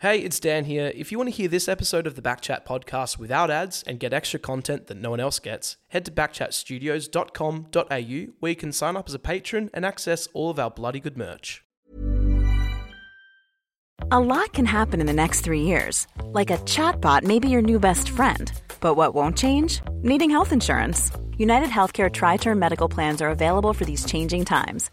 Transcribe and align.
Hey, 0.00 0.20
it's 0.20 0.38
Dan 0.38 0.66
here. 0.66 0.92
If 0.94 1.10
you 1.10 1.18
want 1.18 1.28
to 1.28 1.34
hear 1.34 1.48
this 1.48 1.66
episode 1.66 2.06
of 2.06 2.14
the 2.14 2.22
Backchat 2.22 2.64
podcast 2.64 3.18
without 3.18 3.50
ads 3.50 3.82
and 3.82 3.98
get 3.98 4.12
extra 4.12 4.38
content 4.38 4.86
that 4.86 4.96
no 4.96 5.10
one 5.10 5.18
else 5.18 5.40
gets, 5.40 5.76
head 5.88 6.04
to 6.04 6.12
backchatstudios.com.au 6.12 8.32
where 8.38 8.50
you 8.50 8.54
can 8.54 8.70
sign 8.70 8.96
up 8.96 9.08
as 9.08 9.14
a 9.14 9.18
patron 9.18 9.70
and 9.74 9.84
access 9.84 10.28
all 10.34 10.50
of 10.50 10.60
our 10.60 10.70
bloody 10.70 11.00
good 11.00 11.18
merch. 11.18 11.64
A 14.12 14.20
lot 14.20 14.52
can 14.52 14.66
happen 14.66 15.00
in 15.00 15.08
the 15.08 15.12
next 15.12 15.40
three 15.40 15.62
years. 15.62 16.06
Like 16.26 16.52
a 16.52 16.58
chatbot 16.58 17.24
may 17.24 17.40
be 17.40 17.48
your 17.48 17.62
new 17.62 17.80
best 17.80 18.10
friend. 18.10 18.52
But 18.78 18.94
what 18.94 19.16
won't 19.16 19.36
change? 19.36 19.80
Needing 20.02 20.30
health 20.30 20.52
insurance. 20.52 21.10
United 21.38 21.70
Healthcare 21.70 22.12
Tri 22.12 22.36
Term 22.36 22.60
Medical 22.60 22.88
Plans 22.88 23.20
are 23.20 23.30
available 23.30 23.72
for 23.72 23.84
these 23.84 24.04
changing 24.04 24.44
times. 24.44 24.92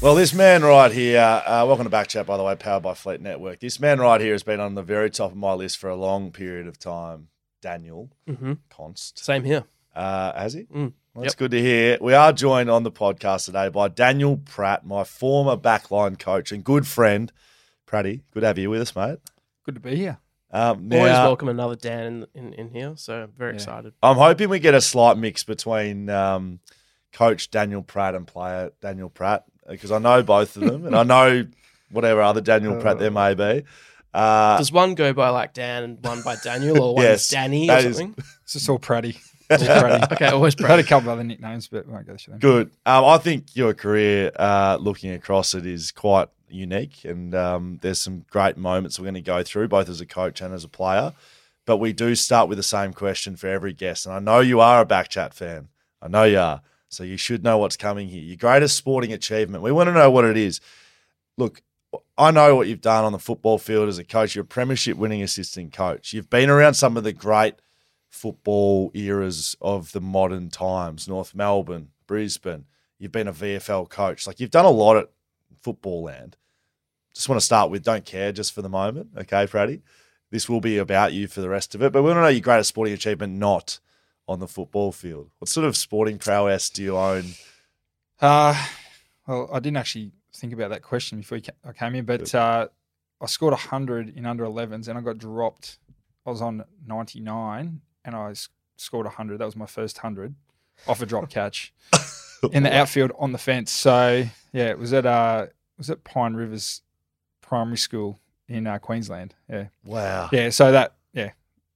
Well, 0.00 0.14
this 0.14 0.32
man 0.32 0.62
right 0.62 0.92
here, 0.92 1.18
uh, 1.20 1.64
welcome 1.66 1.84
to 1.84 1.90
Backchat, 1.90 2.24
by 2.24 2.36
the 2.36 2.44
way, 2.44 2.54
powered 2.54 2.84
by 2.84 2.94
Fleet 2.94 3.20
Network. 3.20 3.58
This 3.58 3.80
man 3.80 3.98
right 3.98 4.20
here 4.20 4.30
has 4.32 4.44
been 4.44 4.60
on 4.60 4.76
the 4.76 4.82
very 4.82 5.10
top 5.10 5.32
of 5.32 5.36
my 5.36 5.52
list 5.54 5.76
for 5.78 5.90
a 5.90 5.96
long 5.96 6.30
period 6.30 6.68
of 6.68 6.78
time. 6.78 7.28
Daniel 7.60 8.08
Mm-hmm. 8.28 8.52
Const. 8.70 9.18
Same 9.18 9.42
here. 9.42 9.64
Uh, 9.96 10.32
has 10.38 10.52
he? 10.52 10.62
Mm. 10.62 10.92
Well, 11.12 11.24
that's 11.24 11.34
Yep. 11.34 11.38
good 11.38 11.50
to 11.50 11.60
hear. 11.60 11.98
We 12.00 12.14
are 12.14 12.32
joined 12.32 12.70
on 12.70 12.84
the 12.84 12.92
podcast 12.92 13.46
today 13.46 13.68
by 13.70 13.88
Daniel 13.88 14.36
Pratt, 14.36 14.86
my 14.86 15.02
former 15.02 15.56
backline 15.56 16.16
coach 16.16 16.52
and 16.52 16.62
good 16.62 16.86
friend. 16.86 17.32
Pratty, 17.84 18.20
good 18.32 18.42
to 18.42 18.46
have 18.46 18.58
you 18.58 18.70
with 18.70 18.80
us, 18.82 18.94
mate. 18.94 19.18
Good 19.64 19.74
to 19.74 19.80
be 19.80 19.96
here. 19.96 20.18
Um, 20.52 20.88
Always 20.92 21.10
welcome 21.12 21.48
another 21.48 21.74
Dan 21.74 22.26
in, 22.34 22.52
in, 22.52 22.52
in 22.54 22.68
here, 22.70 22.92
so 22.94 23.28
very 23.36 23.50
Yeah. 23.50 23.56
excited. 23.56 23.94
I'm 24.00 24.16
hoping 24.16 24.48
we 24.48 24.60
get 24.60 24.74
a 24.74 24.80
slight 24.80 25.18
mix 25.18 25.42
between 25.42 26.08
um, 26.08 26.60
Coach 27.12 27.50
Daniel 27.50 27.82
Pratt 27.82 28.14
and 28.14 28.24
player 28.28 28.70
Daniel 28.80 29.10
Pratt 29.10 29.44
because 29.68 29.92
I 29.92 29.98
know 29.98 30.22
both 30.22 30.56
of 30.56 30.62
them 30.62 30.86
and 30.86 30.96
I 30.96 31.02
know 31.02 31.46
whatever 31.90 32.20
other 32.22 32.40
Daniel 32.40 32.80
Pratt 32.80 32.98
there 32.98 33.10
may 33.10 33.34
be. 33.34 33.64
Uh, 34.14 34.56
Does 34.58 34.72
one 34.72 34.94
go 34.94 35.12
by 35.12 35.28
like 35.28 35.52
Dan 35.54 35.82
and 35.84 36.04
one 36.04 36.22
by 36.22 36.36
Daniel, 36.42 36.80
or 36.82 36.94
one 36.94 37.04
Yes, 37.04 37.28
Danny 37.28 37.64
or 37.64 37.74
that 37.74 37.84
is- 37.84 37.96
something? 37.98 38.24
It's 38.44 38.54
just 38.54 38.68
all 38.70 38.78
Pratty. 38.78 39.18
All 39.50 39.58
Pratty. 39.58 40.12
Okay, 40.12 40.26
always 40.28 40.54
I've 40.54 40.60
had 40.66 40.78
a 40.78 40.82
Brad. 40.82 40.86
couple 40.86 41.10
other 41.10 41.22
nicknames, 41.24 41.68
but 41.68 41.86
we 41.86 41.92
won't 41.92 42.06
go 42.06 42.16
through 42.16 42.32
them. 42.32 42.40
Good. 42.40 42.70
Um, 42.86 43.04
I 43.04 43.18
think 43.18 43.54
your 43.56 43.72
career, 43.74 44.30
uh, 44.38 44.78
looking 44.80 45.10
across 45.12 45.54
it, 45.54 45.64
is 45.66 45.90
quite 45.92 46.28
unique, 46.48 47.04
and 47.04 47.34
um, 47.34 47.78
there's 47.82 47.98
some 48.00 48.24
great 48.30 48.56
moments 48.56 48.98
we're 48.98 49.04
going 49.04 49.14
to 49.14 49.20
go 49.22 49.42
through, 49.42 49.68
both 49.68 49.88
as 49.90 50.00
a 50.00 50.06
coach 50.06 50.40
and 50.40 50.52
as 50.54 50.64
a 50.64 50.68
player. 50.68 51.12
But 51.66 51.76
we 51.76 51.92
do 51.92 52.14
start 52.14 52.48
with 52.48 52.56
the 52.58 52.62
same 52.62 52.92
question 52.94 53.36
for 53.36 53.48
every 53.48 53.72
guest, 53.74 54.06
and 54.06 54.14
I 54.14 54.18
know 54.18 54.40
you 54.40 54.60
are 54.60 54.80
a 54.80 54.86
backchat 54.86 55.34
fan. 55.34 55.68
I 56.02 56.08
know 56.08 56.24
you 56.24 56.38
are, 56.38 56.62
so 56.88 57.04
you 57.04 57.16
should 57.16 57.44
know 57.44 57.58
what's 57.58 57.76
coming 57.76 58.08
here. 58.08 58.22
Your 58.22 58.36
greatest 58.36 58.76
sporting 58.76 59.12
achievement. 59.12 59.62
We 59.62 59.72
want 59.72 59.88
to 59.88 59.92
know 59.92 60.10
what 60.10 60.24
it 60.24 60.36
is. 60.36 60.60
Look, 61.36 61.62
I 62.16 62.30
know 62.30 62.56
what 62.56 62.68
you've 62.68 62.80
done 62.80 63.04
on 63.04 63.12
the 63.12 63.18
football 63.18 63.58
field 63.58 63.88
as 63.88 63.98
a 63.98 64.04
coach. 64.04 64.34
You're 64.34 64.44
a 64.44 64.46
premiership 64.46 64.96
winning 64.96 65.22
assistant 65.22 65.72
coach. 65.72 66.12
You've 66.12 66.30
been 66.30 66.50
around 66.50 66.74
some 66.74 66.96
of 66.96 67.04
the 67.04 67.12
great 67.12 67.54
football 68.08 68.90
eras 68.94 69.56
of 69.60 69.92
the 69.92 70.00
modern 70.00 70.50
times, 70.50 71.08
North 71.08 71.34
Melbourne, 71.34 71.88
Brisbane. 72.06 72.64
You've 72.98 73.12
been 73.12 73.28
a 73.28 73.32
VFL 73.32 73.88
coach. 73.88 74.26
Like 74.26 74.40
you've 74.40 74.50
done 74.50 74.64
a 74.64 74.70
lot 74.70 74.96
at 74.96 75.10
football 75.62 76.02
land. 76.02 76.36
Just 77.14 77.28
want 77.28 77.40
to 77.40 77.44
start 77.44 77.70
with 77.70 77.84
don't 77.84 78.04
care 78.04 78.32
just 78.32 78.52
for 78.52 78.62
the 78.62 78.68
moment. 78.68 79.10
Okay, 79.16 79.46
Praddy? 79.46 79.82
This 80.30 80.48
will 80.48 80.60
be 80.60 80.78
about 80.78 81.12
you 81.12 81.26
for 81.26 81.40
the 81.40 81.48
rest 81.48 81.74
of 81.74 81.82
it. 81.82 81.92
But 81.92 82.02
we 82.02 82.08
want 82.08 82.18
to 82.18 82.22
know 82.22 82.28
your 82.28 82.40
greatest 82.40 82.68
sporting 82.68 82.94
achievement 82.94 83.34
not 83.34 83.80
on 84.28 84.40
the 84.40 84.46
football 84.46 84.92
field. 84.92 85.30
What 85.38 85.48
sort 85.48 85.66
of 85.66 85.76
sporting 85.76 86.18
prowess 86.18 86.68
do 86.68 86.82
you 86.82 86.96
own? 86.96 87.24
Uh, 88.20 88.66
well, 89.26 89.48
I 89.52 89.58
didn't 89.58 89.78
actually 89.78 90.12
think 90.34 90.52
about 90.52 90.70
that 90.70 90.82
question 90.82 91.18
before 91.18 91.40
I 91.64 91.72
came 91.72 91.94
in, 91.94 92.04
but 92.04 92.34
uh, 92.34 92.68
I 93.20 93.26
scored 93.26 93.52
100 93.52 94.16
in 94.16 94.26
under 94.26 94.44
11s 94.44 94.88
and 94.88 94.98
I 94.98 95.00
got 95.00 95.18
dropped. 95.18 95.78
I 96.26 96.30
was 96.30 96.42
on 96.42 96.64
99 96.86 97.80
and 98.04 98.14
I 98.14 98.34
scored 98.76 99.06
100. 99.06 99.38
That 99.38 99.46
was 99.46 99.56
my 99.56 99.66
first 99.66 99.96
100 99.96 100.34
off 100.86 101.00
a 101.00 101.06
drop 101.06 101.30
catch 101.30 101.72
in 102.52 102.62
the 102.64 102.76
outfield 102.76 103.12
on 103.18 103.32
the 103.32 103.38
fence. 103.38 103.72
So, 103.72 104.24
yeah, 104.52 104.66
it 104.66 104.78
was 104.78 104.92
at, 104.92 105.06
uh, 105.06 105.46
was 105.78 105.88
at 105.88 106.04
Pine 106.04 106.34
Rivers 106.34 106.82
Primary 107.40 107.78
School 107.78 108.20
in 108.46 108.66
uh, 108.66 108.78
Queensland. 108.78 109.34
Yeah. 109.48 109.68
Wow. 109.84 110.28
Yeah. 110.32 110.50
So 110.50 110.72
that, 110.72 110.96
yeah, 111.14 111.30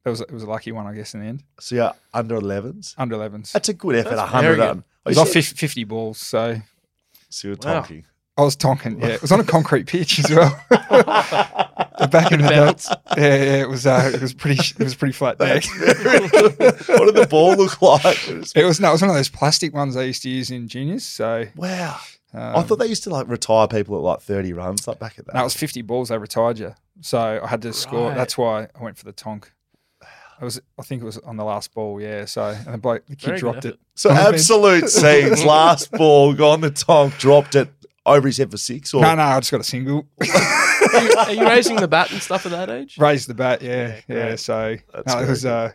that 0.04 0.10
was, 0.10 0.20
it 0.20 0.30
was 0.32 0.42
a 0.42 0.46
lucky 0.50 0.72
one, 0.72 0.86
I 0.86 0.94
guess, 0.94 1.14
in 1.14 1.20
the 1.20 1.26
end. 1.26 1.42
So 1.60 1.74
you're 1.76 1.92
under 2.12 2.38
11s? 2.40 2.94
Under 2.98 3.16
11s. 3.16 3.52
That's 3.52 3.68
a 3.68 3.74
good 3.74 3.94
effort. 3.96 4.10
That's 4.10 4.20
100 4.22 4.42
very 4.46 4.56
good. 4.56 4.68
on. 4.70 4.78
It 4.78 4.84
Oh, 5.06 5.10
was 5.10 5.18
off 5.18 5.28
50, 5.30 5.56
50 5.56 5.84
balls. 5.84 6.18
So 6.18 6.60
So 7.28 7.48
you're 7.48 7.56
Wow. 7.62 7.80
talking. 7.80 8.04
I 8.38 8.42
was 8.42 8.56
tonking. 8.56 9.00
Yeah, 9.00 9.08
it 9.08 9.20
was 9.22 9.30
on 9.30 9.40
a 9.40 9.44
concrete 9.44 9.86
pitch 9.86 10.18
as 10.18 10.30
well. 10.30 10.58
Back 12.10 12.32
in 12.32 12.40
the 12.40 12.48
Bounce. 12.48 12.88
day, 12.88 12.94
yeah, 13.16 13.44
yeah, 13.56 13.62
it 13.62 13.68
was. 13.68 13.86
Uh, 13.86 14.10
it 14.14 14.20
was 14.22 14.32
pretty. 14.34 14.58
It 14.78 14.82
was 14.82 14.94
pretty 14.94 15.12
flat 15.12 15.38
there. 15.38 15.60
what 15.60 17.04
did 17.06 17.14
the 17.14 17.26
ball 17.30 17.54
look 17.56 17.80
like? 17.82 18.28
It 18.56 18.64
was 18.64 18.80
no, 18.80 18.88
it 18.88 18.92
was 18.92 19.02
one 19.02 19.10
of 19.10 19.16
those 19.16 19.28
plastic 19.28 19.74
ones 19.74 19.96
I 19.96 20.04
used 20.04 20.22
to 20.22 20.30
use 20.30 20.50
in 20.50 20.66
juniors. 20.68 21.04
So 21.04 21.44
Wow. 21.56 21.98
um, 22.32 22.56
I 22.56 22.62
thought 22.62 22.78
they 22.78 22.86
used 22.86 23.04
to 23.04 23.10
like 23.10 23.28
retire 23.28 23.68
people 23.68 23.96
at 23.96 24.02
like 24.02 24.20
30 24.20 24.52
runs, 24.54 24.88
like 24.88 24.98
back 24.98 25.18
at 25.18 25.26
that. 25.26 25.34
no, 25.34 25.40
it 25.42 25.44
was 25.44 25.54
fifty 25.54 25.82
balls. 25.82 26.08
They 26.08 26.18
retired 26.18 26.58
you, 26.58 26.74
so 27.02 27.40
I 27.42 27.46
had 27.46 27.62
to 27.62 27.72
score. 27.72 28.12
That's 28.14 28.36
why 28.38 28.68
I 28.78 28.82
went 28.82 28.96
for 28.98 29.04
the 29.04 29.12
tonk. 29.12 29.52
I 30.42 30.44
was. 30.44 30.60
I 30.78 30.82
think 30.82 31.02
it 31.02 31.04
was 31.04 31.18
on 31.18 31.36
the 31.36 31.44
last 31.44 31.72
ball. 31.72 32.00
Yeah. 32.00 32.24
So 32.24 32.44
and 32.44 32.74
the 32.74 32.78
bloke, 32.78 33.06
the 33.06 33.14
kid 33.16 33.26
Very 33.26 33.38
dropped 33.38 33.64
it. 33.64 33.78
So 33.94 34.10
on 34.10 34.16
the 34.16 34.22
bench. 34.22 34.34
absolute 34.34 34.88
scenes. 34.90 35.44
Last 35.44 35.92
ball, 35.92 36.34
gone 36.34 36.60
the 36.60 36.70
tonk, 36.70 37.16
dropped 37.16 37.54
it 37.54 37.70
over 38.04 38.26
his 38.26 38.38
head 38.38 38.50
for 38.50 38.56
six. 38.56 38.92
Or 38.92 39.02
No, 39.02 39.14
no, 39.14 39.22
I 39.22 39.38
just 39.38 39.52
got 39.52 39.60
a 39.60 39.64
single. 39.64 40.06
Are 40.94 41.00
you, 41.02 41.14
are 41.16 41.32
you 41.32 41.46
raising 41.46 41.76
the 41.76 41.88
bat 41.88 42.10
and 42.12 42.20
stuff 42.20 42.44
at 42.44 42.52
that 42.52 42.68
age? 42.68 42.98
Raised 42.98 43.26
the 43.28 43.34
bat. 43.34 43.62
Yeah, 43.62 44.00
Yeah, 44.08 44.28
yeah. 44.30 44.36
So 44.36 44.76
no, 45.06 45.18
it 45.20 45.28
was. 45.28 45.46
Uh, 45.46 45.72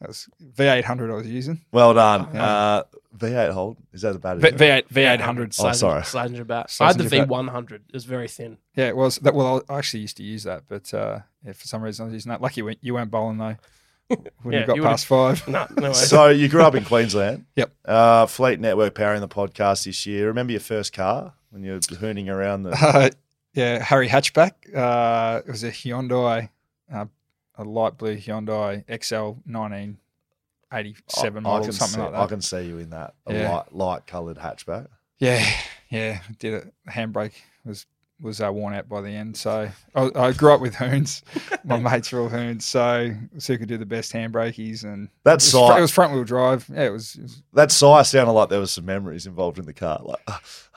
that 0.00 0.08
was 0.08 0.28
V 0.40 0.62
eight 0.64 0.84
hundred 0.84 1.10
I 1.10 1.14
was 1.16 1.26
using. 1.26 1.60
well 1.72 1.92
done. 1.92 2.28
Yeah. 2.32 2.46
Uh, 2.46 2.82
V8 3.18 3.52
hold 3.52 3.76
is 3.92 4.02
that 4.02 4.14
a 4.14 4.18
bad? 4.18 4.38
V 4.38 4.64
eight 4.64 4.88
V 4.88 5.00
eight 5.02 5.20
hundred. 5.20 5.54
Oh, 5.58 5.72
sorry. 5.72 6.02
Slazenger 6.02 6.46
bat. 6.46 6.74
I 6.80 6.86
had 6.86 6.98
the 6.98 7.04
V100. 7.04 7.72
It 7.72 7.82
was 7.92 8.04
very 8.04 8.28
thin. 8.28 8.58
Yeah, 8.76 8.88
it 8.88 8.96
was 8.96 9.16
that. 9.18 9.34
Well, 9.34 9.62
I 9.68 9.78
actually 9.78 10.00
used 10.00 10.16
to 10.18 10.22
use 10.22 10.44
that, 10.44 10.62
but 10.68 10.94
uh, 10.94 11.20
yeah, 11.44 11.52
for 11.52 11.66
some 11.66 11.82
reason 11.82 12.04
I 12.04 12.06
was 12.06 12.14
using 12.14 12.30
that. 12.30 12.40
Lucky 12.40 12.60
you 12.60 12.66
weren't, 12.66 12.78
you 12.80 12.94
weren't 12.94 13.10
bowling 13.10 13.38
though. 13.38 13.56
When 14.42 14.54
Yeah, 14.54 14.60
you 14.60 14.66
got 14.66 14.76
you 14.76 14.82
past 14.82 15.06
five. 15.06 15.46
No, 15.48 15.66
no 15.76 15.88
way. 15.88 15.92
So 15.94 16.28
you 16.28 16.48
grew 16.48 16.62
up 16.62 16.74
in 16.74 16.84
Queensland. 16.84 17.44
Yep. 17.56 17.72
Uh, 17.84 18.26
Fleet 18.26 18.60
Network 18.60 18.94
powering 18.94 19.20
the 19.20 19.28
podcast 19.28 19.84
this 19.84 20.06
year. 20.06 20.26
Remember 20.28 20.52
your 20.52 20.60
first 20.60 20.92
car 20.92 21.34
when 21.50 21.62
you 21.62 21.72
were 21.72 21.78
hooning 21.80 22.28
around 22.28 22.62
the? 22.62 22.70
Uh, 22.70 23.10
yeah, 23.54 23.82
Harry 23.82 24.08
hatchback. 24.08 24.52
Uh, 24.74 25.40
it 25.46 25.50
was 25.50 25.64
a 25.64 25.70
Hyundai, 25.70 26.48
uh, 26.92 27.06
a 27.56 27.64
light 27.64 27.98
blue 27.98 28.16
Hyundai 28.16 28.84
Excel 28.88 29.38
nineteen 29.44 29.98
eighty 30.72 30.94
seven 31.08 31.44
I 31.44 31.48
model, 31.48 31.64
can 31.64 31.72
something 31.72 31.94
see, 31.96 32.00
like 32.02 32.12
that. 32.12 32.20
I 32.20 32.26
can 32.26 32.40
see 32.42 32.66
you 32.66 32.78
in 32.78 32.90
that 32.90 33.14
a 33.26 33.34
Yeah. 33.34 33.50
light, 33.50 33.74
light 33.74 34.06
coloured 34.06 34.36
hatchback. 34.38 34.86
Yeah, 35.18 35.44
yeah. 35.90 36.20
Did 36.38 36.54
it. 36.54 36.74
Handbrake 36.88 37.32
was 37.64 37.86
was 38.20 38.40
uh, 38.40 38.52
worn 38.52 38.74
out 38.74 38.88
by 38.88 39.00
the 39.00 39.10
end. 39.10 39.36
So 39.36 39.68
I, 39.94 40.10
I 40.14 40.32
grew 40.32 40.52
up 40.52 40.60
with 40.60 40.74
hoons. 40.74 41.22
My 41.64 41.78
mates 41.78 42.10
were 42.12 42.20
all 42.20 42.28
hoons, 42.28 42.64
so 42.64 43.14
so 43.38 43.52
who 43.52 43.58
could 43.58 43.68
do 43.68 43.78
the 43.78 43.86
best 43.86 44.12
handbrakies 44.12 44.84
and 44.84 45.08
That 45.24 45.32
it 45.32 45.34
was, 45.36 45.50
size, 45.50 45.78
it 45.78 45.80
was 45.80 45.90
front 45.90 46.12
wheel 46.12 46.24
drive. 46.24 46.68
Yeah, 46.72 46.86
it 46.86 46.92
was. 46.92 47.14
It 47.14 47.22
was 47.22 47.42
that 47.52 47.70
size 47.70 48.10
sounded 48.10 48.32
like 48.32 48.48
there 48.48 48.60
was 48.60 48.72
some 48.72 48.86
memories 48.86 49.26
involved 49.26 49.58
in 49.58 49.66
the 49.66 49.72
car. 49.72 50.00
Like, 50.02 50.20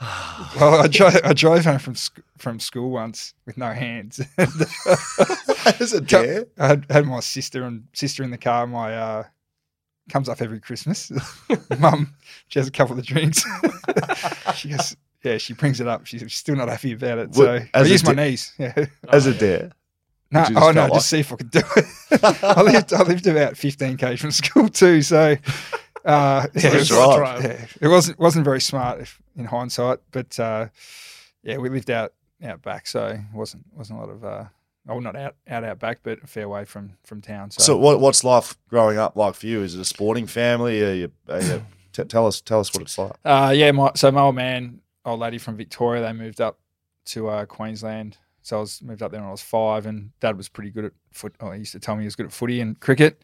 well, 0.60 0.82
I 0.82 0.88
drove 0.88 1.16
I 1.24 1.32
drove 1.32 1.64
home 1.64 1.78
from 1.78 1.94
sc- 1.94 2.20
from 2.38 2.60
school 2.60 2.90
once 2.90 3.34
with 3.46 3.56
no 3.56 3.72
hands. 3.72 4.20
is 4.38 5.92
it 5.92 6.06
dare? 6.06 6.46
I 6.58 6.66
had, 6.68 6.86
had 6.90 7.06
my 7.06 7.20
sister 7.20 7.64
and 7.64 7.86
sister 7.92 8.22
in 8.22 8.30
the 8.30 8.38
car. 8.38 8.66
My 8.66 8.96
uh, 8.96 9.24
comes 10.10 10.28
up 10.28 10.42
every 10.42 10.60
Christmas. 10.60 11.10
Mum, 11.78 12.14
she 12.48 12.58
has 12.58 12.68
a 12.68 12.72
couple 12.72 12.98
of 12.98 13.04
drinks. 13.04 13.44
she 14.54 14.70
goes, 14.70 14.96
yeah, 15.22 15.38
she 15.38 15.52
brings 15.54 15.80
it 15.80 15.86
up. 15.88 16.06
She's 16.06 16.32
still 16.34 16.56
not 16.56 16.68
happy 16.68 16.92
about 16.92 17.18
it. 17.18 17.34
So 17.34 17.44
What- 17.44 17.62
I 17.74 17.80
as 17.80 17.90
use 17.90 18.04
my 18.04 18.14
di- 18.14 18.24
knees. 18.30 18.52
Yeah. 18.58 18.86
As 19.08 19.26
a 19.26 19.34
dare. 19.34 19.70
No, 20.30 20.46
you 20.48 20.56
oh 20.56 20.70
no, 20.72 20.82
like- 20.84 20.94
just 20.94 21.08
see 21.10 21.20
if 21.20 21.32
I 21.32 21.36
could 21.36 21.50
do 21.50 21.60
it. 21.76 21.84
I 22.42 22.62
lived 22.62 22.92
I 22.92 23.02
lived 23.02 23.26
about 23.26 23.56
fifteen 23.56 23.96
k 23.96 24.16
from 24.16 24.30
school 24.30 24.68
too, 24.68 25.02
so 25.02 25.36
uh, 26.04 26.46
yeah, 26.54 26.66
it, 26.68 26.74
was, 26.74 26.90
right. 26.90 27.42
yeah, 27.42 27.66
it 27.80 27.88
wasn't 27.88 28.18
wasn't 28.18 28.44
very 28.44 28.60
smart 28.60 29.00
if, 29.00 29.20
in 29.36 29.44
hindsight, 29.44 29.98
but 30.10 30.38
uh, 30.40 30.68
yeah, 31.42 31.58
we 31.58 31.68
lived 31.68 31.90
out 31.90 32.12
out 32.42 32.62
back, 32.62 32.86
so 32.86 33.06
it 33.08 33.20
wasn't 33.34 33.64
wasn't 33.74 33.98
a 33.98 34.02
lot 34.02 34.10
of 34.10 34.24
uh, 34.24 34.44
oh 34.88 34.98
not 35.00 35.14
out 35.16 35.36
out 35.46 35.64
out 35.64 35.78
back, 35.78 35.98
but 36.02 36.18
a 36.24 36.26
fair 36.26 36.48
way 36.48 36.64
from 36.64 36.94
from 37.04 37.20
town. 37.20 37.50
So, 37.50 37.62
So, 37.62 37.76
what, 37.76 38.00
what's 38.00 38.24
life 38.24 38.56
growing 38.68 38.96
up 38.98 39.14
like 39.16 39.34
for 39.34 39.46
you? 39.46 39.62
Is 39.62 39.74
it 39.74 39.80
a 39.80 39.84
sporting 39.84 40.26
family? 40.26 40.82
Are 40.82 40.94
you, 40.94 41.12
are 41.28 41.42
you, 41.42 41.62
t- 41.92 42.04
tell 42.04 42.26
us, 42.26 42.40
tell 42.40 42.60
us 42.60 42.72
what 42.72 42.82
it's 42.82 42.96
like. 42.98 43.12
Uh, 43.24 43.52
yeah, 43.54 43.70
my 43.70 43.92
so 43.94 44.10
my 44.10 44.22
old 44.22 44.34
man, 44.34 44.80
old 45.04 45.20
lady 45.20 45.38
from 45.38 45.56
Victoria, 45.56 46.02
they 46.02 46.12
moved 46.12 46.40
up 46.40 46.58
to 47.06 47.28
uh, 47.28 47.46
Queensland. 47.46 48.18
So 48.42 48.56
I 48.56 48.60
was 48.60 48.82
moved 48.82 49.02
up 49.02 49.12
there 49.12 49.20
when 49.20 49.28
I 49.28 49.32
was 49.32 49.42
five, 49.42 49.86
and 49.86 50.10
Dad 50.20 50.36
was 50.36 50.48
pretty 50.48 50.70
good 50.70 50.86
at 50.86 50.92
foot. 51.12 51.34
Oh, 51.40 51.52
he 51.52 51.60
used 51.60 51.72
to 51.72 51.80
tell 51.80 51.94
me 51.94 52.02
he 52.02 52.06
was 52.06 52.16
good 52.16 52.26
at 52.26 52.32
footy 52.32 52.60
and 52.60 52.78
cricket. 52.80 53.22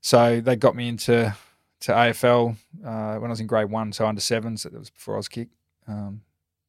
So 0.00 0.40
they 0.40 0.56
got 0.56 0.74
me 0.76 0.88
into 0.88 1.34
to 1.80 1.92
AFL 1.92 2.56
uh, 2.84 3.16
when 3.16 3.26
I 3.30 3.32
was 3.32 3.40
in 3.40 3.46
grade 3.46 3.70
one, 3.70 3.92
so 3.92 4.06
under 4.06 4.20
sevens. 4.20 4.62
That 4.62 4.72
was 4.72 4.88
before 4.90 5.14
I 5.14 5.16
was 5.18 5.28
kicked. 5.28 5.54
Um, 5.86 6.22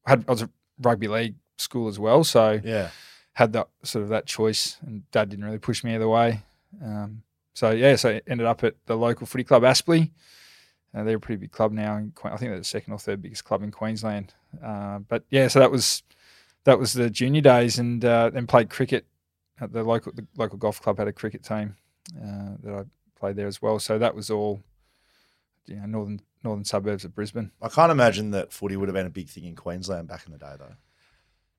I 0.04 0.10
had 0.10 0.24
I 0.28 0.30
was 0.32 0.42
a 0.42 0.50
rugby 0.82 1.08
league 1.08 1.36
school 1.56 1.88
as 1.88 1.98
well, 1.98 2.24
so 2.24 2.60
Yeah. 2.62 2.90
had 3.32 3.52
that 3.54 3.68
sort 3.84 4.02
of 4.02 4.10
that 4.10 4.26
choice, 4.26 4.76
and 4.86 5.10
Dad 5.10 5.30
didn't 5.30 5.44
really 5.46 5.58
push 5.58 5.82
me 5.82 5.94
either 5.94 6.08
way. 6.08 6.42
Um, 6.84 7.22
so 7.54 7.70
yeah, 7.70 7.96
so 7.96 8.20
ended 8.26 8.46
up 8.46 8.62
at 8.64 8.74
the 8.86 8.96
local 8.96 9.26
footy 9.26 9.44
club 9.44 9.62
Aspley. 9.62 10.10
Uh, 10.94 11.04
they're 11.04 11.16
a 11.16 11.20
pretty 11.20 11.40
big 11.40 11.52
club 11.52 11.72
now. 11.72 11.96
In, 11.96 12.12
I 12.24 12.36
think 12.36 12.50
they're 12.50 12.58
the 12.58 12.64
second 12.64 12.92
or 12.92 12.98
third 12.98 13.22
biggest 13.22 13.44
club 13.44 13.62
in 13.62 13.70
Queensland. 13.70 14.34
Uh, 14.62 15.00
but 15.00 15.24
yeah, 15.30 15.48
so 15.48 15.58
that 15.58 15.70
was 15.70 16.02
that 16.64 16.78
was 16.78 16.92
the 16.92 17.10
junior 17.10 17.40
days, 17.40 17.78
and 17.78 18.04
uh, 18.04 18.30
then 18.30 18.46
played 18.46 18.70
cricket 18.70 19.06
at 19.60 19.72
the 19.72 19.82
local 19.82 20.12
the 20.12 20.26
local 20.36 20.58
golf 20.58 20.80
club 20.80 20.98
had 20.98 21.08
a 21.08 21.12
cricket 21.12 21.42
team 21.42 21.76
uh, 22.16 22.56
that 22.62 22.74
I 22.74 22.82
played 23.18 23.36
there 23.36 23.46
as 23.46 23.60
well. 23.60 23.78
So 23.78 23.98
that 23.98 24.14
was 24.14 24.30
all 24.30 24.62
you 25.66 25.76
know 25.76 25.86
northern 25.86 26.20
northern 26.44 26.64
suburbs 26.64 27.04
of 27.04 27.14
Brisbane. 27.14 27.50
I 27.60 27.68
can't 27.68 27.92
imagine 27.92 28.30
that 28.32 28.52
footy 28.52 28.76
would 28.76 28.88
have 28.88 28.94
been 28.94 29.06
a 29.06 29.10
big 29.10 29.28
thing 29.28 29.44
in 29.44 29.56
Queensland 29.56 30.08
back 30.08 30.24
in 30.26 30.32
the 30.32 30.38
day, 30.38 30.54
though. 30.58 30.74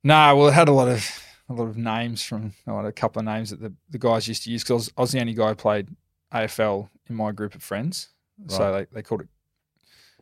No, 0.04 0.36
well, 0.36 0.48
it 0.48 0.54
had 0.54 0.70
a 0.70 0.74
lot 0.74 0.88
of 0.88 1.24
a 1.50 1.54
lot 1.54 1.68
of 1.68 1.78
names 1.78 2.24
from 2.24 2.54
had 2.66 2.86
a 2.86 2.92
couple 2.92 3.20
of 3.20 3.26
names 3.26 3.50
that 3.50 3.60
the, 3.60 3.74
the 3.90 3.98
guys 3.98 4.28
used 4.28 4.44
to 4.44 4.52
use 4.52 4.64
because 4.64 4.72
I 4.72 4.76
was, 4.76 4.92
I 4.98 5.02
was 5.02 5.12
the 5.12 5.22
only 5.22 5.34
guy 5.34 5.50
who 5.50 5.56
played 5.56 5.90
AFL 6.34 6.90
in 7.10 7.16
my 7.16 7.32
group 7.32 7.56
of 7.56 7.64
friends. 7.64 8.10
So 8.48 8.72
they, 8.72 8.86
they 8.94 9.02
called 9.02 9.22
it. 9.22 9.28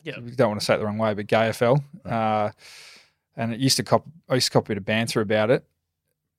Yeah. 0.02 0.16
don't 0.36 0.48
want 0.48 0.60
to 0.60 0.64
say 0.64 0.74
it 0.74 0.78
the 0.78 0.86
wrong 0.86 0.98
way, 0.98 1.14
but 1.14 1.26
gay 1.26 1.50
AFL. 1.50 1.82
Uh, 2.04 2.50
and 3.36 3.52
it 3.52 3.60
used 3.60 3.76
to 3.76 3.82
cop. 3.82 4.06
I 4.28 4.34
used 4.34 4.46
to 4.48 4.52
cop 4.52 4.66
a 4.66 4.68
bit 4.68 4.76
of 4.78 4.84
banter 4.84 5.20
about 5.20 5.50
it. 5.50 5.64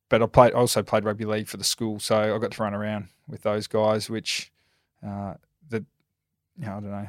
But 0.10 0.22
I 0.24 0.26
played. 0.26 0.54
I 0.54 0.58
also 0.58 0.84
played 0.84 1.06
rugby 1.06 1.26
league 1.26 1.48
for 1.48 1.58
the 1.58 1.64
school, 1.64 2.00
so 2.00 2.36
I 2.36 2.38
got 2.40 2.52
to 2.52 2.64
run 2.64 2.74
around 2.74 3.10
with 3.28 3.44
those 3.44 3.68
guys. 3.68 4.10
Which, 4.10 4.52
uh, 5.06 5.36
the, 5.70 5.86
you 6.58 6.66
know, 6.66 6.72
I 6.78 6.80
don't 6.80 6.92
know, 6.92 7.08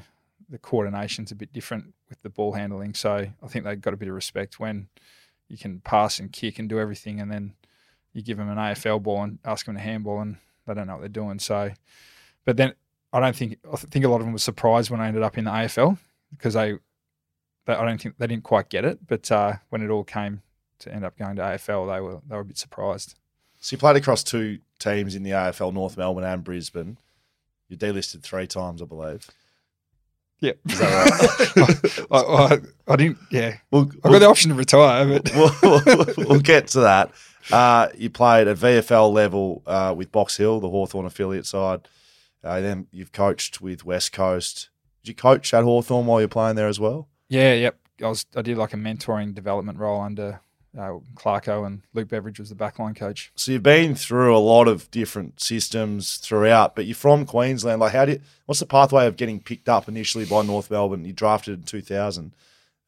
the 0.49 0.59
coordination's 0.59 1.33
a 1.33 1.35
bit 1.35 1.53
different 1.53 1.95
with 2.09 2.21
the 2.23 2.29
ball 2.29 2.53
handling. 2.53 2.95
So 2.95 3.27
I 3.43 3.47
think 3.49 3.65
they 3.65 3.75
got 3.77 3.95
a 3.95 3.97
bit 3.97 4.09
of 4.09 4.15
respect 4.15 4.61
when 4.61 4.89
you 5.49 5.57
can 5.57 5.81
pass 5.81 6.21
and 6.21 6.31
kick 6.31 6.59
and 6.59 6.69
do 6.69 6.79
everything, 6.79 7.21
and 7.21 7.31
then 7.31 7.55
you 8.13 8.23
give 8.23 8.37
them 8.37 8.51
an 8.51 8.59
AFL 8.59 9.03
ball 9.03 9.23
and 9.23 9.39
ask 9.45 9.67
them 9.67 9.77
to 9.77 9.81
handball, 9.81 10.21
and 10.21 10.37
they 10.67 10.75
don't 10.75 10.87
know 10.87 10.95
what 10.95 11.01
they're 11.01 11.09
doing. 11.09 11.39
So, 11.39 11.71
but 12.45 12.59
then 12.59 12.75
I 13.13 13.21
don't 13.21 13.35
think 13.35 13.59
I 13.73 13.77
think 13.77 14.05
a 14.05 14.09
lot 14.09 14.21
of 14.21 14.27
them 14.27 14.33
were 14.33 14.39
surprised 14.39 14.91
when 14.91 15.01
I 15.01 15.09
ended 15.09 15.23
up 15.23 15.39
in 15.39 15.45
the 15.45 15.51
AFL 15.51 15.99
because 16.31 16.55
they, 16.55 16.75
they 17.67 17.73
I 17.73 17.85
don't 17.85 18.01
think 18.01 18.17
they 18.19 18.27
didn't 18.27 18.45
quite 18.45 18.69
get 18.69 18.85
it. 18.85 19.07
But 19.07 19.31
uh, 19.31 19.55
when 19.69 19.83
it 19.83 19.91
all 19.91 20.05
came 20.05 20.43
to 20.81 20.93
end 20.93 21.05
up 21.05 21.19
going 21.19 21.37
to 21.37 21.43
AFL, 21.43 21.93
they 21.95 22.01
were 22.01 22.21
they 22.29 22.35
were 22.35 22.43
a 22.43 22.45
bit 22.45 22.59
surprised. 22.59 23.15
So 23.61 23.75
you 23.75 23.79
played 23.79 23.97
across 23.97 24.25
two 24.25 24.61
teams 24.79 25.15
in 25.15 25.23
the 25.23 25.31
AFL, 25.31 25.73
North 25.75 25.97
Melbourne 25.97 26.25
and 26.25 26.43
Brisbane. 26.43 26.97
You 27.69 27.77
delisted 27.77 28.23
three 28.23 28.47
times, 28.47 28.81
I 28.83 28.87
believe. 28.87 29.29
Yeah, 30.41 30.53
Is 30.67 30.79
that 30.79 31.57
right? 31.57 32.07
I, 32.11 32.17
I, 32.17 32.59
I 32.93 32.97
didn't. 32.97 33.19
Yeah, 33.31 33.59
we'll, 33.71 33.91
I 34.03 34.09
got 34.09 34.21
the 34.21 34.29
option 34.29 34.49
to 34.49 34.55
retire, 34.55 35.07
but 35.07 35.31
we'll, 35.63 35.81
we'll, 35.87 36.07
we'll 36.17 36.41
get 36.41 36.69
to 36.69 36.81
that. 36.81 37.13
Uh, 37.53 37.89
you 37.95 38.09
played 38.09 38.49
at 38.49 38.57
VFL 38.57 39.13
level 39.13 39.63
uh, 39.67 39.95
with 39.97 40.11
Box 40.11 40.39
Hill, 40.39 40.61
the 40.61 40.71
Hawthorn 40.71 41.05
affiliate 41.05 41.45
side. 41.45 41.87
Uh, 42.43 42.61
then 42.61 42.87
you've 42.91 43.13
coached 43.13 43.61
with 43.61 43.85
West 43.85 44.13
Coast. 44.13 44.70
Did 45.03 45.11
you 45.11 45.15
coach 45.15 45.53
at 45.55 45.65
Hawthorn 45.65 46.07
while 46.07 46.21
you're 46.21 46.29
playing 46.29 46.57
there 46.57 46.69
as 46.69 46.81
well? 46.81 47.09
yeah, 47.29 47.55
yep. 47.55 47.77
I 48.03 48.09
was 48.09 48.25
I 48.35 48.41
did 48.43 48.57
like 48.57 48.73
a 48.73 48.77
mentoring 48.77 49.35
development 49.35 49.79
role 49.79 50.01
under 50.01 50.41
uh, 50.79 50.99
Clarko 51.15 51.67
and 51.67 51.83
Luke 51.95 52.09
Beveridge 52.09 52.39
was 52.39 52.49
the 52.49 52.55
backline 52.55 52.95
coach. 52.95 53.33
So 53.35 53.53
you've 53.53 53.63
been 53.63 53.95
through 53.95 54.37
a 54.37 54.39
lot 54.39 54.69
of 54.69 54.91
different 54.91 55.41
systems 55.41 56.17
throughout, 56.17 56.77
but 56.77 56.87
you're 56.87 56.95
from 56.95 57.27
Queensland. 57.27 57.81
Like, 57.81 57.93
how 57.93 58.05
do 58.05 58.21
what's 58.47 58.61
the 58.61 58.67
pathway 58.67 59.07
of 59.07 59.17
getting 59.17 59.41
picked 59.41 59.69
up 59.69 59.89
initially 59.89 60.25
by 60.25 60.43
North 60.43 60.71
Melbourne? 60.71 61.05
You 61.05 61.13
drafted 61.13 61.59
in 61.59 61.65
2000. 61.65 62.35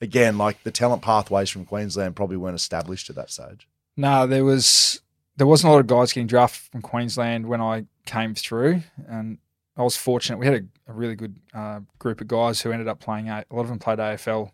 Again, 0.01 0.39
like 0.39 0.63
the 0.65 0.71
talent 0.71 1.03
pathways 1.03 1.51
from 1.51 1.65
Queensland 1.65 2.17
probably 2.17 2.37
weren't 2.37 2.57
established 2.57 3.09
at 3.11 3.17
that 3.17 3.31
stage. 3.31 3.69
No, 3.97 4.27
there 4.27 4.45
was 4.45 5.01
there 5.37 5.47
wasn't 5.47 5.71
a 5.71 5.73
lot 5.73 5.81
of 5.81 5.87
guys 5.87 6.13
getting 6.13 6.27
drafted 6.27 6.71
from 6.71 6.83
Queensland 6.83 7.47
when 7.47 7.61
I 7.61 7.87
came 8.07 8.35
through, 8.35 8.83
and 9.09 9.39
I 9.77 9.83
was 9.83 9.97
fortunate. 9.97 10.39
We 10.39 10.47
had 10.47 10.55
a, 10.55 10.65
a 10.87 10.93
really 10.93 11.15
good 11.15 11.37
uh, 11.55 11.81
group 11.99 12.21
of 12.21 12.29
guys 12.29 12.61
who 12.61 12.73
ended 12.73 12.89
up 12.89 13.01
playing. 13.01 13.29
A, 13.29 13.45
lot 13.51 13.63
of 13.63 13.69
them 13.69 13.79
played 13.79 13.99
AFL. 13.99 14.51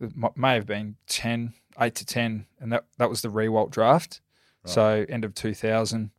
It 0.00 0.12
may 0.36 0.54
have 0.54 0.66
been 0.66 0.96
10, 1.06 1.52
8 1.80 1.94
to 1.94 2.04
ten, 2.04 2.46
and 2.60 2.72
that 2.72 2.84
that 2.98 3.08
was 3.08 3.22
the 3.22 3.28
Riewoldt 3.28 3.70
draft. 3.70 4.20
So 4.64 5.04
end 5.08 5.24
of 5.24 5.34
two 5.34 5.54
thousand. 5.54 6.10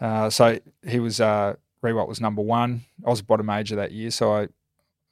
Uh, 0.00 0.30
so 0.30 0.58
he 0.86 1.00
was 1.00 1.20
uh, 1.20 1.56
Riewoldt 1.82 2.08
was 2.08 2.20
number 2.20 2.42
one. 2.42 2.82
I 3.04 3.10
was 3.10 3.20
a 3.20 3.24
bottom 3.24 3.46
major 3.46 3.76
that 3.76 3.92
year, 3.92 4.10
so 4.10 4.32
I, 4.32 4.48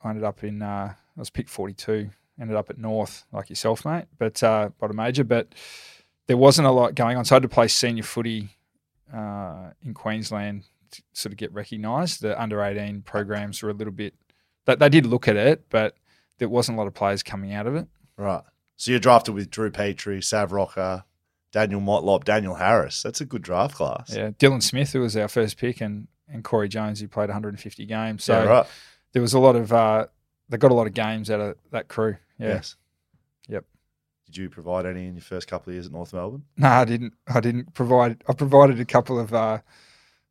I 0.03 0.11
ended 0.11 0.25
up 0.25 0.45
in 0.45 0.63
uh, 0.63 0.95
I 0.95 1.21
was 1.21 1.31
picked 1.31 1.49
forty 1.49 1.75
two. 1.75 2.11
Ended 2.41 2.57
up 2.57 2.71
at 2.71 2.79
North, 2.79 3.25
like 3.33 3.51
yourself, 3.51 3.85
mate, 3.85 4.05
but 4.17 4.41
uh, 4.45 4.71
bottom 4.79 4.97
major. 4.97 5.25
But 5.25 5.49
there 6.29 6.37
wasn't 6.37 6.69
a 6.69 6.71
lot 6.71 6.95
going 6.95 7.17
on. 7.17 7.25
So 7.25 7.35
I 7.35 7.37
had 7.37 7.43
to 7.43 7.49
play 7.49 7.67
senior 7.67 8.05
footy 8.05 8.51
uh, 9.13 9.71
in 9.83 9.93
Queensland 9.93 10.63
sort 11.13 11.33
of 11.33 11.37
get 11.37 11.53
recognised. 11.53 12.23
The 12.23 12.41
under 12.41 12.63
18 12.63 13.03
programs 13.03 13.63
were 13.63 13.71
a 13.71 13.75
little 13.75 13.93
bit, 13.93 14.15
they, 14.67 14.77
they 14.77 14.89
did 14.89 15.07
look 15.07 15.29
at 15.29 15.37
it, 15.37 15.65
but 15.71 15.95
there 16.39 16.49
wasn't 16.49 16.77
a 16.77 16.81
lot 16.81 16.87
of 16.87 16.95
players 16.95 17.23
coming 17.23 17.53
out 17.53 17.67
of 17.67 17.75
it. 17.75 17.87
Right. 18.17 18.43
So 18.77 18.91
you're 18.91 19.01
drafted 19.01 19.35
with 19.35 19.51
Drew 19.51 19.71
Petrie, 19.71 20.23
Sav 20.23 20.53
Rocca, 20.53 21.05
Daniel 21.53 21.81
Motlop, 21.81 22.25
Daniel 22.25 22.55
Harris. 22.55 23.03
That's 23.03 23.21
a 23.21 23.25
good 23.25 23.43
draft 23.43 23.75
class. 23.75 24.15
Yeah, 24.15 24.31
Dylan 24.31 24.63
Smith, 24.63 24.93
who 24.93 25.01
was 25.01 25.17
our 25.17 25.29
first 25.29 25.57
pick, 25.57 25.81
and, 25.81 26.07
and 26.29 26.45
Corey 26.45 26.69
Jones, 26.69 27.01
who 27.01 27.09
played 27.09 27.29
150 27.29 27.87
games. 27.87 28.25
So 28.25 28.41
Yeah, 28.43 28.49
right. 28.49 28.67
there 29.13 29.23
was 29.23 29.33
a 29.35 29.39
lot 29.39 29.57
of, 29.57 29.73
uh, 29.73 30.07
they 30.49 30.57
got 30.59 30.71
a 30.71 30.75
lot 30.75 30.87
of 30.87 30.95
games 30.95 31.31
out 31.31 31.41
of 31.41 31.57
that 31.73 31.89
crew. 31.89 32.17
Yeah. 32.39 32.49
Yes. 32.49 32.77
Yep. 33.49 33.65
Did 34.27 34.37
you 34.37 34.49
provide 34.51 34.87
any 34.87 35.07
in 35.07 35.15
your 35.15 35.23
first 35.23 35.49
couple 35.49 35.71
of 35.71 35.75
years 35.75 35.87
at 35.87 35.93
North 35.93 36.13
Melbourne? 36.13 36.45
No, 36.57 36.69
I 36.69 36.85
didn't. 36.85 37.15
I 37.27 37.41
didn't 37.41 37.73
provide. 37.75 38.23
I 38.29 38.35
provided 38.35 38.79
a 38.79 38.85
couple 38.85 39.19
of 39.19 39.33
uh, 39.33 39.59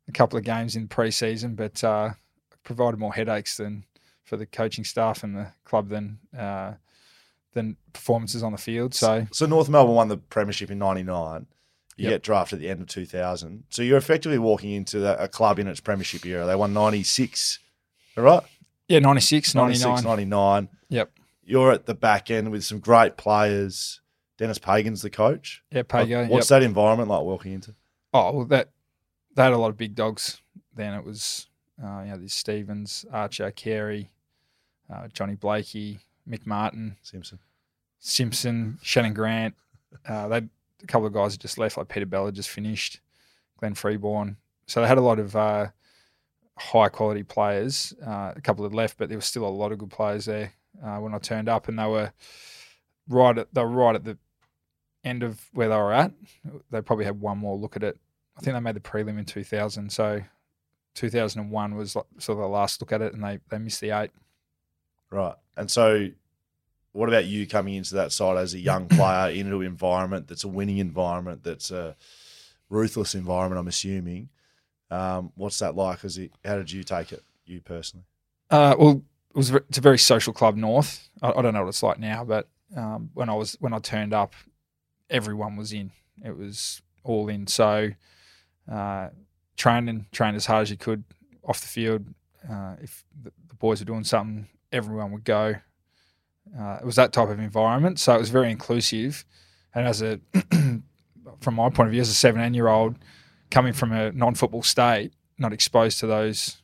a 0.08 0.12
couple 0.12 0.38
of 0.38 0.44
games 0.44 0.74
in 0.76 0.88
pre-season, 0.88 1.54
but 1.54 1.82
uh, 1.84 2.10
provided 2.64 2.98
more 2.98 3.14
headaches 3.14 3.56
than 3.56 3.84
for 4.24 4.36
the 4.36 4.46
coaching 4.46 4.84
staff 4.84 5.22
and 5.22 5.36
the 5.36 5.48
club 5.64 5.88
than 5.88 6.18
uh, 6.36 6.74
than 7.54 7.76
performances 7.92 8.42
on 8.42 8.52
the 8.52 8.58
field. 8.58 8.94
So 8.94 9.26
So 9.32 9.46
North 9.46 9.68
Melbourne 9.68 9.94
won 9.94 10.08
the 10.08 10.16
premiership 10.18 10.70
in 10.70 10.78
'99. 10.78 11.46
You 11.96 12.04
Yep. 12.04 12.10
get 12.12 12.22
drafted 12.22 12.58
at 12.58 12.60
the 12.62 12.68
end 12.68 12.80
of 12.80 12.86
2000. 12.86 13.64
So 13.70 13.82
you're 13.82 13.98
effectively 13.98 14.38
walking 14.38 14.70
into 14.70 15.00
the, 15.00 15.20
a 15.20 15.26
club 15.26 15.58
in 15.58 15.66
its 15.66 15.80
premiership 15.80 16.24
era. 16.24 16.46
They 16.46 16.54
won 16.54 16.72
96, 16.72 17.58
all 18.16 18.22
right? 18.22 18.42
yeah, 18.86 19.00
96, 19.00 19.56
96, 19.56 19.84
99. 20.04 20.28
99. 20.28 20.68
Yep. 20.90 21.10
You're 21.42 21.72
at 21.72 21.86
the 21.86 21.94
back 21.94 22.30
end 22.30 22.52
with 22.52 22.62
some 22.64 22.78
great 22.78 23.16
players. 23.16 24.00
Dennis 24.36 24.58
Pagan's 24.60 25.02
the 25.02 25.10
coach. 25.10 25.64
Yeah, 25.72 25.82
Pago. 25.82 26.26
What's 26.26 26.46
that 26.48 26.62
environment 26.62 27.08
like 27.08 27.22
walking 27.22 27.54
into? 27.54 27.74
Oh, 28.14 28.30
well, 28.32 28.44
that 28.46 28.68
they 29.34 29.42
had 29.42 29.52
a 29.52 29.58
lot 29.58 29.70
of 29.70 29.76
big 29.76 29.94
dogs. 29.94 30.40
Then 30.74 30.94
it 30.94 31.04
was, 31.04 31.48
uh, 31.82 32.02
you 32.04 32.10
know, 32.10 32.18
there's 32.18 32.34
Stevens, 32.34 33.04
Archer, 33.12 33.50
Carey, 33.50 34.10
uh, 34.92 35.08
Johnny 35.12 35.34
Blakey, 35.34 36.00
Mick 36.28 36.46
Martin, 36.46 36.96
Simpson. 37.02 37.38
Simpson, 37.98 38.78
Shannon 38.82 39.14
Grant. 39.14 39.54
Uh, 40.06 40.28
they 40.28 40.36
a 40.82 40.86
couple 40.86 41.06
of 41.06 41.14
guys 41.14 41.32
had 41.32 41.40
just 41.40 41.56
left, 41.56 41.78
like 41.78 41.88
Peter 41.88 42.04
Bella 42.04 42.30
just 42.30 42.50
finished, 42.50 43.00
Glenn 43.58 43.74
Freeborn. 43.74 44.36
So 44.66 44.80
they 44.80 44.86
had 44.86 44.98
a 44.98 45.02
lot 45.02 45.18
of 45.18 45.34
uh, 45.34 45.68
high 46.58 46.88
quality 46.88 47.22
players. 47.22 47.94
Uh, 48.06 48.32
a 48.36 48.40
couple 48.40 48.64
had 48.64 48.74
left, 48.74 48.98
but 48.98 49.08
there 49.08 49.18
was 49.18 49.24
still 49.24 49.46
a 49.46 49.48
lot 49.48 49.72
of 49.72 49.78
good 49.78 49.90
players 49.90 50.26
there 50.26 50.52
uh, 50.84 50.98
when 50.98 51.14
I 51.14 51.18
turned 51.18 51.48
up, 51.48 51.68
and 51.68 51.78
they 51.78 51.86
were 51.86 52.12
right 53.08 53.38
at 53.38 53.52
they 53.54 53.62
were 53.62 53.68
right 53.68 53.94
at 53.94 54.04
the 54.04 54.18
end 55.04 55.22
of 55.22 55.40
where 55.52 55.68
they 55.68 55.76
were 55.76 55.92
at. 55.92 56.12
They 56.70 56.82
probably 56.82 57.06
had 57.06 57.20
one 57.20 57.38
more 57.38 57.56
look 57.56 57.76
at 57.76 57.82
it. 57.82 57.98
I 58.38 58.40
think 58.40 58.54
they 58.54 58.60
made 58.60 58.76
the 58.76 58.80
prelim 58.80 59.18
in 59.18 59.24
2000, 59.24 59.90
so 59.90 60.22
2001 60.94 61.74
was 61.74 61.96
like 61.96 62.04
sort 62.18 62.38
of 62.38 62.42
the 62.42 62.48
last 62.48 62.80
look 62.80 62.92
at 62.92 63.02
it, 63.02 63.12
and 63.12 63.22
they 63.22 63.40
they 63.50 63.58
missed 63.58 63.80
the 63.80 63.90
eight. 63.90 64.10
Right. 65.10 65.34
And 65.56 65.70
so, 65.70 66.08
what 66.92 67.08
about 67.08 67.26
you 67.26 67.46
coming 67.46 67.74
into 67.74 67.94
that 67.96 68.12
side 68.12 68.36
as 68.36 68.54
a 68.54 68.58
young 68.58 68.88
player 68.88 69.30
into 69.34 69.60
an 69.60 69.66
environment 69.66 70.28
that's 70.28 70.44
a 70.44 70.48
winning 70.48 70.78
environment, 70.78 71.42
that's 71.42 71.70
a 71.70 71.96
ruthless 72.70 73.14
environment? 73.14 73.58
I'm 73.58 73.68
assuming. 73.68 74.28
Um, 74.90 75.32
what's 75.34 75.58
that 75.58 75.76
like? 75.76 76.04
Is 76.04 76.16
it? 76.18 76.32
How 76.44 76.56
did 76.56 76.70
you 76.70 76.82
take 76.82 77.12
it, 77.12 77.22
you 77.44 77.60
personally? 77.60 78.04
Uh, 78.50 78.74
well, 78.78 79.02
it 79.30 79.36
was 79.36 79.50
it's 79.50 79.78
a 79.78 79.82
very 79.82 79.98
social 79.98 80.32
club 80.32 80.56
north. 80.56 81.08
I, 81.20 81.32
I 81.32 81.42
don't 81.42 81.54
know 81.54 81.62
what 81.62 81.68
it's 81.68 81.82
like 81.82 81.98
now, 81.98 82.24
but 82.24 82.48
um, 82.76 83.10
when 83.14 83.28
I 83.28 83.34
was 83.34 83.56
when 83.60 83.72
I 83.72 83.78
turned 83.78 84.14
up, 84.14 84.34
everyone 85.10 85.56
was 85.56 85.72
in. 85.72 85.90
It 86.24 86.36
was 86.36 86.82
all 87.04 87.28
in. 87.28 87.46
So 87.46 87.90
uh, 88.70 89.08
trained 89.56 89.88
and 89.88 90.10
trained 90.12 90.36
as 90.36 90.46
hard 90.46 90.62
as 90.62 90.70
you 90.70 90.76
could 90.76 91.04
off 91.44 91.60
the 91.60 91.68
field. 91.68 92.06
Uh, 92.48 92.76
if 92.82 93.04
the, 93.22 93.32
the 93.48 93.54
boys 93.54 93.80
were 93.80 93.86
doing 93.86 94.04
something, 94.04 94.46
everyone 94.72 95.10
would 95.12 95.24
go. 95.24 95.54
Uh, 96.58 96.78
it 96.80 96.84
was 96.84 96.96
that 96.96 97.12
type 97.12 97.28
of 97.28 97.38
environment, 97.38 97.98
so 97.98 98.14
it 98.14 98.18
was 98.18 98.30
very 98.30 98.50
inclusive. 98.50 99.24
And 99.74 99.86
as 99.86 100.00
a, 100.00 100.20
from 101.40 101.54
my 101.54 101.68
point 101.68 101.88
of 101.88 101.92
view, 101.92 102.00
as 102.00 102.08
a 102.08 102.14
17 102.14 102.54
year 102.54 102.68
old 102.68 102.96
coming 103.50 103.72
from 103.72 103.92
a 103.92 104.12
non-football 104.12 104.62
state, 104.62 105.12
not 105.38 105.52
exposed 105.52 106.00
to 106.00 106.06
those 106.06 106.58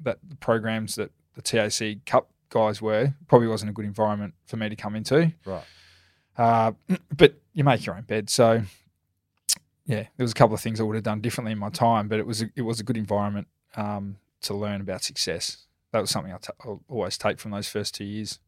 that 0.00 0.18
the 0.26 0.36
programs 0.36 0.94
that 0.96 1.10
the 1.34 1.42
TAC 1.42 2.04
Cup 2.06 2.30
guys 2.50 2.80
were, 2.80 3.14
probably 3.28 3.48
wasn't 3.48 3.70
a 3.70 3.72
good 3.72 3.84
environment 3.84 4.34
for 4.46 4.56
me 4.56 4.68
to 4.68 4.76
come 4.76 4.96
into. 4.96 5.32
Right. 5.44 5.64
Uh, 6.36 6.72
but 7.16 7.34
you 7.52 7.64
make 7.64 7.84
your 7.86 7.96
own 7.96 8.02
bed, 8.02 8.30
so 8.30 8.62
yeah, 9.86 10.02
there 10.16 10.24
was 10.24 10.32
a 10.32 10.34
couple 10.34 10.54
of 10.54 10.60
things 10.60 10.80
I 10.80 10.82
would 10.82 10.96
have 10.96 11.04
done 11.04 11.20
differently 11.20 11.52
in 11.52 11.58
my 11.58 11.70
time, 11.70 12.08
but 12.08 12.18
it 12.18 12.26
was 12.26 12.42
a, 12.42 12.50
it 12.56 12.62
was 12.62 12.80
a 12.80 12.82
good 12.82 12.96
environment 12.96 13.46
um, 13.76 14.16
to 14.42 14.54
learn 14.54 14.80
about 14.80 15.02
success. 15.02 15.66
That 15.92 16.00
was 16.00 16.10
something 16.10 16.32
I 16.32 16.38
t- 16.38 16.52
I'll 16.64 16.82
always 16.88 17.16
take 17.16 17.38
from 17.38 17.52
those 17.52 17.68
first 17.68 17.94
two 17.94 18.04
years. 18.04 18.40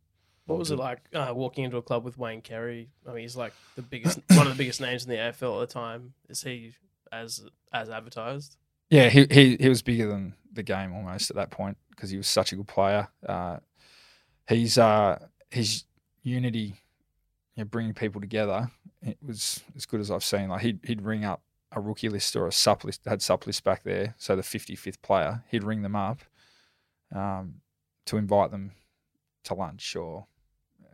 What 0.47 0.59
was 0.59 0.71
it 0.71 0.79
like 0.79 1.01
uh, 1.15 1.33
walking 1.35 1.65
into 1.65 1.77
a 1.77 1.83
club 1.83 2.05
with 2.05 2.19
Wayne 2.19 2.41
Carey? 2.41 2.89
I 3.07 3.13
mean, 3.13 3.23
he's 3.23 3.37
like 3.37 3.53
the 3.77 3.83
biggest, 3.83 4.19
one 4.31 4.47
of 4.47 4.53
the 4.53 4.59
biggest 4.59 4.81
names 4.81 5.05
in 5.05 5.11
the 5.11 5.17
AFL 5.17 5.63
at 5.63 5.69
the 5.69 5.73
time. 5.73 6.15
Is 6.29 6.43
he 6.43 6.73
as 7.13 7.45
as 7.73 7.89
advertised? 7.89 8.57
Yeah, 8.91 9.09
he 9.09 9.27
he, 9.31 9.57
he 9.61 9.69
was 9.69 9.83
bigger 9.83 10.09
than 10.09 10.35
the 10.53 10.63
game 10.63 10.93
almost 10.93 11.31
at 11.31 11.37
that 11.37 11.51
point 11.51 11.77
because 11.91 12.11
he 12.11 12.17
was 12.17 12.27
such 12.27 12.53
a 12.53 12.57
good 12.57 12.67
player. 12.67 13.09
Uh, 13.27 13.59
he's 14.49 14.79
uh, 14.79 15.19
his 15.51 15.85
unity, 16.23 16.75
you 17.55 17.63
know, 17.63 17.65
bringing 17.65 17.95
people 17.95 18.21
together. 18.21 18.71
It 19.03 19.19
was 19.25 19.63
as 19.77 19.87
good 19.87 20.01
as 20.01 20.11
I've 20.11 20.25
seen. 20.25 20.49
Like 20.49 20.63
he'd 20.63 20.81
he'd 20.85 21.03
ring 21.03 21.25
up 21.25 21.43
a 21.73 21.81
rookie 21.81 22.09
list 22.09 22.35
or 22.35 22.47
a 22.47 22.53
sup 22.53 22.85
list. 22.85 23.03
Had 23.07 23.23
sup 23.23 23.47
list 23.47 23.65
back 23.65 23.83
there, 23.83 24.15
so 24.19 24.35
the 24.35 24.43
fifty 24.43 24.75
fifth 24.75 25.01
player. 25.03 25.45
He'd 25.49 25.65
ring 25.65 25.83
them 25.83 25.97
up 25.97 26.21
um, 27.15 27.57
to 28.07 28.17
invite 28.17 28.51
them 28.51 28.73
to 29.45 29.55
lunch, 29.55 29.95
or 29.95 30.27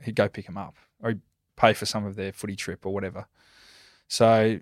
he'd 0.03 0.17
go 0.17 0.29
pick 0.29 0.47
them 0.47 0.59
up, 0.59 0.77
or 1.03 1.15
pay 1.57 1.73
for 1.73 1.87
some 1.87 2.05
of 2.05 2.17
their 2.17 2.33
footy 2.33 2.57
trip 2.57 2.85
or 2.85 2.93
whatever. 2.93 3.27
So 4.09 4.59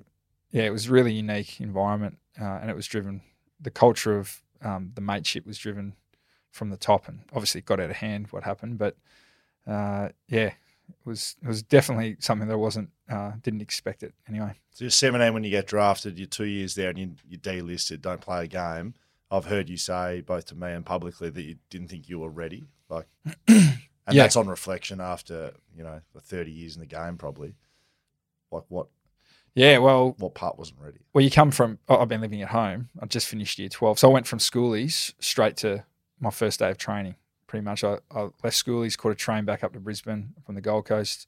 yeah, 0.51 0.65
it 0.65 0.73
was 0.73 0.89
really 0.89 1.13
unique 1.13 1.61
environment, 1.61 2.19
uh, 2.41 2.59
and 2.61 2.71
it 2.71 2.77
was 2.77 2.87
driven. 2.87 3.23
The 3.61 3.71
culture 3.71 4.19
of 4.19 4.43
um, 4.63 4.93
the 4.95 5.01
mateship 5.01 5.47
was 5.47 5.59
driven 5.59 5.95
from 6.51 6.71
the 6.71 6.77
top, 6.77 7.09
and 7.09 7.21
obviously 7.33 7.61
it 7.61 7.65
got 7.65 7.81
out 7.81 7.91
of 7.91 7.97
hand 7.97 8.29
what 8.31 8.45
happened. 8.45 8.79
But 8.79 8.97
uh, 9.67 10.11
yeah, 10.29 10.53
it 10.89 11.07
was 11.07 11.37
it 11.43 11.49
was 11.49 11.63
definitely 11.63 12.17
something 12.21 12.49
that 12.49 12.55
I 12.55 12.57
wasn't 12.57 12.91
uh, 13.11 13.33
didn't 13.43 13.63
expect 13.63 14.03
it 14.03 14.15
anyway. 14.29 14.55
So 14.73 14.85
you're 14.85 14.91
17 14.91 15.35
when 15.35 15.45
you 15.45 15.51
get 15.51 15.67
drafted. 15.67 16.19
You're 16.19 16.27
two 16.27 16.45
years 16.47 16.75
there, 16.75 16.91
and 16.91 16.99
you, 16.99 17.11
you're 17.29 17.41
delisted. 17.41 18.01
Don't 18.01 18.21
play 18.21 18.45
a 18.45 18.47
game. 18.47 18.95
I've 19.31 19.47
heard 19.47 19.69
you 19.71 19.77
say 19.77 20.21
both 20.21 20.47
to 20.47 20.55
me 20.55 20.73
and 20.73 20.85
publicly 20.85 21.31
that 21.31 21.43
you 21.43 21.57
didn't 21.71 21.89
think 21.89 22.09
you 22.09 22.19
were 22.19 22.29
ready. 22.29 22.65
Like, 22.89 23.07
and 23.49 23.79
Yeah. 24.11 24.23
that's 24.25 24.37
on 24.37 24.47
reflection 24.47 25.01
after 25.01 25.53
you 25.77 25.83
know 25.85 26.01
the 26.15 26.21
30 26.21 26.51
years 26.51 26.75
in 26.77 26.81
the 26.81 26.87
game, 26.87 27.17
probably. 27.17 27.55
Like 28.51 28.65
what 28.69 28.89
Yeah, 29.55 29.79
well, 29.79 30.15
what 30.19 30.35
part 30.35 30.59
wasn't 30.59 30.81
ready? 30.81 30.99
well, 31.15 31.25
you 31.25 31.31
come 31.31 31.51
from. 31.51 31.79
oh, 31.89 31.97
I've 31.99 32.09
been 32.09 32.21
living 32.21 32.43
at 32.43 32.49
home. 32.49 32.89
I 33.01 33.07
just 33.07 33.27
finished 33.29 33.59
year 33.59 33.69
twelve, 33.71 33.99
so 33.99 34.09
I 34.11 34.13
went 34.13 34.27
from 34.27 34.39
schoolies 34.39 35.15
straight 35.21 35.57
to 35.59 35.85
my 36.21 36.31
first 36.31 36.59
day 36.59 36.71
of 36.71 36.79
training. 36.79 37.15
Pretty 37.53 37.65
much, 37.67 37.85
I, 37.85 37.99
I 38.11 38.31
left 38.43 38.57
schoolies, 38.57 38.97
caught 38.97 39.13
a 39.13 39.15
train 39.15 39.45
back 39.45 39.63
up 39.63 39.75
to 39.75 39.79
Brisbane 39.79 40.33
from 40.47 40.55
the 40.55 40.63
Gold 40.63 40.87
Coast, 40.87 41.27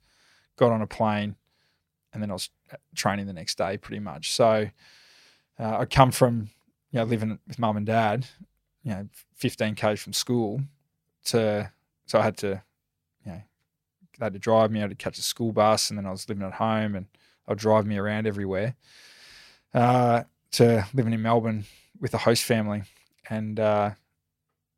got 0.56 0.72
on 0.72 0.80
a 0.80 0.86
plane, 0.86 1.36
and 2.14 2.22
then 2.22 2.30
I 2.30 2.32
was 2.32 2.48
training 2.94 3.26
the 3.26 3.34
next 3.34 3.58
day. 3.58 3.76
Pretty 3.76 4.00
much, 4.00 4.32
so 4.32 4.70
uh, 5.60 5.76
I 5.80 5.84
come 5.84 6.10
from 6.10 6.48
you 6.90 7.00
know 7.00 7.04
living 7.04 7.38
with 7.46 7.58
mum 7.58 7.76
and 7.76 7.84
dad, 7.84 8.26
you 8.82 8.92
know, 8.92 9.08
fifteen 9.34 9.74
k's 9.74 10.00
from 10.00 10.14
school, 10.14 10.62
to 11.26 11.70
so 12.06 12.18
I 12.20 12.22
had 12.22 12.38
to, 12.38 12.62
you 13.26 13.32
know, 13.32 13.42
they 14.18 14.24
had 14.24 14.32
to 14.32 14.38
drive 14.38 14.70
me. 14.70 14.78
I 14.78 14.84
had 14.84 14.90
to 14.92 14.96
catch 14.96 15.18
a 15.18 15.22
school 15.22 15.52
bus, 15.52 15.90
and 15.90 15.98
then 15.98 16.06
I 16.06 16.10
was 16.10 16.26
living 16.26 16.46
at 16.46 16.54
home, 16.54 16.94
and 16.94 17.04
they'll 17.46 17.54
drive 17.54 17.84
me 17.84 17.98
around 17.98 18.26
everywhere. 18.26 18.76
Uh, 19.74 20.22
to 20.52 20.86
living 20.94 21.12
in 21.12 21.20
Melbourne 21.20 21.66
with 22.00 22.14
a 22.14 22.18
host 22.18 22.44
family, 22.44 22.84
and 23.28 23.60
uh, 23.60 23.90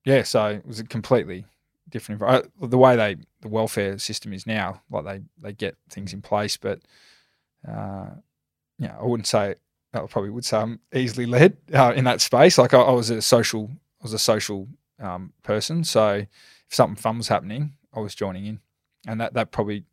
yeah, 0.06 0.22
so 0.22 0.46
it 0.46 0.66
was 0.66 0.78
a 0.80 0.84
completely 0.84 1.44
different. 1.90 2.20
envi- 2.22 2.44
uh, 2.44 2.66
The 2.66 2.78
way 2.78 2.96
they 2.96 3.16
the 3.42 3.48
welfare 3.48 3.98
system 3.98 4.32
is 4.32 4.46
now, 4.46 4.80
like 4.90 5.04
they 5.04 5.20
they 5.42 5.52
get 5.52 5.76
things 5.90 6.14
in 6.14 6.22
place, 6.22 6.56
but 6.56 6.80
uh, 7.68 8.10
yeah, 8.78 8.96
I 8.98 9.04
wouldn't 9.04 9.26
say. 9.26 9.56
I 9.92 10.00
probably 10.00 10.30
would 10.30 10.44
say 10.44 10.58
I'm 10.58 10.80
easily 10.94 11.24
led 11.24 11.56
uh, 11.72 11.92
in 11.96 12.04
that 12.04 12.20
space. 12.20 12.58
Like 12.58 12.74
I, 12.74 12.80
I 12.80 12.92
was 12.92 13.08
a 13.08 13.22
social, 13.22 13.70
I 14.00 14.04
was 14.04 14.12
a 14.12 14.18
social 14.18 14.68
um, 15.00 15.32
person. 15.42 15.84
So 15.84 16.16
if 16.16 16.28
something 16.74 16.96
fun 16.96 17.16
was 17.16 17.28
happening, 17.28 17.72
I 17.94 18.00
was 18.00 18.14
joining 18.14 18.44
in, 18.44 18.60
and 19.06 19.20
that 19.20 19.32
that 19.34 19.52
probably 19.52 19.84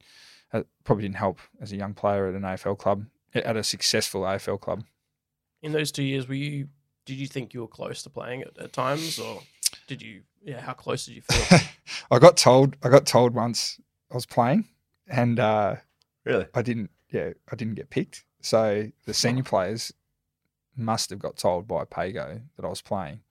that 0.51 0.65
probably 0.83 1.03
didn't 1.03 1.15
help 1.17 1.39
as 1.61 1.71
a 1.71 1.77
young 1.77 1.93
player 1.93 2.27
at 2.27 2.35
an 2.35 2.41
AFL 2.41 2.77
club, 2.77 3.05
at 3.33 3.55
a 3.55 3.63
successful 3.63 4.21
AFL 4.23 4.59
club. 4.59 4.83
In 5.61 5.71
those 5.71 5.91
two 5.91 6.03
years, 6.03 6.27
were 6.27 6.33
you? 6.35 6.67
Did 7.05 7.15
you 7.15 7.27
think 7.27 7.53
you 7.53 7.61
were 7.61 7.67
close 7.67 8.03
to 8.03 8.09
playing 8.09 8.41
at, 8.41 8.57
at 8.57 8.73
times, 8.73 9.19
or 9.19 9.41
did 9.87 10.01
you? 10.01 10.21
Yeah, 10.43 10.59
how 10.59 10.73
close 10.73 11.05
did 11.05 11.15
you 11.15 11.21
feel? 11.21 11.59
I 12.11 12.19
got 12.19 12.37
told. 12.37 12.75
I 12.83 12.89
got 12.89 13.05
told 13.05 13.33
once 13.33 13.79
I 14.11 14.15
was 14.15 14.25
playing, 14.25 14.67
and 15.07 15.39
uh, 15.39 15.75
Really? 16.25 16.45
I 16.53 16.61
didn't. 16.61 16.89
Yeah, 17.09 17.31
I 17.51 17.55
didn't 17.55 17.75
get 17.75 17.89
picked. 17.89 18.23
So 18.41 18.91
the 19.05 19.13
senior 19.13 19.43
players 19.43 19.93
must 20.75 21.09
have 21.11 21.19
got 21.19 21.37
told 21.37 21.67
by 21.67 21.85
Pago 21.85 22.41
that 22.55 22.65
I 22.65 22.69
was 22.69 22.81
playing, 22.81 23.21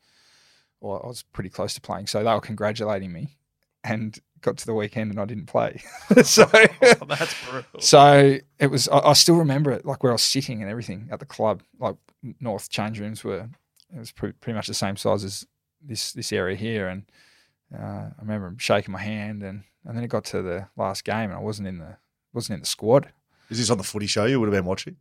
or 0.81 1.05
I 1.05 1.09
was 1.09 1.23
pretty 1.23 1.51
close 1.51 1.75
to 1.75 1.81
playing. 1.81 2.07
So 2.07 2.23
they 2.23 2.33
were 2.33 2.41
congratulating 2.41 3.13
me, 3.13 3.37
and 3.85 4.19
got 4.41 4.57
to 4.59 4.67
the 4.67 4.75
weekend 4.75 5.11
and 5.11 5.21
I 5.21 5.25
didn't 5.25 5.47
play. 5.47 5.83
so. 6.23 6.49
Oh, 6.53 7.05
that's 7.09 7.35
brutal. 7.49 7.81
So 7.81 8.39
it 8.59 8.67
was. 8.67 8.89
I, 8.89 8.99
I 8.99 9.13
still 9.15 9.37
remember 9.37 9.73
it, 9.73 9.85
like 9.85 10.03
where 10.03 10.13
I 10.13 10.15
was 10.15 10.23
sitting 10.23 10.63
and 10.63 10.71
everything 10.71 11.09
at 11.11 11.19
the 11.19 11.27
club. 11.27 11.63
Like 11.79 11.97
North 12.41 12.69
change 12.69 13.01
rooms 13.01 13.25
were, 13.25 13.49
it 13.95 13.99
was 13.99 14.13
pretty, 14.13 14.35
pretty 14.41 14.57
much 14.57 14.67
the 14.67 14.75
same 14.75 14.97
size 14.97 15.25
as 15.25 15.47
this 15.85 16.13
this 16.13 16.33
area 16.33 16.57
here. 16.57 16.89
And 16.89 17.03
uh, 17.77 18.11
I 18.17 18.21
remember 18.21 18.47
him 18.49 18.59
shaking 18.59 18.93
my 18.93 19.03
hand, 19.03 19.43
and 19.43 19.65
and 19.85 19.97
then 19.97 20.05
it 20.05 20.09
got 20.09 20.25
to 20.27 20.43
the 20.43 20.69
last 20.77 21.05
game, 21.05 21.31
and 21.31 21.35
I 21.35 21.39
wasn't 21.41 21.69
in 21.69 21.79
the 21.79 21.97
wasn't 22.33 22.55
in 22.57 22.61
the 22.61 22.67
squad. 22.67 23.11
Is 23.51 23.59
this 23.59 23.71
on 23.71 23.79
the 23.79 23.85
footy 23.85 24.07
show 24.07 24.25
you 24.25 24.41
would 24.41 24.47
have 24.47 24.55
been 24.59 24.65
watching? 24.69 24.97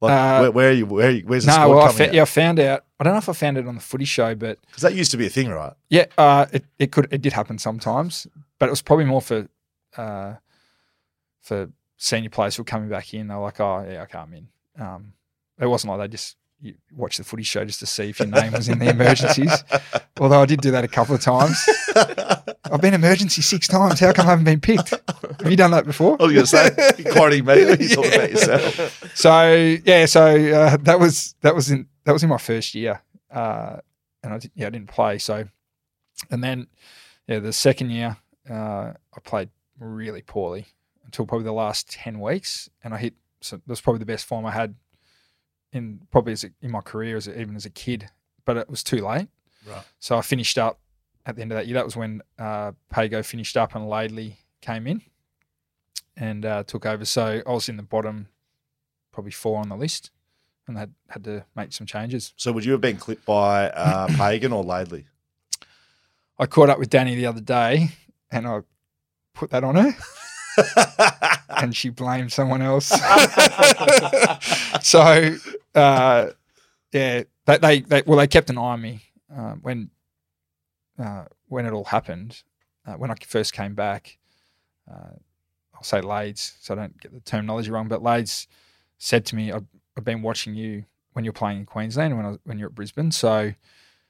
Like, 0.00 0.12
Uh, 0.12 0.38
where, 0.40 0.50
where 0.52 0.68
are 0.68 0.72
you? 0.72 0.86
Where 0.86 1.08
are 1.08 1.10
you, 1.10 1.22
where's 1.26 1.44
the 1.44 1.50
No, 1.50 1.54
squad 1.54 1.68
well, 1.76 1.88
I, 1.88 1.92
fa- 1.92 2.10
yeah, 2.14 2.22
I 2.22 2.26
found 2.26 2.60
out. 2.60 2.84
I 3.00 3.04
don't 3.04 3.14
know 3.14 3.18
if 3.18 3.28
I 3.28 3.32
found 3.32 3.56
it 3.58 3.66
on 3.66 3.74
the 3.74 3.80
footy 3.80 4.04
show, 4.04 4.34
but 4.34 4.58
Because 4.66 4.82
that 4.82 4.94
used 4.94 5.10
to 5.12 5.16
be 5.16 5.26
a 5.26 5.30
thing, 5.30 5.48
right? 5.48 5.72
yeah, 5.88 6.04
uh, 6.18 6.46
it 6.52 6.64
it 6.78 6.92
could 6.92 7.08
it 7.10 7.22
did 7.22 7.32
happen 7.32 7.58
sometimes, 7.58 8.26
but 8.58 8.66
it 8.68 8.70
was 8.70 8.82
probably 8.82 9.06
more 9.06 9.22
for 9.22 9.48
uh, 9.96 10.34
for 11.40 11.70
senior 11.96 12.30
players 12.30 12.56
who 12.56 12.60
were 12.62 12.64
coming 12.66 12.88
back 12.88 13.12
in. 13.14 13.28
They 13.28 13.34
were 13.34 13.40
like, 13.40 13.58
"Oh, 13.60 13.86
yeah, 13.88 14.02
okay, 14.02 14.18
I'm 14.18 14.34
in." 14.34 14.48
Um, 14.78 15.12
it 15.58 15.66
wasn't 15.66 15.90
like 15.92 16.00
they 16.00 16.12
just 16.12 16.36
you 16.60 16.74
watch 16.94 17.18
the 17.18 17.24
footy 17.24 17.42
show 17.42 17.64
just 17.64 17.80
to 17.80 17.86
see 17.86 18.10
if 18.10 18.18
your 18.18 18.28
name 18.28 18.52
was 18.52 18.68
in 18.68 18.78
the 18.78 18.88
emergencies. 18.88 19.64
Although 20.20 20.42
I 20.42 20.46
did 20.46 20.60
do 20.60 20.70
that 20.70 20.84
a 20.84 20.88
couple 20.88 21.14
of 21.14 21.20
times. 21.20 21.62
I've 22.64 22.80
been 22.80 22.94
emergency 22.94 23.42
six 23.42 23.68
times. 23.68 24.00
How 24.00 24.12
come 24.12 24.26
I 24.26 24.30
haven't 24.30 24.46
been 24.46 24.60
picked? 24.60 24.90
Have 24.90 25.50
you 25.50 25.56
done 25.56 25.70
that 25.72 25.84
before? 25.84 26.16
I 26.20 26.24
was 26.24 26.32
going 26.32 26.46
to 26.46 26.94
say, 26.94 27.12
quoting 27.12 27.44
me. 27.44 27.60
You 27.60 27.88
talking 27.88 28.14
about 28.14 28.30
yourself? 28.30 29.12
So 29.14 29.76
yeah, 29.84 30.06
so 30.06 30.24
uh, 30.24 30.76
that 30.78 30.98
was 30.98 31.34
that 31.42 31.54
was 31.54 31.70
in 31.70 31.86
that 32.04 32.12
was 32.12 32.22
in 32.22 32.28
my 32.28 32.38
first 32.38 32.74
year, 32.74 33.02
uh, 33.30 33.76
and 34.22 34.34
I 34.34 34.38
did, 34.38 34.50
yeah 34.54 34.66
I 34.68 34.70
didn't 34.70 34.88
play. 34.88 35.18
So, 35.18 35.46
and 36.30 36.42
then 36.42 36.68
yeah, 37.28 37.38
the 37.38 37.52
second 37.52 37.90
year 37.90 38.16
uh, 38.50 38.92
I 38.94 39.20
played 39.24 39.50
really 39.78 40.22
poorly 40.22 40.66
until 41.04 41.26
probably 41.26 41.44
the 41.44 41.52
last 41.52 41.90
ten 41.90 42.18
weeks, 42.18 42.70
and 42.82 42.94
I 42.94 42.98
hit 42.98 43.14
so 43.40 43.60
that's 43.66 43.80
probably 43.80 44.00
the 44.00 44.06
best 44.06 44.24
form 44.24 44.46
I 44.46 44.50
had 44.50 44.74
in 45.72 46.00
probably 46.10 46.32
as 46.32 46.44
a, 46.44 46.50
in 46.60 46.70
my 46.70 46.80
career 46.80 47.16
as 47.16 47.26
a, 47.28 47.40
even 47.40 47.56
as 47.56 47.64
a 47.64 47.70
kid. 47.70 48.08
But 48.44 48.56
it 48.56 48.70
was 48.70 48.82
too 48.82 48.98
late. 48.98 49.28
Right. 49.68 49.82
So 49.98 50.16
I 50.16 50.22
finished 50.22 50.58
up 50.58 50.80
at 51.24 51.36
the 51.36 51.42
end 51.42 51.52
of 51.52 51.56
that 51.56 51.66
year. 51.66 51.74
That 51.74 51.84
was 51.84 51.96
when 51.96 52.22
uh, 52.38 52.72
Pago 52.90 53.22
finished 53.22 53.56
up 53.56 53.74
and 53.74 53.84
Laidley 53.84 54.36
came 54.60 54.86
in 54.86 55.02
and 56.16 56.44
uh, 56.44 56.62
took 56.62 56.86
over. 56.86 57.04
So 57.04 57.42
I 57.46 57.50
was 57.50 57.68
in 57.68 57.76
the 57.76 57.82
bottom, 57.82 58.28
probably 59.12 59.32
four 59.32 59.58
on 59.58 59.68
the 59.68 59.76
list, 59.76 60.10
and 60.66 60.78
had 60.78 60.92
had 61.08 61.24
to 61.24 61.44
make 61.54 61.72
some 61.72 61.86
changes. 61.86 62.32
So 62.36 62.52
would 62.52 62.64
you 62.64 62.72
have 62.72 62.80
been 62.80 62.96
clipped 62.96 63.26
by 63.26 63.70
uh, 63.70 64.06
Pagan 64.16 64.52
or 64.52 64.64
Laidley? 64.64 65.04
I 66.38 66.46
caught 66.46 66.70
up 66.70 66.78
with 66.78 66.90
Danny 66.90 67.14
the 67.14 67.26
other 67.26 67.40
day, 67.40 67.90
and 68.30 68.46
I 68.46 68.60
put 69.34 69.50
that 69.50 69.64
on 69.64 69.74
her. 69.76 69.92
and 71.48 71.74
she 71.74 71.88
blamed 71.88 72.32
someone 72.32 72.62
else. 72.62 72.86
so, 74.82 75.36
uh, 75.74 76.30
yeah, 76.92 77.22
they, 77.46 77.58
they, 77.58 77.80
they, 77.80 78.02
well, 78.06 78.18
they 78.18 78.26
kept 78.26 78.50
an 78.50 78.58
eye 78.58 78.60
on 78.60 78.80
me 78.80 79.02
uh, 79.34 79.52
when 79.54 79.90
uh, 80.98 81.24
when 81.48 81.66
it 81.66 81.72
all 81.72 81.84
happened. 81.84 82.42
Uh, 82.86 82.94
when 82.94 83.10
I 83.10 83.14
first 83.26 83.52
came 83.52 83.74
back, 83.74 84.16
uh, 84.90 85.14
I'll 85.74 85.82
say 85.82 86.00
Lades, 86.00 86.56
so 86.60 86.74
I 86.74 86.76
don't 86.76 87.00
get 87.00 87.12
the 87.12 87.20
terminology 87.20 87.70
wrong, 87.70 87.88
but 87.88 88.02
Lades 88.02 88.46
said 88.98 89.26
to 89.26 89.36
me, 89.36 89.52
I've, 89.52 89.66
I've 89.96 90.04
been 90.04 90.22
watching 90.22 90.54
you 90.54 90.84
when 91.12 91.24
you're 91.24 91.32
playing 91.32 91.60
in 91.60 91.66
Queensland 91.66 92.16
when 92.16 92.26
I, 92.26 92.36
when 92.44 92.58
you're 92.58 92.68
at 92.68 92.74
Brisbane. 92.74 93.10
So, 93.10 93.52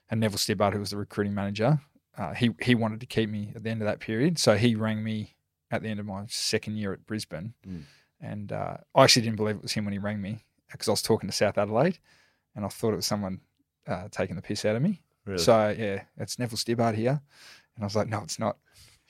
and 0.09 0.19
Neville 0.19 0.37
Stibbard, 0.37 0.73
who 0.73 0.79
was 0.79 0.91
the 0.91 0.97
recruiting 0.97 1.33
manager, 1.33 1.79
uh, 2.17 2.33
he 2.33 2.51
he 2.61 2.75
wanted 2.75 2.99
to 3.01 3.05
keep 3.05 3.29
me 3.29 3.51
at 3.55 3.63
the 3.63 3.69
end 3.69 3.81
of 3.81 3.87
that 3.87 3.99
period. 3.99 4.39
So 4.39 4.55
he 4.57 4.75
rang 4.75 5.03
me 5.03 5.35
at 5.71 5.81
the 5.81 5.89
end 5.89 5.99
of 5.99 6.05
my 6.05 6.25
second 6.27 6.77
year 6.77 6.93
at 6.93 7.05
Brisbane, 7.05 7.53
Mm. 7.67 7.81
and 8.21 8.51
uh, 8.51 8.77
I 8.95 9.03
actually 9.03 9.23
didn't 9.23 9.37
believe 9.37 9.55
it 9.57 9.61
was 9.61 9.73
him 9.73 9.85
when 9.85 9.91
he 9.93 9.99
rang 9.99 10.21
me 10.21 10.39
because 10.71 10.87
I 10.87 10.91
was 10.91 11.01
talking 11.01 11.29
to 11.29 11.35
South 11.35 11.57
Adelaide, 11.57 11.97
and 12.55 12.65
I 12.65 12.67
thought 12.69 12.93
it 12.93 12.97
was 12.97 13.05
someone 13.05 13.41
uh, 13.87 14.07
taking 14.11 14.35
the 14.35 14.41
piss 14.41 14.65
out 14.65 14.75
of 14.75 14.81
me. 14.81 15.01
Really? 15.25 15.39
So 15.39 15.75
yeah, 15.77 16.03
it's 16.17 16.39
Neville 16.39 16.57
Stibbard 16.57 16.95
here, 16.95 17.21
and 17.75 17.83
I 17.83 17.85
was 17.85 17.95
like, 17.95 18.07
no, 18.09 18.19
it's 18.23 18.39
not. 18.39 18.57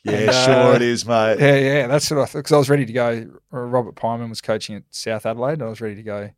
yeah, 0.04 0.14
and, 0.14 0.30
uh, 0.30 0.46
sure 0.46 0.76
it 0.76 0.82
is, 0.82 1.06
mate. 1.06 1.38
Yeah, 1.40 1.56
yeah, 1.58 1.88
that's 1.88 2.10
what 2.12 2.20
I 2.22 2.26
thought 2.26 2.40
because 2.40 2.54
I 2.54 2.58
was 2.58 2.70
ready 2.70 2.86
to 2.86 2.94
go. 2.94 3.30
Robert 3.52 3.96
Pyman 3.96 4.30
was 4.30 4.42
coaching 4.42 4.76
at 4.76 4.84
South 4.90 5.26
Adelaide. 5.26 5.54
and 5.54 5.64
I 5.64 5.68
was 5.70 5.82
ready 5.82 5.96
to 5.96 6.04
go 6.04 6.30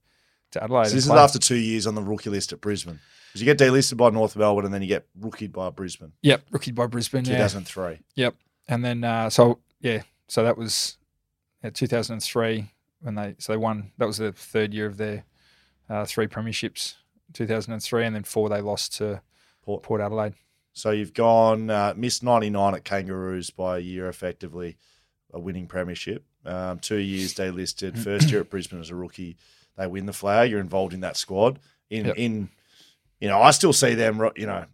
to 0.51 0.63
Adelaide. 0.63 0.87
So 0.87 0.95
this 0.95 1.05
is 1.05 1.11
after 1.11 1.39
two 1.39 1.55
years 1.57 1.85
on 1.87 1.95
the 1.95 2.01
rookie 2.01 2.29
list 2.29 2.51
at 2.53 2.61
Brisbane. 2.61 2.99
Because 3.27 3.41
you 3.41 3.45
get 3.45 3.59
delisted 3.59 3.95
by 3.97 4.09
North 4.09 4.35
Melbourne 4.35 4.65
and 4.65 4.73
then 4.73 4.81
you 4.81 4.87
get 4.87 5.05
rookied 5.19 5.53
by 5.53 5.69
Brisbane. 5.69 6.13
Yep, 6.23 6.45
rookie 6.51 6.71
by 6.71 6.87
Brisbane. 6.87 7.23
Yeah, 7.25 7.33
2003. 7.33 7.99
Yep. 8.15 8.35
And 8.67 8.83
then 8.83 9.03
uh, 9.03 9.29
so 9.29 9.59
yeah, 9.81 10.03
so 10.27 10.43
that 10.43 10.57
was 10.57 10.97
yeah, 11.63 11.69
2003 11.71 12.71
when 13.01 13.15
they 13.15 13.35
so 13.39 13.53
they 13.53 13.57
won. 13.57 13.91
That 13.97 14.05
was 14.07 14.17
the 14.17 14.31
third 14.31 14.73
year 14.73 14.85
of 14.85 14.97
their 14.97 15.25
uh, 15.89 16.05
three 16.05 16.27
premierships. 16.27 16.95
2003, 17.33 18.05
and 18.05 18.15
then 18.15 18.23
four 18.23 18.49
they 18.49 18.61
lost 18.61 18.97
to 18.97 19.21
Port. 19.61 19.83
Port 19.83 20.01
Adelaide. 20.01 20.33
So 20.73 20.91
you've 20.91 21.13
gone 21.13 21.69
uh, 21.69 21.93
missed 21.95 22.23
99 22.23 22.75
at 22.75 22.83
Kangaroos 22.83 23.49
by 23.51 23.77
a 23.77 23.81
year, 23.81 24.07
effectively 24.07 24.77
a 25.33 25.39
winning 25.39 25.67
premiership. 25.67 26.25
Um, 26.45 26.79
two 26.79 26.97
years 26.97 27.33
delisted. 27.33 27.97
First 28.03 28.31
year 28.31 28.41
at 28.41 28.49
Brisbane 28.49 28.79
as 28.79 28.89
a 28.89 28.95
rookie, 28.95 29.37
they 29.77 29.85
win 29.87 30.05
the 30.05 30.13
flag. 30.13 30.49
You're 30.49 30.59
involved 30.59 30.93
in 30.93 31.01
that 31.01 31.17
squad. 31.17 31.59
In 31.89 32.05
Yep. 32.05 32.17
in, 32.17 32.49
you 33.19 33.27
know, 33.27 33.41
I 33.41 33.51
still 33.51 33.73
see 33.73 33.93
them. 33.93 34.27
You 34.35 34.47
know, 34.47 34.65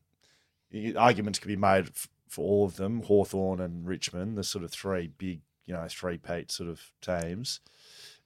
arguments 0.98 1.40
could 1.40 1.48
be 1.48 1.56
made 1.56 1.90
for 2.28 2.44
all 2.44 2.66
of 2.66 2.76
them. 2.78 3.02
Hawthorn 3.04 3.60
and 3.60 3.86
Richmond, 3.88 4.38
the 4.38 4.44
sort 4.44 4.64
of 4.64 4.72
three 4.72 5.08
big, 5.18 5.42
you 5.66 5.74
know, 5.74 5.88
three-peat 5.90 6.52
sort 6.52 6.70
of 6.70 6.92
teams. 7.02 7.60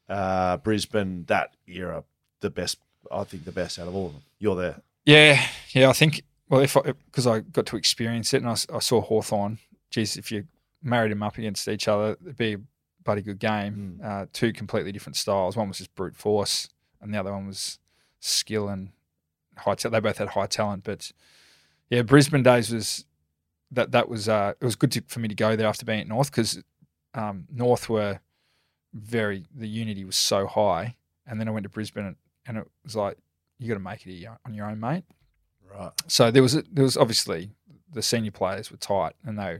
Uh, 0.07 0.57
Brisbane 0.57 1.25
that 1.25 1.55
era, 1.67 2.03
the 2.39 2.49
best. 2.49 2.79
I 3.11 3.23
think 3.23 3.45
the 3.45 3.51
best 3.51 3.79
out 3.79 3.87
of 3.87 3.95
all 3.95 4.07
of 4.07 4.13
them. 4.13 4.21
You're 4.39 4.55
there. 4.55 4.81
Yeah, 5.05 5.43
yeah. 5.71 5.89
I 5.89 5.93
think 5.93 6.23
well, 6.49 6.61
if 6.61 6.75
because 6.83 7.27
I, 7.27 7.39
got 7.39 7.67
to 7.67 7.77
experience 7.77 8.33
it, 8.33 8.41
and 8.41 8.49
I 8.49 8.79
saw 8.79 9.01
Hawthorn. 9.01 9.59
Geez, 9.91 10.17
if 10.17 10.31
you 10.31 10.45
married 10.81 11.11
them 11.11 11.23
up 11.23 11.37
against 11.37 11.67
each 11.67 11.87
other, 11.87 12.17
it'd 12.21 12.37
be 12.37 12.53
a 12.53 12.59
bloody 13.03 13.21
good 13.21 13.39
game. 13.39 14.01
Uh, 14.03 14.25
two 14.33 14.51
completely 14.51 14.91
different 14.91 15.15
styles. 15.15 15.55
One 15.55 15.67
was 15.67 15.77
just 15.77 15.93
brute 15.95 16.15
force, 16.15 16.69
and 17.01 17.13
the 17.13 17.19
other 17.19 17.31
one 17.31 17.47
was 17.47 17.79
skill 18.19 18.67
and 18.67 18.89
high. 19.57 19.75
Ta- 19.75 19.89
they 19.89 19.99
both 19.99 20.17
had 20.17 20.29
high 20.29 20.47
talent, 20.47 20.83
but 20.83 21.11
yeah, 21.89 22.01
Brisbane 22.01 22.43
days 22.43 22.71
was 22.71 23.05
that. 23.71 23.91
That 23.91 24.09
was 24.09 24.27
uh, 24.29 24.53
it 24.59 24.65
was 24.65 24.75
good 24.75 24.91
to, 24.93 25.01
for 25.07 25.19
me 25.19 25.27
to 25.27 25.35
go 25.35 25.55
there 25.55 25.67
after 25.67 25.85
being 25.85 25.99
at 26.01 26.07
North 26.07 26.31
because 26.31 26.61
um, 27.13 27.45
North 27.51 27.89
were 27.89 28.19
very 28.93 29.45
the 29.55 29.67
unity 29.67 30.03
was 30.05 30.17
so 30.17 30.47
high, 30.47 30.95
and 31.27 31.39
then 31.39 31.47
I 31.47 31.51
went 31.51 31.63
to 31.63 31.69
Brisbane 31.69 32.05
and, 32.05 32.15
and 32.45 32.57
it 32.57 32.67
was 32.83 32.95
like 32.95 33.17
you 33.59 33.67
got 33.67 33.75
to 33.75 33.79
make 33.79 34.05
it 34.05 34.11
here 34.13 34.37
on 34.45 34.53
your 34.53 34.65
own, 34.67 34.79
mate 34.79 35.03
Right. 35.71 35.91
so 36.07 36.31
there 36.31 36.41
was 36.41 36.53
there 36.71 36.83
was 36.83 36.97
obviously 36.97 37.51
the 37.91 38.01
senior 38.01 38.31
players 38.31 38.71
were 38.71 38.77
tight, 38.77 39.13
and 39.25 39.37
they, 39.37 39.59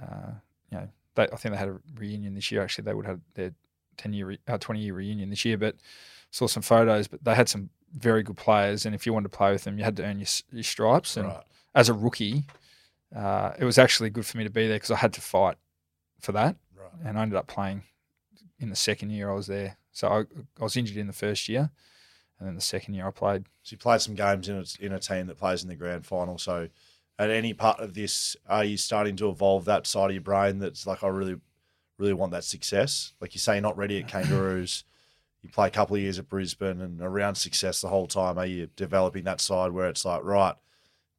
uh, 0.00 0.32
you 0.70 0.78
know, 0.78 0.88
they, 1.14 1.24
I 1.24 1.36
think 1.36 1.52
they 1.52 1.58
had 1.58 1.68
a 1.68 1.78
reunion 1.96 2.34
this 2.34 2.50
year. 2.50 2.62
Actually, 2.62 2.84
they 2.84 2.94
would 2.94 3.06
have 3.06 3.20
their 3.34 3.52
ten 3.96 4.12
year, 4.12 4.26
re- 4.26 4.38
uh, 4.48 4.58
twenty 4.58 4.80
year 4.80 4.94
reunion 4.94 5.30
this 5.30 5.44
year. 5.44 5.56
But 5.58 5.76
saw 6.30 6.46
some 6.48 6.62
photos, 6.62 7.06
but 7.08 7.24
they 7.24 7.34
had 7.34 7.48
some 7.48 7.70
very 7.92 8.22
good 8.24 8.36
players, 8.36 8.84
and 8.86 8.94
if 8.94 9.06
you 9.06 9.12
wanted 9.12 9.30
to 9.30 9.36
play 9.36 9.52
with 9.52 9.62
them, 9.64 9.78
you 9.78 9.84
had 9.84 9.96
to 9.98 10.04
earn 10.04 10.18
your, 10.18 10.26
your 10.50 10.62
stripes. 10.64 11.16
And 11.16 11.28
Right. 11.28 11.42
as 11.76 11.88
a 11.88 11.94
rookie, 11.94 12.44
uh, 13.14 13.52
it 13.58 13.64
was 13.64 13.78
actually 13.78 14.10
good 14.10 14.26
for 14.26 14.38
me 14.38 14.44
to 14.44 14.50
be 14.50 14.66
there 14.66 14.76
because 14.76 14.90
I 14.90 14.96
had 14.96 15.12
to 15.14 15.20
fight 15.20 15.56
for 16.20 16.32
that, 16.32 16.56
Right. 16.76 16.90
and 17.04 17.18
I 17.18 17.22
ended 17.22 17.36
up 17.36 17.46
playing 17.46 17.84
in 18.58 18.70
the 18.70 18.76
second 18.76 19.10
year 19.10 19.30
I 19.30 19.34
was 19.34 19.46
there. 19.46 19.76
So 19.92 20.08
I, 20.08 20.20
I 20.60 20.62
was 20.64 20.76
injured 20.76 20.96
in 20.96 21.06
the 21.06 21.12
first 21.12 21.48
year, 21.48 21.70
and 22.38 22.48
then 22.48 22.54
the 22.54 22.60
second 22.60 22.94
year 22.94 23.06
I 23.06 23.10
played. 23.10 23.44
So 23.62 23.74
you 23.74 23.78
played 23.78 24.00
some 24.00 24.14
games 24.14 24.48
in 24.48 24.56
a, 24.56 24.64
in 24.84 24.92
a 24.92 24.98
team 24.98 25.26
that 25.28 25.38
plays 25.38 25.62
in 25.62 25.68
the 25.68 25.76
grand 25.76 26.06
final. 26.06 26.38
So 26.38 26.68
at 27.18 27.30
any 27.30 27.52
part 27.54 27.78
of 27.80 27.94
this, 27.94 28.36
are 28.48 28.64
you 28.64 28.76
starting 28.76 29.14
to 29.16 29.28
evolve 29.28 29.64
that 29.66 29.86
side 29.86 30.06
of 30.10 30.14
your 30.14 30.22
brain 30.22 30.58
that's 30.58 30.86
like, 30.86 31.04
I 31.04 31.08
really, 31.08 31.36
really 31.98 32.12
want 32.14 32.32
that 32.32 32.42
success? 32.44 33.12
Like 33.20 33.34
you 33.34 33.38
say, 33.40 33.54
you're 33.54 33.62
not 33.62 33.76
ready 33.78 34.00
at 34.00 34.08
Kangaroos. 34.08 34.82
You 35.42 35.50
play 35.50 35.68
a 35.68 35.70
couple 35.70 35.94
of 35.94 36.02
years 36.02 36.18
at 36.18 36.28
Brisbane 36.28 36.80
and 36.80 37.00
around 37.02 37.36
success 37.36 37.80
the 37.80 37.88
whole 37.88 38.06
time. 38.08 38.38
Are 38.38 38.46
you 38.46 38.68
developing 38.74 39.24
that 39.24 39.40
side 39.40 39.70
where 39.72 39.88
it's 39.88 40.04
like, 40.04 40.24
right, 40.24 40.54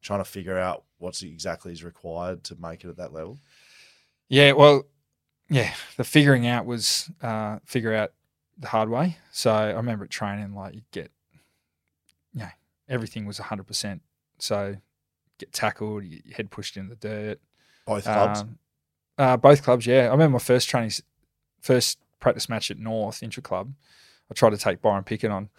trying 0.01 0.19
to 0.19 0.25
figure 0.25 0.57
out 0.57 0.83
what's 1.05 1.21
exactly 1.21 1.71
is 1.71 1.83
required 1.83 2.43
to 2.43 2.55
make 2.59 2.83
it 2.83 2.89
at 2.89 2.97
that 2.97 3.13
level? 3.13 3.37
Yeah, 4.27 4.53
well, 4.53 4.87
yeah, 5.49 5.71
the 5.97 6.03
figuring 6.03 6.47
out 6.47 6.65
was 6.65 7.11
uh, 7.21 7.59
figure 7.63 7.93
out 7.93 8.11
the 8.57 8.67
hard 8.67 8.89
way. 8.89 9.17
So 9.31 9.53
I 9.53 9.71
remember 9.71 10.05
at 10.05 10.09
training, 10.09 10.55
like 10.55 10.73
you 10.73 10.81
get, 10.91 11.11
you 12.33 12.41
know, 12.41 12.49
everything 12.89 13.27
was 13.27 13.37
hundred 13.37 13.67
percent. 13.67 14.01
So 14.39 14.77
get 15.37 15.53
tackled, 15.53 16.03
you 16.03 16.09
get 16.09 16.25
your 16.25 16.35
head 16.37 16.49
pushed 16.49 16.75
in 16.75 16.89
the 16.89 16.95
dirt. 16.95 17.39
Both 17.85 18.05
clubs. 18.05 18.41
Um, 18.41 18.57
uh, 19.19 19.37
both 19.37 19.61
clubs, 19.61 19.85
yeah. 19.85 20.07
I 20.07 20.11
remember 20.11 20.33
my 20.33 20.39
first 20.39 20.67
training, 20.67 20.91
first 21.61 21.99
practice 22.19 22.49
match 22.49 22.71
at 22.71 22.79
North 22.79 23.21
Intra 23.21 23.43
Club. 23.43 23.71
I 24.31 24.33
tried 24.33 24.49
to 24.49 24.57
take 24.57 24.81
Byron 24.81 25.03
Pickett 25.03 25.29
on. 25.29 25.49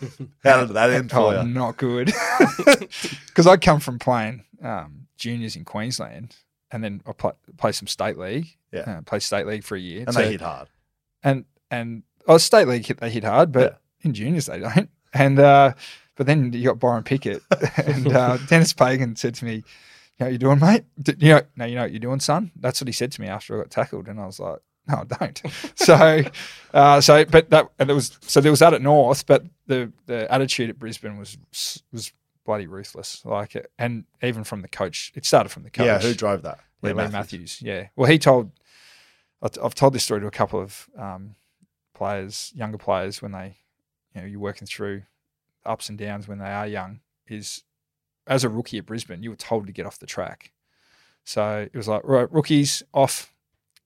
How 0.44 0.64
did 0.64 0.74
that 0.74 0.90
end 0.92 1.12
Oh, 1.12 1.42
not 1.42 1.76
good. 1.76 2.12
Because 3.26 3.46
I 3.46 3.56
come 3.56 3.80
from 3.80 3.98
playing 3.98 4.44
um, 4.62 5.06
juniors 5.16 5.56
in 5.56 5.64
Queensland, 5.64 6.36
and 6.70 6.82
then 6.82 7.02
I 7.06 7.12
play, 7.12 7.32
play 7.58 7.72
some 7.72 7.86
state 7.86 8.16
league. 8.18 8.56
Yeah. 8.72 8.80
uh, 8.80 9.00
play 9.02 9.18
state 9.18 9.46
league 9.46 9.64
for 9.64 9.76
a 9.76 9.80
year. 9.80 10.04
And 10.06 10.14
So- 10.14 10.20
they 10.22 10.30
hit 10.32 10.40
hard. 10.40 10.68
and 11.22 11.44
and 11.70 12.02
oh, 12.26 12.38
state 12.38 12.66
league 12.68 12.86
hit, 12.86 12.98
they 13.00 13.10
hit 13.10 13.24
hard, 13.24 13.52
but 13.52 13.80
in 14.02 14.14
juniors 14.14 14.46
they 14.46 14.58
don't. 14.60 14.88
And 15.14 15.38
uh, 15.38 15.74
but 16.16 16.26
then 16.26 16.52
you 16.54 16.64
got 16.64 16.78
Byron 16.78 17.02
Pickett, 17.04 17.42
and 17.86 18.08
uh, 18.08 18.38
Dennis 18.48 18.72
Pagan 18.72 19.14
said 19.16 19.34
to 19.36 19.44
me, 19.44 19.56
"You 19.56 19.62
know 20.20 20.26
what 20.26 20.28
you're 20.30 20.38
doing, 20.38 20.58
mate? 20.58 20.84
D- 21.02 21.14
You 21.18 21.34
know, 21.34 21.42
no, 21.56 21.64
you 21.66 21.74
know 21.74 21.82
what 21.82 21.90
you're 21.92 22.00
doing, 22.00 22.20
son." 22.20 22.50
That's 22.56 22.80
what 22.80 22.88
he 22.88 22.92
said 22.92 23.12
to 23.12 23.20
me 23.20 23.26
after 23.28 23.54
I 23.58 23.62
got 23.62 23.70
tackled, 23.70 24.08
and 24.08 24.18
I 24.18 24.24
was 24.26 24.40
like, 24.40 24.58
"No, 24.88 24.98
I 24.98 25.04
don't." 25.04 25.42
so, 25.74 26.22
uh, 26.72 27.00
so 27.02 27.24
but 27.26 27.50
that 27.50 27.68
and 27.78 27.88
there 27.90 27.94
was 27.96 28.18
so 28.22 28.40
there 28.40 28.52
was 28.52 28.60
that 28.60 28.72
at 28.74 28.80
North, 28.82 29.26
but 29.26 29.44
the 29.66 29.92
the 30.06 30.30
attitude 30.32 30.70
at 30.70 30.78
Brisbane 30.78 31.18
was 31.18 31.36
was 31.92 32.12
bloody 32.44 32.66
ruthless. 32.66 33.24
Like, 33.24 33.56
it, 33.56 33.70
and 33.78 34.04
even 34.22 34.44
from 34.44 34.62
the 34.62 34.68
coach, 34.68 35.12
it 35.14 35.24
started 35.24 35.50
from 35.50 35.62
the 35.62 35.70
coach. 35.70 35.86
Yeah, 35.86 36.00
who 36.00 36.14
drove 36.14 36.42
that? 36.42 36.58
Yeah, 36.82 36.92
Leigh 36.92 37.08
Matthews. 37.08 37.62
Yeah. 37.62 37.88
Well, 37.96 38.10
he 38.10 38.18
told. 38.18 38.50
I've 39.42 39.52
I've 39.62 39.74
told 39.74 39.92
this 39.92 40.04
story 40.04 40.20
to 40.20 40.26
a 40.26 40.32
couple 40.32 40.60
of 40.60 40.88
um, 40.96 41.34
players, 41.94 42.52
younger 42.54 42.78
players, 42.78 43.20
when 43.20 43.32
they, 43.32 43.56
you 44.14 44.20
know, 44.20 44.26
you're 44.26 44.40
working 44.40 44.66
through 44.66 45.02
ups 45.64 45.88
and 45.88 45.98
downs 45.98 46.28
when 46.28 46.38
they 46.38 46.50
are 46.50 46.66
young. 46.66 47.00
Is 47.28 47.62
as 48.26 48.44
a 48.44 48.48
rookie 48.48 48.78
at 48.78 48.86
Brisbane, 48.86 49.22
you 49.22 49.30
were 49.30 49.36
told 49.36 49.66
to 49.66 49.72
get 49.72 49.86
off 49.86 49.98
the 49.98 50.06
track. 50.06 50.52
So 51.24 51.68
it 51.72 51.76
was 51.76 51.88
like, 51.88 52.02
right, 52.04 52.30
rookies 52.32 52.82
off. 52.92 53.32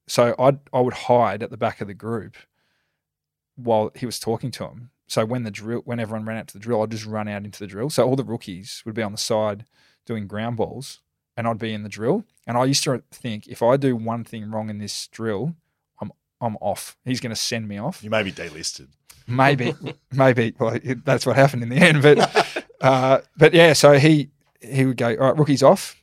So 0.06 0.34
I 0.38 0.58
I 0.72 0.80
would 0.80 0.94
hide 0.94 1.42
at 1.42 1.50
the 1.50 1.56
back 1.56 1.80
of 1.80 1.88
the 1.88 1.94
group 1.94 2.36
while 3.56 3.90
he 3.94 4.06
was 4.06 4.18
talking 4.18 4.50
to 4.52 4.64
him. 4.64 4.90
So 5.06 5.24
when 5.24 5.44
the 5.44 5.50
drill, 5.50 5.82
when 5.84 6.00
everyone 6.00 6.26
ran 6.26 6.38
out 6.38 6.48
to 6.48 6.54
the 6.54 6.58
drill, 6.60 6.82
I'd 6.82 6.90
just 6.90 7.06
run 7.06 7.28
out 7.28 7.44
into 7.44 7.58
the 7.60 7.66
drill. 7.66 7.90
So 7.90 8.06
all 8.06 8.16
the 8.16 8.24
rookies 8.24 8.82
would 8.84 8.94
be 8.94 9.02
on 9.02 9.12
the 9.12 9.18
side 9.18 9.64
doing 10.04 10.26
ground 10.26 10.56
balls, 10.56 11.00
and 11.36 11.46
I'd 11.46 11.58
be 11.58 11.72
in 11.72 11.82
the 11.84 11.88
drill. 11.88 12.24
And 12.46 12.56
I 12.56 12.64
used 12.64 12.82
to 12.84 13.02
think 13.12 13.46
if 13.46 13.62
I 13.62 13.76
do 13.76 13.94
one 13.96 14.24
thing 14.24 14.50
wrong 14.50 14.68
in 14.70 14.78
this 14.78 15.06
drill, 15.08 15.54
I'm 16.00 16.10
I'm 16.40 16.56
off. 16.60 16.96
He's 17.04 17.20
going 17.20 17.30
to 17.30 17.40
send 17.40 17.68
me 17.68 17.78
off. 17.78 18.02
You 18.02 18.10
may 18.10 18.22
be 18.22 18.32
delisted. 18.32 18.88
maybe, 19.26 19.74
maybe. 20.12 20.54
Well, 20.58 20.78
it- 20.82 21.04
that's 21.04 21.24
what 21.26 21.36
happened 21.36 21.62
in 21.62 21.68
the 21.68 21.76
end. 21.76 22.02
But, 22.02 22.64
uh, 22.80 23.20
but 23.36 23.54
yeah. 23.54 23.72
So 23.74 23.98
he 23.98 24.30
he 24.60 24.84
would 24.86 24.96
go, 24.96 25.08
all 25.10 25.16
right, 25.28 25.36
rookies 25.38 25.62
off, 25.62 26.00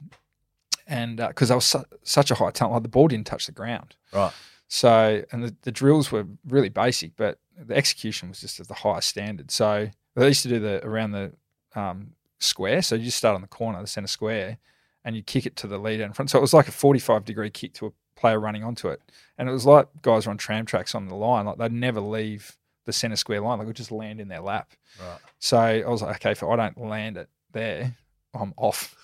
and 0.87 1.17
because 1.17 1.51
I 1.51 1.55
was 1.55 1.65
su- 1.65 1.83
such 2.03 2.31
a 2.31 2.35
high 2.35 2.51
talent, 2.51 2.73
like 2.75 2.83
the 2.83 2.89
ball 2.89 3.07
didn't 3.07 3.27
touch 3.27 3.45
the 3.47 3.51
ground. 3.51 3.95
Right. 4.13 4.31
So, 4.67 5.23
and 5.31 5.43
the, 5.43 5.55
the 5.63 5.71
drills 5.71 6.11
were 6.11 6.25
really 6.47 6.69
basic, 6.69 7.15
but 7.15 7.37
the 7.57 7.75
execution 7.75 8.29
was 8.29 8.41
just 8.41 8.59
at 8.59 8.67
the 8.67 8.73
highest 8.73 9.09
standard. 9.09 9.51
So 9.51 9.89
they 10.15 10.27
used 10.27 10.43
to 10.43 10.49
do 10.49 10.59
the 10.59 10.85
around 10.85 11.11
the 11.11 11.33
um, 11.75 12.11
square. 12.39 12.81
So 12.81 12.95
you 12.95 13.05
just 13.05 13.17
start 13.17 13.35
on 13.35 13.41
the 13.41 13.47
corner, 13.47 13.81
the 13.81 13.87
center 13.87 14.07
square, 14.07 14.57
and 15.03 15.15
you 15.15 15.23
kick 15.23 15.45
it 15.45 15.55
to 15.57 15.67
the 15.67 15.77
leader 15.77 16.03
in 16.03 16.13
front. 16.13 16.29
So 16.29 16.37
it 16.37 16.41
was 16.41 16.53
like 16.53 16.67
a 16.67 16.71
45 16.71 17.25
degree 17.25 17.49
kick 17.49 17.73
to 17.75 17.87
a 17.87 17.91
player 18.15 18.39
running 18.39 18.63
onto 18.63 18.89
it. 18.89 19.01
And 19.37 19.49
it 19.49 19.51
was 19.51 19.65
like 19.65 19.87
guys 20.01 20.25
were 20.25 20.31
on 20.31 20.37
tram 20.37 20.65
tracks 20.65 20.95
on 20.95 21.07
the 21.07 21.15
line. 21.15 21.45
Like 21.45 21.57
they'd 21.57 21.71
never 21.71 21.99
leave 21.99 22.57
the 22.85 22.93
center 22.93 23.15
square 23.15 23.41
line. 23.41 23.59
They 23.59 23.65
would 23.65 23.75
just 23.75 23.91
land 23.91 24.19
in 24.19 24.27
their 24.27 24.41
lap. 24.41 24.71
Right. 24.99 25.19
So 25.39 25.57
I 25.57 25.87
was 25.87 26.01
like, 26.01 26.17
okay, 26.17 26.31
if 26.31 26.43
I 26.43 26.55
don't 26.55 26.77
land 26.77 27.17
it 27.17 27.29
there, 27.51 27.95
I'm 28.33 28.53
off. 28.57 28.95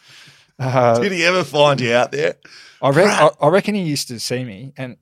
Uh, 0.58 1.00
Did 1.02 1.12
he 1.12 1.24
ever 1.26 1.44
find 1.44 1.80
you 1.80 1.94
out 1.94 2.12
there? 2.12 2.36
I, 2.82 2.90
re- 2.90 3.06
I, 3.06 3.30
I 3.42 3.48
reckon 3.50 3.76
he 3.76 3.82
used 3.84 4.08
to 4.10 4.20
see 4.20 4.44
me, 4.44 4.74
and 4.78 4.98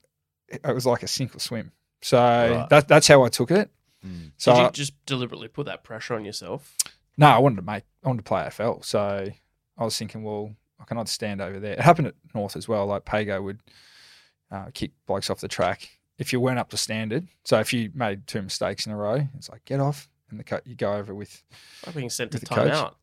it 0.50 0.74
was 0.74 0.86
like 0.86 1.04
a 1.04 1.08
sink 1.08 1.36
or 1.36 1.40
swim. 1.40 1.72
So 2.02 2.18
Right. 2.20 2.70
that, 2.70 2.88
that's 2.88 3.08
how 3.08 3.24
I 3.24 3.30
took 3.30 3.52
it. 3.52 3.70
Mm. 4.06 4.32
So 4.38 4.54
Did 4.54 4.60
I- 4.62 4.66
you 4.66 4.72
just 4.72 5.06
deliberately 5.06 5.48
put 5.48 5.66
that 5.66 5.84
pressure 5.84 6.14
on 6.16 6.26
yourself? 6.26 6.76
no, 7.18 7.28
I 7.28 7.40
wanted 7.40 7.56
to 7.58 7.62
make, 7.64 7.84
I 8.04 8.08
wanted 8.10 8.20
to 8.26 8.30
play 8.30 8.44
AFL. 8.44 8.86
So 8.86 9.28
I 9.78 9.84
was 9.84 9.98
thinking, 9.98 10.24
well, 10.24 10.54
I 10.80 10.84
can 10.86 10.98
either 11.00 11.10
stand 11.10 11.42
over 11.42 11.60
there. 11.60 11.74
It 11.74 11.80
happened 11.82 12.08
at 12.10 12.16
North 12.36 12.56
as 12.56 12.68
well. 12.68 12.86
Like 12.86 13.06
Pago 13.06 13.42
would 13.42 13.60
uh, 14.52 14.68
kick 14.74 14.92
blokes 15.08 15.30
off 15.32 15.40
the 15.40 15.48
track 15.48 15.90
if 16.20 16.32
you 16.32 16.40
weren't 16.40 16.60
up 16.60 16.70
to 16.70 16.78
standard. 16.78 17.28
So 17.46 17.60
if 17.60 17.74
you 17.74 17.90
made 17.96 18.28
two 18.28 18.42
mistakes 18.44 18.86
in 18.86 18.92
a 18.92 18.96
row, 18.98 19.28
it's 19.36 19.50
like 19.50 19.66
get 19.66 19.80
off, 19.80 20.08
and 20.30 20.40
the 20.40 20.44
cut 20.44 20.66
you 20.68 20.76
go 20.76 20.94
over 20.94 21.16
with 21.16 21.44
Like 21.86 21.96
being 21.96 22.10
sent 22.12 22.32
to 22.32 22.36
With 22.36 22.48
the 22.48 22.56
coach. 22.56 22.72
timeout. 22.72 22.94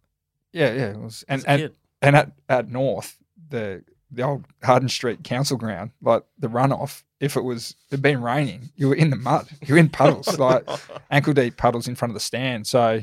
yeah, 0.53 0.73
yeah. 0.73 0.91
It 0.91 0.99
was, 1.01 1.25
and 1.29 1.45
and, 1.49 1.61
kid. 1.63 1.77
and 2.01 2.17
at, 2.17 2.33
at 2.49 2.71
North, 2.71 3.19
the 3.49 3.83
the 4.15 4.23
old 4.23 4.47
Arden 4.63 4.89
Street 4.89 5.25
Council 5.25 5.57
ground, 5.57 5.91
like 6.03 6.25
the 6.39 6.49
runoff, 6.49 7.03
if 7.21 7.37
it 7.37 7.43
was 7.43 7.75
it'd 7.91 8.03
been 8.03 8.23
raining, 8.23 8.71
you 8.77 8.89
were 8.89 8.95
in 8.95 9.11
the 9.11 9.17
mud, 9.17 9.49
you 9.67 9.75
were 9.75 9.81
in 9.81 9.89
puddles, 9.89 10.39
like 10.39 10.69
ankle 11.11 11.33
deep 11.33 11.57
puddles 11.57 11.89
in 11.89 11.95
front 11.95 12.11
of 12.11 12.15
the 12.15 12.21
stand. 12.21 12.67
So 12.67 13.01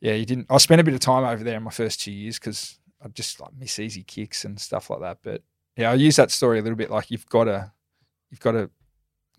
yeah, 0.00 0.14
you 0.14 0.26
didn't. 0.26 0.46
I 0.50 0.58
spent 0.58 0.80
a 0.80 0.84
bit 0.84 0.94
of 0.94 1.00
time 1.00 1.24
over 1.24 1.42
there 1.42 1.56
in 1.56 1.62
my 1.62 1.70
first 1.70 2.00
two 2.00 2.12
years 2.12 2.38
because 2.38 2.78
I 3.02 3.08
just 3.08 3.40
like 3.40 3.50
miss 3.58 3.78
easy 3.78 4.02
kicks 4.02 4.44
and 4.44 4.60
stuff 4.60 4.90
like 4.90 5.00
that. 5.00 5.18
But 5.22 5.42
yeah, 5.76 5.90
I 5.90 5.94
use 5.94 6.16
that 6.16 6.30
story 6.30 6.58
a 6.58 6.62
little 6.62 6.76
bit 6.76 6.90
like 6.90 7.10
you've 7.10 7.28
got 7.28 7.44
to, 7.44 7.72
you've 8.30 8.40
got 8.40 8.52
to 8.52 8.70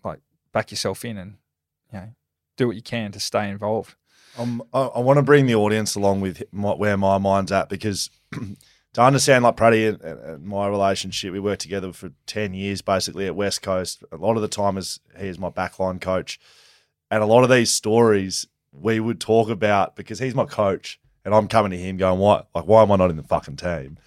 like 0.04 0.20
back 0.52 0.70
yourself 0.70 1.04
in 1.04 1.18
and 1.18 1.36
you 1.92 1.98
know 1.98 2.08
do 2.56 2.66
what 2.66 2.76
you 2.76 2.82
can 2.82 3.12
to 3.12 3.20
stay 3.20 3.48
involved. 3.48 3.94
Um, 4.38 4.62
I, 4.72 4.80
I 4.80 5.00
want 5.00 5.18
to 5.18 5.22
bring 5.22 5.46
the 5.46 5.54
audience 5.54 5.94
along 5.94 6.20
with 6.20 6.42
my, 6.52 6.72
where 6.72 6.96
my 6.96 7.18
mind's 7.18 7.52
at 7.52 7.68
because 7.68 8.10
to 8.96 9.02
understand 9.02 9.44
like 9.44 9.56
Praddy 9.56 9.90
and, 9.90 10.00
and 10.02 10.44
my 10.46 10.66
relationship, 10.66 11.30
we 11.30 11.38
worked 11.38 11.60
together 11.60 11.92
for 11.92 12.12
ten 12.24 12.54
years 12.54 12.80
basically 12.80 13.26
at 13.26 13.36
West 13.36 13.60
Coast. 13.60 14.02
A 14.10 14.16
lot 14.16 14.36
of 14.36 14.42
the 14.42 14.48
time 14.48 14.78
as 14.78 15.00
he 15.18 15.26
is 15.26 15.38
my 15.38 15.50
backline 15.50 16.00
coach, 16.00 16.40
and 17.10 17.22
a 17.22 17.26
lot 17.26 17.44
of 17.44 17.50
these 17.50 17.70
stories 17.70 18.46
we 18.72 18.98
would 18.98 19.20
talk 19.20 19.50
about 19.50 19.96
because 19.96 20.18
he's 20.18 20.34
my 20.34 20.46
coach, 20.46 20.98
and 21.26 21.34
I'm 21.34 21.46
coming 21.46 21.72
to 21.72 21.76
him 21.76 21.98
going, 21.98 22.18
"What? 22.18 22.48
Like, 22.54 22.64
why 22.64 22.80
am 22.80 22.90
I 22.90 22.96
not 22.96 23.10
in 23.10 23.18
the 23.18 23.22
fucking 23.22 23.56
team?" 23.56 23.98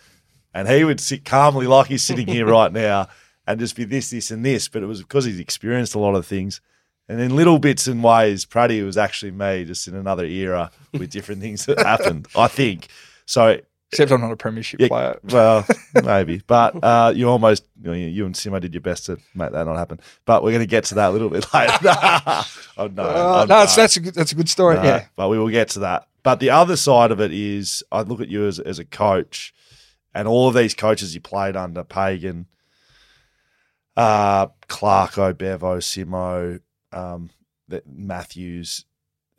And 0.56 0.67
he 0.67 0.84
would 0.84 0.99
sit 0.99 1.23
calmly, 1.23 1.67
like 1.67 1.86
he's 1.86 2.02
sitting 2.02 2.25
here 2.25 2.47
right 2.52 2.73
now, 2.73 3.10
and 3.45 3.60
just 3.60 3.75
be 3.75 3.84
this, 3.84 4.10
this, 4.10 4.32
and 4.32 4.43
this. 4.43 4.67
But 4.69 4.82
it 4.82 4.88
was 4.88 5.04
because 5.04 5.25
he's 5.25 5.39
experienced 5.39 5.93
a 5.93 5.99
lot 5.99 6.15
of 6.15 6.25
things. 6.25 6.62
And 7.08 7.21
in 7.21 7.36
little 7.36 7.60
bits 7.60 7.86
and 7.86 8.04
ways, 8.04 8.43
Praddy 8.43 8.84
was 8.84 8.97
actually 8.97 9.32
me, 9.34 9.65
just 9.65 9.88
in 9.88 9.95
another 9.95 10.25
era 10.25 10.71
with 10.93 11.12
different 11.12 11.41
things 11.41 11.67
that 11.67 11.78
happened. 11.78 12.28
I 12.36 12.47
think 12.47 12.88
so. 13.28 13.60
Except 13.91 14.12
I'm 14.12 14.21
not 14.21 14.32
a 14.32 14.36
premiership 14.36 14.80
Yeah, 14.82 14.88
player. 14.88 15.19
Well, 15.23 15.65
maybe, 16.04 16.41
but 16.45 16.75
uh, 16.84 17.12
you 17.15 17.28
almost 17.28 17.63
you, 17.82 17.88
know, 17.89 17.93
you 17.93 18.25
and 18.25 18.36
Simo 18.36 18.62
did 18.62 18.73
your 18.73 18.82
best 18.82 19.08
to 19.08 19.17
make 19.34 19.52
that 19.52 19.65
not 19.65 19.78
happen. 19.78 19.99
But 20.25 20.43
we're 20.43 20.52
going 20.52 20.60
to 20.62 20.67
get 20.67 20.84
to 20.86 20.95
that 20.95 21.10
a 21.10 21.12
little 21.12 21.30
bit 21.30 21.45
later. 21.54 21.73
oh, 21.82 22.88
no, 22.93 23.04
Uh, 23.04 23.36
I'm- 23.39 23.47
no, 23.47 23.65
that's 23.65 23.97
a 23.97 23.99
good, 23.99 24.13
that's 24.13 24.32
a 24.32 24.36
good 24.36 24.49
story. 24.49 24.75
No, 24.75 24.84
yeah, 24.84 25.06
but 25.15 25.30
we 25.30 25.39
will 25.39 25.49
get 25.49 25.69
to 25.69 25.80
that. 25.80 26.08
But 26.21 26.39
the 26.39 26.52
other 26.52 26.75
side 26.75 27.12
of 27.12 27.19
it 27.19 27.32
is, 27.34 27.84
I 27.91 28.02
look 28.02 28.21
at 28.21 28.28
you 28.30 28.45
as 28.45 28.60
as 28.60 28.78
a 28.78 28.86
coach, 28.86 29.54
and 30.13 30.28
all 30.28 30.47
of 30.47 30.54
these 30.54 30.75
coaches 30.75 31.15
you 31.15 31.21
played 31.21 31.56
under 31.56 31.84
Pagan, 31.84 32.45
uh, 33.97 34.47
Clarko, 34.67 35.36
Bevo, 35.38 35.78
Simo, 35.78 36.60
um, 36.91 37.30
Matthews, 37.86 38.86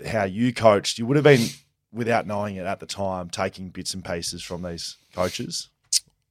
how 0.06 0.24
you 0.24 0.52
coached, 0.52 0.98
you 0.98 1.06
would 1.06 1.16
have 1.16 1.24
been 1.24 1.46
without 1.92 2.26
knowing 2.26 2.56
it 2.56 2.66
at 2.66 2.80
the 2.80 2.86
time, 2.86 3.28
taking 3.30 3.68
bits 3.70 3.94
and 3.94 4.04
pieces 4.04 4.42
from 4.42 4.62
these 4.62 4.96
coaches. 5.14 5.68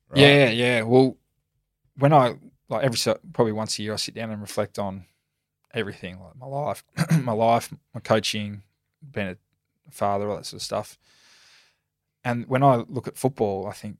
right? 0.09 0.19
Yeah, 0.19 0.49
yeah. 0.49 0.81
Well, 0.83 1.17
when 1.97 2.13
I 2.13 2.35
like 2.69 2.83
every 2.83 2.97
so 2.97 3.19
probably 3.33 3.51
once 3.53 3.77
a 3.79 3.83
year, 3.83 3.93
I 3.93 3.97
sit 3.97 4.15
down 4.15 4.29
and 4.31 4.41
reflect 4.41 4.79
on 4.79 5.05
everything, 5.73 6.19
like 6.19 6.35
my 6.35 6.45
life, 6.45 6.83
my 7.23 7.33
life, 7.33 7.73
my 7.93 7.99
coaching, 7.99 8.63
being 9.11 9.27
a 9.27 9.37
father, 9.91 10.29
all 10.29 10.37
that 10.37 10.45
sort 10.45 10.61
of 10.61 10.65
stuff. 10.65 10.97
And 12.23 12.47
when 12.47 12.63
I 12.63 12.77
look 12.87 13.07
at 13.07 13.17
football, 13.17 13.67
I 13.67 13.73
think 13.73 13.97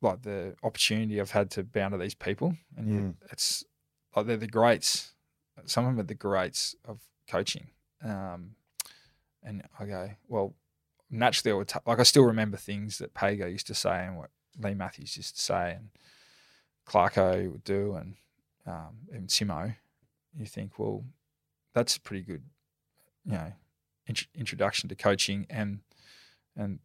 like 0.00 0.22
the 0.22 0.54
opportunity 0.62 1.20
I've 1.20 1.32
had 1.32 1.50
to 1.52 1.64
bound 1.64 1.92
to 1.92 1.98
these 1.98 2.14
people, 2.14 2.56
and 2.76 3.14
Mm. 3.16 3.32
it's 3.32 3.64
like 4.14 4.26
they're 4.26 4.36
the 4.36 4.46
greats. 4.46 5.12
Some 5.64 5.84
of 5.84 5.92
them 5.92 6.00
are 6.00 6.06
the 6.06 6.14
greats 6.14 6.76
of 6.84 7.00
coaching. 7.28 7.68
Um, 8.02 8.54
and 9.42 9.62
I 9.78 9.86
go, 9.86 10.10
well, 10.28 10.54
naturally, 11.10 11.52
I 11.52 11.56
would 11.56 11.68
t- 11.68 11.78
like 11.86 11.98
I 11.98 12.04
still 12.04 12.24
remember 12.24 12.56
things 12.56 12.98
that 12.98 13.14
Pago 13.14 13.46
used 13.46 13.66
to 13.68 13.74
say 13.74 14.04
and 14.04 14.16
what 14.16 14.30
Leigh 14.60 14.74
Matthews 14.74 15.16
used 15.16 15.36
to 15.36 15.42
say, 15.42 15.74
and 15.76 15.88
Clarko 16.86 17.50
would 17.50 17.64
do, 17.64 17.94
and 17.94 18.14
um, 18.66 18.98
even 19.10 19.26
Simo. 19.26 19.74
You 20.38 20.46
think, 20.46 20.78
well, 20.78 21.04
that's 21.74 21.96
a 21.96 22.00
pretty 22.00 22.22
good, 22.22 22.42
you 23.24 23.32
know, 23.32 23.52
int- 24.06 24.28
introduction 24.34 24.88
to 24.88 24.94
coaching 24.94 25.46
and 25.50 25.80
and 26.56 26.78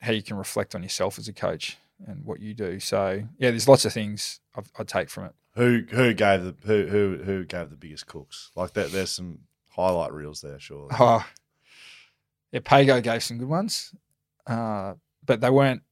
how 0.00 0.12
you 0.12 0.22
can 0.22 0.36
reflect 0.36 0.74
on 0.74 0.82
yourself 0.82 1.18
as 1.18 1.28
a 1.28 1.32
coach 1.32 1.78
and 2.06 2.24
what 2.24 2.40
you 2.40 2.54
do. 2.54 2.80
So 2.80 3.24
yeah, 3.38 3.50
there's 3.50 3.68
lots 3.68 3.84
of 3.84 3.92
things 3.92 4.40
I've, 4.56 4.70
I 4.78 4.84
take 4.84 5.10
from 5.10 5.26
it. 5.26 5.32
Who 5.54 5.84
who 5.90 6.14
gave 6.14 6.42
the 6.42 6.54
who 6.64 6.86
who 6.86 7.22
who 7.24 7.44
gave 7.44 7.70
the 7.70 7.76
biggest 7.76 8.06
cooks? 8.06 8.50
Like 8.56 8.72
that, 8.72 8.90
there's 8.90 9.10
some 9.10 9.40
highlight 9.68 10.12
reels 10.12 10.40
there, 10.40 10.58
surely. 10.58 10.88
Oh, 10.98 11.24
yeah, 12.52 12.60
Pago 12.62 13.00
gave 13.00 13.22
some 13.22 13.38
good 13.38 13.48
ones, 13.48 13.94
uh, 14.46 14.94
but 15.24 15.40
they 15.40 15.50
weren't. 15.50 15.82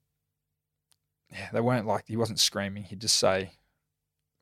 Yeah, 1.33 1.49
they 1.53 1.61
weren't 1.61 1.87
like 1.87 2.05
he 2.07 2.17
wasn't 2.17 2.41
screaming. 2.41 2.83
He'd 2.83 3.01
just 3.01 3.17
say, 3.17 3.53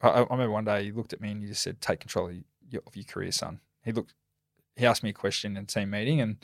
I, 0.00 0.08
I 0.08 0.20
remember 0.22 0.50
one 0.50 0.64
day 0.64 0.84
he 0.84 0.92
looked 0.92 1.12
at 1.12 1.20
me 1.20 1.30
and 1.30 1.42
he 1.42 1.48
just 1.48 1.62
said, 1.62 1.80
"Take 1.80 2.00
control 2.00 2.28
of 2.28 2.34
your, 2.68 2.82
of 2.86 2.96
your 2.96 3.04
career, 3.04 3.32
son." 3.32 3.60
He 3.84 3.92
looked. 3.92 4.14
He 4.74 4.86
asked 4.86 5.02
me 5.02 5.10
a 5.10 5.14
question 5.14 5.56
in 5.56 5.66
team 5.66 5.90
meeting, 5.90 6.20
and 6.20 6.36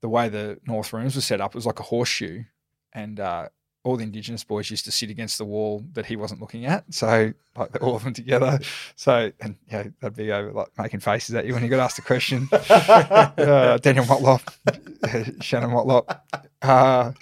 the 0.00 0.08
way 0.08 0.28
the 0.28 0.58
North 0.66 0.92
rooms 0.92 1.14
were 1.14 1.22
set 1.22 1.40
up 1.40 1.54
was 1.54 1.66
like 1.66 1.80
a 1.80 1.84
horseshoe, 1.84 2.44
and 2.92 3.18
uh, 3.18 3.48
all 3.84 3.96
the 3.96 4.02
Indigenous 4.02 4.42
boys 4.42 4.70
used 4.70 4.86
to 4.86 4.90
sit 4.90 5.10
against 5.10 5.36
the 5.36 5.44
wall 5.44 5.84
that 5.92 6.06
he 6.06 6.16
wasn't 6.16 6.40
looking 6.40 6.64
at. 6.64 6.84
So 6.92 7.32
like 7.54 7.82
all 7.82 7.94
of 7.94 8.02
them 8.02 8.14
together. 8.14 8.58
So 8.96 9.30
and 9.40 9.56
yeah, 9.70 9.84
they'd 10.00 10.16
be 10.16 10.32
over 10.32 10.52
like 10.52 10.68
making 10.78 11.00
faces 11.00 11.34
at 11.34 11.44
you 11.44 11.52
when 11.52 11.62
you 11.62 11.68
got 11.68 11.80
asked 11.80 11.98
a 11.98 12.02
question. 12.02 12.48
uh, 12.52 13.78
Daniel 13.82 14.06
Motlop, 14.06 15.42
Shannon 15.42 15.70
Motlop, 15.70 16.18
uh, 16.62 17.12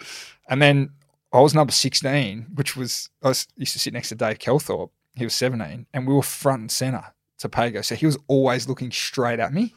and 0.48 0.62
then 0.62 0.90
I 1.33 1.40
was 1.40 1.53
number 1.53 1.72
sixteen, 1.72 2.46
which 2.55 2.77
was 2.77 3.11
I 3.22 3.29
was, 3.29 3.48
used 3.57 3.72
to 3.72 3.79
sit 3.81 3.92
next 3.92 4.11
to 4.11 4.14
Dave 4.14 4.38
Calthorpe. 4.38 4.90
He 5.16 5.25
was 5.25 5.35
seventeen, 5.35 5.87
and 5.92 6.07
we 6.07 6.14
were 6.14 6.22
front 6.22 6.61
and 6.61 6.70
center 6.70 7.05
to 7.38 7.48
Pago, 7.48 7.83
so 7.83 7.96
he 7.96 8.07
was 8.07 8.16
always 8.29 8.68
looking 8.68 8.92
straight 8.92 9.40
at 9.40 9.53
me. 9.53 9.75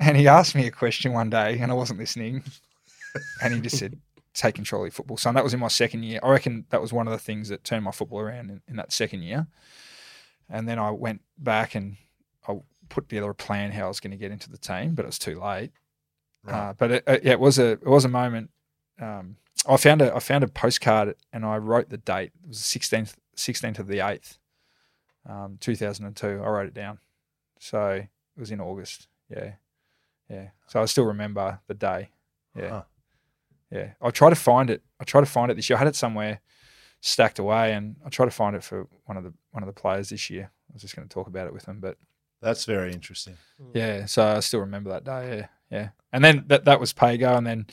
And 0.00 0.16
he 0.16 0.26
asked 0.26 0.56
me 0.56 0.66
a 0.66 0.70
question 0.72 1.12
one 1.12 1.30
day, 1.30 1.58
and 1.60 1.70
I 1.70 1.74
wasn't 1.74 2.00
listening, 2.00 2.42
and 3.40 3.54
he 3.54 3.60
just 3.60 3.78
said, 3.78 3.96
"Take 4.34 4.54
control 4.54 4.82
of 4.82 4.86
your 4.86 4.92
football, 4.92 5.16
son." 5.16 5.34
That 5.34 5.44
was 5.44 5.54
in 5.54 5.60
my 5.60 5.68
second 5.68 6.04
year. 6.04 6.20
I 6.22 6.30
reckon 6.30 6.66
that 6.70 6.80
was 6.80 6.92
one 6.92 7.06
of 7.06 7.12
the 7.12 7.18
things 7.18 7.48
that 7.48 7.64
turned 7.64 7.84
my 7.84 7.90
football 7.92 8.20
around 8.20 8.50
in, 8.50 8.60
in 8.68 8.76
that 8.76 8.92
second 8.92 9.22
year. 9.22 9.46
And 10.48 10.68
then 10.68 10.78
I 10.78 10.90
went 10.90 11.22
back 11.38 11.74
and 11.74 11.96
I 12.46 12.60
put 12.88 13.08
together 13.08 13.30
a 13.30 13.34
plan 13.34 13.72
how 13.72 13.86
I 13.86 13.88
was 13.88 14.00
going 14.00 14.10
to 14.10 14.16
get 14.16 14.30
into 14.32 14.50
the 14.50 14.58
team, 14.58 14.94
but 14.94 15.04
it 15.04 15.08
was 15.08 15.18
too 15.18 15.40
late. 15.40 15.72
Uh, 16.46 16.72
but 16.72 16.90
it, 16.90 17.04
it, 17.06 17.24
yeah, 17.24 17.32
it 17.32 17.40
was 17.40 17.58
a 17.58 17.72
it 17.72 17.86
was 17.86 18.04
a 18.04 18.08
moment. 18.08 18.50
Um, 19.00 19.36
I 19.66 19.76
found 19.76 20.02
a 20.02 20.14
I 20.14 20.18
found 20.18 20.42
a 20.42 20.48
postcard 20.48 21.14
and 21.32 21.44
I 21.44 21.56
wrote 21.58 21.88
the 21.88 21.98
date. 21.98 22.32
It 22.42 22.48
was 22.48 22.58
the 22.58 22.64
sixteenth 22.64 23.16
sixteenth 23.36 23.78
of 23.78 23.86
the 23.86 24.00
eighth, 24.00 24.38
um, 25.28 25.56
two 25.60 25.76
thousand 25.76 26.06
and 26.06 26.16
two. 26.16 26.42
I 26.44 26.48
wrote 26.48 26.66
it 26.66 26.74
down, 26.74 26.98
so 27.60 27.90
it 27.92 28.40
was 28.40 28.50
in 28.50 28.60
August. 28.60 29.06
Yeah, 29.30 29.52
yeah. 30.28 30.48
So 30.66 30.82
I 30.82 30.86
still 30.86 31.04
remember 31.04 31.60
the 31.68 31.74
day. 31.74 32.10
Yeah, 32.56 32.68
Huh. 32.68 32.82
Yeah. 33.72 33.92
I 34.00 34.10
try 34.10 34.30
to 34.30 34.36
find 34.36 34.70
it. 34.70 34.82
I 35.00 35.04
try 35.04 35.20
to 35.20 35.26
find 35.26 35.50
it 35.50 35.54
this 35.54 35.68
year. 35.70 35.76
I 35.76 35.80
had 35.80 35.88
it 35.88 35.96
somewhere 35.96 36.40
stacked 37.00 37.38
away, 37.38 37.72
and 37.72 37.96
I 38.04 38.10
try 38.10 38.24
to 38.26 38.30
find 38.30 38.54
it 38.54 38.62
for 38.62 38.86
one 39.06 39.16
of 39.16 39.24
the 39.24 39.32
one 39.50 39.62
of 39.62 39.66
the 39.66 39.80
players 39.80 40.10
this 40.10 40.30
year. 40.30 40.50
I 40.70 40.72
was 40.72 40.82
just 40.82 40.94
going 40.94 41.08
to 41.08 41.12
talk 41.12 41.26
about 41.26 41.46
it 41.46 41.52
with 41.52 41.64
them, 41.64 41.80
but 41.80 41.96
That's 42.40 42.64
very 42.64 42.92
interesting. 42.92 43.36
Yeah, 43.72 44.06
so 44.06 44.36
I 44.36 44.40
still 44.40 44.60
remember 44.60 44.90
that 44.90 45.04
day. 45.04 45.38
Yeah, 45.38 45.46
yeah. 45.70 45.88
And 46.12 46.24
then 46.24 46.44
that 46.48 46.64
that 46.66 46.80
was 46.80 46.92
Pago, 46.92 47.36
and 47.36 47.46
then 47.46 47.66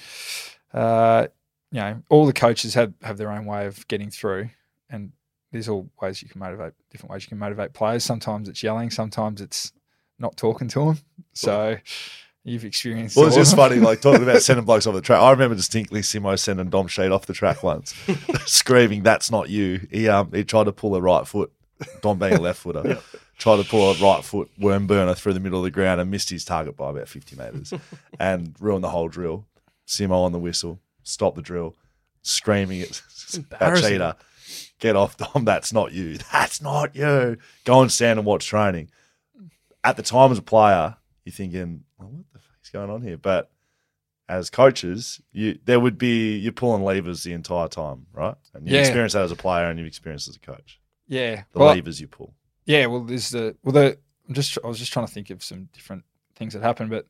uh, 0.74 1.28
you 1.72 1.80
know 1.82 2.02
all 2.10 2.26
the 2.26 2.34
coaches 2.34 2.76
have 2.76 2.94
have 3.02 3.18
their 3.18 3.32
own 3.32 3.46
way 3.46 3.66
of 3.66 3.88
getting 3.88 4.10
through, 4.12 4.50
and 4.90 5.12
there's 5.52 5.68
all 5.68 5.90
ways 6.02 6.22
you 6.22 6.30
can 6.30 6.40
motivate 6.40 6.74
different 6.92 7.12
ways 7.12 7.24
you 7.24 7.30
can 7.30 7.40
motivate 7.40 7.74
players. 7.74 8.04
Sometimes 8.04 8.48
it's 8.48 8.62
yelling, 8.64 8.90
sometimes 8.92 9.42
it's 9.42 9.74
not 10.20 10.38
talking 10.38 10.68
to 10.70 10.86
them. 10.86 11.00
So 11.34 11.78
you've 12.44 12.66
experienced. 12.66 13.16
Well, 13.16 13.28
it's 13.28 13.36
just 13.36 13.56
funny, 13.56 13.78
like 13.78 14.02
talking 14.02 14.24
about 14.24 14.42
sending 14.42 14.66
blokes 14.66 14.88
off 14.88 14.96
the 14.96 15.02
track. 15.02 15.22
I 15.22 15.32
remember 15.32 15.56
distinctly 15.56 16.02
Simo 16.02 16.38
sending 16.38 16.70
Dom 16.70 16.88
Sheed 16.88 17.14
off 17.14 17.26
the 17.26 17.34
track 17.34 17.64
once, 17.64 17.94
screaming, 18.46 19.04
"That's 19.04 19.32
not 19.32 19.50
you." 19.50 19.88
He 19.92 20.08
um 20.08 20.32
he 20.34 20.44
tried 20.44 20.66
to 20.66 20.72
pull 20.72 20.96
a 20.96 21.02
right 21.02 21.28
foot, 21.28 21.52
Dom 22.02 22.20
being 22.20 22.34
a 22.34 22.42
left 22.42 22.60
footer, 22.62 23.00
tried 23.38 23.58
to 23.64 23.70
pull 23.70 23.92
a 23.92 23.96
right 23.96 24.24
foot 24.24 24.50
worm 24.58 24.88
burner 24.88 25.14
through 25.16 25.34
the 25.34 25.40
middle 25.40 25.60
of 25.60 25.64
the 25.64 25.72
ground 25.72 26.02
and 26.02 26.10
missed 26.12 26.30
his 26.30 26.46
target 26.46 26.76
by 26.76 26.90
about 26.90 27.08
fifty 27.08 27.36
meters, 27.36 27.74
and 28.20 28.56
ruined 28.60 28.84
the 28.84 28.90
whole 28.90 29.08
drill. 29.08 29.46
Simo 29.88 30.24
on 30.24 30.32
the 30.32 30.40
whistle, 30.40 30.80
stop 31.04 31.36
the 31.36 31.42
drill, 31.42 31.76
screaming 32.22 32.82
at. 32.82 33.02
Cheetah, 33.32 34.18
"Get 34.80 34.96
off, 34.96 35.18
Dom! 35.18 35.46
That's 35.46 35.72
not 35.74 35.92
you. 35.92 36.18
That's 36.32 36.62
not 36.62 36.96
you. 36.96 37.38
Go 37.64 37.82
and 37.82 37.92
stand 37.92 38.20
and 38.20 38.26
watch 38.26 38.46
training." 38.48 38.90
At 39.84 39.96
the 39.98 40.04
time, 40.04 40.32
as 40.32 40.38
a 40.38 40.42
player, 40.42 40.98
you're 41.26 41.34
thinking, 41.34 41.84
well, 41.98 42.10
"What 42.10 42.26
going 42.70 42.90
on 42.90 43.02
here?" 43.02 43.18
But 43.18 43.52
as 44.28 44.50
coaches, 44.50 45.22
you 45.32 45.60
there 45.66 45.80
would 45.80 45.98
be 45.98 46.38
you're 46.38 46.52
pulling 46.52 46.84
levers 46.84 47.24
the 47.24 47.34
entire 47.34 47.68
time, 47.68 48.06
right? 48.14 48.36
And 48.54 48.68
you 48.68 48.76
Yeah. 48.76 48.82
experience 48.82 49.14
that 49.14 49.24
as 49.24 49.32
a 49.32 49.36
player, 49.36 49.66
and 49.70 49.80
you've 49.80 49.88
experienced 49.88 50.28
as 50.28 50.36
a 50.36 50.40
coach. 50.40 50.80
yeah. 51.08 51.44
The 51.52 51.60
Well, 51.60 51.70
levers 51.76 52.00
you 52.00 52.08
pull. 52.08 52.34
Yeah, 52.66 52.86
well, 52.86 53.04
there's 53.04 53.32
the 53.32 53.56
well, 53.64 53.74
the 53.74 53.98
I'm 54.28 54.34
just 54.36 54.58
I 54.64 54.68
was 54.68 54.78
just 54.78 54.94
trying 54.94 55.08
to 55.08 55.12
think 55.12 55.30
of 55.32 55.44
some 55.44 55.70
different 55.74 56.04
things 56.36 56.54
that 56.54 56.62
happened, 56.62 56.92
but 56.92 57.08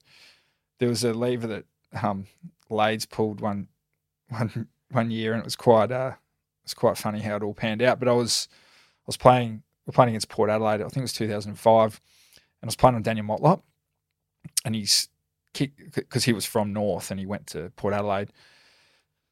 there 0.77 0.87
was 0.87 1.03
a 1.03 1.13
lever 1.13 1.47
that 1.47 1.65
um, 2.01 2.27
Lades 2.69 3.05
pulled 3.05 3.41
one 3.41 3.67
one 4.29 4.67
one 4.91 5.11
year, 5.11 5.33
and 5.33 5.41
it 5.41 5.45
was 5.45 5.57
quite 5.57 5.91
uh, 5.91 6.13
it 6.15 6.63
was 6.63 6.73
quite 6.73 6.97
funny 6.97 7.19
how 7.19 7.35
it 7.35 7.43
all 7.43 7.53
panned 7.53 7.81
out. 7.81 7.99
But 7.99 8.07
I 8.07 8.13
was 8.13 8.47
I 8.51 9.03
was 9.07 9.17
playing 9.17 9.63
we're 9.85 9.91
playing 9.91 10.09
against 10.11 10.29
Port 10.29 10.49
Adelaide. 10.49 10.79
I 10.81 10.83
think 10.85 10.97
it 10.97 11.01
was 11.01 11.13
2005, 11.13 11.99
and 12.35 12.41
I 12.63 12.65
was 12.67 12.75
playing 12.77 12.95
on 12.95 13.01
Daniel 13.01 13.25
Motlop, 13.25 13.63
and 14.63 14.75
he's 14.75 15.09
because 15.53 16.23
he 16.23 16.33
was 16.33 16.45
from 16.45 16.73
North 16.73 17.11
and 17.11 17.19
he 17.19 17.25
went 17.25 17.47
to 17.47 17.71
Port 17.75 17.93
Adelaide. 17.93 18.31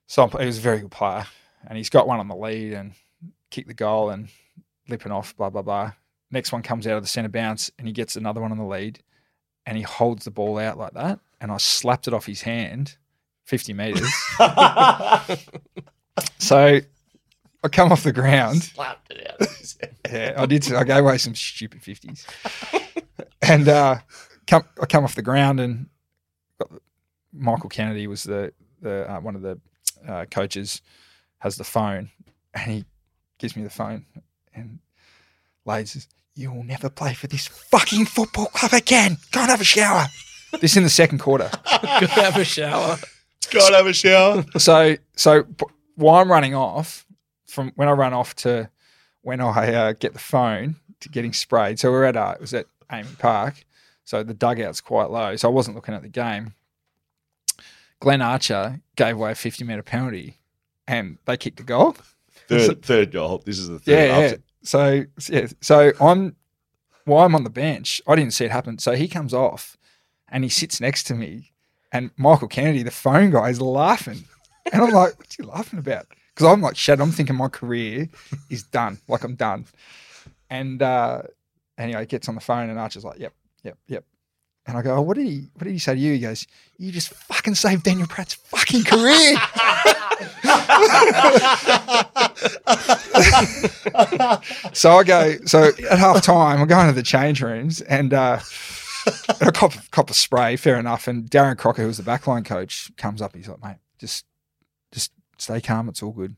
So 0.08 0.28
he 0.28 0.46
was 0.46 0.58
a 0.58 0.62
very 0.62 0.80
good 0.80 0.92
player, 0.92 1.26
and 1.68 1.78
he's 1.78 1.90
got 1.90 2.08
one 2.08 2.20
on 2.20 2.28
the 2.28 2.36
lead 2.36 2.74
and 2.74 2.94
kicked 3.52 3.68
the 3.68 3.74
goal 3.74 4.10
and 4.10 4.30
lipping 4.88 5.12
off, 5.12 5.36
blah 5.36 5.50
blah 5.50 5.62
blah. 5.62 5.92
Next 6.32 6.52
one 6.52 6.62
comes 6.62 6.88
out 6.88 6.98
of 6.98 7.04
the 7.04 7.10
centre 7.10 7.30
bounce 7.30 7.72
and 7.78 7.88
he 7.88 7.94
gets 7.94 8.16
another 8.18 8.42
one 8.42 8.52
on 8.52 8.58
the 8.58 8.66
lead 8.66 9.00
and 9.66 9.78
he 9.78 9.84
holds 9.84 10.26
the 10.26 10.32
ball 10.32 10.58
out 10.58 10.78
like 10.78 10.94
that. 10.94 11.20
And 11.40 11.52
I 11.52 11.58
slapped 11.58 12.08
it 12.08 12.14
off 12.14 12.26
his 12.26 12.42
hand 12.42 12.98
50 13.46 13.74
metres. 13.74 14.14
so 16.38 16.82
I 17.64 17.68
come 17.70 17.92
off 17.92 18.04
the 18.04 18.12
ground. 18.14 18.64
Slapped 18.64 19.12
it 19.12 19.30
out. 19.30 19.42
of 19.42 19.58
his 19.58 19.78
head. 19.80 19.96
Yeah, 20.12 20.34
I 20.42 20.46
did. 20.46 20.72
I 20.74 20.84
gave 20.84 20.98
away 20.98 21.18
some 21.18 21.36
stupid 21.36 21.82
50s. 21.82 22.26
and 23.42 23.70
uh, 23.70 24.00
come, 24.48 24.64
I 24.82 24.86
come 24.86 25.06
off 25.06 25.16
the 25.16 25.22
ground 25.22 25.60
and 25.62 25.88
Michael 27.34 27.70
Kennedy 27.70 28.08
was 28.08 28.24
the, 28.24 28.54
the 28.82 29.12
uh, 29.12 29.20
one 29.20 29.36
of 29.36 29.42
the 29.42 29.60
uh, 30.08 30.26
coaches, 30.26 30.82
has 31.40 31.56
the 31.58 31.64
phone 31.64 32.10
and 32.54 32.72
he 32.72 32.86
gives 33.38 33.56
me 33.56 33.64
the 33.64 33.70
phone 33.70 34.06
and 34.54 34.80
Lade 35.66 35.88
says, 35.90 36.08
You 36.36 36.52
will 36.52 36.64
never 36.64 36.90
play 36.90 37.14
for 37.14 37.28
this 37.28 37.48
fucking 37.48 38.06
football 38.06 38.48
club 38.48 38.74
again. 38.74 39.18
Go 39.32 39.42
and 39.42 39.50
have 39.52 39.62
a 39.62 39.66
shower. 39.66 40.08
this 40.62 40.78
in 40.78 40.84
the 40.84 40.90
second 40.90 41.20
quarter. 41.20 41.50
Go 41.82 42.08
have 42.08 42.38
a 42.38 42.46
shower. 42.46 42.98
Go 43.52 43.66
and 43.66 43.76
have 43.76 43.86
a 43.86 43.94
shower. 43.94 44.46
So, 44.58 44.96
so 45.16 45.46
while 45.96 46.16
I'm 46.16 46.32
running 46.32 46.56
off, 46.56 47.06
from 47.48 47.72
when 47.76 47.88
I 47.88 47.92
run 47.92 48.14
off 48.14 48.36
to 48.38 48.70
when 49.22 49.42
I 49.42 49.74
uh, 49.74 49.94
get 49.94 50.14
the 50.14 50.20
phone 50.20 50.76
to 51.00 51.10
getting 51.10 51.34
sprayed. 51.34 51.80
So 51.80 51.92
we're 51.92 52.06
at 52.06 52.16
uh, 52.16 52.34
it 52.36 52.42
was 52.42 52.54
at 52.54 52.66
AAMI 52.92 53.20
Park, 53.20 53.66
so 54.08 54.24
the 54.24 54.34
dugout's 54.34 54.80
quite 54.80 55.10
low. 55.10 55.36
So 55.36 55.50
I 55.50 55.52
wasn't 55.52 55.76
looking 55.76 55.94
at 55.94 56.02
the 56.02 56.08
game. 56.08 56.54
Glenn 58.00 58.22
Archer 58.22 58.80
gave 58.96 59.16
away 59.16 59.34
a 59.34 59.36
50 59.36 59.66
meter 59.66 59.84
penalty, 59.84 60.38
and 60.88 61.18
they 61.26 61.36
kicked 61.36 61.60
a 61.60 61.64
goal. 61.64 61.98
Third, 62.48 62.84
third 62.84 63.12
goal. 63.12 63.44
This 63.46 63.60
is 63.60 63.68
the 63.68 63.80
third. 63.80 63.92
Yeah, 63.92 64.20
yeah. 64.20 64.36
So 64.64 65.04
yeah, 65.28 65.48
so 65.60 65.92
I'm 66.00 66.38
while 67.04 67.26
I'm 67.26 67.36
on 67.36 67.44
the 67.44 67.50
bench, 67.50 68.02
I 68.08 68.16
didn't 68.16 68.32
see 68.32 68.46
it 68.46 68.52
happen. 68.52 68.80
So 68.80 68.94
he 68.94 69.10
comes 69.10 69.34
off 69.34 69.76
and 70.30 70.46
he 70.46 70.50
sits 70.50 70.80
next 70.80 71.04
to 71.08 71.14
me, 71.14 71.52
and 71.92 72.12
Michael 72.16 72.48
Kennedy, 72.48 72.84
the 72.84 72.92
phone 72.92 73.32
guy, 73.32 73.50
is 73.50 73.60
laughing, 73.60 74.24
and 74.72 74.84
I'm 74.84 74.92
like, 74.92 75.18
"What's 75.18 75.36
he 75.36 75.44
laughing 75.44 75.80
about?" 75.80 76.06
Because 76.34 76.48
I'm 76.48 76.62
like, 76.62 76.78
"Shit!" 76.78 77.02
I'm 77.02 77.12
thinking 77.12 77.36
my 77.36 77.50
career 77.50 78.08
is 78.50 78.64
done. 78.64 79.00
Like 79.10 79.26
I'm 79.26 79.36
done. 79.36 79.66
And 80.50 80.82
uh, 80.82 81.24
anyway, 81.78 82.02
he 82.02 82.06
gets 82.06 82.30
on 82.30 82.36
the 82.36 82.42
phone, 82.42 82.70
and 82.70 82.80
Archer's 82.80 83.04
like, 83.04 83.20
"Yep, 83.20 83.34
yep, 83.68 83.78
yep." 83.88 84.06
And 84.66 84.78
I 84.78 84.82
go, 84.82 84.96
oh, 84.96 85.02
"What 85.02 85.18
did 85.18 85.28
he? 85.28 85.48
What 85.54 85.64
did 85.64 85.72
he 85.72 85.80
say 85.80 85.94
to 85.94 86.00
you?" 86.00 86.14
He 86.14 86.20
goes, 86.20 86.46
"You 86.78 86.92
just 86.92 87.10
fucking 87.10 87.56
saved 87.56 87.84
Daniel 87.84 88.08
Pratt's 88.08 88.34
fucking 88.34 88.84
career." 88.84 89.38
so 94.74 94.98
I 94.98 95.04
go, 95.06 95.38
so 95.46 95.72
at 95.90 96.00
half 96.00 96.22
time, 96.22 96.62
I'm 96.62 96.68
going 96.68 96.88
to 96.88 96.94
the 96.94 97.04
change 97.04 97.42
rooms 97.42 97.82
and 97.82 98.14
uh, 98.14 98.40
a 99.42 99.52
cop, 99.52 99.74
cop 99.92 100.10
of 100.10 100.16
spray, 100.16 100.56
fair 100.56 100.80
enough. 100.80 101.08
And 101.08 101.30
Darren 101.30 101.58
Crocker, 101.58 101.84
who 101.84 101.88
was 101.88 101.98
the 101.98 102.04
backline 102.04 102.46
coach, 102.46 102.92
comes 102.98 103.22
up. 103.22 103.36
He's 103.36 103.48
like, 103.48 103.64
mate, 103.64 103.78
just 104.00 104.26
just 104.92 105.12
stay 105.38 105.62
calm. 105.62 105.90
It's 105.90 106.02
all 106.02 106.12
good. 106.12 106.36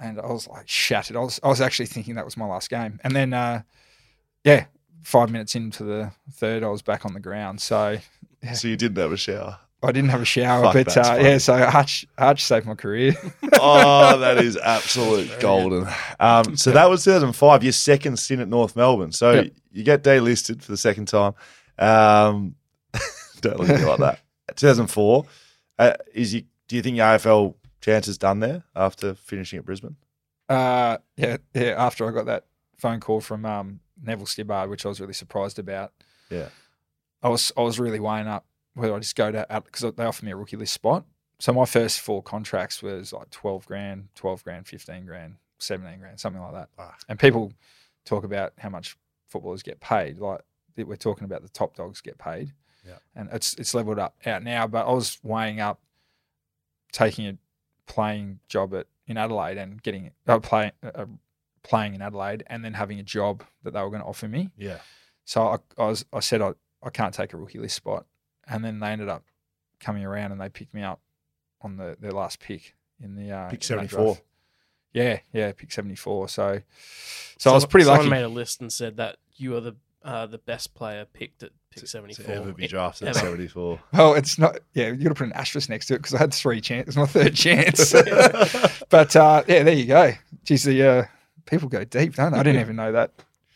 And 0.00 0.20
I 0.20 0.26
was 0.26 0.46
like 0.46 0.68
shattered. 0.68 1.16
I 1.16 1.20
was, 1.20 1.40
I 1.42 1.48
was 1.48 1.60
actually 1.60 1.86
thinking 1.86 2.14
that 2.14 2.24
was 2.24 2.36
my 2.36 2.46
last 2.46 2.70
game. 2.70 3.00
And 3.02 3.16
then, 3.16 3.32
uh, 3.32 3.62
yeah, 4.44 4.66
five 5.02 5.30
minutes 5.30 5.54
into 5.54 5.84
the 5.84 6.12
third, 6.32 6.62
I 6.62 6.68
was 6.68 6.82
back 6.82 7.04
on 7.06 7.14
the 7.14 7.20
ground. 7.20 7.60
So 7.60 7.98
So 8.54 8.68
you 8.68 8.76
didn't 8.76 8.98
have 8.98 9.12
a 9.12 9.16
shower. 9.16 9.58
I 9.80 9.92
didn't 9.92 10.10
have 10.10 10.22
a 10.22 10.24
shower, 10.24 10.64
Fuck, 10.72 10.86
but 10.86 10.96
uh, 10.96 11.18
yeah, 11.20 11.38
so 11.38 11.54
Arch, 11.54 12.04
Arch 12.18 12.42
saved 12.42 12.66
my 12.66 12.74
career. 12.74 13.14
oh, 13.60 14.18
that 14.18 14.38
is 14.38 14.56
absolute 14.56 15.30
golden. 15.38 15.86
Um, 16.18 16.56
so 16.56 16.72
that 16.72 16.90
was 16.90 17.04
2005, 17.04 17.62
your 17.62 17.72
second 17.72 18.18
stint 18.18 18.40
at 18.40 18.48
North 18.48 18.74
Melbourne. 18.74 19.12
So 19.12 19.32
Yep. 19.34 19.52
you 19.70 19.84
get 19.84 20.02
delisted 20.02 20.62
for 20.62 20.72
the 20.72 20.76
second 20.76 21.06
time. 21.06 21.34
Um, 21.78 22.56
don't 23.40 23.60
look 23.60 23.68
at 23.68 23.78
me 23.80 23.86
like 23.86 24.00
that. 24.00 24.20
2004, 24.56 25.24
uh, 25.78 25.92
is 26.12 26.34
you, 26.34 26.42
do 26.66 26.74
you 26.74 26.82
think 26.82 26.96
your 26.96 27.06
AFL 27.06 27.54
chance 27.80 28.08
is 28.08 28.18
done 28.18 28.40
there 28.40 28.64
after 28.74 29.14
finishing 29.14 29.60
at 29.60 29.64
Brisbane? 29.64 29.94
Uh, 30.48 30.96
yeah, 31.16 31.36
yeah. 31.54 31.74
After 31.76 32.08
I 32.08 32.12
got 32.12 32.26
that 32.26 32.46
phone 32.78 32.98
call 32.98 33.20
from 33.20 33.44
um, 33.44 33.78
Neville 34.02 34.26
Stibbard, 34.26 34.70
which 34.70 34.84
I 34.84 34.88
was 34.88 35.00
really 35.00 35.12
surprised 35.12 35.58
about. 35.58 35.92
Yeah. 36.30 36.48
I 37.22 37.28
was 37.28 37.52
I 37.56 37.62
was 37.62 37.78
really 37.78 38.00
weighing 38.00 38.28
up 38.28 38.46
whether 38.74 38.94
I 38.94 38.98
just 38.98 39.16
go 39.16 39.32
to 39.32 39.46
because 39.64 39.92
they 39.94 40.04
offered 40.04 40.24
me 40.24 40.32
a 40.32 40.36
rookie 40.36 40.56
list 40.56 40.72
spot. 40.72 41.04
So 41.40 41.52
my 41.52 41.64
first 41.64 42.00
four 42.00 42.22
contracts 42.22 42.82
was 42.82 43.12
like 43.12 43.30
twelve 43.30 43.66
grand, 43.66 44.08
twelve 44.14 44.44
grand, 44.44 44.66
fifteen 44.66 45.06
grand, 45.06 45.36
seventeen 45.58 45.98
grand, 46.00 46.20
something 46.20 46.42
like 46.42 46.52
that. 46.52 46.68
And 47.08 47.18
people 47.18 47.52
talk 48.04 48.24
about 48.24 48.52
how 48.58 48.68
much 48.68 48.96
footballers 49.28 49.62
get 49.62 49.80
paid. 49.80 50.18
Like 50.18 50.40
we're 50.76 50.96
talking 50.96 51.24
about 51.24 51.42
the 51.42 51.48
top 51.48 51.76
dogs 51.76 52.00
get 52.00 52.18
paid. 52.18 52.52
Yeah. 52.86 52.98
And 53.16 53.28
it's 53.32 53.54
it's 53.54 53.74
leveled 53.74 53.98
up 53.98 54.16
out 54.26 54.42
now. 54.42 54.66
But 54.66 54.86
I 54.86 54.92
was 54.92 55.18
weighing 55.22 55.60
up 55.60 55.80
taking 56.92 57.26
a 57.26 57.36
playing 57.86 58.38
job 58.48 58.74
at 58.74 58.86
in 59.06 59.16
Adelaide 59.16 59.58
and 59.58 59.82
getting 59.82 60.10
a 60.26 60.38
playing 60.40 60.72
uh, 60.82 61.06
playing 61.62 61.94
in 61.94 62.02
Adelaide 62.02 62.44
and 62.46 62.64
then 62.64 62.74
having 62.74 62.98
a 62.98 63.02
job 63.02 63.44
that 63.62 63.72
they 63.72 63.80
were 63.80 63.90
going 63.90 64.02
to 64.02 64.08
offer 64.08 64.28
me. 64.28 64.50
Yeah. 64.56 64.78
So 65.24 65.42
I, 65.42 65.58
I 65.82 65.86
was 65.86 66.04
I 66.12 66.20
said 66.20 66.40
I, 66.40 66.52
I 66.82 66.90
can't 66.90 67.12
take 67.12 67.32
a 67.32 67.36
rookie 67.36 67.58
list 67.58 67.76
spot, 67.76 68.06
and 68.48 68.64
then 68.64 68.80
they 68.80 68.88
ended 68.88 69.08
up 69.08 69.24
coming 69.80 70.04
around 70.04 70.32
and 70.32 70.40
they 70.40 70.48
picked 70.48 70.74
me 70.74 70.82
up 70.82 71.00
on 71.60 71.76
the 71.76 71.96
their 72.00 72.12
last 72.12 72.40
pick 72.40 72.74
in 73.02 73.14
the 73.14 73.30
uh, 73.30 73.50
Pick 73.50 73.62
74. 73.62 74.18
Yeah, 74.92 75.18
yeah, 75.32 75.52
pick 75.52 75.70
seventy 75.70 75.96
four. 75.96 76.28
So, 76.28 76.60
so 77.36 77.50
I 77.50 77.54
was 77.54 77.66
pretty 77.66 77.84
Someone 77.84 77.98
lucky. 77.98 78.06
Someone 78.06 78.20
made 78.20 78.24
a 78.24 78.34
list 78.34 78.60
and 78.60 78.72
said 78.72 78.96
that 78.96 79.16
you 79.36 79.54
are 79.54 79.60
the 79.60 79.76
uh, 80.02 80.26
the 80.26 80.38
best 80.38 80.74
player 80.74 81.04
picked 81.04 81.42
at 81.42 81.50
pick 81.70 81.86
seventy 81.86 82.14
To 82.14 82.34
ever 82.34 82.52
be 82.52 82.66
drafted 82.66 83.08
at 83.08 83.16
74. 83.16 83.78
Well, 83.92 84.14
it's 84.14 84.38
not. 84.38 84.58
Yeah, 84.72 84.88
you 84.88 84.96
got 84.96 85.10
to 85.10 85.14
put 85.14 85.26
an 85.26 85.34
asterisk 85.34 85.68
next 85.68 85.86
to 85.88 85.94
it 85.94 85.98
because 85.98 86.14
I 86.14 86.18
had 86.18 86.32
three 86.32 86.60
chances. 86.60 86.96
My 86.96 87.06
third 87.06 87.34
chance. 87.34 87.92
but 88.88 89.14
uh, 89.14 89.44
yeah, 89.46 89.62
there 89.62 89.74
you 89.74 89.86
go. 89.86 90.12
Geez, 90.44 90.64
the 90.64 90.82
uh, 90.82 91.04
people 91.48 91.68
go 91.68 91.84
deep, 91.84 92.14
don't 92.14 92.32
they? 92.32 92.38
I 92.38 92.42
didn't 92.42 92.60
even 92.60 92.76
know 92.76 92.92
that. 92.92 93.12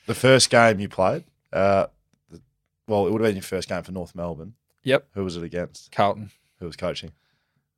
The 0.07 0.14
first 0.14 0.50
game 0.50 0.81
you 0.81 0.88
played, 0.88 1.24
uh, 1.52 1.87
the- 2.31 2.40
well, 2.88 3.07
it 3.07 3.12
would 3.12 3.20
have 3.20 3.28
been 3.28 3.37
your 3.37 3.42
first 3.42 3.68
game 3.68 3.83
for 3.83 3.92
North 3.92 4.14
Melbourne. 4.14 4.55
Yep, 4.85 5.09
Who 5.14 5.22
was 5.24 5.37
it 5.37 5.44
against? 5.44 5.92
Carlton, 5.92 6.31
Who 6.59 6.66
was 6.66 6.76
coaching? 6.76 7.12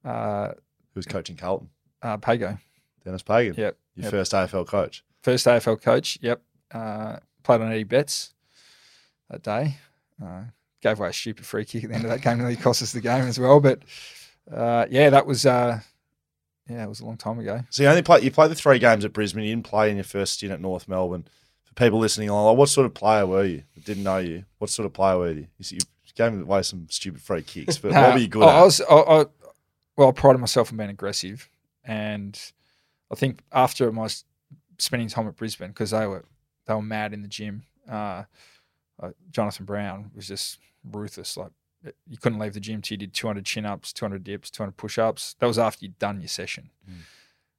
uh, 0.05 0.49
Who 0.49 0.99
was 0.99 1.07
coaching 1.07 1.37
Carlton? 1.37 1.69
uh, 2.03 2.17
Pago. 2.17 2.59
Dennis 3.05 3.23
Pagan. 3.23 3.55
Yep, 3.57 3.77
Your 3.97 4.05
yep. 4.05 4.11
first 4.11 4.33
AFL 4.33 4.67
coach. 4.67 5.05
First 5.23 5.47
AFL 5.47 5.81
coach. 5.83 6.19
Yep. 6.23 6.41
Uh, 6.73 7.17
played 7.43 7.61
on 7.61 7.71
Eddie 7.71 7.85
Betts. 7.85 8.33
that 9.31 9.43
day. 9.43 9.77
Uh, 10.25 10.43
gave 10.81 10.99
away 11.01 11.09
a 11.11 11.13
stupid 11.13 11.45
free 11.47 11.65
kick 11.65 11.85
at 11.85 11.91
the 11.91 11.97
end 11.97 12.05
of 12.05 12.11
that 12.11 12.21
game, 12.23 12.39
nearly 12.39 12.57
cost 12.57 12.83
us 12.83 12.93
the 12.93 13.01
game 13.01 13.25
as 13.25 13.39
well. 13.39 13.59
But 13.61 13.81
uh, 14.51 14.87
yeah, 14.91 15.11
that 15.11 15.27
was 15.27 15.45
uh, 15.47 15.81
yeah, 16.69 16.85
it 16.85 16.89
was 16.89 17.01
a 17.01 17.07
long 17.07 17.17
time 17.17 17.39
ago. 17.39 17.61
So 17.71 17.83
you 17.83 17.89
only 17.89 18.03
play 18.03 18.21
you 18.21 18.31
played 18.31 18.51
the 18.51 18.55
three 18.55 18.79
games 18.79 19.05
at 19.05 19.13
Brisbane. 19.13 19.45
You 19.45 19.55
didn't 19.55 19.67
play 19.67 19.91
in 19.91 19.97
your 19.97 20.05
first 20.05 20.35
stint 20.35 20.53
at 20.53 20.61
North 20.61 20.89
Melbourne. 20.89 21.27
For 21.65 21.75
people 21.75 21.99
listening 21.99 22.29
along, 22.29 22.57
what 22.57 22.69
sort 22.69 22.87
of 22.87 22.95
player 22.95 23.27
were 23.27 23.45
you? 23.45 23.63
I 23.77 23.81
didn't 23.81 24.03
know 24.03 24.19
you. 24.19 24.45
What 24.59 24.71
sort 24.71 24.87
of 24.87 24.93
player 24.93 25.19
were 25.19 25.33
you? 25.33 25.47
You, 25.59 25.79
gave 26.15 26.41
away 26.41 26.63
some 26.63 26.87
stupid 26.91 27.21
free 27.21 27.43
kicks, 27.43 27.77
but 27.79 27.91
what 27.93 28.13
were 28.13 28.21
you 28.21 28.29
good 28.29 28.45
I, 28.45 28.47
at? 28.47 28.55
I 28.55 28.63
was, 28.63 28.81
I, 28.81 28.95
I, 28.95 29.25
well, 29.97 30.09
I 30.09 30.13
prided 30.13 30.41
myself 30.41 30.71
on 30.71 30.77
being 30.77 30.91
aggressive, 30.91 31.49
and 31.85 32.41
I 33.11 33.17
think 33.17 33.43
after 33.53 33.91
my 33.93 34.09
spending 34.79 35.09
time 35.09 35.29
at 35.29 35.37
Brisbane 35.37 35.69
because 35.69 35.91
they 35.91 36.07
were 36.07 36.25
they 36.67 36.75
were 36.75 36.83
mad 36.83 37.13
in 37.13 37.23
the 37.23 37.29
gym. 37.29 37.65
Uh, 37.89 38.25
uh, 39.03 39.11
Jonathan 39.31 39.67
Brown 39.67 40.11
was 40.15 40.29
just 40.29 40.59
ruthless. 40.85 41.37
Like 41.37 41.53
you 42.09 42.17
couldn't 42.19 42.39
leave 42.39 42.55
the 42.55 42.61
gym 42.61 42.81
till 42.83 42.95
you 42.95 42.99
did 42.99 43.13
200 43.15 43.45
chin 43.45 43.67
ups, 43.67 43.93
200 43.93 44.25
dips, 44.25 44.51
200 44.51 44.77
push 44.77 44.99
ups. 44.99 45.35
That 45.39 45.47
was 45.47 45.59
after 45.59 45.85
you'd 45.85 45.99
done 45.99 46.21
your 46.21 46.29
session. 46.29 46.71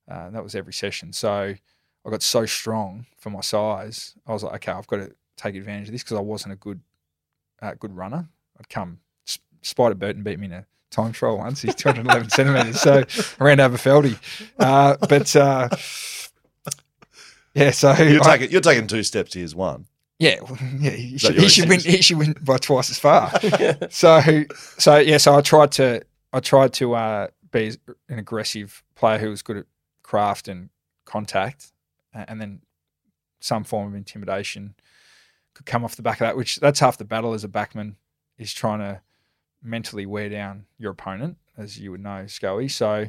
Uh, 0.10 0.30
that 0.32 0.44
was 0.44 0.56
every 0.56 0.74
session. 0.74 1.14
So 1.14 1.56
I 2.06 2.10
got 2.10 2.22
so 2.24 2.46
strong 2.46 3.06
for 3.18 3.30
my 3.30 3.42
size. 3.42 4.16
I 4.28 4.34
was 4.34 4.44
like, 4.44 4.56
okay, 4.56 4.72
I've 4.72 4.88
got 4.88 4.98
to 4.98 5.16
take 5.38 5.56
advantage 5.56 5.88
of 5.90 5.92
this 5.94 6.04
because 6.04 6.18
I 6.18 6.22
wasn't 6.22 6.54
a 6.54 6.58
good 6.58 6.82
uh, 7.62 7.74
good 7.80 7.96
runner. 7.96 8.30
I'd 8.60 8.70
come. 8.70 9.00
S- 9.28 9.40
Spider 9.62 9.96
Burton 9.96 10.22
beat 10.24 10.40
me 10.40 10.46
in 10.46 10.54
a 10.54 10.66
time 10.92 11.12
trial 11.12 11.38
once. 11.38 11.62
He's 11.62 11.74
211 11.76 12.30
centimeters, 12.30 12.80
so 12.82 13.04
I 13.40 13.44
ran 13.44 13.60
over 13.60 13.78
Feldy. 13.78 14.18
Uh, 14.60 14.96
but 15.08 15.36
uh, 15.36 15.70
yeah, 17.54 17.72
so 17.72 17.94
You're 17.94 18.22
I- 18.24 18.38
taking 18.38 18.52
you're 18.52 18.62
taking 18.62 18.88
two 18.88 19.04
steps 19.04 19.34
his 19.34 19.56
one. 19.56 19.86
Yeah, 20.20 20.40
well, 20.42 20.58
yeah, 20.80 20.92
he 20.92 21.18
should, 21.18 21.36
he 21.36 21.50
should 21.50 21.70
win. 21.70 21.80
He 21.80 22.02
should 22.02 22.18
win 22.18 22.36
by 22.42 22.58
twice 22.58 22.90
as 22.90 23.00
far. 23.00 23.32
so, 23.90 24.46
so 24.78 24.98
yeah, 24.98 25.18
so 25.18 25.36
I 25.36 25.42
tried 25.42 25.72
to, 25.74 26.02
I 26.32 26.40
tried 26.40 26.74
to 26.74 26.96
uh, 26.96 27.28
be 27.52 27.76
an 28.10 28.20
aggressive 28.20 28.84
player 28.96 29.18
who 29.18 29.30
was 29.30 29.42
good 29.42 29.58
at 29.58 29.66
craft 30.04 30.48
and 30.48 30.70
contact, 31.06 31.74
and 32.14 32.40
then 32.40 32.62
some 33.40 33.64
form 33.64 33.90
of 33.90 33.96
intimidation 33.96 34.76
could 35.54 35.66
come 35.66 35.84
off 35.84 35.96
the 35.96 36.02
back 36.02 36.16
of 36.16 36.28
that. 36.28 36.38
Which 36.38 36.58
that's 36.58 36.80
half 36.80 36.98
the 36.98 37.06
battle 37.06 37.34
as 37.34 37.44
a 37.44 37.50
backman 37.50 37.96
is 38.38 38.54
trying 38.54 38.80
to 38.80 39.02
mentally 39.62 40.06
wear 40.06 40.30
down 40.30 40.66
your 40.78 40.92
opponent, 40.92 41.38
as 41.58 41.78
you 41.78 41.92
would 41.92 42.02
know, 42.02 42.26
Scully. 42.28 42.70
So, 42.70 43.08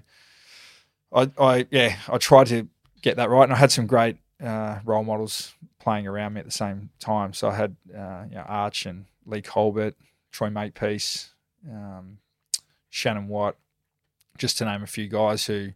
I, 1.12 1.30
I 1.38 1.66
yeah, 1.70 1.96
I 2.08 2.18
tried 2.18 2.48
to 2.48 2.68
get 3.00 3.16
that 3.16 3.30
right, 3.30 3.44
and 3.44 3.52
I 3.52 3.56
had 3.56 3.70
some 3.70 3.86
great 3.86 4.16
uh, 4.42 4.80
role 4.84 5.04
models 5.04 5.54
playing 5.86 6.08
around 6.08 6.32
me 6.32 6.40
at 6.40 6.44
the 6.44 6.50
same 6.50 6.90
time. 6.98 7.32
So 7.32 7.48
I 7.48 7.54
had 7.54 7.76
uh, 7.96 8.24
you 8.28 8.34
know, 8.34 8.44
Arch 8.48 8.86
and 8.86 9.04
Leigh 9.24 9.40
Colbert, 9.40 9.94
Troy 10.32 10.50
Makepeace, 10.50 11.30
um, 11.70 12.18
Shannon 12.90 13.28
Watt, 13.28 13.54
just 14.36 14.58
to 14.58 14.64
name 14.64 14.82
a 14.82 14.88
few 14.88 15.06
guys 15.06 15.46
who 15.46 15.74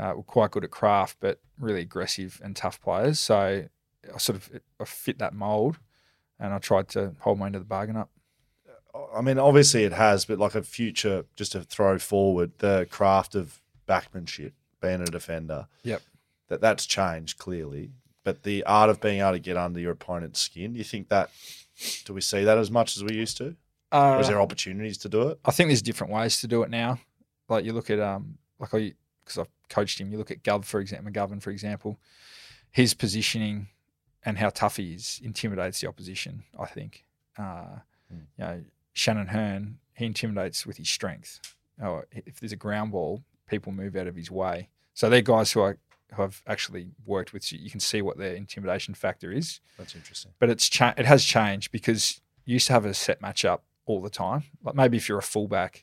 uh, 0.00 0.14
were 0.16 0.22
quite 0.22 0.50
good 0.50 0.64
at 0.64 0.70
craft, 0.70 1.18
but 1.20 1.40
really 1.58 1.82
aggressive 1.82 2.40
and 2.42 2.56
tough 2.56 2.80
players. 2.80 3.20
So 3.20 3.66
I 4.14 4.16
sort 4.16 4.36
of 4.36 4.48
I 4.80 4.84
fit 4.86 5.18
that 5.18 5.34
mold, 5.34 5.78
and 6.40 6.54
I 6.54 6.58
tried 6.58 6.88
to 6.90 7.12
hold 7.18 7.38
my 7.38 7.44
end 7.44 7.54
of 7.54 7.60
the 7.60 7.66
bargain 7.66 7.98
up. 7.98 8.08
I 9.14 9.20
mean, 9.20 9.38
obviously 9.38 9.84
it 9.84 9.92
has, 9.92 10.24
but 10.24 10.38
like 10.38 10.54
a 10.54 10.62
future, 10.62 11.26
just 11.36 11.52
to 11.52 11.60
throw 11.60 11.98
forward 11.98 12.52
the 12.60 12.86
craft 12.90 13.34
of 13.34 13.60
backmanship, 13.86 14.52
being 14.80 15.02
a 15.02 15.04
defender. 15.04 15.66
Yep. 15.82 16.00
That 16.48 16.62
that's 16.62 16.86
changed 16.86 17.36
clearly, 17.36 17.90
but 18.24 18.42
the 18.42 18.64
art 18.64 18.90
of 18.90 19.00
being 19.00 19.20
able 19.20 19.32
to 19.32 19.38
get 19.38 19.56
under 19.56 19.78
your 19.80 19.92
opponent's 19.92 20.40
skin. 20.40 20.72
Do 20.72 20.78
you 20.78 20.84
think 20.84 21.08
that? 21.10 21.30
Do 22.04 22.14
we 22.14 22.20
see 22.20 22.44
that 22.44 22.58
as 22.58 22.70
much 22.70 22.96
as 22.96 23.04
we 23.04 23.14
used 23.14 23.36
to? 23.38 23.56
Or 23.92 24.18
is 24.20 24.26
Uh, 24.26 24.30
there 24.30 24.40
opportunities 24.40 24.98
to 24.98 25.08
do 25.08 25.28
it? 25.28 25.38
I 25.44 25.50
think 25.50 25.68
there's 25.68 25.82
different 25.82 26.12
ways 26.12 26.40
to 26.40 26.48
do 26.48 26.62
it 26.62 26.70
now. 26.70 26.98
Like 27.48 27.64
you 27.64 27.72
look 27.72 27.90
at 27.90 28.00
um, 28.00 28.38
like 28.58 28.74
I 28.74 28.94
because 29.24 29.38
I've 29.38 29.48
coached 29.68 30.00
him. 30.00 30.10
You 30.10 30.18
look 30.18 30.30
at 30.30 30.42
Gov 30.42 30.64
for 30.64 30.80
example, 30.80 31.10
McGovern 31.12 31.40
for 31.42 31.50
example. 31.50 31.98
His 32.70 32.92
positioning 32.94 33.68
and 34.24 34.38
how 34.38 34.48
tough 34.50 34.76
he 34.78 34.94
is 34.94 35.20
intimidates 35.22 35.80
the 35.80 35.86
opposition. 35.88 36.44
I 36.58 36.66
think. 36.66 37.04
Uh, 37.38 37.78
Hmm. 38.10 38.16
You 38.38 38.44
know, 38.44 38.64
Shannon 38.92 39.28
Hurn 39.28 39.78
he 39.94 40.04
intimidates 40.06 40.66
with 40.66 40.76
his 40.76 40.88
strength. 40.90 41.40
Oh, 41.82 42.02
if 42.10 42.38
there's 42.40 42.52
a 42.52 42.56
ground 42.56 42.92
ball, 42.92 43.22
people 43.48 43.72
move 43.72 43.96
out 43.96 44.06
of 44.06 44.14
his 44.16 44.30
way. 44.30 44.68
So 44.92 45.08
they're 45.08 45.22
guys 45.22 45.52
who 45.52 45.62
I 45.62 45.74
who 46.14 46.22
I've 46.22 46.42
actually 46.46 46.88
worked 47.04 47.32
with. 47.32 47.50
You 47.52 47.70
can 47.70 47.80
see 47.80 48.02
what 48.02 48.18
their 48.18 48.34
intimidation 48.34 48.94
factor 48.94 49.30
is 49.32 49.60
That's 49.78 49.94
interesting. 49.94 50.32
but 50.38 50.48
it's 50.50 50.68
cha- 50.68 50.94
it 50.96 51.06
has 51.06 51.24
changed 51.24 51.70
because 51.72 52.20
you 52.44 52.54
used 52.54 52.66
to 52.68 52.72
have 52.72 52.84
a 52.84 52.94
set 52.94 53.20
matchup 53.20 53.60
all 53.86 54.00
the 54.00 54.10
time. 54.10 54.44
Like 54.62 54.74
maybe 54.74 54.96
if 54.96 55.08
you're 55.08 55.18
a 55.18 55.22
fullback, 55.22 55.82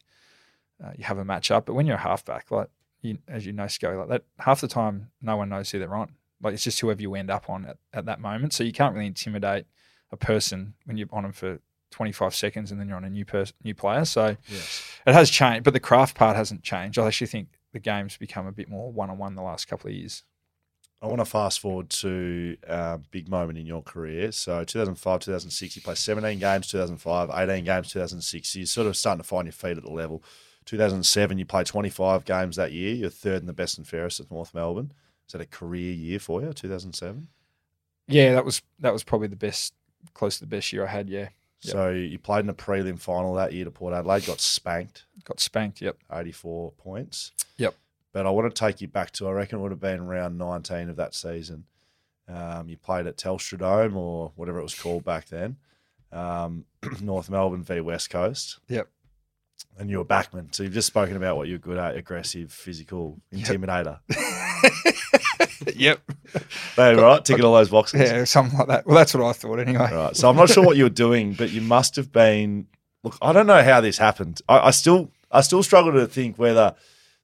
uh, 0.83 0.91
you 0.97 1.03
have 1.03 1.17
a 1.17 1.23
matchup, 1.25 1.65
but 1.65 1.73
when 1.73 1.85
you're 1.85 1.97
a 1.97 1.99
halfback, 1.99 2.49
like 2.51 2.69
you, 3.01 3.17
as 3.27 3.45
you 3.45 3.53
know, 3.53 3.67
Scully, 3.67 3.95
like 3.95 4.09
that, 4.09 4.23
half 4.39 4.61
the 4.61 4.67
time 4.67 5.11
no 5.21 5.35
one 5.37 5.49
knows 5.49 5.69
who 5.71 5.79
they're 5.79 5.95
on. 5.95 6.13
Like 6.41 6.53
it's 6.55 6.63
just 6.63 6.79
whoever 6.79 7.01
you 7.01 7.13
end 7.15 7.29
up 7.29 7.49
on 7.49 7.65
at, 7.65 7.77
at 7.93 8.05
that 8.05 8.19
moment. 8.19 8.53
So 8.53 8.63
you 8.63 8.71
can't 8.71 8.93
really 8.95 9.07
intimidate 9.07 9.65
a 10.11 10.17
person 10.17 10.73
when 10.85 10.97
you're 10.97 11.07
on 11.11 11.23
them 11.23 11.31
for 11.31 11.59
25 11.91 12.33
seconds 12.33 12.71
and 12.71 12.79
then 12.79 12.87
you're 12.87 12.97
on 12.97 13.03
a 13.05 13.09
new 13.09 13.25
person, 13.25 13.55
new 13.63 13.75
player. 13.75 14.05
So 14.05 14.37
Yes. 14.47 14.81
it 15.05 15.13
has 15.13 15.29
changed, 15.29 15.63
but 15.63 15.73
the 15.73 15.79
craft 15.79 16.15
part 16.15 16.35
hasn't 16.35 16.63
changed. 16.63 16.97
I 16.97 17.05
actually 17.07 17.27
think 17.27 17.49
the 17.71 17.79
game's 17.79 18.17
become 18.17 18.47
a 18.47 18.51
bit 18.51 18.69
more 18.69 18.91
one 18.91 19.09
on 19.09 19.17
one 19.17 19.35
the 19.35 19.41
last 19.41 19.67
couple 19.67 19.89
of 19.89 19.95
years. 19.95 20.23
I 21.01 21.07
want 21.07 21.19
to 21.19 21.25
fast 21.25 21.59
forward 21.59 21.89
to 21.89 22.57
a 22.67 22.99
big 23.09 23.27
moment 23.27 23.57
in 23.57 23.65
your 23.65 23.81
career. 23.81 24.31
So 24.31 24.63
2005, 24.63 25.19
2006, 25.21 25.75
you 25.75 25.81
played 25.81 25.97
17 25.97 26.37
games, 26.37 26.67
2005, 26.67 27.31
18 27.33 27.65
games, 27.65 27.91
2006. 27.91 28.55
You're 28.55 28.65
sort 28.67 28.85
of 28.85 28.95
starting 28.95 29.21
to 29.21 29.27
find 29.27 29.47
your 29.47 29.53
feet 29.53 29.77
at 29.77 29.83
the 29.83 29.91
level. 29.91 30.23
2007, 30.65 31.39
you 31.39 31.45
played 31.45 31.65
25 31.65 32.23
games 32.23 32.55
that 32.57 32.71
year. 32.71 32.93
You're 32.93 33.09
third 33.09 33.41
in 33.41 33.47
the 33.47 33.53
best 33.53 33.79
and 33.79 33.87
fairest 33.87 34.19
at 34.19 34.29
North 34.29 34.53
Melbourne. 34.53 34.91
Is 35.27 35.33
that 35.33 35.41
a 35.41 35.45
career 35.45 35.91
year 35.91 36.19
for 36.19 36.39
you, 36.41 36.53
2007? 36.53 37.27
Yeah, 38.07 38.33
that 38.33 38.45
was 38.45 38.61
that 38.79 38.93
was 38.93 39.03
probably 39.03 39.29
the 39.29 39.35
best, 39.35 39.73
close 40.13 40.35
to 40.35 40.41
the 40.41 40.55
best 40.55 40.71
year 40.71 40.85
I 40.85 40.91
had. 40.91 41.09
Yeah, 41.09 41.29
Yep. 41.63 41.71
So 41.73 41.89
you 41.91 42.17
played 42.17 42.45
in 42.45 42.49
a 42.49 42.53
prelim 42.53 42.99
final 42.99 43.35
that 43.35 43.53
year 43.53 43.65
to 43.65 43.71
Port 43.71 43.93
Adelaide, 43.93 44.25
got 44.25 44.39
spanked, 44.41 45.05
got 45.23 45.39
spanked. 45.39 45.81
Yep. 45.81 45.97
84 46.11 46.71
points. 46.71 47.31
Yep. 47.57 47.75
But 48.13 48.25
I 48.25 48.31
want 48.31 48.53
to 48.53 48.59
take 48.59 48.81
you 48.81 48.87
back 48.87 49.11
to, 49.13 49.27
I 49.27 49.31
reckon 49.31 49.59
it 49.59 49.61
would 49.61 49.71
have 49.71 49.79
been 49.79 50.07
round 50.07 50.37
19 50.37 50.89
of 50.89 50.95
that 50.97 51.13
season. 51.13 51.65
Um, 52.27 52.67
you 52.67 52.77
played 52.77 53.07
at 53.07 53.17
Telstra 53.17 53.59
Dome 53.59 53.95
or 53.95 54.31
whatever 54.35 54.59
it 54.59 54.63
was 54.63 54.77
called 54.77 55.03
back 55.03 55.27
then, 55.27 55.57
um, 56.11 56.65
North 57.01 57.29
Melbourne 57.29 57.63
v 57.63 57.79
West 57.81 58.09
Coast. 58.09 58.59
Yep. 58.67 58.87
And 59.77 59.89
you 59.89 59.99
were 59.99 60.05
backman. 60.05 60.53
So 60.53 60.63
you've 60.63 60.73
just 60.73 60.87
spoken 60.87 61.15
about 61.15 61.37
what 61.37 61.47
you're 61.47 61.59
good 61.59 61.77
at 61.77 61.95
aggressive, 61.95 62.51
physical, 62.51 63.19
intimidator. 63.33 63.99
yep. 64.09 65.20
Hey, 66.75 66.95
right? 66.95 67.23
Ticking 67.23 67.43
all 67.43 67.53
those 67.53 67.69
boxes. 67.69 68.01
Yeah, 68.01 68.23
something 68.23 68.57
like 68.57 68.67
that. 68.67 68.85
Well, 68.85 68.95
that's 68.95 69.13
what 69.13 69.23
I 69.23 69.33
thought 69.33 69.59
anyway. 69.59 69.89
Right. 69.91 70.15
So 70.15 70.29
I'm 70.29 70.35
not 70.35 70.49
sure 70.49 70.63
what 70.63 70.77
you 70.77 70.83
were 70.83 70.89
doing, 70.89 71.33
but 71.33 71.51
you 71.51 71.61
must 71.61 71.95
have 71.97 72.11
been. 72.11 72.67
Look, 73.03 73.17
I 73.21 73.33
don't 73.33 73.47
know 73.47 73.61
how 73.61 73.81
this 73.81 73.97
happened. 73.97 74.41
I, 74.47 74.67
I 74.67 74.71
still, 74.71 75.11
I 75.31 75.41
still 75.41 75.63
struggle 75.63 75.91
to 75.93 76.07
think 76.07 76.37
whether 76.37 76.75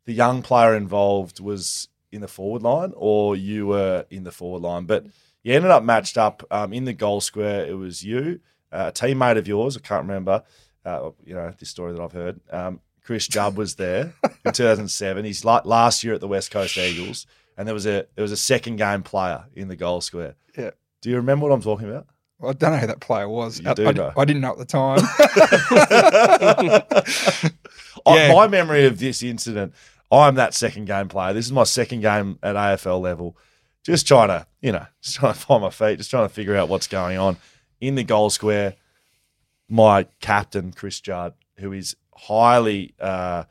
the 0.06 0.14
young 0.14 0.42
player 0.42 0.76
involved 0.76 1.40
was 1.40 1.88
in 2.12 2.22
the 2.22 2.28
forward 2.28 2.64
line 2.64 2.94
or 2.96 3.36
you 3.36 3.68
were 3.68 4.06
in 4.10 4.24
the 4.24 4.32
forward 4.32 4.62
line. 4.62 4.86
But 4.86 5.06
you 5.44 5.54
ended 5.54 5.72
up 5.72 5.84
matched 5.84 6.18
up 6.18 6.44
um, 6.52 6.74
in 6.74 6.86
the 6.86 6.94
goal 6.94 7.22
square. 7.22 7.66
It 7.66 7.78
was 7.78 8.04
you, 8.04 8.40
uh, 8.72 8.90
a 8.90 8.92
teammate 8.92 9.38
of 9.38 9.48
yours. 9.48 9.78
I 9.78 9.82
can't 9.82 10.02
remember. 10.04 10.44
Uh, 10.84 11.12
you 11.26 11.36
know 11.36 11.54
this 11.60 11.70
story 11.70 11.94
that 11.94 12.02
I've 12.02 12.14
heard. 12.14 12.40
Um, 12.52 12.80
Chris 13.04 13.28
Judd 13.28 13.56
was 13.56 13.76
there 13.76 14.14
in 14.44 14.52
2007. 14.54 15.26
He's 15.26 15.46
like 15.46 15.66
last 15.66 16.04
year 16.04 16.14
at 16.14 16.22
the 16.22 16.28
West 16.28 16.52
Coast 16.52 16.78
Eagles, 16.78 17.26
and 17.58 17.68
there 17.68 17.74
was 17.74 17.86
a 17.86 18.08
there 18.16 18.24
was 18.24 18.32
a 18.32 18.38
second 18.38 18.78
game 18.78 19.04
player 19.04 19.46
in 19.56 19.68
the 19.68 19.76
goal 19.76 20.02
square. 20.02 20.36
Yeah. 20.58 20.72
Do 21.02 21.10
you 21.10 21.18
remember 21.18 21.48
what 21.48 21.54
I'm 21.54 21.62
talking 21.62 21.90
about? 21.90 22.08
Well, 22.40 22.52
I 22.52 22.54
don't 22.54 22.72
know 22.72 22.78
who 22.78 22.88
that 22.88 23.00
player 23.00 23.28
was. 23.28 23.60
You 23.60 23.70
I, 23.70 23.74
do 23.74 23.88
I, 23.88 23.92
know. 23.92 24.12
I 24.16 24.26
didn't 24.26 24.42
know 24.42 24.52
at 24.52 24.58
the 24.60 24.66
time. 24.66 25.00
I- 28.06 28.34
my 28.34 28.48
memory 28.48 28.86
of 28.86 29.00
this 29.00 29.24
incident, 29.24 29.74
I'm 30.12 30.36
that 30.36 30.54
second 30.54 30.86
game 30.86 31.08
player. 31.08 31.34
This 31.34 31.46
is 31.46 31.52
my 31.52 31.64
second 31.64 32.02
game 32.02 32.40
at 32.44 32.56
AFL 32.56 33.02
level. 33.02 33.38
Just 33.84 34.08
trying 34.08 34.28
to, 34.30 34.46
you 34.62 34.72
know, 34.72 34.86
just 35.02 35.18
trying 35.18 35.34
to 35.34 35.40
find 35.40 35.64
my 35.64 35.70
feet, 35.70 35.98
just 35.98 36.10
trying 36.10 36.28
to 36.28 36.34
figure 36.34 36.56
out 36.56 36.70
what's 36.70 36.88
going 36.88 37.18
on. 37.18 37.38
In 37.80 37.96
the 37.96 38.04
goal 38.04 38.30
square, 38.30 38.76
my 39.70 40.08
captain, 40.20 40.72
Chris 40.72 41.00
Judd, 41.00 41.34
who 41.58 41.74
is 41.74 41.96
highly 42.14 42.94
uh, 43.00 43.44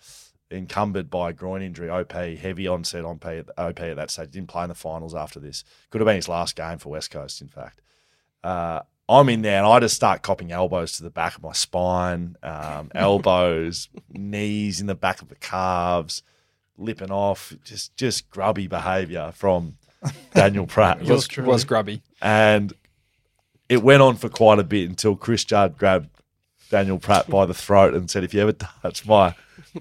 encumbered 0.51 1.11
by 1.11 1.33
groin 1.33 1.63
injury, 1.63 1.91
OP, 1.91 2.13
heavy 2.13 2.69
onset 2.69 3.05
OP, 3.05 3.25
OP 3.25 3.81
at 3.81 3.97
that 3.97 4.11
stage. 4.11 4.31
Didn't 4.31 4.49
play 4.49 4.65
in 4.65 4.69
the 4.69 4.75
finals 4.75 5.15
after 5.15 5.41
this. 5.41 5.65
Could 5.91 6.01
have 6.01 6.07
been 6.07 6.17
his 6.17 6.29
last 6.29 6.57
game 6.57 6.79
for 6.79 6.91
West 6.91 7.11
Coast, 7.11 7.41
in 7.41 7.49
fact. 7.49 7.81
Uh, 8.45 8.81
I'm 9.09 9.29
in 9.29 9.43
there 9.43 9.59
and 9.59 9.67
I 9.67 9.79
just 9.81 9.95
start 9.95 10.23
copping 10.23 10.51
elbows 10.53 10.93
to 10.97 11.03
the 11.03 11.11
back 11.11 11.37
of 11.37 11.43
my 11.43 11.53
spine, 11.53 12.37
um, 12.43 12.91
elbows, 12.95 13.89
knees 14.11 14.81
in 14.81 14.87
the 14.87 14.95
back 14.95 15.23
of 15.23 15.29
the 15.29 15.37
calves, 15.37 16.23
lipping 16.77 17.11
off, 17.11 17.55
just 17.65 17.97
just 17.97 18.29
grubby 18.31 18.67
behaviour 18.67 19.33
from 19.33 19.75
Daniel 20.35 20.67
Pratt. 20.67 20.99
Yours 20.99 21.09
was, 21.11 21.29
truly. 21.29 21.49
was 21.49 21.65
grubby. 21.65 22.03
And 22.21 22.73
it 23.69 23.83
went 23.83 24.03
on 24.03 24.17
for 24.17 24.29
quite 24.29 24.59
a 24.59 24.65
bit 24.65 24.89
until 24.89 25.17
Chris 25.17 25.45
Judd 25.45 25.79
grabbed 25.79 26.09
Daniel 26.71 26.99
Pratt 26.99 27.29
by 27.29 27.47
the 27.47 27.55
throat 27.55 27.95
and 27.95 28.11
said, 28.11 28.25
"If 28.25 28.35
you 28.35 28.41
ever 28.41 28.53
touch 28.53 29.07
my 29.07 29.35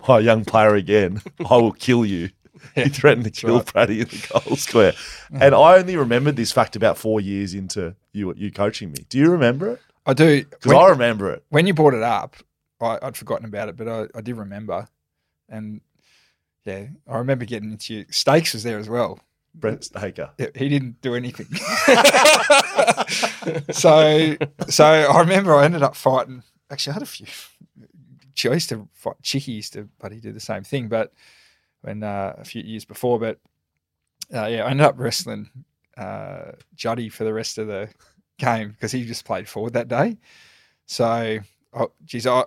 my 0.07 0.19
young 0.19 0.45
player 0.45 0.75
again, 0.75 1.21
I 1.49 1.57
will 1.57 1.73
kill 1.73 2.05
you." 2.05 2.29
he 2.73 2.89
threatened 2.89 3.25
to 3.25 3.31
kill 3.31 3.57
right. 3.57 3.65
Pratty 3.65 3.99
in 4.01 4.07
the 4.07 4.27
goal 4.31 4.55
square, 4.55 4.93
and 5.31 5.53
I 5.53 5.77
only 5.77 5.97
remembered 5.97 6.35
this 6.35 6.51
fact 6.51 6.75
about 6.75 6.97
four 6.97 7.21
years 7.21 7.53
into 7.53 7.95
you 8.11 8.33
you 8.35 8.51
coaching 8.51 8.91
me. 8.91 9.05
Do 9.09 9.17
you 9.17 9.31
remember 9.31 9.71
it? 9.71 9.81
I 10.05 10.13
do. 10.13 10.45
Because 10.45 10.71
I 10.71 10.89
remember 10.89 11.31
it. 11.31 11.43
when 11.49 11.67
you 11.67 11.73
brought 11.73 11.93
it 11.93 12.03
up, 12.03 12.35
I, 12.79 12.99
I'd 13.01 13.17
forgotten 13.17 13.45
about 13.45 13.69
it, 13.69 13.77
but 13.77 13.87
I, 13.87 14.07
I 14.15 14.21
did 14.21 14.37
remember. 14.37 14.87
And 15.49 15.81
yeah, 16.63 16.87
I 17.07 17.17
remember 17.17 17.45
getting 17.45 17.71
into 17.71 17.93
you. 17.93 18.05
Stakes 18.09 18.53
was 18.53 18.63
there 18.63 18.79
as 18.79 18.89
well. 18.89 19.19
Brent 19.53 19.85
Staker. 19.85 20.31
Yeah, 20.37 20.47
he 20.55 20.67
didn't 20.67 21.01
do 21.01 21.15
anything. 21.15 21.45
so, 23.71 24.35
so 24.67 24.85
I 24.85 25.19
remember 25.21 25.55
I 25.55 25.63
ended 25.65 25.81
up 25.81 25.95
fighting. 25.95 26.43
Actually, 26.69 26.91
I 26.91 26.93
had 26.95 27.03
a 27.03 27.05
few. 27.05 27.27
I 28.51 28.53
used 28.53 28.69
to 28.69 28.87
fight. 28.93 29.15
Chicky 29.21 29.53
used 29.53 29.73
to, 29.73 29.87
but 29.99 30.11
he 30.11 30.19
did 30.19 30.35
the 30.35 30.39
same 30.41 30.63
thing. 30.63 30.87
But 30.87 31.13
when 31.81 32.03
uh, 32.03 32.35
a 32.37 32.43
few 32.43 32.61
years 32.61 32.85
before, 32.85 33.19
but 33.19 33.39
uh, 34.33 34.45
yeah, 34.47 34.65
I 34.65 34.71
ended 34.71 34.85
up 34.85 34.95
wrestling 34.97 35.49
uh, 35.97 36.51
Juddy 36.75 37.09
for 37.09 37.23
the 37.23 37.33
rest 37.33 37.57
of 37.57 37.67
the 37.67 37.89
game 38.37 38.69
because 38.71 38.91
he 38.91 39.05
just 39.05 39.25
played 39.25 39.47
forward 39.47 39.73
that 39.73 39.87
day. 39.87 40.17
So, 40.85 41.39
oh, 41.73 41.91
geez, 42.03 42.27
I 42.27 42.43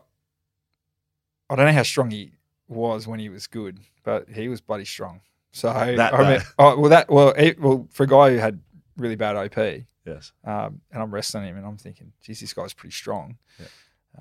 I 1.50 1.56
don't 1.56 1.66
know 1.66 1.72
how 1.72 1.82
strong 1.82 2.10
he 2.10 2.32
was 2.68 3.06
when 3.06 3.18
he 3.18 3.28
was 3.28 3.46
good, 3.46 3.80
but 4.04 4.28
he 4.28 4.48
was 4.48 4.60
bloody 4.60 4.84
strong. 4.84 5.20
So 5.52 5.68
That 5.72 6.12
I 6.12 6.18
remember, 6.18 6.44
oh, 6.58 6.78
well, 6.78 6.90
that 6.90 7.08
well, 7.10 7.28
it, 7.36 7.58
well, 7.58 7.88
for 7.90 8.02
a 8.02 8.06
guy 8.06 8.30
who 8.30 8.36
had 8.38 8.60
really 8.96 9.16
bad 9.16 9.34
OP, 9.36 9.56
Yes. 10.04 10.32
um, 10.44 10.80
and 10.92 11.02
I'm 11.02 11.10
wrestling 11.12 11.44
him, 11.44 11.56
and 11.56 11.66
I'm 11.66 11.78
thinking, 11.78 12.12
geez, 12.20 12.40
this 12.40 12.52
guy's 12.52 12.74
pretty 12.74 12.92
strong. 12.92 13.38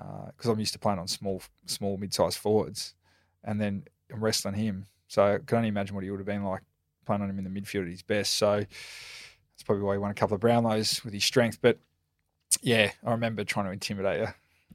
Uh, 0.00 0.26
because 0.26 0.50
I'm 0.50 0.58
used 0.58 0.72
to 0.74 0.78
playing 0.78 0.98
on 0.98 1.08
small, 1.08 1.42
small, 1.66 1.96
mid-sized 1.96 2.38
forwards, 2.38 2.94
and 3.44 3.60
then 3.60 3.84
I'm 4.12 4.22
wrestling 4.22 4.54
him. 4.54 4.86
So 5.08 5.34
I 5.34 5.38
can 5.38 5.56
only 5.58 5.68
imagine 5.68 5.94
what 5.94 6.04
he 6.04 6.10
would 6.10 6.20
have 6.20 6.26
been 6.26 6.44
like 6.44 6.62
playing 7.06 7.22
on 7.22 7.30
him 7.30 7.38
in 7.38 7.44
the 7.44 7.60
midfield 7.60 7.82
at 7.82 7.88
his 7.88 8.02
best. 8.02 8.34
So 8.34 8.56
that's 8.58 9.62
probably 9.64 9.82
why 9.84 9.94
he 9.94 9.98
won 9.98 10.10
a 10.10 10.14
couple 10.14 10.34
of 10.34 10.40
Brownlows 10.40 11.02
with 11.04 11.14
his 11.14 11.24
strength. 11.24 11.58
But 11.60 11.78
yeah, 12.62 12.90
I 13.04 13.10
remember 13.12 13.44
trying 13.44 13.66
to 13.66 13.72
intimidate 13.72 14.20
you. 14.20 14.26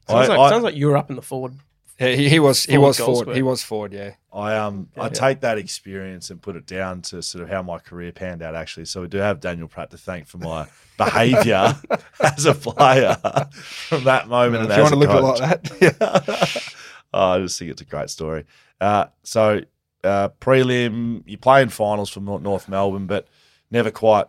Sounds, 0.10 0.30
I- 0.30 0.36
like, 0.36 0.40
I- 0.40 0.50
sounds 0.50 0.64
like 0.64 0.76
you 0.76 0.88
were 0.88 0.98
up 0.98 1.10
in 1.10 1.16
the 1.16 1.22
forward. 1.22 1.54
Yeah, 2.00 2.10
he, 2.16 2.28
he 2.28 2.40
was 2.40 2.64
he 2.64 2.74
Forward 2.74 2.88
was 2.88 2.98
goal 2.98 3.06
forward. 3.08 3.22
square. 3.22 3.36
He 3.36 3.42
was 3.44 3.64
forward. 3.64 3.94
Yeah, 3.94 4.12
I 4.34 4.56
um 4.58 4.90
I 4.98 5.04
Yeah. 5.04 5.10
take 5.10 5.42
that 5.42 5.58
experience 5.60 6.30
and 6.32 6.42
put 6.42 6.56
it 6.56 6.66
down 6.66 7.02
to 7.04 7.22
sort 7.22 7.44
of 7.44 7.50
how 7.50 7.62
my 7.62 7.78
career 7.78 8.12
panned 8.12 8.42
out 8.42 8.56
actually. 8.56 8.86
So 8.86 9.02
we 9.02 9.08
do 9.08 9.20
have 9.20 9.40
Daniel 9.40 9.68
Pratt 9.68 9.92
to 9.92 9.98
thank 9.98 10.26
for 10.28 10.40
my 10.40 10.68
behaviour 10.98 11.76
as 12.20 12.46
a 12.46 12.54
player 12.56 13.16
from 13.62 14.04
that 14.06 14.28
moment. 14.28 14.66
if 14.66 14.72
and 14.72 14.78
you 14.78 14.84
as 14.84 14.92
want 14.92 15.02
to 15.04 15.18
a 15.18 15.22
look 15.22 15.42
at 15.42 15.66
it 15.66 15.70
coach. 15.70 15.82
like 15.82 15.98
that. 16.00 16.74
oh, 17.14 17.30
I 17.34 17.40
just 17.40 17.60
think 17.60 17.72
it's 17.72 17.82
a 17.82 17.86
great 17.86 18.10
story. 18.10 18.46
Uh, 18.82 19.06
so 19.22 19.62
uh, 20.04 20.30
prelim, 20.42 21.24
you 21.28 21.38
play 21.38 21.62
in 21.62 21.70
finals 21.70 22.10
for 22.10 22.20
Nor- 22.22 22.40
North 22.42 22.68
Melbourne, 22.68 23.06
but 23.08 23.28
never 23.72 23.92
quite 23.92 24.26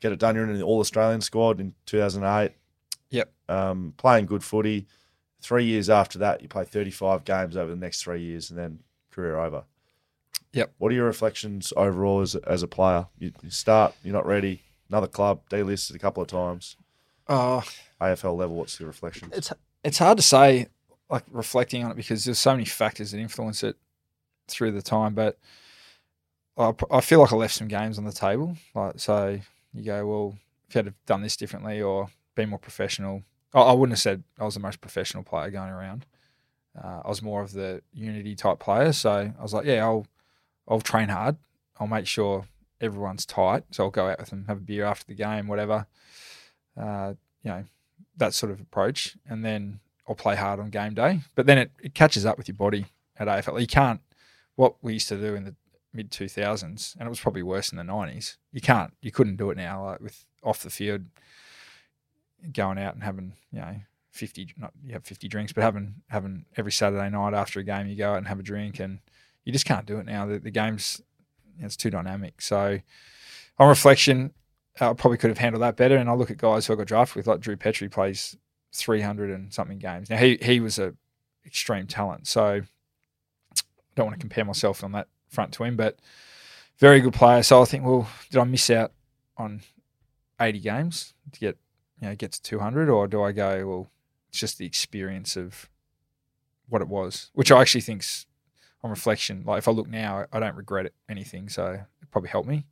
get 0.00 0.12
it 0.12 0.18
done. 0.18 0.34
You're 0.34 0.48
in 0.48 0.56
the 0.58 0.62
All 0.64 0.80
Australian 0.80 1.20
squad 1.20 1.60
in 1.60 1.74
2008. 1.86 2.52
Yep. 3.10 3.32
Um, 3.50 3.94
playing 3.98 4.26
good 4.26 4.42
footy. 4.42 4.86
Three 5.42 5.64
years 5.64 5.90
after 5.90 6.18
that, 6.20 6.40
you 6.40 6.48
play 6.48 6.64
35 6.64 7.24
games 7.24 7.56
over 7.56 7.70
the 7.70 7.76
next 7.76 8.02
three 8.02 8.22
years, 8.22 8.48
and 8.50 8.58
then 8.58 8.78
career 9.10 9.38
over. 9.38 9.64
Yep. 10.52 10.72
What 10.78 10.92
are 10.92 10.94
your 10.94 11.06
reflections 11.06 11.72
overall 11.76 12.20
as 12.20 12.34
a, 12.34 12.40
as 12.48 12.62
a 12.62 12.68
player? 12.68 13.06
You, 13.18 13.32
you 13.42 13.50
start, 13.50 13.94
you're 14.04 14.12
not 14.12 14.26
ready. 14.26 14.62
Another 14.88 15.08
club, 15.08 15.40
delisted 15.48 15.96
a 15.96 15.98
couple 15.98 16.22
of 16.22 16.28
times. 16.28 16.76
Uh, 17.28 17.60
oh, 17.60 17.64
AFL 18.00 18.36
level, 18.36 18.56
what's 18.56 18.78
your 18.78 18.88
reflections? 18.88 19.32
it's 19.36 19.52
it's 19.82 19.98
hard 19.98 20.18
to 20.18 20.22
say, 20.22 20.68
like 21.10 21.24
reflecting 21.30 21.82
on 21.82 21.90
it, 21.90 21.96
because 21.96 22.24
there's 22.24 22.38
so 22.38 22.52
many 22.52 22.64
factors 22.64 23.10
that 23.10 23.18
influence 23.18 23.64
it 23.64 23.76
through 24.48 24.72
the 24.72 24.82
time. 24.82 25.14
But 25.14 25.38
I 26.56 27.00
feel 27.00 27.20
like 27.20 27.32
I 27.32 27.36
left 27.36 27.54
some 27.54 27.68
games 27.68 27.98
on 27.98 28.04
the 28.04 28.12
table. 28.12 28.56
Like 28.74 29.00
so, 29.00 29.40
you 29.72 29.82
go, 29.82 30.06
well, 30.06 30.38
if 30.68 30.74
you 30.74 30.78
had 30.78 30.84
have 30.86 31.06
done 31.06 31.22
this 31.22 31.36
differently 31.36 31.80
or 31.80 32.08
been 32.34 32.50
more 32.50 32.58
professional, 32.58 33.22
I, 33.54 33.72
wouldn't 33.72 33.92
have 33.92 34.02
said 34.02 34.22
I 34.38 34.44
was 34.44 34.54
the 34.54 34.60
most 34.60 34.80
professional 34.80 35.22
player 35.22 35.50
going 35.50 35.70
around. 35.70 36.06
Uh, 36.82 37.02
I 37.04 37.08
was 37.08 37.22
more 37.22 37.42
of 37.42 37.52
the 37.52 37.82
unity 37.92 38.34
type 38.34 38.58
player. 38.58 38.92
So 38.92 39.32
I 39.38 39.42
was 39.42 39.52
like, 39.52 39.66
yeah, 39.66 39.84
I'll 39.84 40.06
I'll 40.66 40.80
train 40.80 41.08
hard. 41.08 41.36
I'll 41.78 41.86
make 41.86 42.06
sure 42.06 42.46
everyone's 42.80 43.26
tight. 43.26 43.64
So 43.70 43.84
I'll 43.84 43.90
go 43.90 44.08
out 44.08 44.18
with 44.18 44.30
them, 44.30 44.46
have 44.48 44.58
a 44.58 44.60
beer 44.60 44.84
after 44.84 45.06
the 45.06 45.14
game, 45.14 45.48
whatever. 45.48 45.86
Uh, 46.76 47.14
you 47.42 47.50
know, 47.50 47.64
that 48.16 48.34
sort 48.34 48.52
of 48.52 48.60
approach, 48.60 49.16
and 49.28 49.44
then 49.44 49.80
I'll 50.08 50.14
play 50.14 50.36
hard 50.36 50.60
on 50.60 50.70
game 50.70 50.94
day. 50.94 51.20
But 51.34 51.46
then 51.46 51.58
it, 51.58 51.70
it 51.82 51.94
catches 51.94 52.24
up 52.24 52.38
with 52.38 52.48
your 52.48 52.56
body 52.56 52.86
at 53.16 53.28
AFL. 53.28 53.60
You 53.60 53.66
can't. 53.66 54.00
What 54.56 54.76
we 54.82 54.94
used 54.94 55.08
to 55.08 55.16
do 55.16 55.34
in 55.34 55.44
the 55.44 55.54
mid 55.92 56.10
two 56.10 56.28
thousands, 56.28 56.96
and 56.98 57.06
it 57.06 57.10
was 57.10 57.20
probably 57.20 57.42
worse 57.42 57.70
in 57.70 57.78
the 57.78 57.84
nineties. 57.84 58.38
You 58.52 58.60
can't. 58.60 58.92
You 59.00 59.10
couldn't 59.10 59.36
do 59.36 59.50
it 59.50 59.56
now. 59.56 59.86
Like 59.86 60.00
with 60.00 60.24
off 60.42 60.62
the 60.62 60.70
field, 60.70 61.04
going 62.52 62.78
out 62.78 62.94
and 62.94 63.02
having 63.02 63.34
you 63.52 63.60
know 63.60 63.76
fifty. 64.10 64.48
Not 64.56 64.72
you 64.84 64.92
have 64.94 65.04
fifty 65.04 65.28
drinks, 65.28 65.52
but 65.52 65.62
having 65.62 65.96
having 66.08 66.46
every 66.56 66.72
Saturday 66.72 67.10
night 67.10 67.34
after 67.34 67.60
a 67.60 67.64
game, 67.64 67.86
you 67.86 67.96
go 67.96 68.12
out 68.12 68.18
and 68.18 68.28
have 68.28 68.40
a 68.40 68.42
drink, 68.42 68.80
and 68.80 68.98
you 69.44 69.52
just 69.52 69.66
can't 69.66 69.86
do 69.86 69.98
it 69.98 70.06
now. 70.06 70.26
The, 70.26 70.38
the 70.38 70.50
game's 70.50 71.02
it's 71.58 71.76
too 71.76 71.90
dynamic. 71.90 72.40
So 72.40 72.78
on 73.58 73.68
reflection, 73.68 74.32
I 74.80 74.92
probably 74.94 75.18
could 75.18 75.30
have 75.30 75.38
handled 75.38 75.62
that 75.62 75.76
better. 75.76 75.96
And 75.96 76.08
I 76.08 76.14
look 76.14 76.30
at 76.30 76.38
guys 76.38 76.66
who 76.66 76.72
I 76.72 76.76
got 76.76 76.86
drafted 76.86 77.16
with, 77.16 77.26
like 77.26 77.40
Drew 77.40 77.56
Petrie 77.56 77.88
plays 77.88 78.36
300 78.74 79.30
and 79.30 79.52
something 79.52 79.78
games. 79.78 80.10
Now, 80.10 80.16
he, 80.16 80.38
he 80.40 80.60
was 80.60 80.78
a 80.78 80.94
extreme 81.44 81.86
talent. 81.86 82.26
So 82.26 82.44
I 82.44 83.62
don't 83.94 84.06
want 84.06 84.18
to 84.18 84.20
compare 84.20 84.44
myself 84.44 84.82
on 84.82 84.92
that 84.92 85.08
front 85.28 85.52
to 85.54 85.64
him, 85.64 85.76
but 85.76 85.98
very 86.78 87.00
good 87.00 87.12
player. 87.12 87.42
So 87.42 87.60
I 87.60 87.64
think, 87.64 87.84
well, 87.84 88.08
did 88.30 88.38
I 88.38 88.44
miss 88.44 88.70
out 88.70 88.92
on 89.36 89.60
80 90.40 90.60
games 90.60 91.14
to 91.32 91.40
get, 91.40 91.58
you 92.02 92.08
know, 92.08 92.16
get 92.16 92.32
to 92.32 92.42
200? 92.42 92.90
Or 92.90 93.06
do 93.06 93.22
I 93.22 93.32
go, 93.32 93.66
well, 93.66 93.90
it's 94.28 94.38
just 94.38 94.58
the 94.58 94.66
experience 94.66 95.36
of 95.36 95.70
what 96.68 96.82
it 96.82 96.88
was, 96.88 97.30
which 97.32 97.52
I 97.52 97.60
actually 97.60 97.82
think's 97.82 98.26
on 98.82 98.90
reflection. 98.90 99.44
Like 99.46 99.58
if 99.58 99.68
I 99.68 99.70
look 99.70 99.88
now, 99.88 100.26
I 100.32 100.40
don't 100.40 100.56
regret 100.56 100.86
it, 100.86 100.94
anything. 101.08 101.48
So 101.48 101.84
it 102.02 102.10
probably 102.10 102.30
helped 102.30 102.48
me 102.48 102.66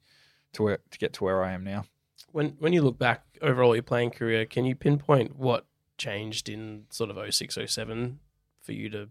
to 0.54 0.64
where, 0.64 0.78
to 0.90 0.98
get 0.98 1.12
to 1.14 1.24
where 1.24 1.44
I 1.44 1.52
am 1.52 1.62
now. 1.62 1.84
When 2.32 2.56
when 2.58 2.72
you 2.72 2.82
look 2.82 2.98
back 2.98 3.24
over 3.40 3.62
all 3.62 3.74
your 3.74 3.82
playing 3.82 4.10
career, 4.10 4.44
can 4.44 4.64
you 4.64 4.74
pinpoint 4.74 5.36
what 5.36 5.64
changed 5.96 6.48
in 6.48 6.84
sort 6.90 7.10
of 7.10 7.34
06, 7.34 7.58
07 7.66 8.18
for 8.60 8.72
you 8.72 8.90
to? 8.90 9.08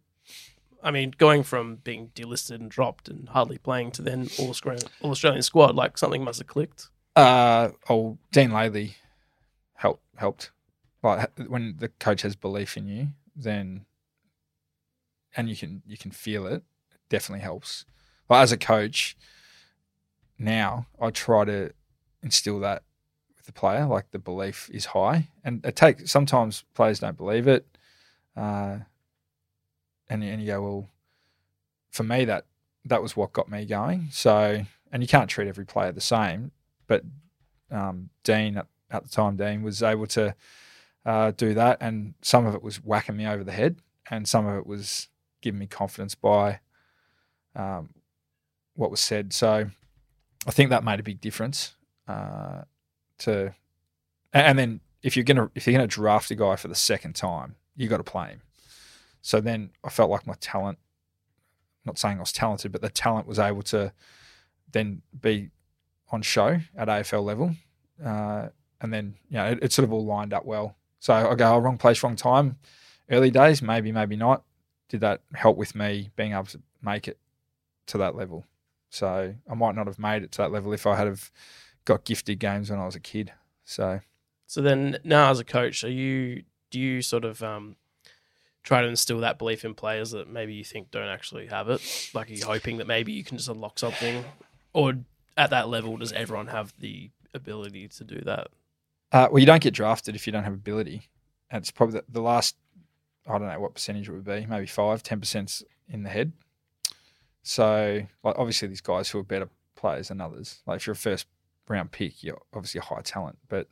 I 0.81 0.91
mean, 0.91 1.13
going 1.17 1.43
from 1.43 1.77
being 1.77 2.11
delisted 2.15 2.55
and 2.55 2.69
dropped 2.69 3.09
and 3.09 3.29
hardly 3.29 3.57
playing 3.57 3.91
to 3.91 4.01
then 4.01 4.29
all 4.37 4.49
Australian, 4.49 4.87
all 5.01 5.11
Australian 5.11 5.41
squad, 5.41 5.75
like 5.75 5.97
something 5.97 6.23
must 6.23 6.39
have 6.39 6.47
clicked. 6.47 6.89
Uh, 7.15 7.69
oh, 7.89 8.17
Dean 8.31 8.51
Laidley 8.51 8.95
helped. 9.79 10.03
Helped. 10.17 10.51
Like 11.01 11.31
when 11.47 11.75
the 11.77 11.87
coach 11.87 12.23
has 12.23 12.35
belief 12.35 12.75
in 12.75 12.87
you, 12.87 13.07
then 13.35 13.85
and 15.35 15.49
you 15.49 15.55
can 15.55 15.81
you 15.87 15.97
can 15.97 16.11
feel 16.11 16.45
it. 16.45 16.63
it 16.91 16.99
definitely 17.09 17.41
helps. 17.41 17.85
Like 18.29 18.43
as 18.43 18.51
a 18.51 18.57
coach, 18.57 19.15
now 20.37 20.87
I 20.99 21.09
try 21.11 21.45
to 21.45 21.71
instill 22.21 22.59
that 22.59 22.83
with 23.37 23.45
the 23.45 23.53
player. 23.53 23.85
Like 23.85 24.11
the 24.11 24.19
belief 24.19 24.69
is 24.73 24.87
high, 24.87 25.29
and 25.43 25.65
it 25.65 25.75
takes 25.77 26.11
sometimes 26.11 26.65
players 26.73 26.99
don't 26.99 27.17
believe 27.17 27.47
it, 27.47 27.65
uh, 28.35 28.79
and 30.09 30.23
and 30.23 30.41
you 30.41 30.47
go 30.47 30.61
well. 30.61 30.89
For 31.91 32.03
me, 32.03 32.25
that 32.25 32.45
that 32.85 33.01
was 33.01 33.15
what 33.15 33.33
got 33.33 33.49
me 33.49 33.65
going. 33.65 34.09
So, 34.11 34.65
and 34.91 35.01
you 35.01 35.07
can't 35.07 35.29
treat 35.29 35.47
every 35.47 35.65
player 35.65 35.91
the 35.91 36.01
same, 36.01 36.51
but 36.85 37.03
um, 37.71 38.09
Dean 38.23 38.57
at, 38.57 38.67
at 38.91 39.03
the 39.03 39.09
time, 39.09 39.35
Dean 39.35 39.61
was 39.61 39.83
able 39.83 40.07
to 40.07 40.35
uh, 41.05 41.31
do 41.31 41.53
that, 41.53 41.77
and 41.81 42.13
some 42.21 42.45
of 42.45 42.55
it 42.55 42.63
was 42.63 42.77
whacking 42.77 43.17
me 43.17 43.25
over 43.25 43.43
the 43.43 43.51
head, 43.51 43.77
and 44.09 44.27
some 44.27 44.45
of 44.45 44.57
it 44.57 44.67
was 44.67 45.07
giving 45.41 45.59
me 45.59 45.67
confidence 45.67 46.15
by 46.15 46.59
um, 47.55 47.89
what 48.75 48.91
was 48.91 48.99
said. 48.99 49.33
So 49.33 49.69
I 50.47 50.51
think 50.51 50.69
that 50.69 50.83
made 50.83 50.99
a 50.99 51.03
big 51.03 51.21
difference. 51.21 51.75
Uh, 52.07 52.63
to 53.19 53.53
and, 54.33 54.57
then 54.57 54.79
if 55.03 55.15
you're 55.15 55.23
gonna 55.23 55.51
if 55.53 55.67
you're 55.67 55.73
gonna 55.73 55.87
draft 55.87 56.31
a 56.31 56.35
guy 56.35 56.55
for 56.55 56.67
the 56.67 56.75
second 56.75 57.13
time, 57.13 57.55
you 57.75 57.87
got 57.87 57.97
to 57.97 58.03
play 58.03 58.29
him. 58.29 58.41
So 59.21 59.41
then 59.41 59.71
I 59.83 59.89
felt 59.89 60.09
like 60.09 60.25
my 60.25 60.35
talent. 60.39 60.79
Not 61.85 61.97
saying 61.97 62.17
I 62.17 62.21
was 62.21 62.31
talented, 62.31 62.71
but 62.71 62.81
the 62.81 62.89
talent 62.89 63.27
was 63.27 63.39
able 63.39 63.61
to 63.63 63.93
then 64.71 65.01
be 65.19 65.49
on 66.11 66.21
show 66.21 66.59
at 66.75 66.87
AFL 66.87 67.23
level, 67.23 67.55
uh, 68.03 68.49
and 68.81 68.93
then 68.93 69.15
you 69.29 69.37
know 69.37 69.45
it, 69.45 69.59
it 69.63 69.73
sort 69.73 69.83
of 69.83 69.93
all 69.93 70.05
lined 70.05 70.33
up 70.33 70.45
well. 70.45 70.75
So 70.99 71.13
I 71.13 71.35
go 71.35 71.53
oh, 71.53 71.59
wrong 71.59 71.77
place, 71.77 72.03
wrong 72.03 72.15
time. 72.15 72.57
Early 73.09 73.31
days, 73.31 73.61
maybe, 73.61 73.91
maybe 73.91 74.15
not. 74.15 74.43
Did 74.89 75.01
that 75.01 75.21
help 75.33 75.57
with 75.57 75.75
me 75.75 76.09
being 76.15 76.33
able 76.33 76.45
to 76.45 76.61
make 76.81 77.07
it 77.07 77.17
to 77.87 77.97
that 77.99 78.15
level? 78.15 78.45
So 78.89 79.33
I 79.49 79.53
might 79.53 79.75
not 79.75 79.87
have 79.87 79.99
made 79.99 80.23
it 80.23 80.31
to 80.33 80.37
that 80.39 80.51
level 80.51 80.73
if 80.73 80.85
I 80.85 80.95
had 80.95 81.07
have 81.07 81.31
got 81.85 82.05
gifted 82.05 82.39
games 82.39 82.69
when 82.69 82.79
I 82.79 82.85
was 82.85 82.95
a 82.95 82.99
kid. 82.99 83.31
So 83.65 84.01
So 84.45 84.61
then 84.61 84.97
now 85.03 85.29
as 85.31 85.39
a 85.39 85.45
coach, 85.45 85.83
are 85.83 85.89
you 85.89 86.43
do 86.69 86.79
you 86.79 87.01
sort 87.01 87.25
of 87.25 87.41
um, 87.41 87.77
try 88.63 88.81
to 88.81 88.87
instill 88.87 89.19
that 89.21 89.39
belief 89.39 89.63
in 89.65 89.73
players 89.73 90.11
that 90.11 90.29
maybe 90.29 90.53
you 90.53 90.63
think 90.63 90.91
don't 90.91 91.07
actually 91.07 91.47
have 91.47 91.69
it? 91.69 92.11
Like 92.13 92.29
are 92.29 92.33
you 92.33 92.45
hoping 92.45 92.77
that 92.77 92.87
maybe 92.87 93.11
you 93.13 93.23
can 93.23 93.37
just 93.37 93.49
unlock 93.49 93.79
something? 93.79 94.25
Or 94.73 94.93
at 95.37 95.49
that 95.51 95.69
level, 95.69 95.97
does 95.97 96.11
everyone 96.11 96.47
have 96.47 96.73
the 96.79 97.09
ability 97.33 97.87
to 97.87 98.03
do 98.03 98.21
that? 98.25 98.49
Uh, 99.11 99.27
well, 99.31 99.39
you 99.39 99.45
don't 99.45 99.61
get 99.61 99.73
drafted 99.73 100.15
if 100.15 100.27
you 100.27 100.33
don't 100.33 100.43
have 100.43 100.53
ability. 100.53 101.09
And 101.49 101.61
it's 101.61 101.71
probably 101.71 101.99
the, 101.99 102.05
the 102.09 102.21
last, 102.21 102.55
I 103.27 103.37
don't 103.37 103.47
know 103.47 103.59
what 103.59 103.73
percentage 103.73 104.07
it 104.07 104.11
would 104.11 104.23
be, 104.23 104.45
maybe 104.47 104.67
five, 104.67 105.01
10% 105.01 105.63
in 105.89 106.03
the 106.03 106.09
head. 106.09 106.31
So, 107.41 108.01
like, 108.23 108.35
obviously, 108.37 108.67
these 108.67 108.81
guys 108.81 109.09
who 109.09 109.19
are 109.19 109.23
better 109.23 109.49
players 109.75 110.09
than 110.09 110.21
others. 110.21 110.61
Like, 110.67 110.77
if 110.77 110.87
you're 110.87 110.93
a 110.93 110.97
first 110.97 111.25
round 111.67 111.91
pick, 111.91 112.23
you're 112.23 112.41
obviously 112.53 112.79
a 112.79 112.83
high 112.83 113.01
talent. 113.01 113.37
But 113.47 113.67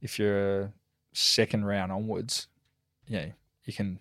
if 0.00 0.18
you're 0.18 0.72
second 1.12 1.64
round 1.64 1.90
onwards, 1.90 2.46
yeah, 3.08 3.26
you 3.64 3.72
can 3.72 3.98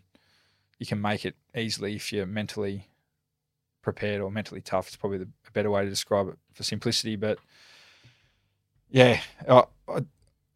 you 0.77 0.85
can 0.85 1.01
make 1.01 1.25
it 1.25 1.35
easily 1.55 1.95
if 1.95 2.13
you're 2.13 2.25
mentally 2.25 2.87
prepared 3.81 4.21
or 4.21 4.29
mentally 4.29 4.61
tough. 4.61 4.87
It's 4.87 4.95
probably 4.95 5.19
the, 5.19 5.29
a 5.47 5.51
better 5.51 5.71
way 5.71 5.83
to 5.83 5.89
describe 5.89 6.27
it 6.27 6.37
for 6.53 6.63
simplicity. 6.63 7.15
But 7.15 7.39
yeah, 8.89 9.21
I, 9.49 9.63
I, 9.87 10.05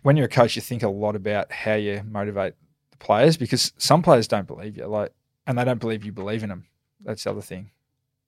when 0.02 0.18
you're 0.18 0.26
a 0.26 0.30
coach, 0.30 0.56
you 0.56 0.62
think 0.62 0.84
a 0.84 0.90
lot 0.90 1.16
about 1.16 1.52
how 1.52 1.76
you 1.76 2.02
motivate 2.06 2.54
the 2.92 2.98
players 2.98 3.38
because 3.38 3.74
some 3.78 4.02
players 4.02 4.28
don't 4.28 4.48
believe 4.48 4.78
you, 4.78 4.86
like, 4.88 5.12
and 5.48 5.58
they 5.58 5.64
don't 5.64 5.80
believe 5.80 6.04
you 6.04 6.12
believe 6.12 6.44
in 6.44 6.50
them. 6.50 6.66
That's 7.04 7.24
the 7.24 7.32
other 7.32 7.42
thing, 7.42 7.72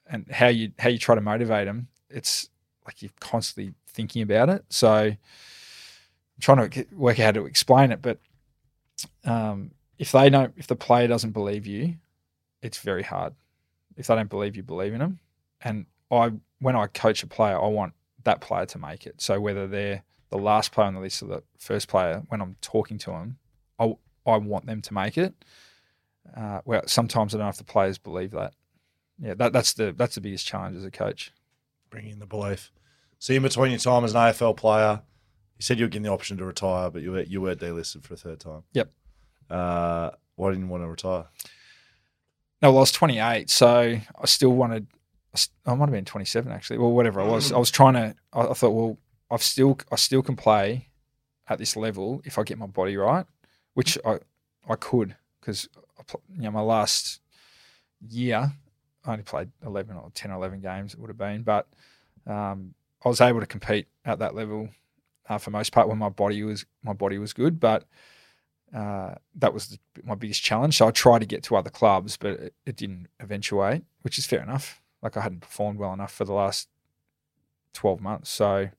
and 0.08 0.30
how 0.32 0.48
you 0.48 0.72
how 0.80 0.90
you 0.90 0.98
try 0.98 1.16
to 1.16 1.22
motivate 1.22 1.68
them. 1.68 1.88
It's 2.10 2.50
like 2.86 3.02
you're 3.02 3.12
constantly 3.20 3.74
thinking 3.88 4.22
about 4.22 4.50
it. 4.50 4.66
So 4.70 4.92
I'm 4.92 5.18
trying 6.40 6.70
to 6.70 6.86
work 6.94 7.20
out 7.20 7.36
how 7.36 7.42
to 7.42 7.46
explain 7.46 7.92
it, 7.92 8.02
but 8.02 8.20
um, 9.26 9.72
if 10.00 10.12
they 10.12 10.30
don't, 10.30 10.54
if 10.58 10.68
the 10.68 10.76
player 10.76 11.08
doesn't 11.08 11.32
believe 11.32 11.68
you, 11.68 11.96
it's 12.62 12.80
very 12.80 13.04
hard. 13.04 13.34
If 13.96 14.08
they 14.08 14.16
don't 14.16 14.30
believe 14.30 14.56
you 14.56 14.64
believe 14.64 14.94
in 14.94 15.00
them, 15.00 15.20
and 15.62 15.86
I 16.12 16.32
when 16.60 16.76
I 16.76 16.88
coach 16.88 17.24
a 17.24 17.28
player, 17.28 17.60
I 17.60 17.68
want 17.68 17.94
that 18.24 18.42
player 18.42 18.66
to 18.66 18.80
make 18.80 19.06
it. 19.06 19.22
So 19.22 19.40
whether 19.40 19.68
they're 19.68 20.04
the 20.34 20.42
last 20.42 20.72
player 20.72 20.88
on 20.88 20.96
the 20.96 21.00
list 21.00 21.22
or 21.22 21.28
the 21.28 21.44
first 21.60 21.88
player, 21.88 22.24
when 22.30 22.42
I'm 22.42 22.56
talking 22.60 22.98
to 23.00 23.12
them, 23.12 23.38
I 23.80 23.96
I 24.26 24.38
want 24.38 24.66
them 24.66 24.82
to 24.82 24.94
make 24.94 25.18
it. 25.18 25.34
Uh, 26.36 26.62
well, 26.66 26.82
sometimes 26.88 27.34
I 27.34 27.38
don't 27.38 27.46
know 27.46 27.50
if 27.50 27.58
the 27.58 27.64
players 27.64 27.98
believe 27.98 28.32
that. 28.32 28.54
Yeah, 29.22 29.36
that, 29.36 29.54
that's 29.54 29.74
the 29.74 29.94
that's 29.96 30.16
the 30.16 30.22
biggest 30.22 30.48
challenge 30.48 30.76
as 30.76 30.86
a 30.86 30.92
coach. 30.92 31.32
Bringing 31.92 32.18
the 32.18 32.26
belief. 32.26 32.72
So 33.20 33.34
in 33.34 33.44
between 33.44 33.72
your 33.72 33.80
time 33.80 34.04
as 34.04 34.16
an 34.16 34.22
AFL 34.22 34.58
player, 34.58 35.02
you 35.58 35.64
said 35.64 35.78
you 35.78 35.86
were 35.86 35.90
given 35.90 36.04
the 36.04 36.12
option 36.12 36.38
to 36.38 36.46
retire, 36.46 36.90
but 36.90 37.04
you 37.04 37.12
were 37.12 37.22
you 37.22 37.40
were 37.40 37.56
delisted 37.56 38.04
for 38.04 38.16
a 38.16 38.18
third 38.18 38.40
time. 38.40 38.64
Yep. 38.74 38.92
Uh, 39.52 40.10
why 40.36 40.50
didn't 40.50 40.66
you 40.66 40.72
want 40.72 40.84
to 40.84 40.88
retire? 40.88 41.26
No, 42.62 42.72
well, 42.72 42.78
I 42.78 42.80
was 42.80 42.92
28, 42.92 43.50
so 43.50 44.00
I 44.22 44.26
still 44.26 44.54
wanted. 44.54 44.88
I 45.66 45.76
might 45.76 45.86
have 45.86 45.92
been 45.92 46.06
27 46.06 46.52
actually. 46.52 46.80
Well, 46.80 46.92
whatever 46.92 47.22
I 47.22 47.28
was, 47.28 47.52
I 47.52 47.58
was 47.58 47.70
trying 47.70 47.94
to. 47.94 48.16
I, 48.34 48.48
I 48.48 48.54
thought, 48.54 48.72
well, 48.72 48.98
I've 49.34 49.44
still, 49.44 49.80
I 49.92 49.96
still 49.96 50.22
can 50.22 50.36
play 50.36 50.90
at 51.48 51.58
this 51.58 51.76
level 51.76 52.22
if 52.24 52.38
I 52.38 52.44
get 52.44 52.58
my 52.58 52.68
body 52.68 52.96
right, 52.96 53.26
which 53.74 53.98
I, 54.06 54.20
I 54.70 54.76
could 54.76 55.16
because 55.40 55.68
you 56.36 56.44
know 56.44 56.52
my 56.52 56.62
last 56.62 57.20
year 58.08 58.54
I 59.06 59.12
only 59.12 59.24
played 59.24 59.50
11 59.66 59.96
or 59.98 60.12
10 60.14 60.32
or 60.32 60.36
11 60.36 60.62
games 60.62 60.94
it 60.94 61.00
would 61.00 61.10
have 61.10 61.18
been, 61.18 61.44
but 61.44 61.68
um, 62.28 62.76
I 63.04 63.10
was 63.10 63.22
able 63.22 63.40
to 63.40 63.46
compete 63.46 63.88
at 64.06 64.20
that 64.20 64.36
level 64.36 64.70
uh, 65.28 65.38
for 65.38 65.52
most 65.52 65.72
part 65.72 65.90
when 65.90 65.98
my 65.98 66.10
body 66.10 66.44
was 66.44 66.66
my 66.84 66.94
body 66.94 67.18
was 67.18 67.34
good, 67.34 67.60
but 67.60 67.86
uh, 68.74 69.16
that 69.36 69.54
was 69.54 69.68
the, 69.68 69.80
my 70.04 70.16
biggest 70.16 70.44
challenge. 70.44 70.78
So 70.78 70.88
I 70.88 70.92
tried 70.92 71.20
to 71.20 71.26
get 71.26 71.44
to 71.44 71.56
other 71.56 71.70
clubs, 71.70 72.18
but 72.18 72.32
it, 72.32 72.54
it, 72.66 72.76
didn't 72.76 73.08
eventuate, 73.20 73.84
which 74.02 74.18
is 74.18 74.26
fair 74.26 74.42
enough. 74.42 74.82
Like 75.02 75.16
I 75.16 75.22
hadn't 75.22 75.42
performed 75.42 75.80
well 75.80 75.94
enough 75.94 76.12
for 76.12 76.26
the 76.26 76.34
last 76.34 76.70
12 77.74 78.02
months. 78.02 78.30
So 78.32 78.70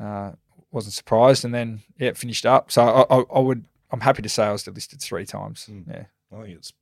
uh, 0.00 0.32
wasn't 0.70 0.94
surprised. 0.94 1.44
And 1.44 1.54
then, 1.54 1.82
yeah, 1.98 2.08
it 2.08 2.16
finished 2.16 2.46
up. 2.46 2.70
So 2.70 2.82
I, 2.82 3.14
I, 3.14 3.22
I, 3.34 3.40
would, 3.40 3.66
I'm 3.90 4.00
happy 4.00 4.22
to 4.22 4.28
say 4.28 4.44
I 4.44 4.52
was 4.52 4.64
delisted 4.64 5.02
three 5.02 5.26
times. 5.26 5.68
Mm. 5.70 5.88
Yeah. 5.88 6.04
I 6.32 6.42
think 6.42 6.58
it's 6.58 6.72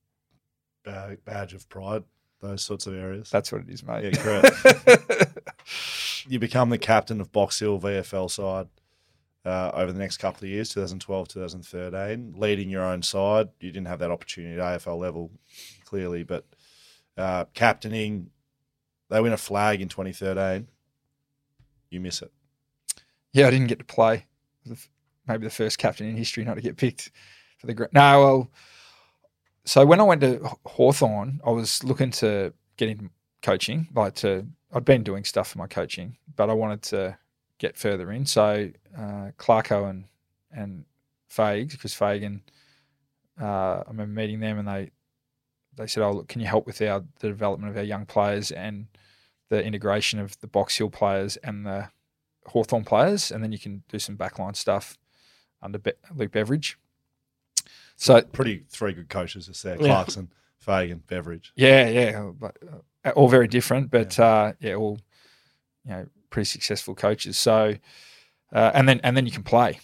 a 0.87 1.17
badge 1.25 1.55
of 1.55 1.69
pride, 1.69 2.05
those 2.41 2.63
sorts 2.63 2.87
of 2.87 2.95
areas. 2.95 3.31
That's 3.31 3.53
what 3.53 3.63
it 3.63 3.71
is, 3.71 3.85
mate. 3.85 4.05
Yeah, 4.05 4.23
correct. 4.23 5.41
you 6.29 6.39
become 6.39 6.71
the 6.71 6.79
captain 6.79 7.21
of 7.21 7.33
Box 7.33 7.59
Hill 7.61 7.81
VFL 7.81 8.31
side 8.31 8.69
uh, 9.45 9.71
over 9.75 9.93
the 9.93 9.99
next 9.99 10.17
couple 10.19 10.45
of 10.45 10.51
years 10.51 10.71
2012, 10.71 11.29
2013, 11.29 12.35
leading 12.37 12.71
your 12.71 12.83
own 12.83 13.03
side. 13.03 13.49
You 13.61 13.71
didn't 13.71 13.89
have 13.89 13.99
that 13.99 14.11
opportunity 14.11 14.59
at 14.59 14.81
AFL 14.81 14.99
level, 14.99 15.31
clearly, 15.85 16.23
but 16.23 16.47
uh, 17.17 17.45
captaining, 17.55 18.31
they 19.11 19.21
win 19.21 19.33
a 19.33 19.39
flag 19.39 19.81
in 19.81 19.89
2013. 19.89 20.69
You 21.91 22.01
miss 22.01 22.23
it. 22.23 22.33
Yeah, 23.35 23.49
I 23.49 23.51
didn't 23.51 23.67
get 23.67 23.81
to 23.81 23.85
play. 23.85 24.27
Maybe 25.27 25.45
the 25.45 25.51
first 25.51 25.79
captain 25.79 26.07
in 26.07 26.17
history 26.17 26.45
not 26.45 26.55
to 26.55 26.61
get 26.61 26.77
picked 26.77 27.11
for 27.59 27.67
the. 27.67 27.89
No, 27.93 28.21
well, 28.21 28.51
so 29.65 29.85
when 29.85 30.01
I 30.01 30.05
went 30.05 30.21
to 30.21 30.39
Hawthorn, 30.65 31.41
I 31.45 31.51
was 31.51 31.83
looking 31.83 32.13
to 32.13 32.55
get 32.77 32.89
into 32.89 33.11
coaching, 33.43 33.89
like 33.95 34.15
to. 34.17 34.47
I'd 34.73 34.85
been 34.85 35.03
doing 35.03 35.25
stuff 35.25 35.49
for 35.49 35.59
my 35.59 35.67
coaching, 35.67 36.17
but 36.37 36.49
I 36.49 36.53
wanted 36.53 36.83
to 36.83 37.19
get 37.59 37.77
further 37.77 38.13
in. 38.13 38.25
So 38.25 38.71
uh, 38.97 39.31
Clarko 39.37 39.91
and 39.91 40.05
and 40.53 40.85
Fags, 41.29 41.73
because 41.73 41.93
Fagan, 41.93 42.43
uh, 43.41 43.79
I 43.79 43.85
remember 43.89 44.13
meeting 44.13 44.39
them 44.39 44.61
and 44.61 44.69
they 44.69 44.91
they 45.77 45.89
said, 45.89 46.05
"Oh, 46.05 46.13
look, 46.13 46.29
can 46.29 46.41
you 46.41 46.47
help 46.47 46.67
with 46.67 46.81
our 46.83 47.03
the 47.19 47.29
development 47.29 47.73
of 47.73 47.77
our 47.77 47.83
young 47.83 48.07
players 48.07 48.53
and 48.53 48.87
the 49.49 49.65
integration 49.65 50.21
of 50.21 50.39
the 50.39 50.47
Box 50.47 50.77
Hill 50.77 50.91
players 50.91 51.37
and 51.39 51.67
the 51.67 51.89
Hawthorn 52.47 52.85
players, 52.85 53.31
and 53.31 53.43
then 53.43 53.53
you 53.53 53.59
can 53.59 53.83
do 53.89 53.99
some 53.99 54.17
backline 54.17 54.57
stuff 54.57 54.99
under 55.63 55.79
Be- 55.79 55.93
Luke 56.15 56.33
Beveridge." 56.33 56.79
So 57.97 58.21
pretty 58.23 58.65
three 58.69 58.93
good 58.93 59.09
coaches 59.09 59.49
are 59.49 59.69
there: 59.69 59.79
Clarkson, 59.79 60.31
Fagan, 60.59 61.03
Beveridge. 61.07 61.53
Yeah, 61.57 61.89
yeah, 61.89 62.31
but, 62.39 62.57
uh, 63.05 63.11
all 63.11 63.29
very 63.29 63.49
different, 63.49 63.91
but 63.91 64.19
yeah. 64.19 64.25
Uh, 64.25 64.53
yeah, 64.61 64.75
all 64.75 64.99
you 65.85 65.91
know, 65.91 66.07
pretty 66.31 66.47
successful 66.47 66.95
coaches. 66.95 67.39
So, 67.39 67.77
uh, 68.53 68.71
and 68.75 68.89
then 68.89 69.01
and 69.05 69.17
then 69.17 69.27
you 69.27 69.33
can 69.33 69.43
play. 69.43 69.81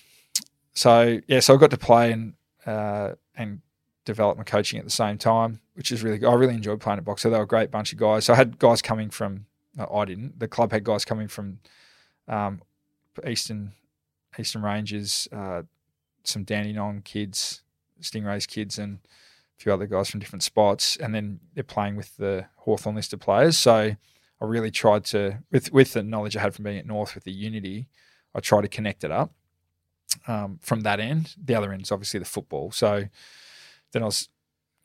So 0.75 1.21
yeah, 1.27 1.41
so 1.41 1.55
I 1.55 1.57
got 1.59 1.71
to 1.71 1.79
play 1.79 2.13
and 2.13 2.35
uh, 2.67 3.13
and 3.37 3.61
develop 4.05 4.39
my 4.39 4.45
coaching 4.45 4.79
at 4.79 4.85
the 4.85 4.91
same 4.91 5.19
time, 5.19 5.61
which 5.75 5.93
is 5.93 6.03
really 6.03 6.19
good. 6.19 6.29
I 6.29 6.35
really 6.35 6.55
enjoyed 6.55 6.81
playing 6.81 6.99
at 6.99 7.05
box. 7.05 7.23
So 7.23 7.31
they 7.31 7.37
were 7.37 7.45
a 7.45 7.47
great 7.47 7.71
bunch 7.71 7.93
of 7.93 7.99
guys. 7.99 8.25
So 8.25 8.33
I 8.33 8.37
had 8.37 8.59
guys 8.59 8.83
coming 8.83 9.11
from 9.11 9.47
I 9.79 10.05
didn't. 10.05 10.39
The 10.39 10.49
club 10.49 10.73
had 10.73 10.85
guys 10.85 11.05
coming 11.05 11.29
from 11.29 11.61
um, 12.29 12.63
Eastern 13.27 13.73
Eastern 14.39 14.63
Ranges, 14.63 15.29
uh, 15.33 15.63
some 16.25 16.45
Dandenong 16.45 17.03
kids, 17.03 17.63
Stingrays 18.01 18.47
kids, 18.47 18.79
and 18.79 18.99
a 19.59 19.63
few 19.63 19.73
other 19.73 19.87
guys 19.87 20.09
from 20.09 20.21
different 20.21 20.43
spots. 20.43 20.97
And 20.97 21.15
then 21.15 21.41
they're 21.55 21.65
playing 21.65 21.97
with 21.97 22.17
the 22.17 22.47
Hawthorn 22.57 22.97
list 22.97 23.13
of 23.13 23.21
players. 23.21 23.59
So 23.59 23.73
I 23.73 24.45
really 24.45 24.71
tried 24.71 25.05
to, 25.07 25.39
with 25.51 25.73
with 25.73 25.93
the 25.93 26.03
knowledge 26.03 26.37
I 26.37 26.41
had 26.41 26.55
from 26.55 26.65
being 26.65 26.79
at 26.79 26.87
North 26.87 27.15
with 27.15 27.25
the 27.25 27.33
Unity, 27.33 27.89
I 28.35 28.41
tried 28.41 28.63
to 28.63 28.69
connect 28.69 29.05
it 29.05 29.11
up 29.11 29.33
um, 30.27 30.59
from 30.63 30.81
that 30.81 31.01
end. 31.01 31.35
The 31.43 31.55
other 31.55 31.73
end 31.73 31.83
is 31.83 31.93
obviously 31.93 32.21
the 32.21 32.27
football. 32.27 32.71
So 32.71 33.05
then 33.93 34.03
I 34.03 34.07
was, 34.07 34.29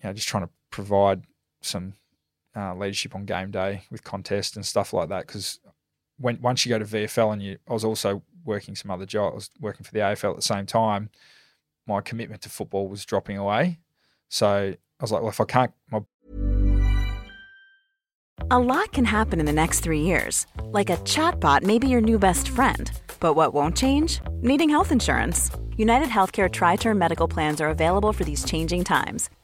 you 0.02 0.10
know, 0.10 0.14
just 0.14 0.28
trying 0.28 0.44
to 0.44 0.50
provide 0.72 1.24
some 1.62 1.94
uh, 2.56 2.76
leadership 2.76 3.16
on 3.16 3.26
game 3.26 3.52
day 3.52 3.84
with 3.92 4.04
contests 4.04 4.56
and 4.56 4.66
stuff 4.66 4.94
like 4.94 5.10
that. 5.10 5.28
Because 5.28 5.60
when 6.18 6.42
once 6.42 6.66
you 6.66 6.70
go 6.70 6.80
to 6.80 6.86
VFL 6.86 7.34
and 7.34 7.42
you, 7.42 7.58
I 7.70 7.74
was 7.74 7.84
also 7.84 8.22
working 8.44 8.76
some 8.76 8.92
other 8.92 9.06
jobs. 9.06 9.34
I 9.34 9.36
was 9.36 9.50
working 9.60 9.84
for 9.84 9.92
the 9.92 10.00
AFL 10.00 10.32
at 10.32 10.36
the 10.38 10.42
same 10.42 10.66
time. 10.66 11.10
My 11.88 12.02
commitment 12.02 12.42
to 12.44 12.50
football 12.50 12.88
was 12.88 13.06
dropping 13.06 13.38
away. 13.38 13.80
So 14.30 14.48
I 15.00 15.04
was 15.04 15.12
like, 15.12 15.22
well, 15.22 15.30
if 15.30 15.42
I 15.42 15.46
can't, 15.46 15.74
my 15.92 16.02
a 18.52 18.60
lot 18.60 18.92
can 18.92 19.06
happen 19.06 19.40
in 19.40 19.46
the 19.46 19.54
next 19.54 19.80
three 19.80 20.02
years. 20.02 20.46
Like 20.66 20.90
a 20.90 20.98
chatbot 20.98 21.64
may 21.64 21.80
be 21.80 21.88
your 21.88 22.02
new 22.02 22.20
best 22.20 22.48
friend. 22.48 22.92
But 23.20 23.34
what 23.34 23.54
won't 23.54 23.76
change? 23.76 24.20
Needing 24.42 24.70
health 24.70 24.92
insurance. 24.92 25.50
United 25.78 26.10
Healthcare 26.10 26.52
Tri 26.52 26.76
Term 26.76 26.98
Medical 26.98 27.28
Plans 27.28 27.60
are 27.60 27.70
available 27.70 28.14
for 28.14 28.24
these 28.24 28.44
changing 28.46 28.84
times. 28.84 29.30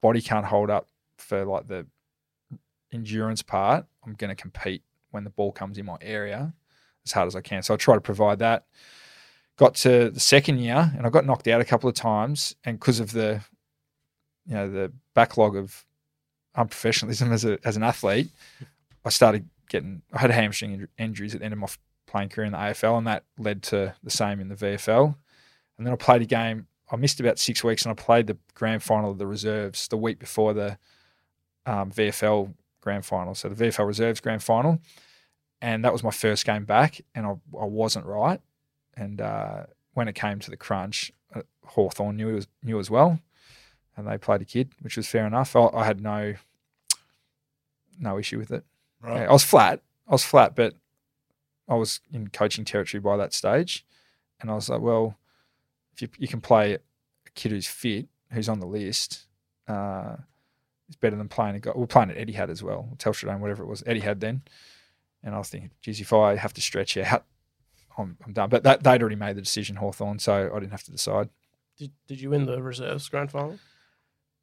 Body 0.00 0.20
can't 0.20 0.46
hold 0.46 0.70
up 0.70 0.88
for 1.18 1.44
like 1.44 1.66
the 1.66 1.86
endurance 2.92 3.42
part, 3.42 3.86
I'm 4.04 4.14
going 4.14 4.30
to 4.30 4.34
compete 4.34 4.82
when 5.10 5.24
the 5.24 5.30
ball 5.30 5.52
comes 5.52 5.78
in 5.78 5.86
my 5.86 5.96
area 6.00 6.54
as 7.04 7.12
hard 7.12 7.26
as 7.26 7.36
I 7.36 7.40
can. 7.40 7.62
So 7.62 7.74
I 7.74 7.76
try 7.76 7.94
to 7.94 8.00
provide 8.00 8.38
that. 8.40 8.64
Got 9.56 9.74
to 9.76 10.10
the 10.10 10.20
second 10.20 10.58
year 10.58 10.92
and 10.96 11.06
I 11.06 11.10
got 11.10 11.26
knocked 11.26 11.48
out 11.48 11.60
a 11.60 11.64
couple 11.64 11.88
of 11.88 11.94
times, 11.94 12.54
and 12.64 12.78
because 12.78 12.98
of 12.98 13.12
the, 13.12 13.42
you 14.46 14.54
know, 14.54 14.70
the 14.70 14.92
backlog 15.14 15.54
of 15.54 15.84
unprofessionalism 16.56 17.30
as 17.30 17.44
a 17.44 17.58
as 17.62 17.76
an 17.76 17.82
athlete, 17.82 18.30
I 19.04 19.10
started 19.10 19.48
getting. 19.68 20.02
I 20.12 20.20
had 20.20 20.30
hamstring 20.30 20.78
inju- 20.78 20.88
injuries 20.98 21.34
at 21.34 21.40
the 21.40 21.44
end 21.44 21.52
of 21.52 21.58
my 21.58 21.68
playing 22.06 22.30
career 22.30 22.46
in 22.46 22.52
the 22.52 22.58
AFL, 22.58 22.98
and 22.98 23.06
that 23.06 23.24
led 23.38 23.62
to 23.64 23.94
the 24.02 24.10
same 24.10 24.40
in 24.40 24.48
the 24.48 24.54
VFL. 24.54 25.14
And 25.76 25.86
then 25.86 25.92
I 25.92 25.96
played 25.96 26.22
a 26.22 26.26
game. 26.26 26.66
I 26.90 26.96
missed 26.96 27.20
about 27.20 27.38
six 27.38 27.62
weeks, 27.62 27.84
and 27.84 27.92
I 27.92 27.94
played 27.94 28.26
the 28.26 28.36
grand 28.54 28.82
final 28.82 29.10
of 29.10 29.18
the 29.18 29.26
reserves 29.26 29.88
the 29.88 29.96
week 29.96 30.18
before 30.18 30.52
the 30.54 30.78
um, 31.66 31.90
VFL 31.90 32.52
grand 32.80 33.04
final. 33.04 33.34
So 33.34 33.48
the 33.48 33.64
VFL 33.64 33.86
reserves 33.86 34.20
grand 34.20 34.42
final, 34.42 34.80
and 35.60 35.84
that 35.84 35.92
was 35.92 36.02
my 36.02 36.10
first 36.10 36.44
game 36.44 36.64
back, 36.64 37.00
and 37.14 37.26
I, 37.26 37.30
I 37.30 37.64
wasn't 37.64 38.06
right. 38.06 38.40
And 38.96 39.20
uh, 39.20 39.64
when 39.94 40.08
it 40.08 40.14
came 40.14 40.40
to 40.40 40.50
the 40.50 40.56
crunch, 40.56 41.12
uh, 41.34 41.42
Hawthorn 41.64 42.16
knew 42.16 42.34
was 42.34 42.48
knew 42.62 42.78
as 42.78 42.90
well, 42.90 43.20
and 43.96 44.06
they 44.06 44.18
played 44.18 44.42
a 44.42 44.46
kid, 44.46 44.72
which 44.80 44.96
was 44.96 45.06
fair 45.06 45.26
enough. 45.26 45.54
I, 45.54 45.68
I 45.72 45.84
had 45.84 46.00
no 46.00 46.34
no 47.98 48.18
issue 48.18 48.38
with 48.38 48.50
it. 48.50 48.64
Right. 49.00 49.22
Yeah, 49.22 49.28
I 49.28 49.32
was 49.32 49.44
flat. 49.44 49.80
I 50.08 50.12
was 50.12 50.24
flat, 50.24 50.56
but 50.56 50.74
I 51.68 51.74
was 51.74 52.00
in 52.12 52.28
coaching 52.28 52.64
territory 52.64 53.00
by 53.00 53.16
that 53.16 53.32
stage, 53.32 53.86
and 54.40 54.50
I 54.50 54.54
was 54.54 54.68
like, 54.68 54.80
well, 54.80 55.16
if 55.94 56.02
you 56.02 56.08
you 56.18 56.28
can 56.28 56.40
play 56.40 56.74
a 56.74 56.78
kid 57.34 57.52
who's 57.52 57.66
fit, 57.66 58.08
who's 58.32 58.48
on 58.48 58.60
the 58.60 58.66
list, 58.66 59.26
uh, 59.68 60.16
it's 60.88 60.96
better 60.96 61.16
than 61.16 61.28
playing 61.28 61.56
a 61.56 61.60
guy. 61.60 61.72
We're 61.74 61.86
playing 61.86 62.10
at 62.10 62.16
Etihad 62.16 62.50
as 62.50 62.62
well, 62.62 62.88
Telstra 62.96 63.26
Dome, 63.26 63.40
whatever 63.40 63.62
it 63.62 63.66
was, 63.66 63.82
Etihad 63.82 64.20
then. 64.20 64.42
And 65.22 65.34
I 65.34 65.38
was 65.38 65.48
thinking, 65.48 65.70
geez, 65.82 66.00
if 66.00 66.12
I 66.12 66.36
have 66.36 66.54
to 66.54 66.60
stretch 66.60 66.96
out, 66.96 67.24
I'm, 67.98 68.16
I'm 68.24 68.32
done. 68.32 68.48
But 68.48 68.62
that, 68.64 68.82
they'd 68.82 69.00
already 69.00 69.16
made 69.16 69.36
the 69.36 69.42
decision, 69.42 69.76
Hawthorn, 69.76 70.18
so 70.18 70.50
I 70.54 70.58
didn't 70.58 70.72
have 70.72 70.84
to 70.84 70.90
decide. 70.90 71.28
Did, 71.76 71.92
did 72.06 72.20
you 72.20 72.30
win 72.30 72.46
the 72.46 72.62
reserves 72.62 73.08
grand 73.08 73.30
final? 73.30 73.58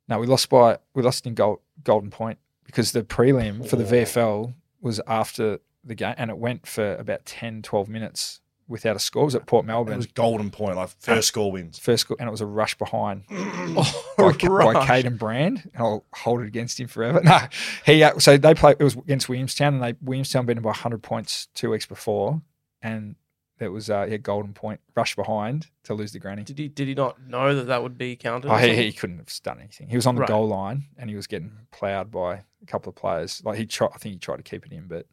No, 0.08 0.20
we 0.20 0.28
lost 0.28 0.50
by 0.50 0.78
we 0.94 1.04
lost 1.04 1.28
in 1.28 1.34
gold, 1.34 1.60
Golden 1.84 2.10
Point 2.10 2.40
because 2.64 2.92
the 2.92 3.04
prelim 3.04 3.68
for 3.68 3.76
the 3.76 3.84
VFL 3.84 4.54
was 4.82 5.02
after 5.08 5.60
the 5.84 5.96
game, 5.96 6.16
and 6.18 6.30
it 6.30 6.38
went 6.38 6.68
for 6.68 6.96
about 6.96 7.26
10, 7.26 7.62
12 7.62 7.90
minutes 7.90 8.42
without 8.68 8.96
a 8.96 9.00
score. 9.00 9.22
It 9.24 9.26
was 9.26 9.36
at 9.36 9.46
Port 9.46 9.66
Melbourne. 9.66 9.94
It 9.94 9.98
was 9.98 10.08
golden 10.08 10.50
point, 10.52 10.76
like 10.76 10.90
first 11.00 11.28
score 11.30 11.52
wins. 11.52 11.80
First 11.80 12.02
score, 12.02 12.18
and 12.20 12.28
it 12.28 12.32
was 12.32 12.42
a 12.42 12.46
rush 12.46 12.76
behind 12.78 13.24
Oh, 13.30 14.06
by, 14.18 14.34
Ca- 14.34 14.48
by. 14.74 14.86
Kaiden 14.86 15.18
Brand, 15.18 15.70
and 15.74 15.84
I'll 15.84 16.06
hold 16.14 16.42
it 16.42 16.48
against 16.48 16.80
him 16.80 16.88
forever. 16.88 17.22
No, 17.24 17.40
he 17.86 18.04
uh, 18.04 18.20
so 18.20 18.38
they 18.38 18.54
played. 18.54 18.78
It 18.80 18.84
was 18.84 18.96
against 18.96 19.30
Williamstown, 19.30 19.76
and 19.76 19.84
they 19.84 19.94
Williamstown 20.02 20.46
beat 20.46 20.56
them 20.56 20.64
by 20.64 20.70
100 20.70 21.02
points 21.04 21.48
two 21.56 21.70
weeks 21.72 21.86
before, 21.86 22.42
and 22.82 23.16
it 23.60 23.70
was 23.70 23.90
uh, 23.90 24.06
yeah, 24.08 24.18
Golden 24.18 24.54
Point 24.54 24.80
rush 24.96 25.16
behind 25.16 25.68
to 25.86 25.94
lose 25.96 26.12
the 26.12 26.20
granny. 26.20 26.44
Did 26.44 26.60
he 26.60 26.68
did 26.68 26.88
he 26.88 26.94
not 26.94 27.20
know 27.28 27.56
that 27.56 27.64
that 27.68 27.82
would 27.82 27.98
be 27.98 28.16
counted? 28.16 28.52
Oh, 28.52 28.58
he, 28.58 28.76
he 28.76 28.92
couldn't 28.94 29.18
have 29.18 29.30
done 29.44 29.60
anything. 29.60 29.88
He 29.90 29.96
was 29.96 30.06
on 30.06 30.14
the 30.16 30.22
Right. 30.22 30.28
goal 30.28 30.48
line 30.48 30.84
and 30.98 31.10
he 31.10 31.16
was 31.16 31.26
getting 31.26 31.52
ploughed 31.72 32.12
by 32.12 32.36
a 32.36 32.66
couple 32.68 32.90
of 32.90 32.96
players. 32.96 33.42
Like 33.44 33.58
he 33.58 33.66
tried, 33.66 33.90
I 33.96 33.98
think 33.98 34.14
he 34.14 34.20
tried 34.20 34.38
to 34.38 34.44
keep 34.44 34.64
it 34.66 34.72
in, 34.74 34.88
but 34.88 35.08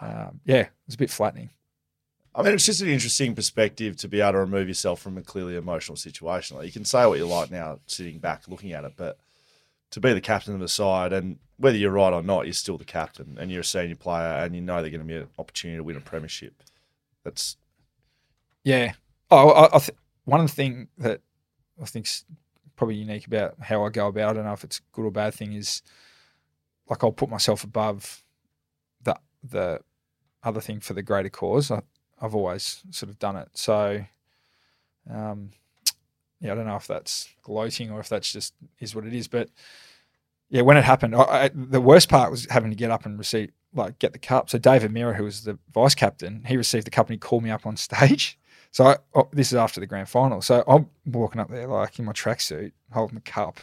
um, 0.00 0.40
yeah, 0.44 0.56
it 0.62 0.70
was 0.86 0.96
a 0.96 0.98
bit 0.98 1.10
flattening. 1.10 1.50
I 2.34 2.42
mean, 2.42 2.54
it's 2.54 2.64
just 2.64 2.80
an 2.80 2.88
interesting 2.88 3.34
perspective 3.34 3.96
to 3.98 4.08
be 4.08 4.20
able 4.20 4.32
to 4.32 4.38
remove 4.38 4.68
yourself 4.68 5.00
from 5.00 5.18
a 5.18 5.22
clearly 5.22 5.56
emotional 5.56 5.96
situation. 5.96 6.56
Like 6.56 6.66
you 6.66 6.72
can 6.72 6.84
say 6.84 7.04
what 7.06 7.18
you 7.18 7.26
like 7.26 7.50
now, 7.50 7.80
sitting 7.86 8.18
back 8.18 8.48
looking 8.48 8.72
at 8.72 8.84
it, 8.84 8.94
but 8.96 9.18
to 9.90 10.00
be 10.00 10.14
the 10.14 10.20
captain 10.20 10.54
of 10.54 10.60
the 10.60 10.68
side, 10.68 11.12
and 11.12 11.38
whether 11.58 11.76
you're 11.76 11.90
right 11.90 12.12
or 12.12 12.22
not, 12.22 12.46
you're 12.46 12.54
still 12.54 12.78
the 12.78 12.84
captain, 12.84 13.36
and 13.38 13.50
you're 13.50 13.60
a 13.60 13.64
senior 13.64 13.96
player, 13.96 14.42
and 14.42 14.54
you 14.54 14.62
know 14.62 14.80
they're 14.80 14.90
going 14.90 15.02
to 15.02 15.06
be 15.06 15.16
an 15.16 15.28
opportunity 15.38 15.76
to 15.76 15.84
win 15.84 15.96
a 15.96 16.00
premiership. 16.00 16.62
That's 17.24 17.56
Yeah. 18.64 18.92
Oh, 19.30 19.50
I, 19.50 19.76
I 19.76 19.78
th- 19.78 19.98
one 20.24 20.48
thing 20.48 20.88
that 20.98 21.20
I 21.80 21.84
think's 21.84 22.24
probably 22.76 22.96
unique 22.96 23.26
about 23.26 23.56
how 23.60 23.84
I 23.84 23.90
go 23.90 24.08
about. 24.08 24.28
it, 24.28 24.30
I 24.30 24.32
don't 24.34 24.44
know 24.44 24.52
if 24.52 24.64
it's 24.64 24.78
a 24.78 24.82
good 24.92 25.04
or 25.04 25.10
bad 25.10 25.34
thing. 25.34 25.52
Is 25.52 25.82
like 26.88 27.04
I'll 27.04 27.12
put 27.12 27.28
myself 27.28 27.62
above 27.62 28.24
the 29.02 29.18
the 29.42 29.80
other 30.42 30.60
thing 30.60 30.80
for 30.80 30.94
the 30.94 31.02
greater 31.02 31.28
cause. 31.28 31.70
I, 31.70 31.82
I've 32.22 32.36
always 32.36 32.82
sort 32.90 33.10
of 33.10 33.18
done 33.18 33.36
it. 33.36 33.48
So, 33.54 34.04
um, 35.10 35.50
yeah, 36.40 36.52
I 36.52 36.54
don't 36.54 36.66
know 36.66 36.76
if 36.76 36.86
that's 36.86 37.28
gloating 37.42 37.90
or 37.90 37.98
if 37.98 38.08
that's 38.08 38.32
just 38.32 38.54
is 38.78 38.94
what 38.94 39.04
it 39.04 39.12
is. 39.12 39.26
But 39.26 39.50
yeah, 40.48 40.62
when 40.62 40.76
it 40.76 40.84
happened, 40.84 41.16
I, 41.16 41.22
I, 41.22 41.50
the 41.52 41.80
worst 41.80 42.08
part 42.08 42.30
was 42.30 42.46
having 42.48 42.70
to 42.70 42.76
get 42.76 42.92
up 42.92 43.04
and 43.04 43.18
receive 43.18 43.50
like 43.74 43.98
get 43.98 44.12
the 44.12 44.18
cup. 44.20 44.48
So 44.48 44.58
David 44.58 44.92
Mirra, 44.92 45.16
who 45.16 45.24
was 45.24 45.42
the 45.42 45.58
vice 45.74 45.96
captain, 45.96 46.44
he 46.46 46.56
received 46.56 46.86
the 46.86 46.90
cup 46.90 47.06
and 47.08 47.14
he 47.14 47.18
called 47.18 47.42
me 47.42 47.50
up 47.50 47.66
on 47.66 47.76
stage. 47.88 48.38
So 48.70 48.86
I, 48.86 48.96
oh, 49.14 49.28
this 49.32 49.48
is 49.48 49.56
after 49.56 49.80
the 49.80 49.86
grand 49.86 50.08
final. 50.08 50.40
So 50.40 50.62
I'm 50.66 50.88
walking 51.04 51.40
up 51.40 51.50
there 51.50 51.66
like 51.66 51.98
in 51.98 52.04
my 52.04 52.12
tracksuit, 52.12 52.72
holding 52.92 53.16
the 53.16 53.20
cup, 53.20 53.58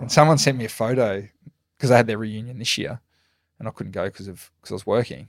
and 0.00 0.10
someone 0.10 0.38
sent 0.38 0.56
me 0.56 0.64
a 0.64 0.70
photo 0.70 1.28
because 1.76 1.90
they 1.90 1.96
had 1.96 2.06
their 2.06 2.18
reunion 2.18 2.58
this 2.58 2.78
year, 2.78 3.00
and 3.58 3.68
I 3.68 3.72
couldn't 3.72 3.92
go 3.92 4.04
because 4.04 4.28
of 4.28 4.50
because 4.60 4.70
I 4.70 4.74
was 4.74 4.86
working, 4.86 5.28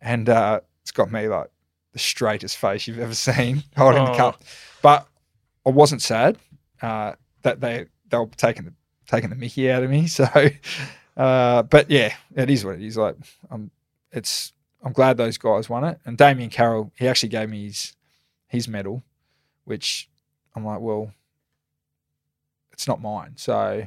and 0.00 0.28
uh, 0.28 0.60
it's 0.82 0.92
got 0.92 1.10
me 1.10 1.26
like 1.26 1.50
the 1.92 1.98
straightest 1.98 2.56
face 2.56 2.86
you've 2.86 2.98
ever 2.98 3.14
seen 3.14 3.62
holding 3.76 4.04
the 4.04 4.12
Oh. 4.12 4.16
cup, 4.16 4.42
but 4.82 5.06
I 5.66 5.70
wasn't 5.70 6.02
sad 6.02 6.38
uh, 6.80 7.12
that 7.42 7.60
they 7.60 7.86
they 8.08 8.18
were 8.18 8.26
taking 8.36 8.64
the 8.64 8.72
taking 9.06 9.30
the 9.30 9.36
Mickey 9.36 9.70
out 9.70 9.82
of 9.82 9.90
me. 9.90 10.06
So, 10.08 10.26
uh, 11.16 11.62
but 11.64 11.90
yeah, 11.90 12.14
it 12.34 12.48
is 12.50 12.64
what 12.64 12.76
it 12.76 12.82
is. 12.82 12.96
Like 12.96 13.16
I'm, 13.50 13.70
it's 14.10 14.52
I'm 14.82 14.92
glad 14.92 15.16
those 15.16 15.38
guys 15.38 15.68
won 15.68 15.84
it, 15.84 16.00
and 16.04 16.16
Damien 16.16 16.50
Carroll 16.50 16.90
he 16.96 17.06
actually 17.08 17.28
gave 17.28 17.48
me 17.50 17.66
his 17.66 17.94
his 18.48 18.68
medal, 18.68 19.02
which 19.64 20.08
I'm 20.56 20.64
like, 20.64 20.80
well, 20.80 21.12
it's 22.72 22.86
not 22.88 23.00
mine. 23.00 23.32
So, 23.36 23.86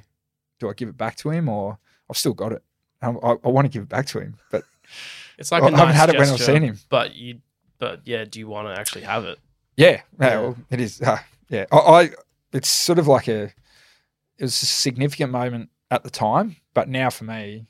do 0.60 0.70
I 0.70 0.74
give 0.74 0.89
it 0.89 0.97
back 0.97 1.16
to 1.18 1.30
him 1.30 1.49
or 1.49 1.78
I've 2.10 2.18
still 2.18 2.34
got 2.34 2.51
it? 2.51 2.64
I, 3.01 3.10
I, 3.10 3.32
I 3.43 3.47
want 3.49 3.66
to 3.66 3.70
give 3.70 3.84
it 3.84 3.89
back 3.89 4.06
to 4.08 4.20
him, 4.20 4.36
but 4.51 4.64
It's 5.38 5.51
like 5.51 5.64
I 5.64 5.68
a 5.68 5.72
haven't 5.72 5.88
nice 5.89 5.95
had 5.97 6.10
it 6.10 6.18
when 6.18 6.30
I've 6.30 6.38
gesture, 6.38 6.53
seen 6.53 6.62
him. 6.64 6.80
But 6.89 7.16
you, 7.16 7.39
but 7.80 8.02
yeah, 8.06 8.26
do 8.26 8.40
you 8.40 8.48
want 8.48 8.68
to 8.68 8.80
actually 8.80 9.02
have 9.04 9.26
it? 9.26 9.40
yeah, 9.78 9.90
yeah, 9.90 10.02
Yeah. 10.20 10.40
well, 10.42 10.58
it 10.70 10.80
is. 10.82 11.02
Uh, 11.02 11.20
yeah, 11.50 11.66
I, 11.72 11.78
I, 11.78 12.10
it's 12.54 12.70
sort 12.70 13.00
of 13.00 13.08
like 13.08 13.28
a, 13.28 13.44
it 14.38 14.42
was 14.44 14.62
a 14.62 14.66
significant 14.66 15.32
moment 15.32 15.70
at 15.92 16.04
the 16.04 16.10
time, 16.10 16.56
but 16.74 16.90
now 16.90 17.10
for 17.10 17.24
me, 17.26 17.68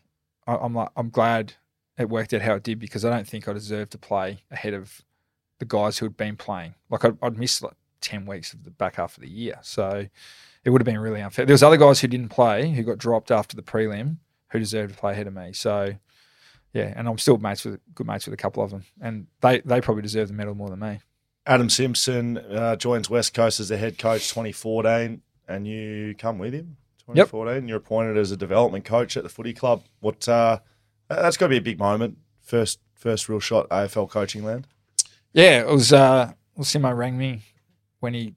I, 0.48 0.56
I'm 0.56 0.74
like, 0.74 0.90
I'm 0.96 1.10
glad 1.10 1.54
it 1.98 2.10
worked 2.10 2.34
out 2.34 2.42
how 2.42 2.56
it 2.56 2.64
did 2.64 2.80
because 2.80 3.04
I 3.06 3.10
don't 3.10 3.28
think 3.28 3.48
I 3.48 3.54
deserved 3.54 3.92
to 3.94 3.98
play 3.98 4.44
ahead 4.52 4.74
of 4.74 5.02
the 5.60 5.66
guys 5.66 5.98
who 5.98 6.06
had 6.06 6.18
been 6.18 6.36
playing. 6.38 6.76
Like 6.90 7.06
I'd, 7.06 7.18
I'd 7.22 7.38
missed 7.38 7.62
like 7.64 7.74
ten 8.02 8.26
weeks 8.26 8.54
of 8.54 8.64
the 8.64 8.72
back 8.72 8.96
half 8.98 9.18
of 9.18 9.22
the 9.24 9.30
year, 9.30 9.60
so 9.62 10.06
it 10.64 10.70
would 10.70 10.82
have 10.82 10.86
been 10.86 11.00
really 11.00 11.22
unfair. 11.22 11.46
There 11.46 11.54
was 11.54 11.64
other 11.64 11.78
guys 11.78 12.02
who 12.02 12.08
didn't 12.08 12.30
play 12.30 12.72
who 12.72 12.84
got 12.84 12.98
dropped 12.98 13.32
after 13.32 13.56
the 13.56 13.62
prelim 13.62 14.18
who 14.50 14.60
deserved 14.60 14.94
to 14.94 15.00
play 15.00 15.12
ahead 15.14 15.28
of 15.28 15.34
me. 15.34 15.54
So 15.54 15.96
yeah, 16.76 16.94
and 16.94 17.08
I'm 17.08 17.18
still 17.18 17.38
mates 17.38 17.64
with 17.64 17.80
good 17.96 18.06
mates 18.06 18.26
with 18.26 18.34
a 18.34 18.38
couple 18.38 18.62
of 18.62 18.70
them, 18.70 18.84
and 19.00 19.28
they 19.40 19.62
they 19.62 19.80
probably 19.80 20.04
deserve 20.04 20.28
the 20.28 20.34
medal 20.34 20.56
more 20.56 20.70
than 20.70 20.80
me. 20.80 21.00
Adam 21.48 21.70
Simpson 21.70 22.38
uh, 22.38 22.76
joins 22.76 23.10
West 23.10 23.34
Coast 23.34 23.62
as 23.62 23.70
the 23.70 23.78
head 23.78 23.98
coach 23.98 24.28
2014, 24.28 25.22
and 25.48 25.68
you 25.68 26.14
come 26.18 26.38
with 26.38 26.54
him. 26.54 26.76
Yep. 27.08 27.28
2014, 27.28 27.68
you're 27.70 27.78
appointed 27.78 28.18
as 28.18 28.32
a 28.32 28.38
development 28.38 28.84
coach 28.84 29.16
at 29.16 29.24
the 29.24 29.30
Footy 29.30 29.54
Club. 29.54 29.84
What? 30.02 30.28
Uh, 30.28 30.60
that's 31.08 31.38
got 31.38 31.46
to 31.46 31.52
be 31.52 31.58
a 31.58 31.62
big 31.62 31.80
moment. 31.80 32.18
First, 32.42 32.80
first 32.94 33.30
real 33.30 33.40
shot 33.40 33.70
AFL 33.70 34.10
coaching 34.10 34.44
land. 34.44 34.68
Yeah, 35.32 35.62
it 35.62 35.68
was. 35.68 35.94
Uh, 35.94 36.34
well, 36.58 36.66
Simo 36.66 36.96
rang 36.96 37.18
me 37.18 37.44
when 38.02 38.14
he 38.14 38.34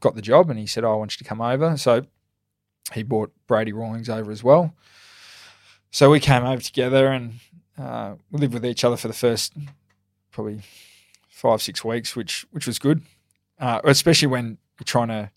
got 0.00 0.14
the 0.14 0.22
job, 0.22 0.48
and 0.48 0.58
he 0.58 0.66
said, 0.66 0.82
oh, 0.82 0.92
"I 0.92 0.96
want 0.96 1.12
you 1.12 1.22
to 1.22 1.28
come 1.28 1.42
over." 1.42 1.76
So 1.76 2.06
he 2.94 3.02
brought 3.02 3.32
Brady 3.46 3.74
Rawlings 3.74 4.08
over 4.08 4.30
as 4.30 4.42
well. 4.42 4.72
So 5.90 6.08
we 6.08 6.20
came 6.20 6.44
over 6.44 6.62
together, 6.62 7.08
and 7.08 7.40
uh, 7.80 8.14
we 8.30 8.40
lived 8.40 8.54
with 8.54 8.66
each 8.66 8.84
other 8.84 8.96
for 8.96 9.08
the 9.08 9.14
first 9.14 9.54
probably 10.30 10.60
five 11.28 11.62
six 11.62 11.84
weeks, 11.84 12.14
which 12.14 12.46
which 12.50 12.66
was 12.66 12.78
good, 12.78 13.02
uh, 13.58 13.80
especially 13.84 14.28
when 14.28 14.58
you're 14.78 14.84
trying 14.84 15.08
to 15.08 15.30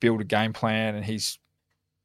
build 0.00 0.20
a 0.20 0.24
game 0.24 0.52
plan, 0.52 0.94
and 0.94 1.04
he's 1.04 1.38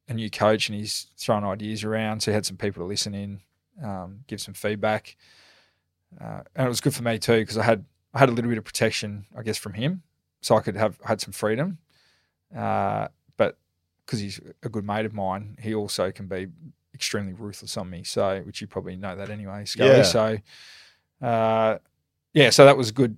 a 0.07 0.13
new 0.13 0.29
coach, 0.29 0.69
and 0.69 0.77
he's 0.77 1.07
throwing 1.17 1.43
ideas 1.43 1.83
around. 1.83 2.21
So 2.21 2.31
he 2.31 2.35
had 2.35 2.45
some 2.45 2.57
people 2.57 2.81
to 2.83 2.87
listen 2.87 3.13
in, 3.13 3.41
um, 3.83 4.21
give 4.27 4.39
some 4.39 4.53
feedback, 4.53 5.17
uh, 6.19 6.41
and 6.55 6.65
it 6.65 6.69
was 6.69 6.81
good 6.81 6.93
for 6.93 7.03
me 7.03 7.19
too 7.19 7.39
because 7.39 7.57
I 7.57 7.63
had 7.63 7.85
I 8.13 8.19
had 8.19 8.29
a 8.29 8.31
little 8.31 8.49
bit 8.49 8.57
of 8.57 8.63
protection, 8.63 9.25
I 9.37 9.41
guess, 9.41 9.57
from 9.57 9.73
him, 9.73 10.03
so 10.41 10.55
I 10.55 10.61
could 10.61 10.75
have 10.77 10.97
had 11.03 11.19
some 11.19 11.33
freedom. 11.33 11.77
Uh, 12.55 13.07
but 13.37 13.57
because 14.05 14.19
he's 14.19 14.39
a 14.63 14.69
good 14.69 14.85
mate 14.85 15.05
of 15.05 15.13
mine, 15.13 15.57
he 15.59 15.73
also 15.73 16.11
can 16.11 16.27
be 16.27 16.47
extremely 16.93 17.33
ruthless 17.33 17.77
on 17.77 17.89
me. 17.89 18.03
So, 18.03 18.41
which 18.41 18.61
you 18.61 18.67
probably 18.67 18.95
know 18.95 19.15
that 19.15 19.29
anyway, 19.29 19.65
Scully. 19.65 19.89
Yeah. 19.89 20.03
So, 20.03 20.37
uh, 21.21 21.77
yeah, 22.33 22.49
so 22.49 22.65
that 22.65 22.77
was 22.77 22.91
good. 22.91 23.17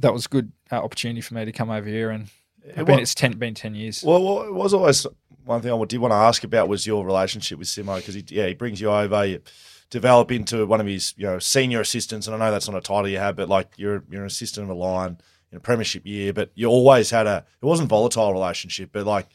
That 0.00 0.12
was 0.12 0.26
good 0.26 0.52
uh, 0.70 0.76
opportunity 0.76 1.20
for 1.20 1.34
me 1.34 1.44
to 1.44 1.52
come 1.52 1.70
over 1.70 1.88
here, 1.88 2.10
and 2.10 2.28
It 2.64 2.76
been, 2.84 2.96
wa- 2.96 3.00
it's 3.00 3.14
ten, 3.14 3.32
been 3.32 3.54
ten 3.54 3.74
years. 3.74 4.02
Well, 4.02 4.22
well, 4.22 4.42
it 4.42 4.52
was 4.52 4.74
always 4.74 5.06
one 5.44 5.62
thing 5.62 5.72
I 5.72 5.84
did 5.84 5.98
want 5.98 6.12
to 6.12 6.16
ask 6.16 6.44
about 6.44 6.68
was 6.68 6.86
your 6.86 7.04
relationship 7.04 7.58
with 7.58 7.68
Simo 7.68 7.96
because 7.96 8.14
he, 8.14 8.24
yeah, 8.28 8.46
he 8.48 8.54
brings 8.54 8.80
you 8.80 8.90
over, 8.90 9.24
you 9.24 9.40
develop 9.88 10.32
into 10.32 10.66
one 10.66 10.80
of 10.80 10.86
his, 10.86 11.14
you 11.16 11.26
know, 11.26 11.38
senior 11.38 11.80
assistants, 11.80 12.26
and 12.26 12.34
I 12.34 12.38
know 12.38 12.50
that's 12.50 12.68
not 12.68 12.76
a 12.76 12.80
title 12.80 13.08
you 13.08 13.18
have, 13.18 13.36
but 13.36 13.48
like 13.48 13.68
you're 13.76 14.02
you're 14.10 14.22
an 14.22 14.26
assistant 14.26 14.64
of 14.64 14.76
a 14.76 14.78
line 14.78 15.18
in 15.52 15.58
a 15.58 15.60
premiership 15.60 16.04
year, 16.04 16.32
but 16.32 16.50
you 16.54 16.66
always 16.66 17.10
had 17.10 17.26
a 17.26 17.44
it 17.62 17.64
wasn't 17.64 17.88
volatile 17.88 18.32
relationship, 18.32 18.90
but 18.92 19.06
like 19.06 19.28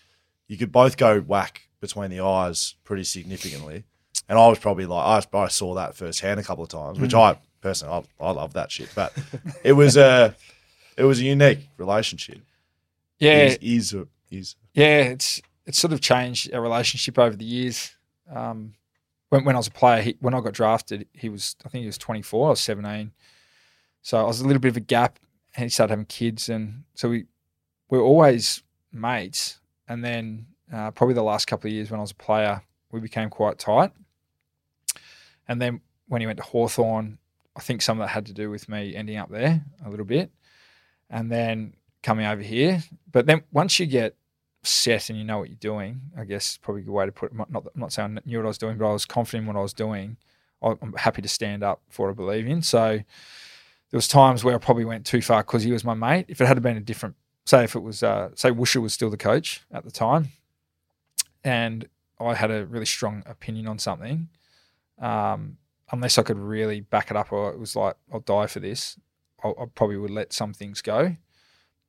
you 0.48 0.58
could 0.58 0.72
both 0.72 0.98
go 0.98 1.22
whack 1.22 1.70
between 1.82 2.12
the 2.12 2.22
eyes 2.22 2.76
pretty 2.86 3.04
significantly, 3.04 3.84
and 4.30 4.40
I 4.40 4.48
was 4.48 4.60
probably 4.60 4.86
like 4.86 5.28
I, 5.34 5.38
I 5.38 5.48
saw 5.50 5.74
that 5.76 5.96
firsthand 5.96 6.40
a 6.40 6.44
couple 6.44 6.64
of 6.64 6.70
times, 6.70 7.00
which 7.00 7.14
I 7.14 7.38
personally 7.60 8.06
I, 8.20 8.24
I 8.24 8.32
love 8.32 8.54
that 8.54 8.72
shit, 8.72 8.90
but 8.96 9.14
it 9.64 9.74
was 9.74 9.98
a 9.98 10.36
it 10.96 11.04
was 11.04 11.20
a 11.20 11.24
unique 11.24 11.68
relationship. 11.78 12.40
yeah, 13.20 13.44
is 13.44 13.58
is 13.62 13.96
is 14.30 14.56
yeah, 14.74 15.00
it's 15.00 15.42
it's 15.66 15.80
sort 15.80 15.92
of 15.92 16.00
changed 16.00 16.54
our 16.54 16.62
relationship 16.62 17.20
over 17.20 17.36
the 17.36 17.46
years. 17.46 17.96
Um, 18.34 18.76
when, 19.30 19.44
when 19.46 19.56
I 19.56 19.60
was 19.60 19.68
a 19.68 19.72
player, 19.72 20.02
he, 20.02 20.18
when 20.20 20.34
I 20.34 20.42
got 20.42 20.54
drafted, 20.54 21.08
he 21.14 21.30
was 21.30 21.56
I 21.66 21.70
think 21.70 21.82
he 21.82 21.88
was 21.88 21.98
24, 21.98 22.48
I 22.48 22.50
was 22.52 22.62
17, 22.62 23.12
so 24.02 24.18
I 24.18 24.24
was 24.24 24.40
a 24.42 24.48
little 24.48 24.62
bit 24.62 24.70
of 24.70 24.78
a 24.78 24.82
gap, 24.82 25.20
and 25.56 25.64
he 25.64 25.70
started 25.70 25.92
having 25.92 26.06
kids, 26.06 26.48
and 26.48 26.84
so 26.94 27.10
we 27.10 27.26
we 27.90 27.98
were 27.98 28.04
always 28.04 28.64
mates. 28.92 29.60
And 29.88 30.06
then 30.06 30.48
uh, 30.72 30.92
probably 30.92 31.16
the 31.16 31.24
last 31.24 31.46
couple 31.46 31.68
of 31.68 31.74
years 31.74 31.92
when 31.92 32.00
I 32.00 32.02
was 32.02 32.12
a 32.12 32.16
player, 32.16 32.62
we 32.92 33.00
became 33.00 33.30
quite 33.30 33.60
tight. 33.60 33.92
And 35.48 35.62
then 35.62 35.82
when 36.08 36.22
he 36.22 36.28
went 36.28 36.38
to 36.38 36.44
Hawthorn, 36.44 37.18
I 37.56 37.60
think 37.60 37.82
some 37.82 38.00
of 38.00 38.06
that 38.06 38.14
had 38.14 38.26
to 38.28 38.34
do 38.34 38.50
with 38.50 38.70
me 38.70 38.96
ending 38.96 39.18
up 39.18 39.30
there 39.30 39.64
a 39.86 39.90
little 39.90 40.06
bit, 40.06 40.32
and 41.10 41.32
then 41.32 41.74
coming 42.04 42.26
over 42.26 42.42
here. 42.42 42.84
But 43.12 43.26
then 43.26 43.44
once 43.52 43.80
you 43.80 43.86
get 43.86 44.16
set 44.64 45.10
and 45.10 45.18
you 45.18 45.26
know 45.26 45.40
what 45.40 45.50
you're 45.50 45.58
doing, 45.58 46.02
I 46.18 46.24
guess 46.24 46.58
probably 46.58 46.82
a 46.82 46.86
good 46.86 46.92
way 46.94 47.06
to 47.06 47.12
put 47.12 47.32
it. 47.32 47.38
Not, 47.38 47.48
I'm 47.54 47.64
not 47.76 47.92
saying 47.92 48.18
I 48.18 48.22
knew 48.26 48.38
what 48.38 48.46
I 48.46 48.48
was 48.48 48.58
doing, 48.58 48.78
but 48.78 48.90
I 48.90 48.94
was 48.94 49.06
confident 49.06 49.44
in 49.44 49.48
what 49.54 49.60
I 49.60 49.64
was 49.64 49.74
doing. 49.74 50.18
I'm 50.62 50.94
happy 50.94 51.24
to 51.24 51.28
stand 51.28 51.64
up 51.64 51.82
for 51.90 52.06
what 52.06 52.12
I 52.12 52.16
believe 52.16 52.48
in. 52.48 52.62
So 52.62 53.00
there 53.92 53.98
was 53.98 54.08
times 54.08 54.44
where 54.44 54.54
I 54.54 54.60
probably 54.60 54.86
went 54.86 55.06
too 55.06 55.22
far 55.22 55.44
because 55.44 55.64
he 55.64 55.72
was 55.72 55.84
my 55.84 55.96
mate. 55.96 56.26
If 56.28 56.40
it 56.40 56.46
had 56.46 56.62
been 56.62 56.78
a 56.78 56.82
different, 56.82 57.16
say 57.46 57.64
if 57.64 57.76
it 57.76 57.80
was, 57.80 58.04
uh, 58.04 58.30
say 58.36 58.52
Woosha 58.52 58.80
was 58.80 58.94
still 58.94 59.10
the 59.10 59.18
coach 59.18 59.62
at 59.72 59.84
the 59.84 59.92
time, 59.92 60.30
and 61.44 61.88
I 62.20 62.36
had 62.36 62.52
a 62.52 62.66
really 62.66 62.86
strong 62.86 63.24
opinion 63.26 63.68
on 63.68 63.80
something, 63.80 64.30
um, 65.00 65.58
unless 65.92 66.18
I 66.18 66.24
could 66.24 66.38
really 66.38 66.82
back 66.82 67.12
it 67.12 67.18
up, 67.18 67.32
or 67.32 67.52
it 67.52 67.60
was 67.60 67.76
like 67.76 67.96
I'll 68.12 68.20
die 68.20 68.48
for 68.48 68.60
this, 68.60 68.98
I, 69.44 69.50
I 69.50 69.66
probably 69.74 69.98
would 69.98 70.12
let 70.12 70.34
some 70.34 70.54
things 70.54 70.82
go. 70.82 71.16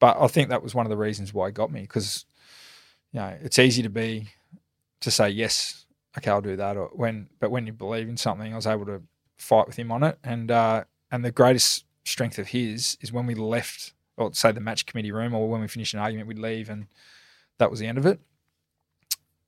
But 0.00 0.16
I 0.20 0.26
think 0.26 0.48
that 0.48 0.62
was 0.62 0.74
one 0.74 0.86
of 0.86 0.90
the 0.90 0.96
reasons 0.96 1.32
why 1.32 1.48
it 1.48 1.55
got 1.55 1.70
me 1.70 1.82
because 1.82 2.24
you 3.12 3.20
know 3.20 3.36
it's 3.42 3.59
easy 3.59 3.82
to 3.82 3.90
be 3.90 4.28
to 5.00 5.11
say 5.11 5.28
yes, 5.28 5.86
okay, 6.16 6.30
I'll 6.30 6.40
do 6.40 6.57
that, 6.57 6.76
or 6.76 6.90
when 6.94 7.28
but 7.40 7.50
when 7.50 7.66
you 7.66 7.72
believe 7.72 8.09
in 8.09 8.16
something, 8.16 8.53
I 8.53 8.57
was 8.57 8.66
able 8.66 8.86
to 8.86 9.03
fight 9.36 9.66
with 9.66 9.76
him 9.76 9.92
on 9.92 10.03
it, 10.03 10.18
and 10.24 10.50
uh, 10.50 10.84
and 11.11 11.24
the 11.24 11.32
greatest 11.32 11.84
strength 12.05 12.38
of 12.38 12.48
his 12.48 12.96
is 13.00 13.12
when 13.12 13.26
we 13.26 13.34
left, 13.34 13.92
or 14.16 14.32
say 14.34 14.50
the 14.53 14.61
match 14.61 14.86
committee 14.86 15.12
room, 15.12 15.34
or 15.34 15.48
when 15.48 15.61
we 15.61 15.68
finished 15.68 15.94
an 15.94 16.00
argument, 16.00 16.28
we'd 16.28 16.38
leave, 16.38 16.68
and 16.70 16.86
that 17.59 17.70
was 17.70 17.80
the 17.80 17.86
end 17.86 17.98
of 17.98 18.07
it. 18.07 18.20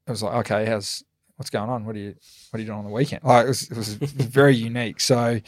It 0.07 0.11
was 0.11 0.23
like, 0.23 0.35
okay, 0.51 0.67
how's 0.67 1.05
what's 1.37 1.51
going 1.51 1.71
on? 1.71 1.85
What 1.85 1.97
are 1.97 2.01
you 2.01 2.15
what 2.51 2.59
are 2.59 2.61
you 2.61 2.67
doing 2.67 2.79
on 2.79 2.85
the 2.85 2.91
weekend? 2.91 3.25
Like 3.25 3.45
it 3.45 3.49
was 3.49 3.71
it 3.71 3.77
was 3.77 3.95
very 3.95 4.57
unique. 4.71 5.01
So 5.01 5.41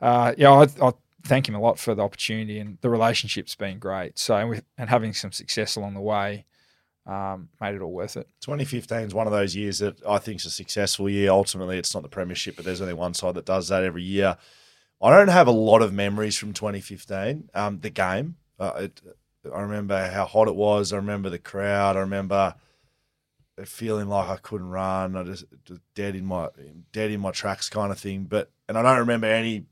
uh, 0.00 0.34
yeah, 0.36 0.52
I, 0.52 0.66
I 0.86 0.92
thank 1.24 1.48
him 1.48 1.54
a 1.54 1.60
lot 1.60 1.78
for 1.78 1.94
the 1.94 2.02
opportunity 2.02 2.58
and 2.58 2.78
the 2.80 2.90
relationship's 2.90 3.54
been 3.54 3.78
great. 3.78 4.18
So 4.18 4.36
and, 4.36 4.48
with, 4.50 4.64
and 4.76 4.90
having 4.90 5.14
some 5.14 5.32
success 5.32 5.76
along 5.76 5.94
the 5.94 6.00
way 6.00 6.44
um, 7.06 7.48
made 7.60 7.74
it 7.74 7.82
all 7.82 7.92
worth 7.92 8.16
it. 8.16 8.28
2015 8.40 8.98
is 8.98 9.14
one 9.14 9.26
of 9.26 9.32
those 9.32 9.54
years 9.54 9.78
that 9.78 10.04
I 10.06 10.18
think 10.18 10.40
is 10.40 10.46
a 10.46 10.50
successful 10.50 11.08
year. 11.08 11.30
Ultimately, 11.30 11.78
it's 11.78 11.94
not 11.94 12.02
the 12.02 12.08
premiership, 12.08 12.56
but 12.56 12.64
there's 12.64 12.80
only 12.80 12.94
one 12.94 13.14
side 13.14 13.34
that 13.34 13.44
does 13.44 13.68
that 13.68 13.82
every 13.82 14.02
year. 14.02 14.36
I 15.02 15.10
don't 15.10 15.28
have 15.28 15.46
a 15.46 15.52
lot 15.52 15.82
of 15.82 15.92
memories 15.92 16.36
from 16.36 16.52
2015. 16.52 17.50
Um, 17.54 17.80
the 17.80 17.90
game, 17.90 18.36
uh, 18.58 18.72
it, 18.76 19.00
I 19.54 19.60
remember 19.60 20.08
how 20.08 20.24
hot 20.24 20.48
it 20.48 20.54
was. 20.54 20.92
I 20.92 20.96
remember 20.96 21.28
the 21.28 21.38
crowd. 21.38 21.96
I 21.96 22.00
remember 22.00 22.54
feeling 23.64 24.08
like 24.08 24.28
I 24.28 24.36
couldn't 24.36 24.68
run. 24.68 25.16
I 25.16 25.22
just, 25.22 25.44
just 25.64 25.80
dead 25.94 26.16
in 26.16 26.24
my 26.24 26.48
dead 26.92 27.10
in 27.10 27.20
my 27.20 27.30
tracks, 27.30 27.68
kind 27.68 27.92
of 27.92 27.98
thing. 27.98 28.24
But 28.24 28.50
and 28.68 28.76
I 28.76 28.82
don't 28.82 28.98
remember 28.98 29.26
any 29.26 29.66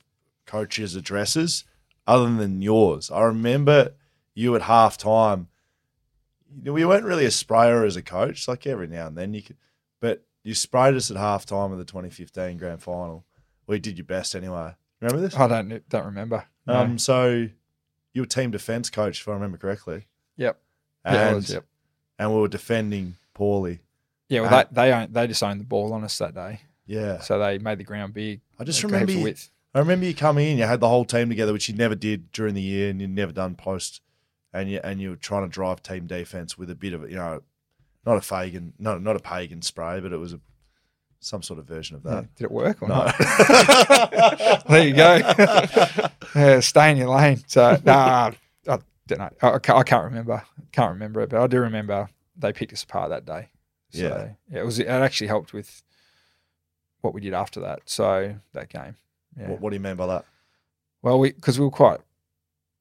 coaches' 0.46 0.94
addresses 0.94 1.64
other 2.06 2.32
than 2.34 2.62
yours. 2.62 3.10
I 3.10 3.22
remember 3.22 3.94
you 4.34 4.54
at 4.56 4.62
half 4.62 4.96
time 4.96 5.48
we 6.64 6.84
weren't 6.84 7.04
really 7.04 7.24
a 7.24 7.30
sprayer 7.30 7.84
as 7.84 7.96
a 7.96 8.02
coach. 8.02 8.46
Like 8.48 8.66
every 8.66 8.86
now 8.86 9.06
and 9.06 9.16
then 9.16 9.34
you 9.34 9.42
could, 9.42 9.56
but 10.00 10.24
you 10.42 10.54
sprayed 10.54 10.94
us 10.94 11.10
at 11.10 11.16
half 11.16 11.46
time 11.46 11.72
of 11.72 11.78
the 11.78 11.84
2015 11.84 12.56
grand 12.58 12.82
final. 12.82 13.24
We 13.66 13.78
did 13.78 13.98
your 13.98 14.04
best 14.04 14.34
anyway. 14.34 14.74
Remember 15.00 15.20
this? 15.20 15.36
I 15.36 15.48
don't 15.48 15.88
don't 15.88 16.06
remember. 16.06 16.46
No. 16.66 16.74
Um, 16.74 16.98
so 16.98 17.48
you 18.12 18.22
were 18.22 18.26
team 18.26 18.50
defense 18.50 18.90
coach, 18.90 19.20
if 19.20 19.28
I 19.28 19.32
remember 19.32 19.58
correctly. 19.58 20.06
yep. 20.36 20.58
And, 21.04 21.14
yeah, 21.14 21.34
was, 21.34 21.50
yep. 21.52 21.64
and 22.18 22.32
we 22.32 22.40
were 22.40 22.48
defending 22.48 23.16
poorly. 23.34 23.80
Yeah, 24.28 24.40
well, 24.42 24.64
they 24.72 24.88
they 24.88 24.92
owned, 24.92 25.12
they 25.14 25.26
just 25.26 25.42
owned 25.42 25.60
the 25.60 25.64
ball 25.64 25.92
on 25.92 26.04
us 26.04 26.16
that 26.18 26.34
day, 26.34 26.60
Yeah. 26.86 27.20
so 27.20 27.38
they 27.38 27.58
made 27.58 27.78
the 27.78 27.84
ground 27.84 28.14
big. 28.14 28.40
I 28.58 28.64
just 28.64 28.82
remember 28.82 29.12
you. 29.12 29.34
I 29.74 29.78
remember 29.78 30.04
you 30.06 30.14
coming 30.14 30.48
in, 30.48 30.58
you 30.58 30.64
had 30.64 30.80
the 30.80 30.88
whole 30.88 31.04
team 31.04 31.28
together, 31.30 31.52
which 31.52 31.68
you 31.68 31.74
never 31.74 31.94
did 31.94 32.30
during 32.32 32.54
the 32.54 32.60
year 32.62 32.90
and 32.90 33.00
you'd 33.00 33.10
never 33.10 33.32
done 33.32 33.54
post. 33.54 34.00
And 34.54 34.70
you 34.70 34.80
and 34.84 35.00
you 35.00 35.10
were 35.10 35.16
trying 35.16 35.44
to 35.44 35.48
drive 35.48 35.82
team 35.82 36.06
defense 36.06 36.58
with 36.58 36.68
a 36.70 36.74
bit 36.74 36.92
of, 36.92 37.08
you 37.10 37.16
know, 37.16 37.40
not 38.04 38.18
a 38.18 38.20
Fagan, 38.20 38.74
not 38.78 39.02
not 39.02 39.16
a 39.16 39.18
pagan 39.20 39.62
spray, 39.62 39.98
but 40.00 40.12
it 40.12 40.18
was 40.18 40.34
a 40.34 40.40
some 41.20 41.42
sort 41.42 41.58
of 41.58 41.66
version 41.66 41.96
of 41.96 42.04
Yeah, 42.04 42.10
that. 42.16 42.34
Did 42.34 42.44
it 42.44 42.50
work 42.50 42.82
or 42.82 42.88
No. 42.88 42.94
not? 42.96 43.16
there 44.68 44.86
you 44.86 44.94
go. 44.94 45.16
yeah, 46.34 46.60
stay 46.60 46.90
in 46.90 46.96
your 46.98 47.08
lane. 47.08 47.42
So 47.46 47.78
nah, 47.84 48.32
I 48.68 48.78
don't 49.06 49.18
know. 49.18 49.30
I, 49.40 49.48
I 49.48 49.54
I 49.78 49.82
can't 49.84 50.04
remember. 50.04 50.42
Can't 50.72 50.92
remember 50.92 51.20
it, 51.22 51.30
but 51.30 51.40
I 51.40 51.46
do 51.46 51.60
remember 51.60 52.08
they 52.42 52.52
picked 52.52 52.72
us 52.72 52.82
apart 52.82 53.10
that 53.10 53.24
day. 53.24 53.48
So, 53.90 54.00
Yeah. 54.02 54.32
yeah. 54.50 54.60
It 54.60 54.64
was. 54.64 54.78
It 54.78 54.86
actually 54.88 55.28
helped 55.28 55.52
with 55.52 55.82
what 57.00 57.14
we 57.14 57.20
did 57.20 57.34
after 57.34 57.60
that. 57.60 57.80
So 57.86 58.36
that 58.52 58.68
game. 58.68 58.96
Yeah. 59.38 59.48
What, 59.50 59.60
what 59.60 59.70
do 59.70 59.76
you 59.76 59.80
mean 59.80 59.96
by 59.96 60.06
that? 60.06 60.24
Well, 61.02 61.18
we 61.18 61.32
because 61.32 61.58
we 61.58 61.64
were 61.64 61.70
quite 61.70 62.00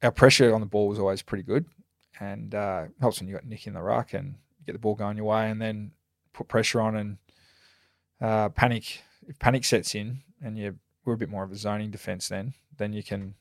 our 0.04 0.12
pressure 0.12 0.54
on 0.54 0.62
the 0.62 0.68
ball 0.68 0.88
was 0.88 1.00
always 1.00 1.22
pretty 1.22 1.44
good, 1.44 1.66
and 2.20 2.54
uh, 2.56 2.86
helps 3.00 3.20
when 3.20 3.28
you 3.28 3.34
got 3.36 3.46
Nick 3.46 3.68
in 3.68 3.74
the 3.74 3.82
ruck 3.82 4.14
and 4.14 4.36
get 4.66 4.74
the 4.74 4.80
ball 4.80 4.96
going 4.96 5.18
your 5.18 5.26
way, 5.28 5.50
and 5.50 5.62
then 5.62 5.92
put 6.34 6.48
pressure 6.48 6.82
on 6.82 6.96
and 6.96 7.18
uh, 8.20 8.50
panic. 8.50 9.02
If 9.28 9.38
panic 9.40 9.64
sets 9.66 9.96
in, 9.96 10.20
and 10.44 10.58
you 10.58 10.78
we're 11.06 11.14
a 11.14 11.18
bit 11.18 11.30
more 11.30 11.44
of 11.44 11.52
a 11.52 11.56
zoning 11.56 11.92
defense, 11.92 12.28
then 12.28 12.54
then 12.78 12.94
you 12.94 13.04
can 13.04 13.36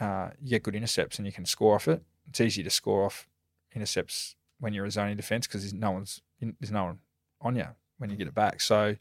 uh, 0.00 0.30
you 0.40 0.50
get 0.50 0.62
good 0.62 0.74
intercepts 0.74 1.18
and 1.18 1.26
you 1.26 1.32
can 1.32 1.44
score 1.46 1.74
off 1.74 1.88
it. 1.88 2.02
It's 2.28 2.40
easy 2.40 2.62
to 2.62 2.70
score 2.70 3.04
off 3.04 3.28
intercepts 3.74 4.36
when 4.60 4.72
you're 4.72 4.86
a 4.86 4.90
zoning 4.90 5.16
defense 5.16 5.46
because 5.46 5.62
there's 5.62 5.74
no 5.74 5.90
one's 5.90 6.20
there's 6.40 6.70
no 6.70 6.84
one 6.84 6.98
on 7.40 7.56
you 7.56 7.66
when 7.98 8.10
you 8.10 8.16
get 8.16 8.28
it 8.28 8.34
back. 8.34 8.60
So 8.60 8.96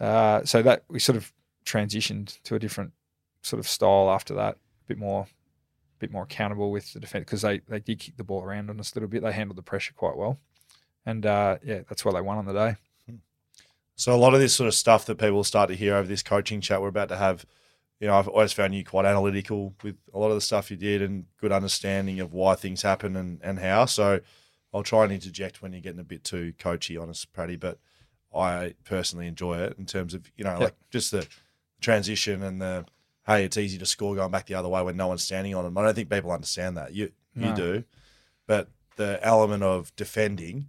uh, 0.00 0.44
so 0.44 0.62
that 0.62 0.84
we 0.88 0.98
sort 0.98 1.16
of 1.16 1.32
transitioned 1.64 2.40
to 2.42 2.54
a 2.54 2.58
different 2.58 2.92
sort 3.42 3.60
of 3.60 3.68
style 3.68 4.10
after 4.10 4.34
that, 4.34 4.54
a 4.54 4.88
bit 4.88 4.98
more, 4.98 5.26
bit 5.98 6.10
more 6.10 6.24
accountable 6.24 6.70
with 6.70 6.92
the 6.92 7.00
defense 7.00 7.24
because 7.24 7.42
they 7.42 7.60
they 7.68 7.80
did 7.80 7.98
kick 7.98 8.16
the 8.16 8.24
ball 8.24 8.42
around 8.42 8.70
on 8.70 8.80
us 8.80 8.92
a 8.92 8.96
little 8.96 9.08
bit. 9.08 9.22
They 9.22 9.32
handled 9.32 9.56
the 9.56 9.62
pressure 9.62 9.94
quite 9.94 10.16
well, 10.16 10.38
and 11.06 11.24
uh, 11.24 11.58
yeah, 11.64 11.80
that's 11.88 12.04
why 12.04 12.12
they 12.12 12.20
won 12.20 12.38
on 12.38 12.46
the 12.46 12.52
day. 12.52 12.76
So 13.94 14.14
a 14.14 14.16
lot 14.16 14.34
of 14.34 14.40
this 14.40 14.54
sort 14.54 14.68
of 14.68 14.74
stuff 14.74 15.06
that 15.06 15.18
people 15.18 15.44
start 15.44 15.68
to 15.68 15.76
hear 15.76 15.94
over 15.94 16.08
this 16.08 16.22
coaching 16.22 16.60
chat 16.60 16.80
we're 16.80 16.88
about 16.88 17.08
to 17.10 17.16
have, 17.16 17.44
you 18.00 18.08
know, 18.08 18.18
I've 18.18 18.26
always 18.26 18.52
found 18.52 18.74
you 18.74 18.84
quite 18.84 19.04
analytical 19.04 19.74
with 19.82 19.96
a 20.12 20.18
lot 20.18 20.30
of 20.30 20.34
the 20.34 20.40
stuff 20.40 20.70
you 20.70 20.76
did 20.76 21.02
and 21.02 21.26
good 21.40 21.52
understanding 21.52 22.18
of 22.18 22.32
why 22.32 22.54
things 22.54 22.82
happen 22.82 23.14
and, 23.16 23.38
and 23.42 23.58
how. 23.58 23.84
So 23.84 24.20
I'll 24.72 24.82
try 24.82 25.04
and 25.04 25.12
interject 25.12 25.60
when 25.62 25.72
you're 25.72 25.82
getting 25.82 26.00
a 26.00 26.04
bit 26.04 26.24
too 26.24 26.54
coachy 26.58 26.96
honest, 26.96 27.26
us, 27.26 27.32
Pratty, 27.36 27.58
but 27.60 27.78
I 28.34 28.74
personally 28.84 29.26
enjoy 29.26 29.58
it 29.58 29.76
in 29.78 29.84
terms 29.86 30.14
of, 30.14 30.30
you 30.36 30.44
know, 30.44 30.58
like 30.58 30.74
just 30.90 31.10
the 31.10 31.26
transition 31.80 32.42
and 32.42 32.60
the 32.60 32.86
hey, 33.26 33.44
it's 33.44 33.56
easy 33.56 33.78
to 33.78 33.86
score 33.86 34.16
going 34.16 34.30
back 34.32 34.46
the 34.46 34.54
other 34.54 34.68
way 34.68 34.82
when 34.82 34.96
no 34.96 35.06
one's 35.06 35.22
standing 35.22 35.54
on 35.54 35.62
them. 35.64 35.78
I 35.78 35.82
don't 35.84 35.94
think 35.94 36.10
people 36.10 36.32
understand 36.32 36.76
that. 36.76 36.92
You 36.94 37.12
you 37.34 37.48
No. 37.48 37.54
do. 37.54 37.84
But 38.46 38.68
the 38.96 39.20
element 39.22 39.62
of 39.62 39.94
defending, 39.96 40.66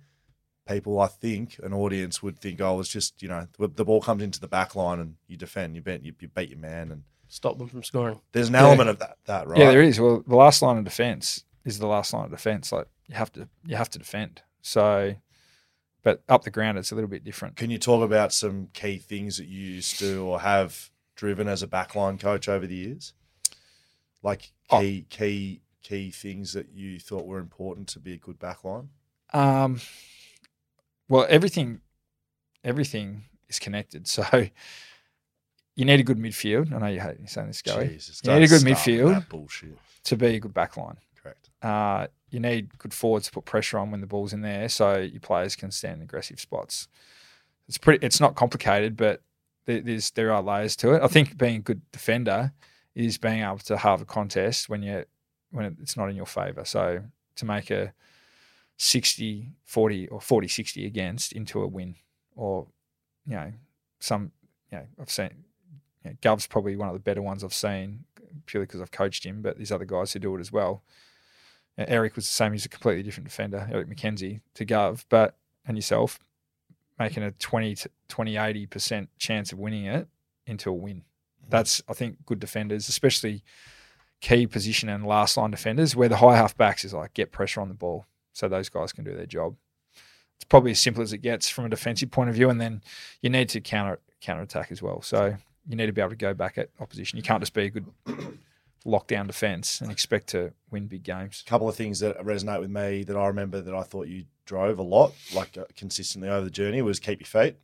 people, 0.67 0.99
I 0.99 1.07
think, 1.07 1.59
an 1.63 1.73
audience 1.73 2.21
would 2.21 2.39
think, 2.39 2.61
oh, 2.61 2.79
it's 2.79 2.89
just 2.89 3.21
you 3.21 3.27
know 3.29 3.47
the, 3.57 3.83
ball 3.85 4.01
comes 4.01 4.21
into 4.23 4.39
the 4.39 4.47
back 4.47 4.75
line 4.75 4.99
and 4.99 5.15
you 5.27 5.37
defend, 5.37 5.75
you 5.75 5.81
beat 5.81 6.03
you, 6.03 6.13
you 6.19 6.27
beat 6.27 6.49
your 6.49 6.59
man, 6.59 6.91
and 6.91 7.03
Stop 7.27 7.57
them 7.57 7.67
from 7.67 7.81
scoring. 7.81 8.19
there's 8.31 8.49
an 8.49 8.53
Yeah. 8.53 8.61
element 8.61 8.89
of 8.89 8.99
that, 8.99 9.17
that 9.25 9.47
right? 9.47 9.57
Yeah, 9.57 9.71
there 9.71 9.81
is. 9.81 9.99
Well, 9.99 10.23
the 10.27 10.35
last 10.35 10.61
line 10.61 10.77
of 10.77 10.83
defense 10.83 11.45
is 11.65 11.79
the 11.79 11.87
last 11.87 12.13
line 12.13 12.25
of 12.25 12.31
defense. 12.31 12.71
Like 12.71 12.87
you 13.07 13.15
have 13.15 13.31
to 13.33 13.47
you 13.65 13.75
have 13.75 13.89
to 13.91 13.99
defend. 13.99 14.41
So, 14.61 15.15
but 16.03 16.23
up 16.29 16.43
the 16.43 16.51
ground, 16.51 16.77
it's 16.77 16.91
a 16.91 16.95
little 16.95 17.09
bit 17.09 17.23
different. 17.23 17.55
Can 17.55 17.69
you 17.69 17.77
talk 17.77 18.03
about 18.03 18.33
some 18.33 18.69
key 18.73 18.97
things 18.97 19.37
that 19.37 19.47
you 19.47 19.59
used 19.59 19.99
to 19.99 20.23
or 20.25 20.39
have 20.41 20.89
driven 21.15 21.47
as 21.47 21.61
a 21.63 21.67
backline 21.67 22.19
coach 22.19 22.47
over 22.47 22.65
the 22.67 22.75
years? 22.75 23.13
Like 24.21 24.51
Oh. 24.69 24.79
key 24.79 25.05
key 25.09 25.61
key 25.81 26.09
things 26.11 26.53
that 26.53 26.69
you 26.73 26.97
thought 26.99 27.25
were 27.25 27.39
important 27.39 27.87
to 27.89 27.99
be 27.99 28.13
a 28.13 28.17
good 28.17 28.39
backline? 28.39 28.87
Um, 29.33 29.81
well, 31.09 31.25
everything, 31.29 31.81
everything 32.63 33.23
is 33.49 33.59
connected. 33.59 34.07
So 34.13 34.23
you 35.75 35.85
need 35.85 35.99
a 35.99 36.03
good 36.03 36.19
midfield. 36.19 36.71
I 36.71 36.77
know 36.77 36.85
you 36.87 36.99
hate 37.01 37.19
me 37.19 37.25
saying 37.27 37.47
this, 37.47 37.61
Gary. 37.63 37.87
Jesus, 37.89 38.21
You 38.23 38.31
need 38.33 38.43
a 38.43 38.47
good 38.47 38.61
midfield. 38.61 39.27
bullshit. 39.27 39.77
To 40.05 40.15
be 40.15 40.27
a 40.35 40.39
good 40.39 40.53
backline, 40.53 40.97
Correct. 41.21 41.49
uh, 41.63 42.07
you 42.33 42.39
need 42.39 42.77
good 42.79 42.93
forwards 42.93 43.27
to 43.27 43.31
put 43.31 43.45
pressure 43.45 43.77
on 43.77 43.91
when 43.91 44.01
the 44.01 44.07
ball's 44.07 44.33
in 44.33 44.41
there, 44.41 44.67
so 44.67 44.97
your 44.97 45.21
players 45.21 45.55
can 45.55 45.71
stand 45.71 45.97
in 45.97 46.03
aggressive 46.03 46.39
spots. 46.39 46.87
It's 47.67 47.77
pretty. 47.77 48.05
It's 48.05 48.19
not 48.19 48.35
complicated, 48.35 48.97
but 48.97 49.21
there, 49.65 49.81
there's 49.81 50.11
there 50.11 50.31
are 50.33 50.41
layers 50.41 50.75
to 50.77 50.93
it. 50.93 51.01
I 51.01 51.07
think 51.07 51.37
being 51.37 51.57
a 51.57 51.59
good 51.59 51.81
defender 51.91 52.51
is 52.95 53.17
being 53.17 53.41
able 53.41 53.59
to 53.59 53.77
have 53.77 54.01
a 54.01 54.05
contest 54.05 54.69
when 54.69 54.81
you 54.83 55.05
when 55.51 55.77
it's 55.81 55.95
not 55.95 56.09
in 56.09 56.15
your 56.15 56.25
favour. 56.25 56.65
So 56.65 57.03
to 57.35 57.45
make 57.45 57.71
a 57.71 57.93
60 58.77 59.51
40 59.63 60.07
or 60.07 60.19
40 60.19 60.47
60 60.47 60.85
against 60.85 61.31
into 61.31 61.61
a 61.61 61.67
win 61.67 61.95
or 62.35 62.67
you 63.25 63.35
know 63.35 63.53
some 63.99 64.31
you 64.71 64.79
know 64.79 64.85
I've 64.99 65.11
seen 65.11 65.45
you 66.03 66.09
know, 66.09 66.17
Gov's 66.21 66.47
probably 66.47 66.75
one 66.75 66.89
of 66.89 66.93
the 66.93 66.99
better 66.99 67.21
ones 67.21 67.43
I've 67.43 67.53
seen 67.53 68.05
purely 68.47 68.65
because 68.65 68.81
I've 68.81 68.91
coached 68.91 69.25
him 69.25 69.41
but 69.41 69.57
there's 69.57 69.71
other 69.71 69.85
guys 69.85 70.11
who 70.11 70.19
do 70.19 70.35
it 70.35 70.39
as 70.39 70.51
well 70.51 70.83
Eric 71.77 72.15
was 72.15 72.25
the 72.25 72.33
same 72.33 72.51
he's 72.51 72.65
a 72.65 72.69
completely 72.69 73.03
different 73.03 73.27
defender 73.27 73.67
Eric 73.71 73.89
McKenzie 73.89 74.41
to 74.55 74.65
Gov 74.65 75.05
but 75.09 75.35
and 75.65 75.77
yourself 75.77 76.19
making 76.99 77.23
a 77.23 77.31
20 77.31 77.75
to 77.75 77.89
20 78.09 78.33
80% 78.35 79.07
chance 79.17 79.51
of 79.51 79.59
winning 79.59 79.85
it 79.85 80.07
into 80.45 80.69
a 80.69 80.73
win 80.73 80.97
mm-hmm. 80.97 81.49
that's 81.49 81.81
I 81.87 81.93
think 81.93 82.25
good 82.25 82.39
defenders 82.39 82.89
especially 82.89 83.43
key 84.21 84.47
position 84.47 84.87
and 84.87 85.05
last 85.05 85.35
line 85.35 85.51
defenders 85.51 85.95
where 85.95 86.07
the 86.07 86.17
high 86.17 86.37
half 86.37 86.55
backs 86.55 86.85
is 86.85 86.93
like 86.93 87.13
get 87.13 87.31
pressure 87.31 87.59
on 87.59 87.67
the 87.67 87.73
ball 87.73 88.05
so 88.33 88.47
those 88.47 88.69
guys 88.69 88.91
can 88.91 89.03
do 89.03 89.15
their 89.15 89.25
job. 89.25 89.55
It's 90.35 90.45
probably 90.45 90.71
as 90.71 90.79
simple 90.79 91.01
as 91.03 91.13
it 91.13 91.19
gets 91.19 91.47
from 91.47 91.65
a 91.65 91.69
defensive 91.69 92.11
point 92.11 92.29
of 92.29 92.35
view, 92.35 92.49
and 92.49 92.59
then 92.59 92.81
you 93.21 93.29
need 93.29 93.49
to 93.49 93.61
counter 93.61 93.99
counter 94.19 94.41
attack 94.41 94.71
as 94.71 94.81
well. 94.81 95.01
So 95.01 95.35
you 95.67 95.75
need 95.75 95.85
to 95.85 95.93
be 95.93 96.01
able 96.01 96.09
to 96.09 96.15
go 96.15 96.33
back 96.33 96.57
at 96.57 96.69
opposition. 96.79 97.17
You 97.17 97.23
can't 97.23 97.41
just 97.41 97.53
be 97.53 97.65
a 97.65 97.69
good 97.69 97.85
lockdown 98.85 99.27
defense 99.27 99.79
and 99.81 99.89
expect 99.91 100.27
to 100.27 100.53
win 100.71 100.87
big 100.87 101.03
games. 101.03 101.43
A 101.45 101.49
couple 101.49 101.69
of 101.69 101.75
things 101.75 101.99
that 101.99 102.17
resonate 102.19 102.59
with 102.59 102.69
me 102.69 103.03
that 103.03 103.15
I 103.15 103.27
remember 103.27 103.61
that 103.61 103.73
I 103.73 103.83
thought 103.83 104.07
you 104.07 104.25
drove 104.45 104.77
a 104.79 104.83
lot, 104.83 105.13
like 105.33 105.57
uh, 105.57 105.63
consistently 105.75 106.29
over 106.29 106.43
the 106.43 106.51
journey, 106.51 106.81
was 106.81 106.99
keep 106.99 107.19
your 107.21 107.27
feet. 107.27 107.55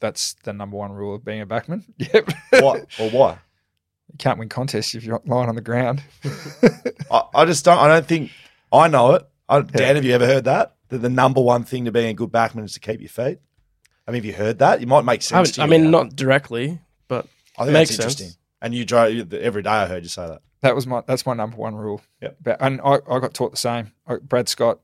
That's 0.00 0.34
the 0.44 0.52
number 0.52 0.76
one 0.76 0.92
rule 0.92 1.14
of 1.14 1.24
being 1.24 1.40
a 1.40 1.46
backman. 1.46 1.84
Yep. 1.98 2.30
What 2.62 2.86
or 3.00 3.10
why? 3.10 3.38
You 4.12 4.18
can't 4.18 4.38
win 4.38 4.48
contests 4.48 4.94
if 4.94 5.04
you're 5.04 5.20
lying 5.24 5.48
on 5.48 5.54
the 5.54 5.60
ground. 5.62 6.02
I, 7.10 7.22
I 7.34 7.44
just 7.46 7.64
don't. 7.64 7.78
I 7.78 7.88
don't 7.88 8.06
think 8.06 8.30
I 8.72 8.86
know 8.88 9.12
it. 9.14 9.26
I, 9.48 9.62
Dan, 9.62 9.96
have 9.96 10.04
you 10.04 10.12
ever 10.12 10.26
heard 10.26 10.44
that? 10.44 10.76
That 10.90 10.98
the 10.98 11.08
number 11.08 11.40
one 11.40 11.64
thing 11.64 11.86
to 11.86 11.92
being 11.92 12.08
a 12.08 12.14
good 12.14 12.30
backman 12.30 12.64
is 12.64 12.74
to 12.74 12.80
keep 12.80 13.00
your 13.00 13.08
feet. 13.08 13.38
I 14.06 14.10
mean, 14.10 14.16
have 14.18 14.24
you 14.26 14.34
heard 14.34 14.58
that? 14.58 14.82
It 14.82 14.86
might 14.88 15.04
make 15.04 15.22
sense. 15.22 15.30
haven't- 15.48 15.54
to 15.54 15.62
I 15.62 15.64
you 15.64 15.70
mean, 15.70 15.90
now. 15.90 16.02
not 16.02 16.14
directly, 16.16 16.78
but 17.08 17.26
I 17.58 17.64
think 17.64 17.70
it 17.70 17.72
makes 17.72 17.90
that's 17.96 18.02
sense. 18.02 18.20
interesting. 18.20 18.40
And 18.64 18.74
you 18.74 18.84
drove 18.84 19.32
every 19.34 19.62
day. 19.62 19.68
I 19.70 19.86
heard 19.86 20.02
you 20.02 20.08
say 20.08 20.26
that. 20.26 20.40
That 20.62 20.74
was 20.74 20.86
my 20.86 21.02
that's 21.06 21.26
my 21.26 21.34
number 21.34 21.56
one 21.56 21.74
rule. 21.74 22.00
Yep. 22.22 22.36
But, 22.42 22.56
and 22.60 22.80
I, 22.82 22.94
I 23.08 23.18
got 23.20 23.34
taught 23.34 23.50
the 23.50 23.58
same. 23.58 23.92
I, 24.06 24.16
Brad 24.16 24.48
Scott, 24.48 24.80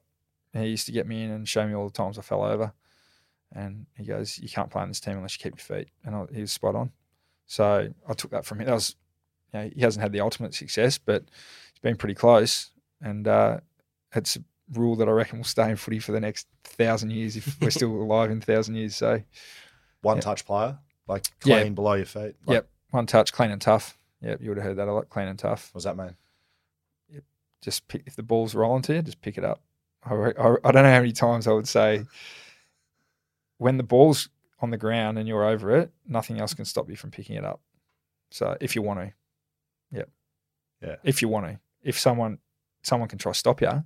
he 0.53 0.67
used 0.67 0.85
to 0.87 0.93
get 0.93 1.07
me 1.07 1.25
in 1.25 1.31
and 1.31 1.49
show 1.49 1.67
me 1.67 1.75
all 1.75 1.87
the 1.87 1.93
times 1.93 2.19
I 2.19 2.23
fell 2.23 2.45
over, 2.45 2.75
and 3.53 3.87
he 3.97 4.05
goes, 4.05 4.39
"You 4.39 4.49
can't 4.51 4.71
play 4.71 4.83
in 4.83 4.89
this 4.91 5.01
team 5.01 5.17
unless 5.17 5.39
you 5.39 5.43
keep 5.43 5.59
your 5.59 5.79
feet." 5.79 5.89
And 6.05 6.15
I, 6.15 6.27
he 6.35 6.43
was 6.43 6.53
spot 6.53 6.75
on. 6.75 6.93
So 7.47 7.89
I 8.07 8.13
took 8.13 8.31
that 8.33 8.45
from 8.45 8.61
him. 8.61 8.67
That 8.67 8.75
was, 8.75 8.97
you 9.55 9.59
know, 9.61 9.71
he 9.75 9.81
hasn't 9.81 10.03
had 10.03 10.13
the 10.13 10.21
ultimate 10.21 10.55
success, 10.55 10.99
but 10.99 11.23
he's 11.73 11.81
been 11.83 11.97
pretty 11.97 12.15
close, 12.15 12.71
and 13.01 13.27
uh, 13.27 13.61
it's 14.15 14.37
a 14.37 14.41
rule 14.75 14.95
that 14.97 15.09
I 15.09 15.13
reckon 15.13 15.39
will 15.39 15.45
stay 15.47 15.71
in 15.71 15.77
footy 15.77 15.99
for 16.01 16.13
the 16.13 16.21
next 16.21 16.47
thousand 16.65 17.11
years 17.13 17.37
if 17.37 17.59
we're 17.61 17.71
still 17.81 17.91
alive 17.91 18.31
in 18.31 18.41
thousand 18.43 18.75
years. 18.75 18.95
So 18.95 19.23
One 20.03 20.19
Yep. 20.19 20.25
touch 20.25 20.45
player, 20.45 20.79
like 21.09 21.25
Yeah. 21.45 21.61
clean 21.61 21.75
below 21.75 21.95
your 21.95 22.05
feet. 22.07 22.37
Like, 22.47 22.55
yep, 22.57 22.69
one 22.91 23.07
touch, 23.07 23.33
clean 23.33 23.51
and 23.51 23.61
tough. 23.61 23.99
Yep, 24.23 24.43
you 24.43 24.51
would 24.51 24.59
have 24.59 24.67
heard 24.67 24.77
that 24.77 24.89
a 24.89 24.93
lot, 24.93 25.09
clean 25.09 25.29
and 25.29 25.39
tough. 25.39 25.71
What 25.73 25.79
does 25.79 25.85
that 25.85 25.97
mean? 25.97 26.17
just 27.63 27.87
pick, 27.89 28.03
if 28.07 28.17
the 28.17 28.23
ball's 28.23 28.55
rolling 28.55 28.83
to 28.83 28.95
you, 28.95 29.03
just 29.03 29.21
pick 29.21 29.37
it 29.37 29.45
up. 29.45 29.61
I, 30.05 30.15
I, 30.15 30.57
I 30.65 30.73
don't 30.73 30.83
know 30.83 30.91
how 30.91 31.01
many 31.01 31.13
times 31.13 31.47
I 31.47 31.53
would 31.53 31.69
say 31.69 32.05
when 33.59 33.77
the 33.77 33.83
ball's 33.83 34.29
on 34.61 34.71
the 34.71 34.79
ground 34.79 35.19
and 35.19 35.29
you're 35.29 35.45
over 35.45 35.77
it, 35.77 35.91
nothing 36.07 36.41
else 36.41 36.55
can 36.55 36.65
stop 36.65 36.89
you 36.89 36.97
from 36.97 37.11
picking 37.11 37.37
it 37.37 37.45
up. 37.45 37.61
So 38.31 38.57
if 38.61 38.75
you 38.75 38.83
want 38.83 39.01
to, 39.01 39.13
yep, 39.93 40.09
Yeah. 40.83 40.97
If 41.05 41.21
you 41.21 41.29
want 41.29 41.47
to, 41.47 41.59
if 41.83 41.99
someone 41.99 42.39
someone 42.83 43.09
can 43.09 43.19
try 43.19 43.33
stop 43.33 43.61
you, 43.61 43.85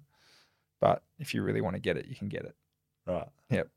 but 0.80 1.02
if 1.18 1.34
you 1.34 1.42
really 1.42 1.60
want 1.60 1.74
to 1.74 1.80
get 1.80 1.96
it, 1.96 2.06
you 2.06 2.14
can 2.14 2.28
get 2.28 2.44
it. 2.44 2.54
Right. 3.06 3.26
Yep. 3.50 3.68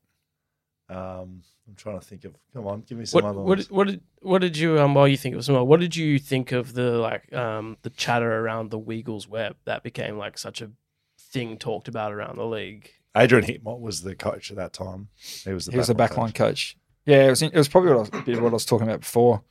Um, 0.90 1.42
I'm 1.66 1.74
trying 1.76 2.00
to 2.00 2.04
think 2.06 2.24
of. 2.24 2.34
Come 2.54 2.66
on, 2.66 2.80
give 2.82 2.96
me 2.96 3.04
some 3.04 3.22
what 3.22 3.28
other 3.28 3.40
what 3.40 3.58
ones. 3.58 3.70
what 3.70 3.86
did 3.88 4.00
what 4.20 4.40
did 4.40 4.56
you 4.56 4.78
um 4.78 4.94
while 4.94 5.06
you 5.06 5.18
think 5.18 5.34
of 5.34 5.44
some 5.44 5.54
more, 5.54 5.64
what 5.64 5.80
did 5.80 5.94
you 5.94 6.18
think 6.18 6.52
of 6.52 6.72
the 6.72 6.92
like 6.92 7.32
um 7.34 7.76
the 7.82 7.90
chatter 7.90 8.40
around 8.40 8.70
the 8.70 8.78
Weagles 8.80 9.28
web 9.28 9.56
that 9.64 9.82
became 9.82 10.16
like 10.16 10.38
such 10.38 10.62
a 10.62 10.70
thing 11.18 11.58
talked 11.58 11.88
about 11.88 12.12
around 12.12 12.36
the 12.36 12.46
league? 12.46 12.90
Adrian 13.16 13.44
Hickmott 13.44 13.80
was 13.80 14.02
the 14.02 14.14
coach 14.14 14.50
at 14.50 14.56
that 14.56 14.72
time. 14.72 15.08
He 15.44 15.52
was 15.52 15.66
the 15.66 15.72
he 15.72 15.78
was 15.78 15.88
the 15.88 15.94
backline 15.94 16.28
backline 16.28 16.34
coach. 16.34 16.76
Yeah, 17.04 17.26
it 17.26 17.30
was. 17.30 17.42
It 17.42 17.54
was 17.54 17.68
probably 17.68 17.90
what 17.90 17.96
I 17.96 18.00
was, 18.00 18.08
a 18.12 18.22
bit 18.22 18.36
of 18.36 18.42
what 18.42 18.50
I 18.50 18.52
was 18.52 18.64
talking 18.66 18.86
about 18.86 19.00
before. 19.00 19.42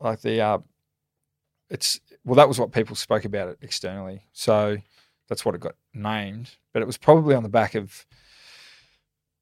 Like 0.00 0.20
the, 0.22 0.40
uh, 0.40 0.58
it's 1.68 2.00
well, 2.24 2.36
that 2.36 2.48
was 2.48 2.58
what 2.58 2.72
people 2.72 2.96
spoke 2.96 3.24
about 3.24 3.48
it 3.48 3.58
externally. 3.60 4.22
So 4.32 4.78
that's 5.28 5.44
what 5.44 5.54
it 5.54 5.60
got 5.60 5.74
named. 5.92 6.50
But 6.72 6.80
it 6.80 6.86
was 6.86 6.96
probably 6.96 7.34
on 7.34 7.42
the 7.42 7.48
back 7.50 7.74
of 7.74 8.06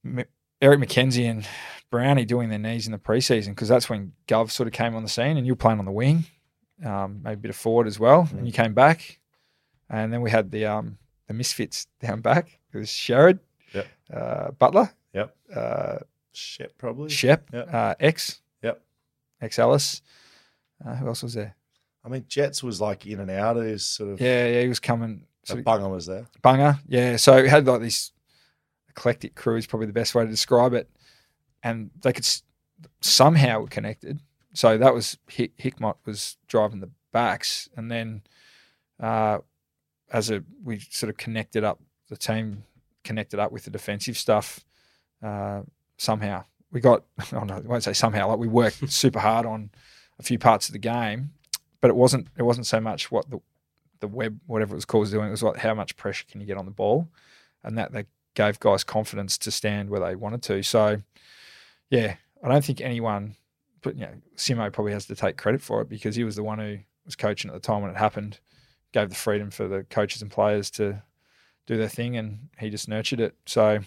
M- 0.04 0.24
Eric 0.64 0.80
McKenzie 0.80 1.30
and 1.30 1.46
Brownie 1.90 2.24
doing 2.24 2.48
their 2.48 2.58
knees 2.58 2.86
in 2.86 2.92
the 2.92 2.98
preseason 2.98 3.48
because 3.50 3.68
that's 3.68 3.90
when 3.90 4.12
Gov 4.26 4.50
sort 4.50 4.66
of 4.66 4.72
came 4.72 4.94
on 4.94 5.02
the 5.02 5.08
scene 5.10 5.36
and 5.36 5.46
you 5.46 5.52
were 5.52 5.56
playing 5.56 5.78
on 5.78 5.84
the 5.84 5.92
wing, 5.92 6.24
um, 6.82 7.20
maybe 7.22 7.34
a 7.34 7.36
bit 7.36 7.50
of 7.50 7.56
forward 7.56 7.86
as 7.86 8.00
well, 8.00 8.26
and 8.32 8.46
you 8.46 8.52
came 8.52 8.72
back, 8.72 9.20
and 9.90 10.10
then 10.10 10.22
we 10.22 10.30
had 10.30 10.50
the 10.50 10.64
um, 10.64 10.96
the 11.28 11.34
misfits 11.34 11.86
down 12.00 12.22
back. 12.22 12.58
It 12.72 12.78
was 12.78 12.88
Sharrod, 12.88 13.40
Yep. 13.74 13.86
uh, 14.12 14.50
Butler, 14.52 14.90
Yep. 15.12 15.36
uh, 15.54 15.98
Shep 16.32 16.72
probably. 16.78 17.10
Shep, 17.10 17.46
Yep. 17.52 17.68
uh, 17.72 17.94
X, 18.00 18.40
Yep. 18.62 18.80
X 19.42 19.58
Ellis. 19.58 20.00
Uh, 20.84 20.94
who 20.96 21.06
else 21.08 21.22
was 21.22 21.34
there? 21.34 21.54
I 22.04 22.08
mean, 22.08 22.24
Jets 22.26 22.62
was 22.62 22.80
like 22.80 23.06
in 23.06 23.20
and 23.20 23.30
out. 23.30 23.56
He 23.56 23.70
was 23.72 23.84
sort 23.84 24.10
of. 24.12 24.20
Yeah, 24.20 24.46
yeah, 24.48 24.62
he 24.62 24.68
was 24.68 24.80
coming. 24.80 25.26
So 25.44 25.58
of, 25.58 25.64
Bunga 25.64 25.90
was 25.90 26.06
there. 26.06 26.26
Bunger, 26.42 26.78
yeah. 26.88 27.16
So 27.16 27.36
it 27.36 27.48
had 27.50 27.66
like 27.66 27.82
this 27.82 28.12
eclectic 28.96 29.34
crew 29.34 29.56
is 29.56 29.66
probably 29.66 29.86
the 29.86 29.92
best 29.92 30.14
way 30.14 30.24
to 30.24 30.30
describe 30.30 30.72
it, 30.72 30.88
and 31.62 31.90
they 32.02 32.12
could 32.12 32.24
s- 32.24 32.42
somehow 33.00 33.60
were 33.60 33.66
connected. 33.68 34.20
So 34.52 34.78
that 34.78 34.94
was 34.94 35.18
Hick, 35.28 35.56
Hickmott 35.58 35.96
was 36.04 36.36
driving 36.46 36.80
the 36.80 36.90
backs, 37.12 37.68
and 37.76 37.90
then 37.90 38.22
uh, 39.00 39.38
as 40.12 40.30
a 40.30 40.44
we 40.62 40.78
sort 40.78 41.10
of 41.10 41.16
connected 41.16 41.64
up 41.64 41.80
the 42.08 42.16
team, 42.16 42.64
connected 43.02 43.40
up 43.40 43.50
with 43.52 43.64
the 43.64 43.70
defensive 43.70 44.16
stuff. 44.16 44.64
Uh, 45.22 45.62
somehow 45.96 46.44
we 46.70 46.80
got. 46.80 47.04
Oh 47.32 47.40
no, 47.44 47.56
I 47.56 47.60
won't 47.60 47.82
say 47.84 47.92
somehow. 47.94 48.28
Like 48.28 48.38
we 48.38 48.48
worked 48.48 48.88
super 48.92 49.20
hard 49.20 49.46
on 49.46 49.70
a 50.18 50.22
few 50.22 50.38
parts 50.38 50.68
of 50.68 50.72
the 50.72 50.78
game, 50.78 51.30
but 51.80 51.88
it 51.88 51.96
wasn't. 51.96 52.28
It 52.38 52.42
wasn't 52.42 52.66
so 52.66 52.80
much 52.80 53.10
what 53.10 53.28
the 53.30 53.40
the 54.00 54.08
web, 54.08 54.38
whatever 54.46 54.74
it 54.74 54.76
was 54.76 54.84
called, 54.84 55.02
was 55.02 55.10
doing. 55.10 55.28
It 55.28 55.30
was 55.30 55.42
like 55.42 55.56
how 55.56 55.74
much 55.74 55.96
pressure 55.96 56.26
can 56.30 56.40
you 56.40 56.46
get 56.46 56.58
on 56.58 56.66
the 56.66 56.70
ball, 56.70 57.08
and 57.64 57.78
that 57.78 57.92
they 57.92 58.04
gave 58.34 58.60
guys 58.60 58.84
confidence 58.84 59.38
to 59.38 59.50
stand 59.50 59.90
where 59.90 60.00
they 60.00 60.14
wanted 60.14 60.42
to. 60.42 60.62
So, 60.62 60.98
yeah, 61.90 62.16
I 62.42 62.48
don't 62.48 62.64
think 62.64 62.80
anyone, 62.80 63.36
but 63.82 63.94
you 63.94 64.02
know, 64.02 64.14
Simo 64.36 64.72
probably 64.72 64.92
has 64.92 65.06
to 65.06 65.14
take 65.14 65.36
credit 65.36 65.62
for 65.62 65.80
it 65.80 65.88
because 65.88 66.16
he 66.16 66.24
was 66.24 66.36
the 66.36 66.42
one 66.42 66.58
who 66.58 66.78
was 67.04 67.16
coaching 67.16 67.50
at 67.50 67.54
the 67.54 67.60
time 67.60 67.82
when 67.82 67.90
it 67.90 67.96
happened, 67.96 68.40
gave 68.92 69.08
the 69.08 69.14
freedom 69.14 69.50
for 69.50 69.68
the 69.68 69.84
coaches 69.84 70.22
and 70.22 70.30
players 70.30 70.70
to 70.72 71.02
do 71.66 71.76
their 71.76 71.88
thing, 71.88 72.16
and 72.16 72.48
he 72.58 72.70
just 72.70 72.88
nurtured 72.88 73.20
it. 73.20 73.34
So, 73.46 73.80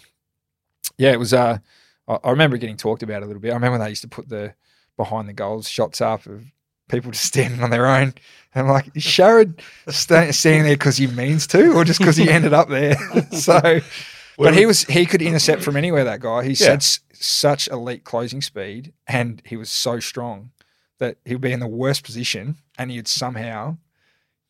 yeah, 0.96 1.12
it 1.12 1.18
was. 1.18 1.32
Uh, 1.32 1.58
I, 2.08 2.30
remember 2.30 2.56
getting 2.56 2.76
talked 2.76 3.02
about 3.02 3.22
a 3.22 3.26
little 3.26 3.40
bit. 3.40 3.50
I 3.50 3.54
remember 3.54 3.78
they 3.78 3.90
used 3.90 4.02
to 4.02 4.08
put 4.08 4.28
the 4.28 4.54
behind 4.96 5.28
the 5.28 5.32
goals 5.32 5.68
shots 5.68 6.00
up 6.00 6.26
of 6.26 6.44
people 6.88 7.10
just 7.10 7.24
standing 7.26 7.62
on 7.62 7.70
their 7.70 7.86
own. 7.86 8.14
And 8.54 8.66
I'm 8.66 8.68
like, 8.68 8.90
is 8.94 9.04
sta- 9.04 10.32
standing 10.32 10.64
there 10.64 10.74
because 10.74 10.96
he 10.96 11.06
means 11.06 11.46
to, 11.48 11.72
or 11.74 11.84
just 11.84 12.00
because 12.00 12.16
he 12.16 12.28
ended 12.28 12.52
up 12.52 12.68
there? 12.68 12.96
so, 13.32 13.80
but 14.38 14.54
he 14.54 14.66
was 14.66 14.82
he 14.84 15.04
could 15.06 15.22
intercept 15.22 15.62
from 15.62 15.76
anywhere. 15.76 16.04
That 16.04 16.20
guy, 16.20 16.44
he 16.44 16.52
Yeah. 16.52 16.70
had 16.70 16.84
such 17.12 17.68
elite 17.68 18.04
closing 18.04 18.40
speed, 18.42 18.92
and 19.06 19.42
he 19.44 19.56
was 19.56 19.70
so 19.70 20.00
strong 20.00 20.50
that 20.98 21.18
he'd 21.24 21.40
be 21.40 21.52
in 21.52 21.60
the 21.60 21.66
worst 21.68 22.04
position, 22.04 22.56
and 22.78 22.90
he'd 22.90 23.08
somehow 23.08 23.78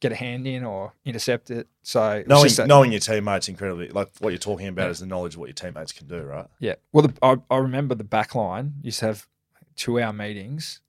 get 0.00 0.12
a 0.12 0.14
hand 0.16 0.46
in 0.46 0.62
or 0.64 0.92
intercept 1.04 1.50
it. 1.50 1.66
So 1.82 2.10
it 2.18 2.28
knowing 2.28 2.50
that- 2.52 2.68
knowing 2.68 2.92
your 2.92 3.00
teammates 3.00 3.48
incredibly 3.48 3.88
like 3.88 4.08
what 4.20 4.28
you're 4.30 4.38
talking 4.38 4.68
about 4.68 4.90
is 4.90 5.00
the 5.00 5.06
knowledge 5.06 5.34
of 5.34 5.40
what 5.40 5.46
your 5.48 5.54
teammates 5.54 5.92
can 5.92 6.06
do, 6.06 6.20
right? 6.22 6.46
Yeah. 6.60 6.76
Well, 6.92 7.08
the, 7.08 7.14
I, 7.20 7.36
I 7.50 7.58
remember 7.58 7.94
the 7.96 8.04
back 8.04 8.34
line 8.34 8.74
used 8.82 9.00
to 9.00 9.06
have 9.06 9.26
two 9.74 10.00
hour 10.00 10.12
meetings 10.12 10.80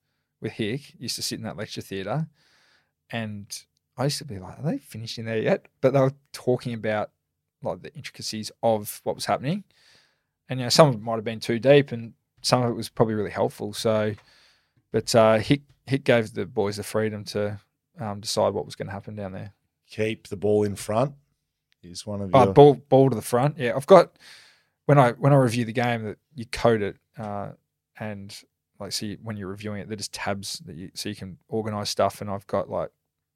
with 0.42 0.54
Hick, 0.54 0.94
used 1.00 1.16
to 1.16 1.22
sit 1.24 1.38
in 1.40 1.44
that 1.44 1.58
lecture 1.58 1.82
theatre. 1.82 2.28
And 3.12 3.46
I 3.98 4.04
used 4.06 4.20
to 4.20 4.26
be 4.26 4.38
like, 4.40 4.60
are 4.60 4.64
they 4.64 4.78
finished 4.78 5.18
in 5.18 5.26
there 5.26 5.40
yet? 5.40 5.66
But 5.82 5.94
they 5.94 6.00
were 6.00 6.14
talking 6.32 6.74
about 6.74 7.10
like 7.62 7.82
the 7.82 7.94
intricacies 7.96 8.52
of 8.64 9.02
what 9.04 9.16
was 9.16 9.26
happening. 9.26 9.64
And, 10.50 10.60
you 10.60 10.66
know, 10.66 10.70
some 10.70 10.90
of 10.90 10.96
it 10.96 11.02
might 11.02 11.16
have 11.16 11.24
been 11.24 11.40
too 11.40 11.60
deep 11.60 11.92
and 11.92 12.14
some 12.42 12.64
of 12.64 12.70
it 12.72 12.74
was 12.74 12.90
probably 12.90 13.14
really 13.16 13.30
helpful. 13.32 13.74
So, 13.74 14.14
but 14.92 15.14
uh, 15.14 15.38
Hick, 15.38 15.62
Hick 15.86 16.04
gave 16.04 16.34
the 16.34 16.46
boys 16.46 16.78
the 16.78 16.84
freedom 16.84 17.24
to 17.26 17.60
um, 18.00 18.20
decide 18.20 18.54
what 18.54 18.66
was 18.66 18.76
going 18.76 18.88
to 18.88 18.94
happen 18.94 19.16
down 19.16 19.34
there. 19.34 19.54
Keep 19.90 20.28
the 20.28 20.38
ball 20.38 20.64
in 20.64 20.76
front 20.76 21.14
is 21.84 22.06
one 22.06 22.22
of 22.22 22.32
Oh, 22.34 22.44
your 22.46 22.54
ball 22.54 22.74
ball 22.76 23.10
to 23.10 23.16
the 23.16 23.22
front. 23.22 23.58
Yeah, 23.58 23.74
I've 23.76 23.88
got 23.88 24.12
when 24.86 24.98
I 24.98 25.12
when 25.14 25.34
I 25.34 25.38
review 25.38 25.66
the 25.66 25.74
game 25.74 26.04
that 26.04 26.18
you 26.36 26.46
code 26.46 26.82
it 26.82 26.98
uh, 27.18 27.52
and 28.00 28.36
like 28.80 28.92
see 28.92 29.18
when 29.22 29.38
you're 29.38 29.48
reviewing 29.48 29.82
it, 29.82 29.88
they're 29.88 29.98
just 29.98 30.14
tabs 30.14 30.60
that 30.66 30.76
you 30.76 30.92
so 30.94 31.10
you 31.10 31.16
can 31.16 31.38
organize 31.48 31.90
stuff. 31.90 32.22
And 32.22 32.30
I've 32.30 32.48
got 32.48 32.70
like 32.70 32.92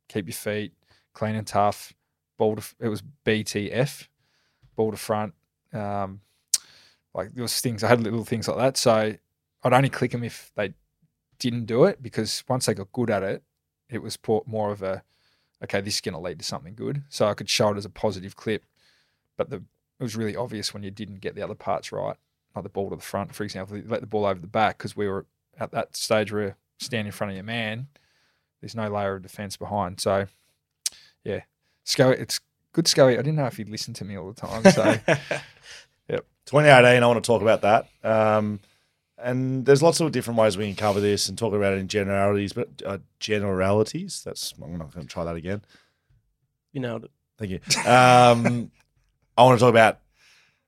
keep 0.09 0.27
your 0.27 0.33
feet 0.33 0.73
clean 1.13 1.35
and 1.35 1.47
tough. 1.47 1.93
Ball 2.37 2.55
to 2.55 2.75
it 2.79 2.89
was 2.89 3.03
BTF, 3.25 4.07
ball 4.75 4.91
to 4.91 4.97
front. 4.97 5.33
Um, 5.73 6.21
like 7.13 7.33
there 7.33 7.43
was 7.43 7.59
things 7.59 7.83
I 7.83 7.87
had 7.87 8.01
little 8.01 8.25
things 8.25 8.47
like 8.47 8.57
that. 8.57 8.77
So 8.77 9.15
I'd 9.63 9.73
only 9.73 9.89
click 9.89 10.11
them 10.11 10.23
if 10.23 10.51
they 10.55 10.73
didn't 11.39 11.65
do 11.65 11.85
it 11.85 12.01
because 12.01 12.43
once 12.47 12.65
they 12.65 12.73
got 12.73 12.91
good 12.91 13.09
at 13.09 13.23
it, 13.23 13.43
it 13.89 14.01
was 14.01 14.17
more 14.45 14.71
of 14.71 14.81
a 14.81 15.03
okay, 15.63 15.81
this 15.81 15.95
is 15.95 16.01
going 16.01 16.13
to 16.13 16.19
lead 16.19 16.39
to 16.39 16.45
something 16.45 16.75
good. 16.75 17.03
So 17.09 17.27
I 17.27 17.33
could 17.33 17.49
show 17.49 17.69
it 17.71 17.77
as 17.77 17.85
a 17.85 17.89
positive 17.89 18.35
clip, 18.35 18.65
but 19.37 19.49
the 19.49 19.63
it 19.99 20.03
was 20.03 20.15
really 20.15 20.35
obvious 20.35 20.73
when 20.73 20.83
you 20.83 20.91
didn't 20.91 21.21
get 21.21 21.35
the 21.35 21.41
other 21.41 21.55
parts 21.55 21.91
right, 21.91 22.17
like 22.55 22.63
the 22.63 22.69
ball 22.69 22.89
to 22.89 22.95
the 22.95 23.01
front, 23.01 23.33
for 23.33 23.43
example. 23.43 23.77
You 23.77 23.85
let 23.87 24.01
the 24.01 24.07
ball 24.07 24.25
over 24.25 24.39
the 24.39 24.47
back 24.47 24.77
because 24.77 24.97
we 24.97 25.07
were 25.07 25.25
at 25.57 25.71
that 25.71 25.95
stage 25.95 26.31
where 26.31 26.43
you 26.43 26.55
stand 26.79 27.07
in 27.07 27.13
front 27.13 27.31
of 27.31 27.37
your 27.37 27.45
man. 27.45 27.87
There's 28.59 28.75
no 28.75 28.89
layer 28.89 29.15
of 29.15 29.21
defense 29.21 29.55
behind. 29.55 30.01
So, 30.01 30.27
yeah, 31.23 31.41
it's 31.85 32.39
good 32.73 32.87
Scully. 32.87 33.13
I 33.13 33.17
didn't 33.17 33.35
know 33.35 33.45
if 33.45 33.57
he'd 33.57 33.69
listen 33.69 33.93
to 33.95 34.05
me 34.05 34.17
all 34.17 34.31
the 34.31 34.39
time. 34.39 34.63
So, 34.71 34.83
yep. 36.09 36.25
2018, 36.45 37.01
I 37.01 37.07
want 37.07 37.23
to 37.23 37.27
talk 37.27 37.41
about 37.41 37.61
that. 37.61 37.87
Um, 38.03 38.59
and 39.17 39.65
there's 39.65 39.81
lots 39.81 40.01
of 40.01 40.11
different 40.11 40.37
ways 40.37 40.57
we 40.57 40.65
can 40.65 40.75
cover 40.75 40.99
this 40.99 41.29
and 41.29 41.37
talk 41.37 41.53
about 41.53 41.73
it 41.73 41.79
in 41.79 41.87
generalities, 41.87 42.51
but 42.51 42.69
uh, 42.85 42.97
generalities. 43.19 44.21
That's 44.25 44.53
I'm 44.61 44.77
not 44.77 44.93
going 44.93 45.07
to 45.07 45.11
try 45.11 45.23
that 45.23 45.35
again. 45.35 45.61
You 46.73 46.81
nailed 46.81 47.05
it. 47.05 47.11
Thank 47.37 47.51
you. 47.51 47.59
Um, 47.89 48.71
I 49.37 49.43
want 49.43 49.57
to 49.57 49.63
talk 49.63 49.69
about 49.69 49.99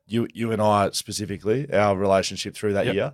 you, 0.08 0.28
you 0.34 0.51
and 0.51 0.62
I 0.62 0.91
specifically, 0.91 1.72
our 1.74 1.97
relationship 1.97 2.56
through 2.56 2.74
that 2.74 2.86
Yep. 2.86 2.95
year, 2.95 3.14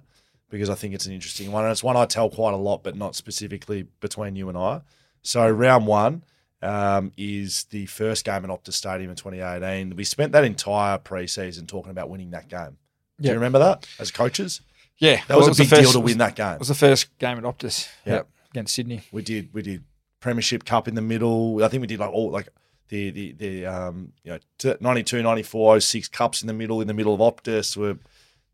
because 0.49 0.69
I 0.69 0.75
think 0.75 0.93
it's 0.93 1.05
an 1.05 1.13
interesting 1.13 1.51
one, 1.51 1.63
and 1.63 1.71
it's 1.71 1.83
one 1.83 1.97
I 1.97 2.05
tell 2.05 2.29
quite 2.29 2.53
a 2.53 2.57
lot, 2.57 2.83
but 2.83 2.95
not 2.95 3.15
specifically 3.15 3.87
between 3.99 4.35
you 4.35 4.49
and 4.49 4.57
I. 4.57 4.81
So 5.23 5.49
round 5.49 5.87
one 5.87 6.23
um, 6.61 7.11
is 7.17 7.63
the 7.65 7.85
first 7.87 8.25
game 8.25 8.43
at 8.45 8.49
Optus 8.51 8.73
Stadium 8.73 9.09
in 9.09 9.15
2018. 9.15 9.95
We 9.95 10.03
spent 10.03 10.31
that 10.33 10.43
entire 10.43 10.97
preseason 10.97 11.67
talking 11.67 11.91
about 11.91 12.09
winning 12.09 12.31
that 12.31 12.47
game. 12.47 12.77
Do 13.19 13.27
Yeah. 13.27 13.31
you 13.31 13.35
remember 13.35 13.59
that 13.59 13.87
as 13.99 14.11
coaches? 14.11 14.61
yeah, 14.97 15.21
That 15.27 15.37
was 15.37 15.45
well, 15.47 15.53
a 15.53 15.57
big 15.57 15.69
the 15.69 15.75
deal 15.81 15.91
to 15.93 15.99
was- 15.99 16.11
win 16.11 16.17
that 16.19 16.35
game. 16.35 16.53
It 16.53 16.59
was 16.59 16.67
the 16.67 16.75
first 16.75 17.17
game 17.19 17.37
at 17.37 17.43
Optus. 17.43 17.87
Yeah. 18.05 18.13
Yep, 18.15 18.27
against 18.51 18.75
Sydney. 18.75 19.01
We 19.11 19.21
did 19.23 19.53
we 19.53 19.61
did 19.61 19.83
Premiership 20.19 20.65
Cup 20.65 20.87
in 20.87 20.95
the 20.95 21.01
middle. 21.01 21.63
I 21.63 21.67
think 21.67 21.81
we 21.81 21.87
did 21.87 21.99
like 21.99 22.11
all 22.11 22.29
like 22.31 22.49
the 22.89 23.09
the 23.09 23.31
the 23.33 23.65
um 23.65 24.13
you 24.23 24.31
know 24.33 24.39
t- 24.57 24.75
92, 24.79 25.23
94, 25.23 25.79
06 25.79 26.07
cups 26.09 26.41
in 26.43 26.47
the 26.47 26.53
middle 26.53 26.81
in 26.81 26.87
the 26.87 26.93
middle 26.93 27.13
of 27.13 27.19
Optus. 27.19 27.75
Were 27.77 27.97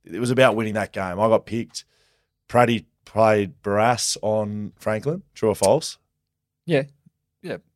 it 0.05 0.19
was 0.19 0.31
about 0.31 0.55
winning 0.55 0.75
that 0.75 0.93
game. 0.93 1.19
I 1.19 1.27
got 1.27 1.45
picked. 1.45 1.83
Pratty 2.47 2.85
played 3.03 3.61
Barrass 3.61 4.15
on 4.21 4.71
Franklin. 4.77 5.23
True 5.35 5.49
or 5.49 5.55
false? 5.55 5.97
Yeah, 6.65 6.83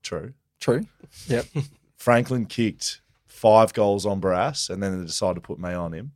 True. 0.04 0.34
true. 0.60 0.86
Yep. 1.28 1.46
Franklin 1.98 2.46
kicked 2.46 3.02
five 3.28 3.74
goals 3.74 4.06
on 4.06 4.20
Barrass, 4.22 4.70
and 4.70 4.82
then 4.82 5.00
they 5.00 5.06
decided 5.06 5.36
to 5.36 5.42
put 5.42 5.60
me 5.60 5.72
on 5.74 5.94
him. 5.94 6.12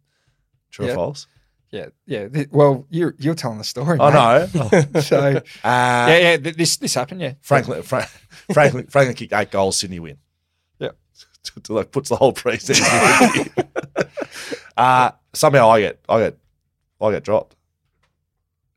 True 0.71 0.85
Yeah. 0.87 0.91
or 0.93 0.95
false? 0.95 1.27
yeah, 1.71 1.87
yeah. 2.05 2.27
Well, 2.51 2.85
you're 2.89 3.15
you're 3.19 3.35
telling 3.35 3.57
the 3.57 3.63
story. 3.63 3.97
I 3.99 4.45
mate. 4.45 4.55
no. 4.95 4.99
so 5.01 5.17
Uh, 5.17 5.41
yeah, 5.63 6.17
yeah. 6.17 6.37
This 6.37 6.77
this 6.77 6.93
happened. 6.93 7.21
Yeah, 7.21 7.33
Franklin, 7.41 7.81
Fra- 7.83 8.07
Franklin, 8.53 8.87
Franklin 8.87 9.15
kicked 9.15 9.33
eight 9.33 9.51
goals. 9.51 9.77
Sydney 9.77 9.99
win. 9.99 10.17
Yeah. 10.79 10.91
To, 11.43 11.59
to, 11.61 11.73
like 11.73 11.91
puts 11.91 12.09
the 12.09 12.15
whole 12.15 12.33
preseason. 12.33 12.83
uh, 14.77 15.11
somehow 15.33 15.69
I 15.69 15.81
get, 15.81 15.99
I 16.09 16.19
get, 16.19 16.37
I 17.01 17.11
get 17.11 17.23
dropped. 17.23 17.55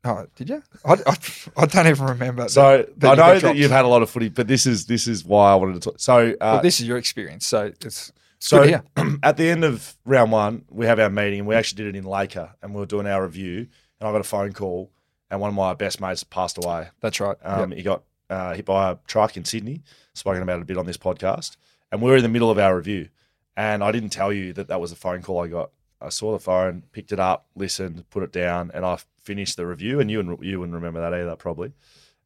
Oh, 0.05 0.25
did 0.35 0.49
you? 0.49 0.63
I, 0.85 0.93
I, 1.05 1.17
I 1.57 1.65
don't 1.65 1.87
even 1.87 2.05
remember. 2.05 2.47
So 2.47 2.87
that 2.97 3.19
I 3.19 3.33
know 3.33 3.39
that 3.39 3.55
you've 3.57 3.71
had 3.71 3.83
a 3.83 3.87
lot 3.89 4.01
of 4.01 4.09
footy, 4.09 4.29
but 4.29 4.47
this 4.47 4.65
is 4.65 4.85
this 4.85 5.07
is 5.07 5.25
why 5.25 5.51
I 5.51 5.55
wanted 5.55 5.73
to 5.73 5.79
talk. 5.81 5.99
So, 5.99 6.29
uh, 6.31 6.35
well, 6.39 6.61
this 6.61 6.79
is 6.79 6.87
your 6.87 6.97
experience, 6.97 7.45
so 7.45 7.65
it's, 7.65 7.85
it's 7.85 8.11
so 8.39 8.63
at 9.23 9.35
the 9.35 9.49
end 9.49 9.65
of 9.65 9.97
round 10.05 10.31
one, 10.31 10.63
we 10.69 10.85
have 10.85 10.99
our 10.99 11.09
meeting. 11.09 11.45
We 11.45 11.55
actually 11.55 11.83
did 11.83 11.95
it 11.95 11.97
in 11.97 12.05
Laker, 12.05 12.51
and 12.61 12.73
we 12.73 12.79
were 12.79 12.85
doing 12.85 13.07
our 13.07 13.23
review. 13.23 13.67
And 13.99 14.07
I 14.07 14.11
got 14.13 14.21
a 14.21 14.23
phone 14.23 14.53
call, 14.53 14.89
and 15.29 15.41
one 15.41 15.49
of 15.49 15.55
my 15.55 15.73
best 15.73 15.99
mates 15.99 16.23
passed 16.23 16.57
away. 16.63 16.87
That's 17.01 17.19
right. 17.19 17.35
Um, 17.43 17.71
Yep. 17.71 17.77
He 17.77 17.83
got 17.83 18.03
uh, 18.29 18.53
hit 18.53 18.63
by 18.65 18.91
a 18.91 18.97
truck 19.05 19.35
in 19.35 19.43
Sydney. 19.43 19.83
Spoken 20.13 20.41
about 20.41 20.59
it 20.59 20.61
a 20.61 20.65
bit 20.65 20.77
on 20.77 20.85
this 20.85 20.97
podcast, 20.97 21.57
and 21.91 22.01
we 22.01 22.09
were 22.09 22.17
in 22.17 22.23
the 22.23 22.29
middle 22.29 22.49
of 22.49 22.57
our 22.57 22.77
review. 22.77 23.09
And 23.57 23.83
I 23.83 23.91
didn't 23.91 24.11
tell 24.11 24.31
you 24.31 24.53
that 24.53 24.69
that 24.69 24.79
was 24.79 24.93
a 24.93 24.95
phone 24.95 25.21
call 25.21 25.43
I 25.43 25.47
got. 25.47 25.71
I 26.01 26.07
saw 26.07 26.31
the 26.31 26.39
phone, 26.39 26.83
picked 26.93 27.11
it 27.11 27.19
up, 27.19 27.47
listened, 27.55 28.09
put 28.09 28.23
it 28.23 28.31
down, 28.31 28.71
and 28.73 28.85
I 28.85 28.99
finished 29.29 29.57
the 29.57 29.67
review. 29.67 29.99
And 29.99 30.09
you 30.09 30.19
and 30.19 30.43
you 30.43 30.59
wouldn't 30.59 30.73
remember 30.73 31.01
that 31.01 31.13
either, 31.13 31.35
probably. 31.35 31.71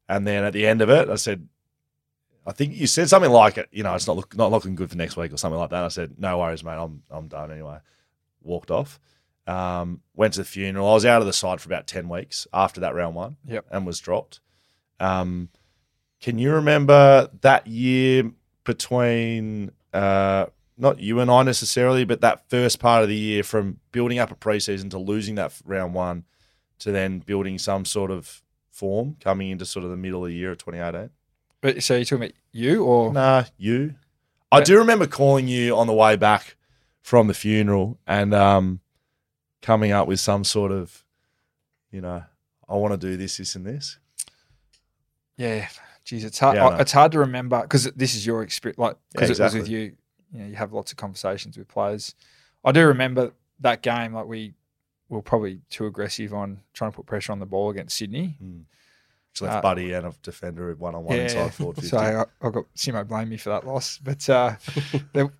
And 0.08 0.26
then 0.26 0.42
at 0.42 0.54
the 0.54 0.66
end 0.66 0.80
of 0.80 0.88
it, 0.88 1.10
I 1.10 1.16
said, 1.16 1.46
I 2.46 2.52
think 2.52 2.74
you 2.74 2.86
said 2.86 3.10
something 3.10 3.30
like 3.30 3.58
it. 3.58 3.68
You 3.72 3.82
know, 3.82 3.94
it's 3.94 4.06
not 4.06 4.16
look, 4.16 4.34
not 4.34 4.50
looking 4.50 4.74
good 4.74 4.88
for 4.88 4.96
next 4.96 5.18
week 5.18 5.32
or 5.34 5.36
something 5.36 5.58
like 5.58 5.68
that. 5.68 5.76
And 5.76 5.84
I 5.84 5.88
said, 5.88 6.14
no 6.16 6.38
worries, 6.38 6.64
mate. 6.64 6.78
I'm 6.78 7.02
I'm 7.10 7.28
done 7.28 7.52
anyway. 7.52 7.78
Walked 8.40 8.70
off. 8.70 8.98
Um, 9.46 10.00
went 10.14 10.32
to 10.34 10.40
the 10.40 10.46
funeral. 10.46 10.88
I 10.88 10.94
was 10.94 11.04
out 11.04 11.20
of 11.20 11.26
the 11.26 11.34
side 11.34 11.60
for 11.60 11.68
about 11.68 11.86
ten 11.86 12.08
weeks 12.08 12.46
after 12.54 12.80
that 12.80 12.94
round 12.94 13.14
one. 13.14 13.36
Yep. 13.46 13.66
And 13.70 13.86
was 13.86 14.00
dropped. 14.00 14.40
Um, 14.98 15.50
can 16.22 16.38
you 16.38 16.52
remember 16.52 17.28
that 17.42 17.66
year 17.66 18.30
between 18.64 19.72
uh, 19.92 20.46
not 20.78 21.00
you 21.00 21.20
and 21.20 21.30
I 21.30 21.42
necessarily, 21.42 22.04
but 22.04 22.22
that 22.22 22.48
first 22.48 22.80
part 22.80 23.02
of 23.02 23.10
the 23.10 23.14
year 23.16 23.42
from 23.42 23.80
building 23.92 24.18
up 24.18 24.30
a 24.30 24.34
preseason 24.34 24.88
to 24.90 24.98
losing 24.98 25.34
that 25.34 25.52
round 25.66 25.92
one 25.92 26.24
to 26.84 26.92
then 26.92 27.18
building 27.18 27.58
some 27.58 27.86
sort 27.86 28.10
of 28.10 28.42
form 28.70 29.16
coming 29.18 29.50
into 29.50 29.64
sort 29.64 29.84
of 29.86 29.90
the 29.90 29.96
middle 29.96 30.22
of 30.22 30.28
the 30.28 30.36
year 30.36 30.52
of 30.52 30.58
2018? 30.58 31.08
But, 31.62 31.82
so 31.82 31.96
you're 31.96 32.04
talking 32.04 32.24
about 32.24 32.34
you 32.52 32.84
or 32.84 33.10
Nah, 33.10 33.44
you. 33.56 33.94
I 34.52 34.60
do 34.60 34.78
remember 34.78 35.06
calling 35.06 35.48
you 35.48 35.74
on 35.74 35.86
the 35.86 35.94
way 35.94 36.14
back 36.16 36.56
from 37.00 37.26
the 37.26 37.34
funeral 37.34 37.98
and 38.06 38.34
um, 38.34 38.80
coming 39.62 39.92
up 39.92 40.06
with 40.06 40.20
some 40.20 40.44
sort 40.44 40.70
of, 40.70 41.04
you 41.90 42.02
know, 42.02 42.22
I 42.68 42.74
want 42.76 42.92
to 42.92 42.98
do 42.98 43.16
this, 43.16 43.38
this, 43.38 43.56
and 43.56 43.66
this. 43.66 43.98
yeah? 45.36 45.68
Geez, 46.04 46.22
it's 46.22 46.38
hard. 46.38 46.56
Yeah, 46.56 46.68
I 46.68 46.80
it's 46.80 46.92
hard 46.92 47.12
to 47.12 47.20
remember 47.20 47.62
because 47.62 47.84
this 47.92 48.14
is 48.14 48.26
your 48.26 48.42
experience. 48.42 48.78
Like 48.78 48.96
because 49.12 49.30
Yeah, 49.30 49.44
it 49.44 49.46
was 49.46 49.54
with 49.54 49.68
you. 49.68 49.96
You 50.32 50.40
know, 50.40 50.46
you 50.48 50.54
have 50.56 50.74
lots 50.74 50.92
of 50.92 50.98
conversations 50.98 51.56
with 51.56 51.66
players. 51.66 52.14
I 52.62 52.72
do 52.72 52.86
remember 52.86 53.32
that 53.60 53.80
game. 53.80 54.12
Like 54.12 54.26
we 54.26 54.52
were 55.08 55.22
probably 55.22 55.60
too 55.70 55.86
aggressive 55.86 56.32
on 56.34 56.60
trying 56.72 56.90
to 56.90 56.96
put 56.96 57.06
pressure 57.06 57.32
on 57.32 57.38
the 57.38 57.46
ball 57.46 57.70
against 57.70 57.96
Sydney. 57.96 58.36
Which 59.30 59.42
left 59.42 59.56
Uh, 59.56 59.60
Buddy 59.60 59.92
and 59.92 60.06
a 60.06 60.14
defender 60.22 60.74
one 60.76 60.94
on 60.94 61.04
one 61.04 61.18
inside 61.18 61.52
forward 61.54 61.76
50. 61.76 61.88
So 61.88 61.98
I, 61.98 62.46
I 62.46 62.50
got 62.50 62.64
Simo 62.76 63.06
blame 63.06 63.28
me 63.28 63.36
for 63.36 63.50
that 63.50 63.66
loss, 63.66 63.98
but 63.98 64.18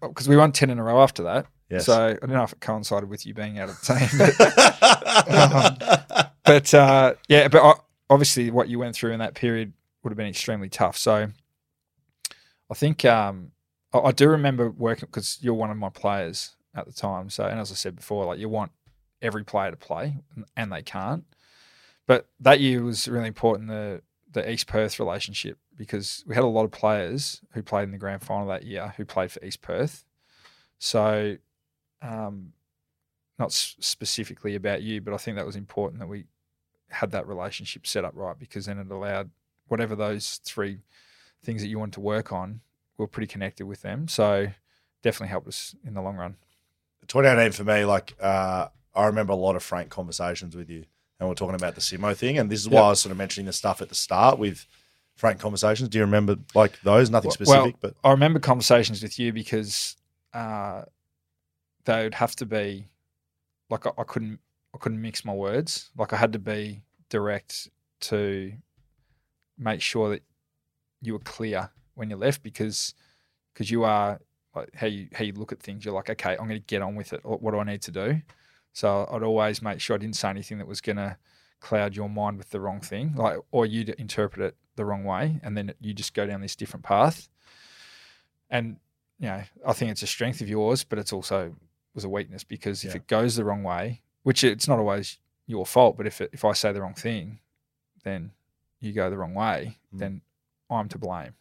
because 0.00 0.28
we 0.28 0.36
won 0.36 0.52
ten 0.52 0.70
in 0.70 0.78
a 0.78 0.82
row 0.82 1.02
after 1.02 1.22
that. 1.24 1.46
Yes. 1.70 1.86
So 1.86 2.08
I 2.08 2.14
don't 2.14 2.30
know 2.30 2.42
if 2.42 2.52
it 2.52 2.60
coincided 2.60 3.08
with 3.08 3.24
you 3.24 3.34
being 3.34 3.58
out 3.58 3.70
of 3.70 3.80
the 3.80 3.94
team, 3.94 4.08
but, 4.18 6.14
um, 6.14 6.26
but 6.44 6.74
uh, 6.74 7.14
yeah, 7.28 7.48
but 7.48 7.80
obviously 8.10 8.50
what 8.50 8.68
you 8.68 8.78
went 8.78 8.94
through 8.94 9.12
in 9.12 9.18
that 9.20 9.34
period 9.34 9.72
would 10.02 10.10
have 10.10 10.16
been 10.16 10.26
extremely 10.26 10.68
tough. 10.68 10.96
So 10.98 11.28
I 12.70 12.74
think 12.74 13.04
um, 13.04 13.52
I, 13.92 13.98
I 13.98 14.12
do 14.12 14.28
remember 14.28 14.70
working 14.70 15.06
because 15.10 15.38
you're 15.40 15.54
one 15.54 15.70
of 15.70 15.76
my 15.76 15.88
players 15.88 16.54
at 16.74 16.86
the 16.86 16.92
time. 16.92 17.30
So 17.30 17.44
and 17.44 17.58
as 17.58 17.70
I 17.72 17.74
said 17.74 17.96
before, 17.96 18.26
like 18.26 18.38
you 18.38 18.48
want 18.48 18.72
every 19.22 19.44
player 19.44 19.70
to 19.70 19.76
play, 19.76 20.16
and- 20.56 20.72
they 20.72 20.82
can't. 20.82 21.24
But 22.06 22.28
that 22.40 22.60
year 22.60 22.82
was 22.82 23.08
really 23.08 23.28
important. 23.28 23.68
The 23.68 24.02
the 24.32 24.50
East 24.50 24.66
Perth 24.66 24.98
relationship 24.98 25.58
because 25.76 26.24
we 26.26 26.34
had 26.34 26.42
a 26.44 26.48
lot 26.48 26.64
of 26.64 26.72
players 26.72 27.40
who 27.52 27.62
played 27.62 27.84
in 27.84 27.92
the 27.92 27.98
grand 27.98 28.22
final 28.22 28.48
that 28.48 28.64
year 28.64 28.92
who 28.96 29.04
played 29.04 29.30
for 29.30 29.42
East 29.44 29.62
Perth. 29.62 30.04
So, 30.78 31.36
um, 32.02 32.52
not 33.38 33.52
specifically 33.52 34.54
about 34.54 34.82
you, 34.82 35.00
but 35.00 35.14
I 35.14 35.16
think 35.16 35.36
that 35.36 35.46
was 35.46 35.56
important 35.56 36.00
that 36.00 36.08
we 36.08 36.24
had 36.90 37.10
that 37.12 37.26
relationship 37.26 37.86
set 37.86 38.04
up 38.04 38.12
right 38.14 38.38
because 38.38 38.66
then 38.66 38.78
it 38.78 38.90
allowed 38.90 39.30
whatever 39.68 39.96
those 39.96 40.40
three 40.44 40.80
things 41.42 41.62
that 41.62 41.68
you 41.68 41.78
wanted 41.78 41.94
to 41.94 42.00
work 42.00 42.32
on, 42.32 42.60
we 42.98 43.04
are 43.04 43.08
pretty 43.08 43.26
connected 43.26 43.66
with 43.66 43.82
them. 43.82 44.08
So, 44.08 44.48
definitely 45.02 45.28
helped 45.28 45.48
us 45.48 45.74
in 45.86 45.94
the 45.94 46.02
long 46.02 46.16
run. 46.16 46.36
2018 47.06 47.52
for 47.52 47.64
me, 47.64 47.84
like 47.84 48.16
uh, 48.20 48.68
I 48.95 49.07
remember 49.07 49.32
a 49.32 49.36
lot 49.36 49.57
of 49.57 49.62
frank 49.62 49.90
conversations 49.90 50.55
with 50.57 50.70
you, 50.70 50.84
and 51.18 51.28
we're 51.28 51.34
talking 51.34 51.57
about 51.57 51.74
the 51.74 51.80
Simo 51.80 52.16
thing, 52.16 52.38
and 52.38 52.51
this 52.51 52.61
is 52.61 52.68
why 52.68 52.80
Yep. 52.80 52.84
I 52.84 52.88
was 52.90 53.01
sort 53.01 53.11
of 53.12 53.18
mentioning 53.18 53.47
the 53.47 53.53
stuff 53.53 53.82
at 53.82 53.88
the 53.88 53.95
start 53.95 54.38
with 54.38 54.66
frank 55.16 55.40
conversations. 55.40 55.88
Do 55.88 55.99
you 55.99 56.05
remember 56.05 56.36
like 56.55 56.80
those? 56.82 57.11
Nothing 57.11 57.30
specific, 57.30 57.62
well, 57.62 57.72
but 57.80 57.95
I 58.05 58.11
remember 58.11 58.38
conversations 58.38 59.03
with 59.03 59.18
you 59.18 59.32
because 59.32 59.97
uh, 60.32 60.82
they 61.84 62.05
would 62.05 62.14
have 62.14 62.36
to 62.36 62.47
be 62.47 62.88
like 63.70 63.86
I, 63.86 63.90
I 63.99 64.05
couldn't 64.05 64.40
I 64.74 64.78
couldn't 64.78 65.01
mix 65.01 65.24
my 65.24 65.34
words. 65.34 65.90
Like 65.97 66.12
I 66.12 66.16
had 66.16 66.32
to 66.32 66.38
be 66.38 66.82
direct 67.09 67.68
to 68.01 68.53
make 69.57 69.80
sure 69.80 70.11
that 70.11 70.22
you 71.01 71.12
were 71.12 71.20
clear 71.20 71.70
when 71.95 72.11
you 72.11 72.16
left 72.16 72.42
because 72.42 72.95
because 73.53 73.70
you 73.70 73.84
are 73.84 74.20
like 74.55 74.74
how 74.74 74.86
you 74.86 75.09
how 75.12 75.24
you 75.24 75.32
look 75.32 75.53
at 75.53 75.61
things. 75.61 75.84
You're 75.84 75.95
like, 75.95 76.11
okay, 76.11 76.32
I'm 76.32 76.49
going 76.49 76.61
to 76.61 76.66
get 76.66 76.82
on 76.82 76.95
with 76.97 77.12
it. 77.12 77.24
What 77.24 77.53
do 77.53 77.59
I 77.59 77.64
need 77.64 77.82
to 77.82 77.90
do? 77.90 78.20
So 78.75 79.09
I'd 79.11 79.22
always 79.22 79.62
make 79.62 79.81
sure 79.81 79.95
I 79.95 79.99
didn't 79.99 80.16
say 80.16 80.29
anything 80.29 80.59
that 80.59 80.66
was 80.66 80.81
going 80.83 80.97
to 80.97 81.16
cloud 81.61 81.97
your 81.97 82.11
mind 82.11 82.37
with 82.37 82.51
the 82.51 82.61
wrong 82.61 82.81
thing, 82.81 83.14
like 83.16 83.39
or 83.53 83.64
you'd 83.64 83.89
interpret 83.91 84.45
it 84.45 84.57
the 84.77 84.85
wrong 84.85 85.05
way, 85.05 85.41
and 85.43 85.57
then 85.57 85.72
you 85.81 85.95
just 85.95 86.12
go 86.12 86.27
down 86.27 86.43
this 86.43 86.57
different 86.57 86.85
path. 86.85 87.29
And 88.51 88.77
you 89.18 89.29
know, 89.29 89.43
I 89.66 89.72
think 89.72 89.91
it's 89.93 90.03
a 90.03 90.07
strength 90.09 90.41
of 90.41 90.49
yours, 90.49 90.85
but 90.85 90.99
it's 90.99 91.12
also 91.12 91.55
was 91.95 92.05
a 92.05 92.09
weakness 92.09 92.43
because 92.45 92.85
if 92.85 92.91
Yeah. 92.91 92.97
it 92.97 93.07
goes 93.07 93.37
the 93.37 93.45
wrong 93.45 93.62
way, 93.62 94.03
which 94.25 94.43
it's 94.43 94.66
not 94.66 94.81
always 94.81 95.18
your 95.47 95.64
fault, 95.64 95.97
but 95.97 96.07
if 96.07 96.20
it, 96.20 96.31
if 96.33 96.45
I 96.45 96.53
say 96.53 96.72
the 96.72 96.83
wrong 96.83 96.95
thing, 96.95 97.39
then 98.03 98.33
you 98.81 98.93
go 98.93 99.09
the 99.09 99.16
wrong 99.16 99.35
way, 99.35 99.79
Mm. 99.95 99.99
then 100.01 100.22
I'm 100.68 100.89
to 100.89 100.99
blame, 100.99 101.35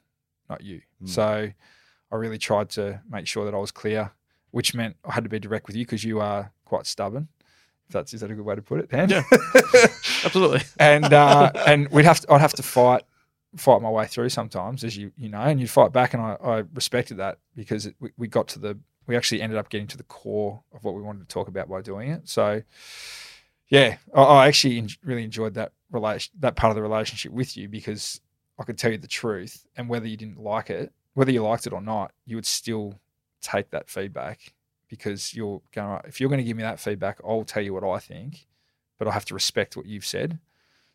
not 0.50 0.62
you. 0.62 0.84
Mm. 1.02 1.10
So 1.10 1.52
I 2.12 2.16
really 2.16 2.38
tried 2.38 2.70
to 2.72 3.02
make 3.10 3.26
sure 3.26 3.44
that 3.46 3.56
I 3.56 3.58
was 3.58 3.72
clear, 3.72 4.12
which 4.52 4.76
meant 4.76 4.96
I 5.04 5.14
had 5.14 5.24
to 5.24 5.30
be 5.32 5.40
direct 5.40 5.66
with 5.66 5.76
you 5.76 5.84
because 5.86 6.04
you 6.04 6.20
are 6.22 6.52
quite 6.66 6.86
stubborn. 6.86 7.28
If 7.88 7.94
that's 7.94 8.14
is 8.14 8.22
that 8.22 8.32
a 8.32 8.36
good 8.36 8.46
way 8.46 8.56
to 8.56 8.62
put 8.62 8.80
it, 8.80 8.90
Dan? 8.90 9.10
Yeah. 9.10 9.24
Absolutely. 10.26 10.62
and 10.80 11.14
uh, 11.14 11.52
and 11.68 11.90
we'd 11.90 12.06
have 12.06 12.22
to, 12.22 12.32
I'd 12.34 12.42
have 12.42 12.54
to 12.54 12.64
fight 12.64 13.04
fight 13.58 13.82
my 13.82 13.90
way 13.90 14.08
through 14.08 14.30
sometimes, 14.30 14.84
as 14.84 14.98
you 14.98 15.12
you 15.18 15.30
know, 15.30 15.42
and 15.42 15.60
you'd 15.60 15.70
fight 15.70 15.92
back, 15.92 16.14
and 16.14 16.24
I, 16.24 16.38
I 16.42 16.64
respected 16.74 17.18
that 17.18 17.40
because 17.56 17.86
it, 17.86 17.96
we, 18.00 18.12
we 18.18 18.28
got 18.28 18.48
to 18.50 18.60
the 18.60 18.78
we 19.06 19.18
actually 19.18 19.42
ended 19.42 19.58
up 19.60 19.70
getting 19.70 19.88
to 19.88 19.98
the 19.98 20.04
core 20.04 20.64
of 20.74 20.84
what 20.84 20.96
we 20.96 21.02
wanted 21.02 21.20
to 21.20 21.34
talk 21.34 21.48
about 21.48 21.70
by 21.70 21.82
doing 21.82 22.10
it. 22.10 22.28
So 22.30 22.62
yeah, 23.68 23.98
I, 24.14 24.22
I 24.22 24.48
actually 24.48 24.78
en- 24.78 24.90
really 25.04 25.24
enjoyed 25.24 25.56
that 25.56 25.74
relation 25.92 26.34
that 26.40 26.56
part 26.56 26.72
of 26.72 26.76
the 26.76 26.82
relationship 26.82 27.32
with 27.32 27.58
you 27.58 27.68
because 27.68 28.22
I 28.60 28.64
could 28.64 28.78
tell 28.78 28.92
you 28.92 28.98
the 28.98 29.08
truth, 29.08 29.66
and 29.76 29.90
whether 29.90 30.08
you 30.08 30.18
didn't 30.18 30.40
like 30.40 30.70
it, 30.70 30.94
whether 31.14 31.32
you 31.32 31.44
liked 31.44 31.68
it 31.68 31.74
or 31.74 31.82
not, 31.82 32.12
you 32.26 32.38
would 32.38 32.46
still 32.46 33.00
take 33.42 33.72
that 33.72 33.90
feedback 33.90 34.54
because 34.96 35.34
you're 35.34 35.62
going. 35.72 35.88
"Right, 35.88 36.06
If 36.06 36.20
you're 36.22 36.30
going 36.30 36.38
to 36.38 36.44
give 36.44 36.56
me 36.56 36.62
that 36.64 36.80
feedback, 36.80 37.20
I'll 37.28 37.44
tell 37.44 37.64
you 37.64 37.74
what 37.74 37.84
I 37.84 37.98
think, 37.98 38.46
but 39.00 39.08
I 39.08 39.12
have 39.12 39.26
to 39.26 39.34
respect 39.34 39.76
what 39.76 39.88
you've 39.88 40.06
said. 40.06 40.38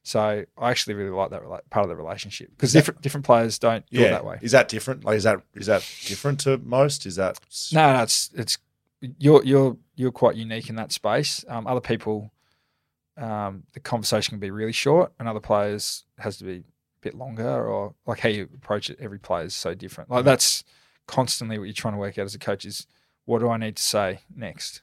So 0.05 0.45
I 0.57 0.71
actually 0.71 0.95
really 0.95 1.11
like 1.11 1.31
that 1.31 1.43
part 1.71 1.85
of 1.85 1.89
the 1.89 1.97
relationship 1.97 2.51
because 2.51 2.73
different 2.73 3.03
different 3.03 3.27
players 3.27 3.59
don't 3.59 3.85
do 3.91 3.99
it 3.99 4.05
yeah, 4.05 4.11
that 4.11 4.25
way. 4.25 4.39
is 4.41 4.53
that 4.53 4.69
different? 4.69 5.05
Like, 5.05 5.17
is 5.17 5.25
that 5.25 5.43
is 5.55 5.67
that 5.67 5.81
different 6.07 6.39
to 6.41 6.59
most? 6.59 7.07
Is 7.07 7.17
that 7.17 7.41
No, 7.73 7.93
no, 7.93 8.03
it's 8.05 8.31
it's 8.35 8.59
you're 9.19 9.45
you're 9.45 9.77
you're 9.97 10.13
quite 10.13 10.37
unique 10.37 10.71
in 10.71 10.77
that 10.77 10.93
space. 10.93 11.45
Um, 11.49 11.67
other 11.67 11.81
people, 11.81 12.31
um, 13.17 13.65
the 13.73 13.81
conversation 13.81 14.31
can 14.31 14.41
be 14.41 14.53
really 14.53 14.73
short, 14.73 15.13
and 15.19 15.29
other 15.29 15.41
players 15.41 16.05
has 16.19 16.37
to 16.39 16.45
be 16.45 16.59
a 16.59 16.63
bit 17.01 17.15
longer, 17.15 17.67
or 17.67 17.95
like 18.07 18.21
how 18.21 18.29
you 18.29 18.49
approach 18.55 18.91
it. 18.91 18.99
Every 19.01 19.19
player 19.19 19.47
is 19.47 19.57
so 19.57 19.75
different. 19.75 20.11
Like 20.11 20.25
that's 20.25 20.63
constantly 21.09 21.59
what 21.59 21.65
you're 21.65 21.75
trying 21.75 21.95
to 21.95 21.99
work 21.99 22.19
out 22.19 22.25
as 22.25 22.35
a 22.35 22.39
coach 22.39 22.65
is 22.65 22.87
what 23.29 23.41
do 23.41 23.51
I 23.51 23.59
need 23.59 23.77
to 23.77 23.83
say 23.83 24.21
next. 24.35 24.81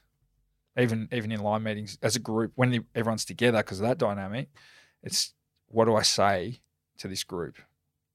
Even 0.78 1.08
even 1.10 1.32
in 1.32 1.40
line 1.40 1.64
meetings 1.64 1.98
as 2.00 2.14
a 2.14 2.20
group 2.20 2.52
when 2.54 2.84
everyone's 2.94 3.24
together 3.24 3.58
because 3.58 3.80
of 3.80 3.88
that 3.88 3.98
dynamic, 3.98 4.50
it's 5.02 5.32
what 5.66 5.86
do 5.86 5.96
I 5.96 6.02
say 6.02 6.60
to 6.98 7.08
this 7.08 7.24
group 7.24 7.58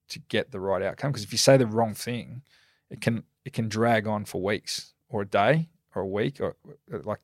to 0.07 0.19
get 0.19 0.51
the 0.51 0.61
right 0.61 0.81
outcome? 0.81 1.11
Because 1.11 1.25
if 1.25 1.33
you 1.33 1.37
say 1.37 1.57
the 1.57 1.67
wrong 1.67 1.93
thing, 1.93 2.43
it 2.89 3.01
can 3.01 3.23
it 3.43 3.51
can 3.51 3.67
drag 3.67 4.07
on 4.07 4.23
for 4.23 4.41
weeks 4.41 4.93
or 5.09 5.23
a 5.23 5.27
day 5.27 5.67
or 5.93 6.03
a 6.03 6.07
week 6.07 6.39
or 6.39 6.55
uh, 6.93 6.99
like 7.03 7.19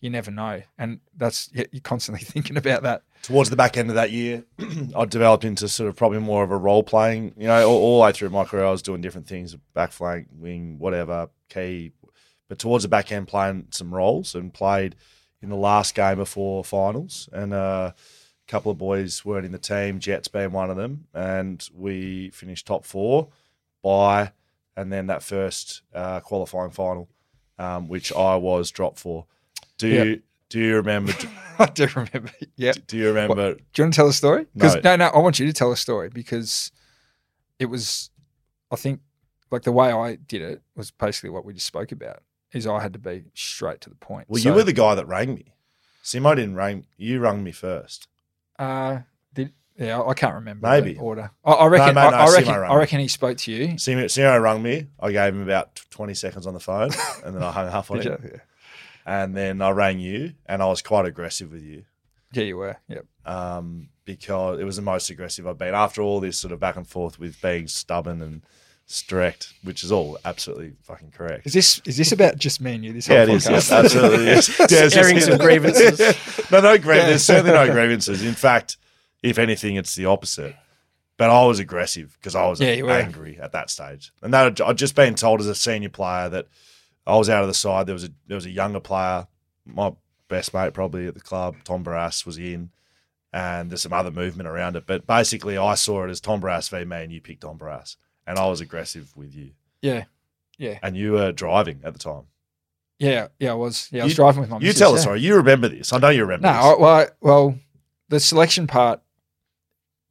you 0.00 0.10
never 0.10 0.32
know 0.32 0.62
and 0.78 0.98
that's 1.16 1.50
you're 1.52 1.80
constantly 1.82 2.24
thinking 2.34 2.56
about 2.56 2.82
that 2.82 3.02
towards 3.22 3.50
the 3.50 3.56
back 3.56 3.76
end 3.76 3.88
of 3.88 3.94
that 3.96 4.10
year, 4.10 4.44
I 4.96 5.04
developed 5.04 5.44
into 5.44 5.68
sort 5.68 5.88
of 5.88 5.96
probably 5.96 6.18
more 6.18 6.42
of 6.44 6.50
a 6.50 6.56
role 6.56 6.82
playing. 6.82 7.34
You 7.36 7.48
know, 7.48 7.68
all, 7.68 7.76
all 7.76 7.98
the 7.98 8.04
way 8.04 8.12
through 8.12 8.30
my 8.30 8.44
career, 8.44 8.64
I 8.64 8.70
was 8.70 8.82
doing 8.82 9.00
different 9.00 9.26
things, 9.26 9.54
back 9.74 9.92
flank, 9.92 10.28
wing, 10.32 10.78
whatever, 10.78 11.28
key. 11.48 11.92
But 12.48 12.58
towards 12.58 12.82
the 12.84 12.88
back 12.88 13.12
end, 13.12 13.28
playing 13.28 13.68
some 13.70 13.94
roles 13.94 14.34
and 14.34 14.52
played 14.52 14.96
in 15.42 15.50
the 15.50 15.56
last 15.56 15.94
game 15.94 16.16
before 16.16 16.64
finals. 16.64 17.28
And 17.32 17.52
uh, 17.52 17.92
a 17.94 17.94
couple 18.50 18.72
of 18.72 18.78
boys 18.78 19.24
weren't 19.24 19.46
in 19.46 19.52
the 19.52 19.58
team, 19.58 19.98
Jets 20.00 20.28
being 20.28 20.52
one 20.52 20.70
of 20.70 20.76
them. 20.76 21.06
And 21.14 21.66
we 21.74 22.30
finished 22.30 22.66
top 22.66 22.84
four 22.84 23.28
by, 23.82 24.32
and 24.76 24.92
then 24.92 25.06
that 25.08 25.22
first 25.22 25.82
uh, 25.94 26.20
qualifying 26.20 26.70
final, 26.70 27.08
um, 27.58 27.86
which 27.88 28.12
I 28.12 28.36
was 28.36 28.70
dropped 28.70 28.98
for. 28.98 29.26
Do 29.76 29.88
Yeah. 29.88 30.02
you 30.04 30.22
do 30.48 30.58
you 30.60 30.76
remember? 30.76 31.12
i 31.58 31.66
do 31.66 31.86
remember 31.94 32.30
yeah 32.56 32.72
Do 32.86 32.96
you 32.96 33.08
remember? 33.08 33.54
do 33.54 33.60
you 33.76 33.84
want 33.84 33.92
to 33.92 33.96
tell 33.96 34.08
a 34.08 34.12
story 34.12 34.46
because 34.54 34.76
No. 34.76 34.80
no. 34.80 34.96
no 34.96 35.06
i 35.08 35.18
want 35.18 35.38
you 35.40 35.46
to 35.46 35.52
tell 35.52 35.72
a 35.72 35.76
story 35.76 36.08
because 36.08 36.70
it 37.58 37.66
was 37.66 38.10
i 38.70 38.76
think 38.76 39.00
like 39.50 39.62
the 39.62 39.72
way 39.72 39.90
i 39.92 40.14
did 40.14 40.40
it 40.40 40.62
was 40.76 40.90
basically 40.92 41.30
what 41.30 41.44
we 41.44 41.52
just 41.52 41.66
spoke 41.66 41.90
about 41.92 42.22
is 42.52 42.66
i 42.66 42.80
had 42.80 42.92
to 42.92 42.98
be 42.98 43.24
straight 43.34 43.80
to 43.82 43.88
the 43.90 43.96
point 43.96 44.28
Well, 44.28 44.40
So, 44.42 44.48
you 44.48 44.54
were 44.54 44.62
the 44.64 44.72
guy 44.72 44.94
that 44.94 45.06
rang 45.06 45.34
me. 45.34 45.54
Simo 46.04 46.34
didn't 46.34 46.54
ring. 46.54 46.86
You 46.96 47.20
rang 47.20 47.42
me 47.44 47.52
first. 47.52 48.08
uh 48.58 49.00
did 49.34 49.52
yeah 49.78 50.00
i 50.02 50.14
can't 50.14 50.34
remember 50.34 50.66
Maybe. 50.68 50.94
the 50.94 51.00
order 51.00 51.30
i, 51.44 51.52
I 51.52 51.66
reckon 51.66 51.94
mate, 51.94 52.10
no, 52.10 52.16
I, 52.16 52.26
I 52.26 52.32
reckon 52.32 52.54
i 52.54 52.74
reckon 52.74 53.00
he 53.00 53.08
spoke 53.08 53.36
to 53.38 53.52
you 53.52 53.68
Simo, 53.74 54.04
Simo 54.06 54.40
rang 54.42 54.62
me. 54.62 54.86
I 54.98 55.12
gave 55.12 55.34
him 55.34 55.42
about 55.42 55.80
twenty 55.90 56.14
seconds 56.14 56.46
on 56.46 56.54
the 56.54 56.60
phone, 56.60 56.90
and 57.24 57.34
then 57.36 57.42
I 57.42 57.52
hung 57.52 57.68
up 57.68 57.90
on 57.90 58.00
him. 58.00 58.18
Yeah. 58.24 58.40
And 59.06 59.34
then 59.36 59.62
I 59.62 59.70
rang 59.70 60.00
you, 60.00 60.34
and 60.46 60.62
I 60.62 60.66
was 60.66 60.82
quite 60.82 61.06
aggressive 61.06 61.52
with 61.52 61.62
you 61.62 61.84
yeah 62.34 62.42
you 62.42 62.58
were 62.58 62.76
yep 62.88 63.06
um, 63.24 63.88
because 64.04 64.58
it 64.60 64.64
was 64.64 64.76
the 64.76 64.82
most 64.82 65.08
aggressive 65.08 65.46
I've 65.46 65.56
been 65.56 65.74
after 65.74 66.02
all 66.02 66.20
this 66.20 66.36
sort 66.38 66.52
of 66.52 66.60
back 66.60 66.76
and 66.76 66.86
forth 66.86 67.18
with 67.18 67.40
being 67.40 67.66
stubborn 67.68 68.20
and 68.20 68.42
strict, 68.90 69.52
which 69.62 69.84
is 69.84 69.92
all 69.92 70.18
absolutely 70.24 70.72
fucking 70.82 71.10
correct. 71.12 71.46
Is 71.46 71.52
this 71.52 71.80
is 71.84 71.96
this 71.96 72.10
about 72.10 72.36
just 72.38 72.60
me 72.60 72.74
and 72.74 72.84
you? 72.84 72.92
This 72.94 73.06
Yeah, 73.06 73.26
whole 73.26 73.34
it 73.34 73.36
is. 73.36 73.48
Yes, 73.48 73.70
absolutely. 73.70 74.24
Yes. 74.24 74.58
Yeah, 74.70 74.88
Airing 75.00 75.20
some 75.20 75.38
grievances. 75.38 76.00
no, 76.50 76.60
no, 76.60 76.76
gra- 76.78 76.96
there's 76.96 77.22
certainly 77.22 77.52
no 77.52 77.70
grievances. 77.70 78.24
In 78.24 78.34
fact, 78.34 78.78
if 79.22 79.38
anything, 79.38 79.76
it's 79.76 79.94
the 79.94 80.06
opposite. 80.06 80.56
But 81.18 81.30
I 81.30 81.44
was 81.44 81.58
aggressive 81.58 82.16
because 82.18 82.34
I 82.34 82.46
was 82.48 82.60
Yeah, 82.60 82.68
angry 82.86 83.38
at 83.40 83.52
that 83.52 83.70
stage, 83.70 84.12
and 84.22 84.32
that 84.32 84.60
I'd 84.60 84.78
just 84.78 84.94
been 84.94 85.14
told 85.14 85.40
as 85.40 85.48
a 85.48 85.54
senior 85.54 85.88
player 85.88 86.28
that 86.28 86.46
I 87.06 87.16
was 87.16 87.28
out 87.28 87.42
of 87.42 87.48
the 87.48 87.54
side. 87.54 87.86
There 87.86 87.92
was 87.94 88.04
a 88.04 88.10
there 88.26 88.36
was 88.36 88.46
a 88.46 88.50
younger 88.50 88.80
player, 88.80 89.26
my 89.66 89.92
best 90.28 90.54
mate 90.54 90.74
probably 90.74 91.06
at 91.08 91.14
the 91.14 91.20
club, 91.20 91.56
Tom 91.64 91.82
Barrass 91.84 92.24
was 92.24 92.38
in, 92.38 92.70
and 93.32 93.68
there's 93.70 93.82
some 93.82 93.92
other 93.92 94.12
movement 94.12 94.48
around 94.48 94.76
it. 94.76 94.84
But 94.86 95.06
basically, 95.08 95.58
I 95.58 95.74
saw 95.74 96.04
it 96.04 96.10
as 96.10 96.20
Tom 96.20 96.40
Barrass 96.40 96.70
v 96.70 96.84
me, 96.84 97.02
and 97.02 97.12
you 97.12 97.20
picked 97.20 97.40
Tom 97.42 97.58
Barrass, 97.58 97.96
and 98.28 98.38
I 98.38 98.46
was 98.46 98.60
aggressive 98.60 99.16
with 99.16 99.34
you, 99.34 99.50
Yeah, 99.82 100.04
yeah, 100.58 100.78
and 100.82 100.96
you 100.96 101.12
were 101.12 101.32
driving 101.32 101.80
at 101.84 101.92
the 101.94 101.98
time. 101.98 102.24
yeah, 102.98 103.28
yeah. 103.40 103.50
I 103.52 103.54
was. 103.54 103.88
Yeah, 103.90 104.02
I 104.02 104.04
was 104.04 104.12
You- 104.12 104.16
driving 104.16 104.40
with 104.42 104.50
my. 104.50 104.56
You 104.58 104.66
missus, 104.66 104.78
tell 104.78 104.92
the 104.92 104.98
yeah. 104.98 105.02
story. 105.02 105.20
You 105.20 105.36
remember 105.36 105.68
this? 105.68 105.92
I 105.92 105.98
know 105.98 106.10
you 106.10 106.22
remember. 106.22 106.46
No, 106.48 106.52
this. 106.54 106.62
I, 106.64 106.74
well, 106.80 106.94
I- 106.94 107.08
well, 107.20 107.58
the 108.08 108.20
selection 108.20 108.66
part. 108.66 109.00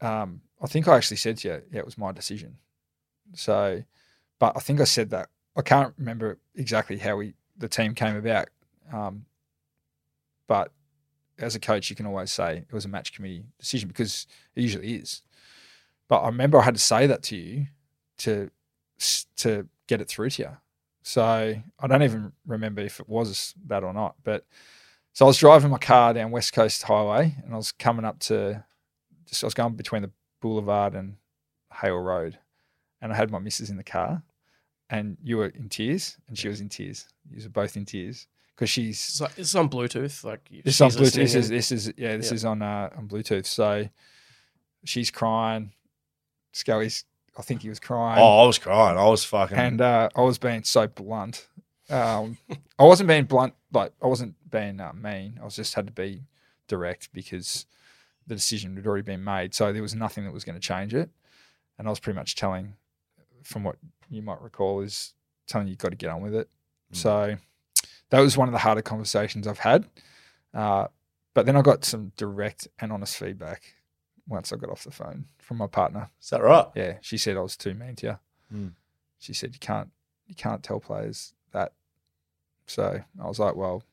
Um, 0.02 0.42
I 0.62 0.68
think 0.68 0.88
I 0.88 0.96
actually 0.98 1.18
said 1.18 1.38
to 1.38 1.48
you, 1.48 1.62
yeah, 1.72 1.80
it 1.80 1.86
was 1.86 1.98
my 1.98 2.12
decision. 2.12 2.58
So, 3.34 3.84
but 4.40 4.54
I 4.56 4.60
think 4.60 4.82
I 4.82 4.86
said 4.86 5.10
that. 5.12 5.30
I 5.56 5.62
can't 5.62 5.94
remember 5.98 6.38
exactly 6.56 6.98
how 6.98 7.16
we 7.18 7.34
the 7.58 7.68
team 7.68 7.94
came 7.96 8.16
about. 8.16 8.50
Um, 8.94 9.26
but 10.48 10.72
as 11.40 11.56
a 11.56 11.60
coach, 11.60 11.90
you 11.90 11.96
can 11.96 12.06
always 12.06 12.32
say 12.32 12.58
it 12.70 12.74
was 12.74 12.86
a 12.86 12.90
match 12.90 13.14
committee 13.14 13.44
decision 13.60 13.88
because 13.88 14.28
it 14.56 14.62
usually 14.62 14.96
is. 14.96 15.22
But 16.08 16.20
I 16.20 16.28
remember 16.28 16.60
I 16.60 16.64
had 16.64 16.76
to 16.76 16.82
say 16.82 17.06
that 17.08 17.22
to 17.24 17.36
you 17.36 17.68
to 18.20 18.50
to 19.38 19.68
get 19.88 20.02
it 20.02 20.08
through 20.08 20.30
to 20.32 20.42
you. 20.44 20.58
So 21.04 21.24
I 21.24 21.88
don't 21.88 22.04
even 22.04 22.32
remember 22.46 22.82
if 22.82 23.00
it 23.00 23.08
was 23.08 23.54
that 23.68 23.84
or 23.84 23.94
not. 23.94 24.16
But 24.24 24.46
so 25.14 25.26
I 25.26 25.28
was 25.28 25.38
driving 25.38 25.72
my 25.72 25.78
car 25.78 26.14
down 26.14 26.32
West 26.32 26.54
Coast 26.54 26.84
Highway 26.84 27.36
and 27.44 27.54
I 27.54 27.58
was 27.58 27.72
coming 27.72 28.06
up 28.06 28.20
to 28.22 28.64
just 29.26 29.44
I 29.44 29.48
was 29.48 29.54
going 29.54 29.74
between 29.76 30.02
the 30.02 30.12
Boulevard 30.42 30.94
and 30.96 31.16
Hale 31.74 31.98
Road, 32.00 32.38
and 33.02 33.12
I 33.12 33.16
had 33.16 33.32
my 33.32 33.40
missus 33.40 33.70
in 33.70 33.78
the 33.78 33.84
car, 33.84 34.24
and 34.90 35.18
you 35.24 35.38
were 35.38 35.48
in 35.48 35.70
tears, 35.70 36.18
and 36.28 36.38
she 36.38 36.48
was 36.48 36.62
in 36.62 36.70
tears. 36.70 37.08
You 37.30 37.44
were 37.44 37.50
both 37.50 37.76
in 37.76 37.86
tears 37.86 38.28
because 38.56 38.70
she's 38.70 39.00
It's, 39.00 39.22
like, 39.22 39.32
it's 39.38 39.56
on 39.56 39.70
Bluetooth. 39.70 40.24
Like 40.24 40.48
this 40.64 40.76
is 40.76 40.82
on 40.82 40.92
Bluetooth. 40.92 41.14
This 41.14 41.36
is 41.36 41.50
this 41.50 41.72
is 41.72 41.94
yeah. 41.98 42.18
This 42.18 42.28
Yeah. 42.32 42.36
is 42.36 42.46
on 42.46 42.62
uh, 42.62 42.90
on 42.98 43.08
Bluetooth. 43.08 43.46
So 43.46 43.88
she's 44.86 45.12
crying. 45.12 45.72
Scully's. 46.54 47.04
I 47.38 47.42
think 47.42 47.62
he 47.62 47.70
was 47.70 47.80
crying. 47.80 48.20
Oh, 48.20 48.44
I 48.44 48.48
was 48.48 48.58
crying. 48.58 48.98
I 48.98 49.08
was 49.08 49.24
fucking. 49.24 49.58
and 49.58 49.82
uh, 49.82 50.10
I 50.16 50.22
was 50.22 50.38
being 50.38 50.64
so 50.64 50.88
blunt. 50.88 51.48
Um, 51.90 52.38
I 52.80 52.84
wasn't 52.84 53.08
being 53.08 53.26
blunt, 53.26 53.54
like 53.72 53.94
I 54.02 54.08
wasn't 54.08 54.36
being 54.50 54.80
uh, 54.80 54.92
mean. 54.94 55.38
I 55.42 55.46
was 55.46 55.56
just 55.56 55.74
had 55.76 55.86
to 55.88 55.94
be 55.94 56.24
direct 56.68 57.14
because 57.14 57.66
the 58.26 58.36
decision 58.36 58.76
had 58.76 58.86
already 58.86 59.04
been 59.04 59.24
made. 59.24 59.54
So 59.54 59.72
there 59.72 59.82
was 59.82 59.96
nothing 59.96 60.26
that 60.26 60.34
was 60.34 60.44
going 60.44 60.56
to 60.60 60.62
change 60.62 60.94
it. 60.94 61.10
And 61.78 61.88
I 61.88 61.92
was 61.92 62.00
pretty 62.00 62.18
much 62.18 62.36
telling, 62.36 62.74
from 63.44 63.64
what 63.64 63.78
you 64.10 64.22
might 64.22 64.42
recall, 64.42 64.82
is 64.82 65.14
telling 65.48 65.68
you've 65.68 65.78
got 65.78 65.90
to 65.92 65.96
get 65.96 66.10
on 66.10 66.22
with 66.22 66.34
it. 66.36 66.50
So 66.92 67.36
that 68.10 68.20
was 68.20 68.36
one 68.36 68.48
of 68.48 68.52
the 68.54 68.58
harder 68.60 68.82
conversations 68.82 69.48
I've 69.48 69.60
had. 69.60 69.86
Uh, 70.54 70.88
but 71.34 71.46
then 71.46 71.56
I 71.56 71.62
got 71.62 71.86
some 71.86 72.12
direct 72.18 72.68
and 72.80 72.92
honest 72.92 73.16
feedback 73.18 73.62
once 74.28 74.52
I 74.52 74.58
got 74.58 74.70
off 74.70 74.84
the 74.84 74.92
phone 74.92 75.26
from 75.38 75.58
my 75.58 75.68
partner. 75.68 76.10
is 76.22 76.30
that 76.30 76.42
right? 76.42 76.66
Yeah, 76.76 76.98
she 77.02 77.18
said 77.18 77.38
I 77.38 77.42
was 77.42 77.56
too 77.58 77.74
mean 77.74 77.96
to 77.98 78.08
you. 78.08 78.18
Mm. 78.54 78.72
She 79.20 79.34
said 79.34 79.54
you 79.54 79.60
can't 79.60 79.90
you 80.28 80.36
can't 80.36 80.64
tell 80.64 80.80
players 80.80 81.34
that. 81.52 81.74
So 82.66 83.02
I 83.22 83.28
was 83.28 83.40
like, 83.40 83.56
well, 83.56 83.84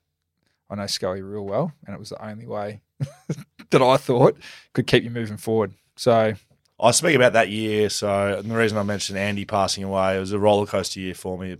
I 0.69 0.75
know 0.75 0.87
Scully 0.87 1.23
real 1.23 1.45
well, 1.45 1.73
and 1.87 1.95
it 1.95 1.99
was 1.99 2.09
the 2.11 2.25
only 2.25 2.47
way 2.47 2.81
that 3.71 3.83
I 3.83 3.97
thought 3.97 4.37
could 4.73 4.87
keep 4.87 5.05
you 5.05 5.11
moving 5.11 5.37
forward. 5.37 5.75
So 5.97 6.35
I 6.81 6.91
speak 6.91 7.15
about 7.15 7.35
that 7.35 7.51
year. 7.51 7.89
So 7.89 8.39
and 8.39 8.51
the 8.51 8.57
reason 8.57 8.79
I 8.79 8.83
mentioned 8.83 9.19
Andy 9.19 9.45
passing 9.45 9.85
away, 9.85 10.17
it 10.17 10.21
was 10.21 10.33
a 10.33 10.39
roller 10.39 10.67
coaster 10.67 11.01
year 11.01 11.15
for 11.15 11.39
me. 11.39 11.57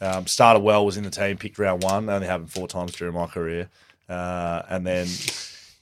Um, 0.00 0.26
started 0.26 0.60
well, 0.60 0.86
was 0.86 0.96
in 0.96 1.04
the 1.04 1.10
team, 1.10 1.36
picked 1.36 1.58
round 1.58 1.82
one. 1.82 2.08
Only 2.08 2.26
happened 2.26 2.50
four 2.50 2.66
times 2.66 2.92
during 2.92 3.14
my 3.14 3.26
career, 3.26 3.68
uh, 4.08 4.62
and 4.70 4.86
then 4.86 5.06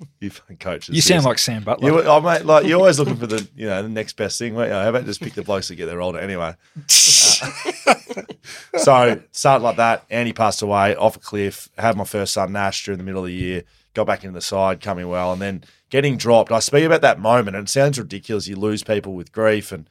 you 0.20 0.30
fucking 0.30 0.58
coaches. 0.58 0.94
you 0.94 1.00
sound 1.00 1.24
like 1.24 1.38
Sam 1.38 1.62
Butler. 1.62 1.90
You, 1.90 2.02
oh, 2.02 2.20
mate, 2.20 2.44
like 2.44 2.66
you're 2.66 2.78
always 2.78 2.98
looking 2.98 3.16
for 3.16 3.26
the 3.26 3.48
you 3.56 3.66
know 3.66 3.82
the 3.82 3.88
next 3.88 4.16
best 4.16 4.38
thing. 4.38 4.54
you? 4.54 4.60
How 4.60 4.88
about 4.88 5.04
just 5.04 5.20
pick 5.20 5.34
the 5.34 5.42
blokes 5.42 5.68
that 5.68 5.76
get 5.76 5.86
there 5.86 6.00
older 6.00 6.18
anyway? 6.18 6.54
Uh, 8.74 8.78
so 8.78 9.22
started 9.30 9.62
like 9.62 9.76
that. 9.76 10.04
Andy 10.10 10.32
passed 10.32 10.62
away 10.62 10.96
off 10.96 11.16
a 11.16 11.18
cliff. 11.20 11.68
Had 11.78 11.96
my 11.96 12.04
first 12.04 12.32
son 12.32 12.52
Nash 12.52 12.84
during 12.84 12.98
the 12.98 13.04
middle 13.04 13.20
of 13.22 13.28
the 13.28 13.34
year. 13.34 13.64
Got 13.94 14.06
back 14.06 14.24
into 14.24 14.34
the 14.34 14.40
side, 14.40 14.80
coming 14.80 15.08
well, 15.08 15.32
and 15.32 15.40
then 15.40 15.64
getting 15.90 16.16
dropped. 16.16 16.50
I 16.50 16.58
speak 16.58 16.84
about 16.84 17.00
that 17.02 17.20
moment, 17.20 17.56
and 17.56 17.66
it 17.66 17.70
sounds 17.70 17.98
ridiculous. 17.98 18.48
You 18.48 18.56
lose 18.56 18.82
people 18.82 19.14
with 19.14 19.32
grief 19.32 19.72
and 19.72 19.88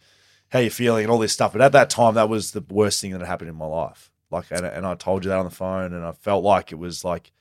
how 0.50 0.60
you're 0.60 0.72
feeling 0.72 1.04
and 1.04 1.12
all 1.12 1.20
this 1.20 1.34
stuff. 1.34 1.54
But 1.54 1.62
at 1.62 1.72
that 1.72 1.90
time, 1.90 2.16
that 2.16 2.30
was 2.30 2.52
the 2.52 2.64
worst 2.70 3.02
thing 3.02 3.12
that 3.12 3.20
had 3.20 3.28
happened 3.28 3.50
in 3.50 3.56
my 3.56 3.66
life. 3.66 4.12
Like, 4.30 4.46
and, 4.52 4.66
and 4.66 4.86
I 4.86 4.96
told 4.96 5.24
you 5.24 5.30
that 5.30 5.40
on 5.40 5.46
the 5.46 5.52
phone, 5.52 5.94
and 5.94 6.06
I 6.06 6.12
felt 6.12 6.44
like 6.44 6.72
it 6.72 6.80
was 6.80 7.04
like 7.04 7.32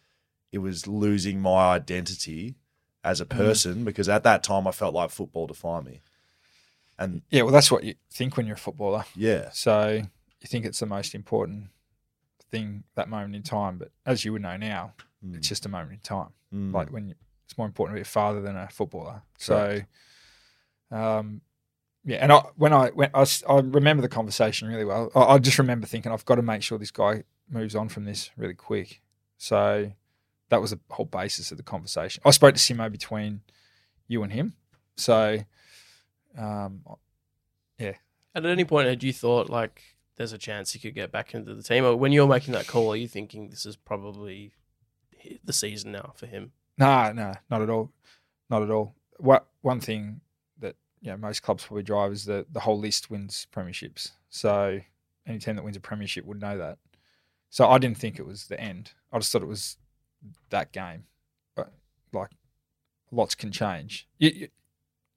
it 0.52 0.58
was 0.58 0.86
losing 0.86 1.40
my 1.40 1.74
identity 1.74 2.56
as 3.04 3.20
a 3.20 3.26
person 3.26 3.84
because 3.84 4.08
at 4.08 4.22
that 4.24 4.42
time 4.42 4.66
I 4.66 4.72
felt 4.72 4.94
like 4.94 5.10
football 5.10 5.46
defined 5.46 5.86
me. 5.86 6.00
And 6.98 7.22
yeah, 7.30 7.42
well, 7.42 7.52
that's 7.52 7.70
what 7.70 7.84
you 7.84 7.94
think 8.10 8.36
when 8.36 8.46
you're 8.46 8.56
a 8.56 8.58
footballer. 8.58 9.04
yeah, 9.14 9.50
So 9.52 10.02
you 10.40 10.46
think 10.46 10.64
it's 10.64 10.80
the 10.80 10.86
most 10.86 11.14
important 11.14 11.68
thing 12.50 12.84
that 12.94 13.08
moment 13.08 13.34
in 13.36 13.42
time, 13.42 13.76
but 13.78 13.90
as 14.06 14.24
you 14.24 14.32
would 14.32 14.42
know 14.42 14.56
now, 14.56 14.94
Mm. 15.24 15.34
it's 15.36 15.48
just 15.48 15.64
a 15.64 15.68
moment 15.68 15.92
in 15.92 15.98
time. 16.00 16.28
Mm. 16.54 16.72
like 16.74 16.90
when 16.92 17.08
you, 17.08 17.14
it's 17.46 17.56
more 17.58 17.66
important 17.66 17.94
to 17.96 17.98
be 17.98 18.02
a 18.02 18.04
father 18.04 18.40
than 18.42 18.54
a 18.56 18.68
footballer. 18.68 19.22
So, 19.38 19.80
um, 20.90 21.40
yeah, 22.04 22.18
and 22.18 22.32
I, 22.32 22.42
when 22.56 22.72
I 22.72 22.88
when 22.90 23.10
I, 23.14 23.26
I 23.48 23.58
remember 23.60 24.00
the 24.02 24.08
conversation 24.08 24.68
really 24.68 24.84
well. 24.84 25.10
I, 25.14 25.20
I 25.34 25.38
just 25.38 25.58
remember 25.58 25.86
thinking 25.86 26.12
I've 26.12 26.24
got 26.24 26.36
to 26.36 26.42
make 26.42 26.62
sure 26.62 26.78
this 26.78 26.90
guy 26.92 27.24
moves 27.50 27.74
on 27.74 27.88
from 27.88 28.04
this 28.04 28.30
really 28.36 28.54
quick. 28.54 29.00
So 29.38 29.92
that 30.48 30.60
was 30.60 30.70
the 30.70 30.80
whole 30.90 31.06
basis 31.06 31.50
of 31.50 31.56
the 31.56 31.62
conversation. 31.62 32.22
I 32.24 32.30
spoke 32.30 32.54
to 32.54 32.60
Simo 32.60 32.90
between 32.90 33.40
you 34.08 34.22
and 34.22 34.32
him. 34.32 34.54
So, 34.96 35.38
um, 36.38 36.82
yeah. 37.78 37.94
And 38.34 38.46
at 38.46 38.52
any 38.52 38.64
point, 38.64 38.88
had 38.88 39.02
you 39.02 39.12
thought 39.12 39.50
like 39.50 39.82
there's 40.16 40.32
a 40.32 40.38
chance 40.38 40.72
he 40.72 40.78
could 40.78 40.94
get 40.94 41.12
back 41.12 41.34
into 41.34 41.54
the 41.54 41.62
team, 41.62 41.84
or 41.84 41.96
when 41.96 42.12
you're 42.12 42.28
making 42.28 42.54
that 42.54 42.66
call, 42.66 42.92
are 42.92 42.96
you 42.96 43.08
thinking 43.08 43.48
this 43.48 43.66
is 43.66 43.76
probably 43.76 44.52
the 45.44 45.52
season 45.52 45.92
now 45.92 46.12
for 46.16 46.26
him? 46.26 46.52
No, 46.78 47.12
no, 47.12 47.34
not 47.50 47.62
at 47.62 47.70
all. 47.70 47.90
Not 48.48 48.62
at 48.62 48.70
all. 48.70 48.94
What 49.18 49.46
one 49.62 49.80
thing 49.80 50.20
that 50.58 50.76
you 51.00 51.10
know, 51.10 51.16
most 51.16 51.42
clubs 51.42 51.64
probably 51.64 51.82
drive 51.82 52.12
is 52.12 52.24
that 52.26 52.52
the 52.52 52.60
whole 52.60 52.78
list 52.78 53.10
wins 53.10 53.46
premierships. 53.54 54.12
So 54.28 54.80
any 55.26 55.38
team 55.38 55.56
that 55.56 55.64
wins 55.64 55.76
a 55.76 55.80
premiership 55.80 56.24
would 56.24 56.40
know 56.40 56.58
that. 56.58 56.78
So 57.50 57.68
I 57.68 57.78
didn't 57.78 57.98
think 57.98 58.18
it 58.18 58.26
was 58.26 58.46
the 58.46 58.60
end. 58.60 58.92
I 59.12 59.18
just 59.18 59.32
thought 59.32 59.42
it 59.42 59.48
was 59.48 59.76
that 60.50 60.72
game. 60.72 61.04
But 61.54 61.72
like 62.12 62.30
lots 63.10 63.34
can 63.34 63.52
change. 63.52 64.06
It 64.18 64.50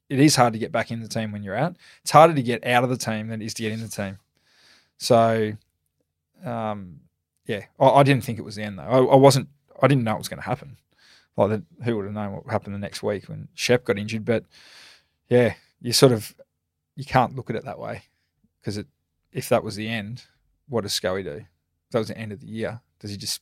is 0.09 0.35
hard 0.35 0.53
to 0.53 0.59
get 0.59 0.71
back 0.71 0.91
in 0.91 1.01
the 1.01 1.07
team 1.07 1.31
when 1.31 1.43
you're 1.43 1.55
out. 1.55 1.75
It's 2.01 2.11
harder 2.11 2.33
to 2.33 2.41
get 2.41 2.65
out 2.65 2.83
of 2.83 2.89
the 2.89 2.97
team 2.97 3.27
than 3.27 3.41
it 3.41 3.45
is 3.45 3.53
to 3.55 3.63
get 3.63 3.71
in 3.71 3.81
the 3.81 3.87
team. 3.87 4.17
So, 4.97 5.53
um, 6.43 7.01
yeah, 7.45 7.65
I, 7.79 7.87
I 7.87 8.03
didn't 8.03 8.23
think 8.23 8.39
it 8.39 8.43
was 8.45 8.55
the 8.55 8.63
end 8.63 8.79
though. 8.79 8.83
I, 8.83 8.97
I 8.97 9.15
wasn't. 9.15 9.49
I 9.81 9.87
didn't 9.87 10.03
know 10.03 10.15
it 10.15 10.19
was 10.19 10.27
going 10.27 10.41
to 10.41 10.47
happen. 10.47 10.77
Like, 11.37 11.49
that, 11.51 11.63
who 11.85 11.95
would 11.95 12.05
have 12.05 12.13
known 12.13 12.33
what 12.33 12.47
happened 12.49 12.75
the 12.75 12.79
next 12.79 13.01
week 13.01 13.29
when 13.29 13.47
Shep 13.53 13.85
got 13.85 13.97
injured? 13.97 14.25
But 14.25 14.43
yeah, 15.29 15.53
you 15.79 15.93
sort 15.93 16.11
of 16.11 16.35
you 16.95 17.05
can't 17.05 17.35
look 17.35 17.49
at 17.49 17.55
it 17.55 17.65
that 17.65 17.79
way 17.79 18.03
because 18.59 18.83
if 19.31 19.47
that 19.49 19.63
was 19.63 19.75
the 19.75 19.87
end, 19.87 20.25
what 20.67 20.81
does 20.81 20.93
Scully 20.93 21.23
do? 21.23 21.45
If 21.85 21.91
that 21.91 21.99
was 21.99 22.09
the 22.09 22.17
end 22.17 22.31
of 22.31 22.41
the 22.41 22.47
year, 22.47 22.81
does 22.99 23.11
he 23.11 23.17
just 23.17 23.41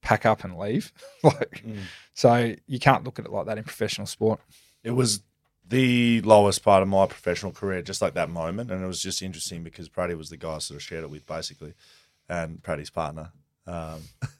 pack 0.00 0.24
up 0.26 0.44
and 0.44 0.56
leave? 0.58 0.92
like, 1.22 1.62
Mm. 1.66 1.78
so 2.14 2.54
you 2.66 2.78
can't 2.78 3.04
look 3.04 3.18
at 3.18 3.24
it 3.26 3.32
like 3.32 3.46
that 3.46 3.58
in 3.58 3.64
professional 3.64 4.06
sport. 4.06 4.40
it 4.82 4.90
was 4.92 5.22
the 5.68 6.20
lowest 6.22 6.62
part 6.62 6.80
of 6.82 6.88
my 6.88 7.06
professional 7.06 7.50
career, 7.50 7.82
just 7.82 8.00
like 8.00 8.14
that 8.14 8.30
moment, 8.30 8.70
and 8.70 8.82
it 8.84 8.86
was 8.86 9.02
just 9.02 9.20
interesting 9.20 9.64
because 9.64 9.88
Pratty 9.88 10.16
was 10.16 10.30
the 10.30 10.36
guy 10.36 10.54
I 10.54 10.58
sort 10.58 10.76
of 10.76 10.82
shared 10.82 11.02
it 11.02 11.10
with, 11.10 11.26
basically, 11.26 11.74
and 12.28 12.62
Pratty's 12.62 12.90
partner. 12.90 13.32
Um, 13.66 14.02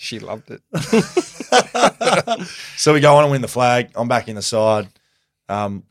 She 0.00 0.20
loved 0.20 0.52
it. 0.52 0.62
so 2.76 2.92
we 2.94 3.00
go 3.00 3.16
on 3.16 3.24
and 3.24 3.32
win 3.32 3.42
the 3.42 3.48
flag. 3.48 3.90
I'm 3.96 4.06
back 4.08 4.28
in 4.28 4.36
the 4.36 4.42
side. 4.42 4.88
Um, 5.48 5.82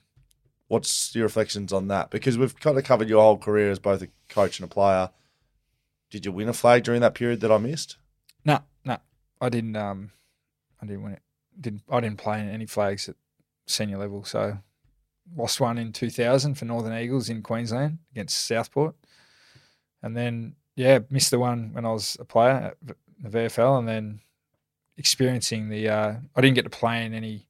what's 0.70 1.14
your 1.14 1.26
reflections 1.26 1.74
on 1.74 1.90
that? 1.90 2.10
Because 2.10 2.38
we've 2.38 2.58
kind 2.58 2.78
of 2.78 2.86
covered 2.86 3.10
your 3.10 3.22
whole 3.22 3.38
career 3.38 3.70
as 3.70 3.80
both 3.80 4.02
a 4.02 4.08
coach 4.30 4.60
and 4.60 4.66
a 4.70 4.74
player. 4.74 5.10
Did 6.10 6.26
you 6.26 6.32
win 6.32 6.48
a 6.48 6.54
flag 6.54 6.84
during 6.84 7.02
that 7.02 7.16
period 7.16 7.42
that 7.42 7.52
I 7.52 7.58
missed? 7.58 7.98
I 9.42 9.50
didn't. 9.50 9.76
Um, 9.76 10.12
I 10.82 10.86
didn't 10.86 11.04
win 11.04 11.14
it. 11.14 11.22
Didn't 11.60 11.84
I 11.90 12.00
didn't 12.00 12.18
play 12.18 12.40
in 12.40 12.50
any 12.50 12.66
flags 12.66 13.10
at 13.10 13.16
senior 13.66 13.98
level. 13.98 14.24
So 14.24 14.60
lost 15.36 15.60
one 15.60 15.78
in 15.78 15.92
2000 15.92 16.56
for 16.56 16.66
Northern 16.66 16.98
Eagles 16.98 17.30
in 17.30 17.42
Queensland 17.42 18.00
against 18.12 18.48
Southport, 18.48 18.96
and 20.02 20.16
then 20.16 20.56
yeah, 20.76 21.00
missed 21.10 21.32
the 21.32 21.40
one 21.40 21.74
when 21.74 21.86
I 21.86 21.92
was 21.92 22.18
a 22.20 22.26
player 22.26 22.52
at 22.52 22.78
the 23.20 23.30
VFL, 23.30 23.80
and 23.80 23.88
then 23.88 24.20
experiencing 24.98 25.70
the. 25.70 25.90
Uh, 25.90 26.16
I 26.36 26.42
didn't 26.42 26.56
get 26.56 26.64
to 26.64 26.70
play 26.70 27.06
in 27.06 27.14
any 27.14 27.48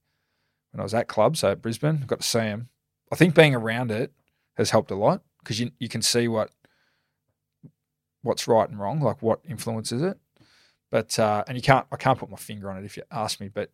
when 0.72 0.80
I 0.80 0.84
was 0.84 0.94
at 0.94 1.08
club, 1.08 1.38
so 1.38 1.52
at 1.52 1.62
Brisbane, 1.62 2.04
got 2.08 2.22
to 2.22 2.28
see 2.28 2.40
them. 2.40 2.70
I 3.12 3.16
think 3.16 3.36
being 3.36 3.56
around 3.56 3.92
it 3.92 4.12
has 4.56 4.72
helped 4.72 4.92
a 4.92 4.96
lot 4.96 5.22
because 5.40 5.60
you 5.60 5.72
you 5.80 5.90
can 5.90 6.02
see 6.02 6.28
what 6.28 6.52
what's 8.22 8.48
right 8.48 8.70
and 8.70 8.80
wrong, 8.80 9.02
like 9.02 9.22
what 9.22 9.40
influences 9.48 10.02
it. 10.02 10.18
But 10.90 11.20
uh, 11.20 11.44
and 11.48 11.58
you 11.58 11.62
can't 11.62 11.86
I 11.92 11.98
can't 11.98 12.18
put 12.18 12.30
my 12.30 12.38
finger 12.38 12.72
on 12.72 12.78
it 12.78 12.86
if 12.86 12.96
you 12.96 13.04
ask 13.12 13.42
me, 13.42 13.50
but 13.50 13.72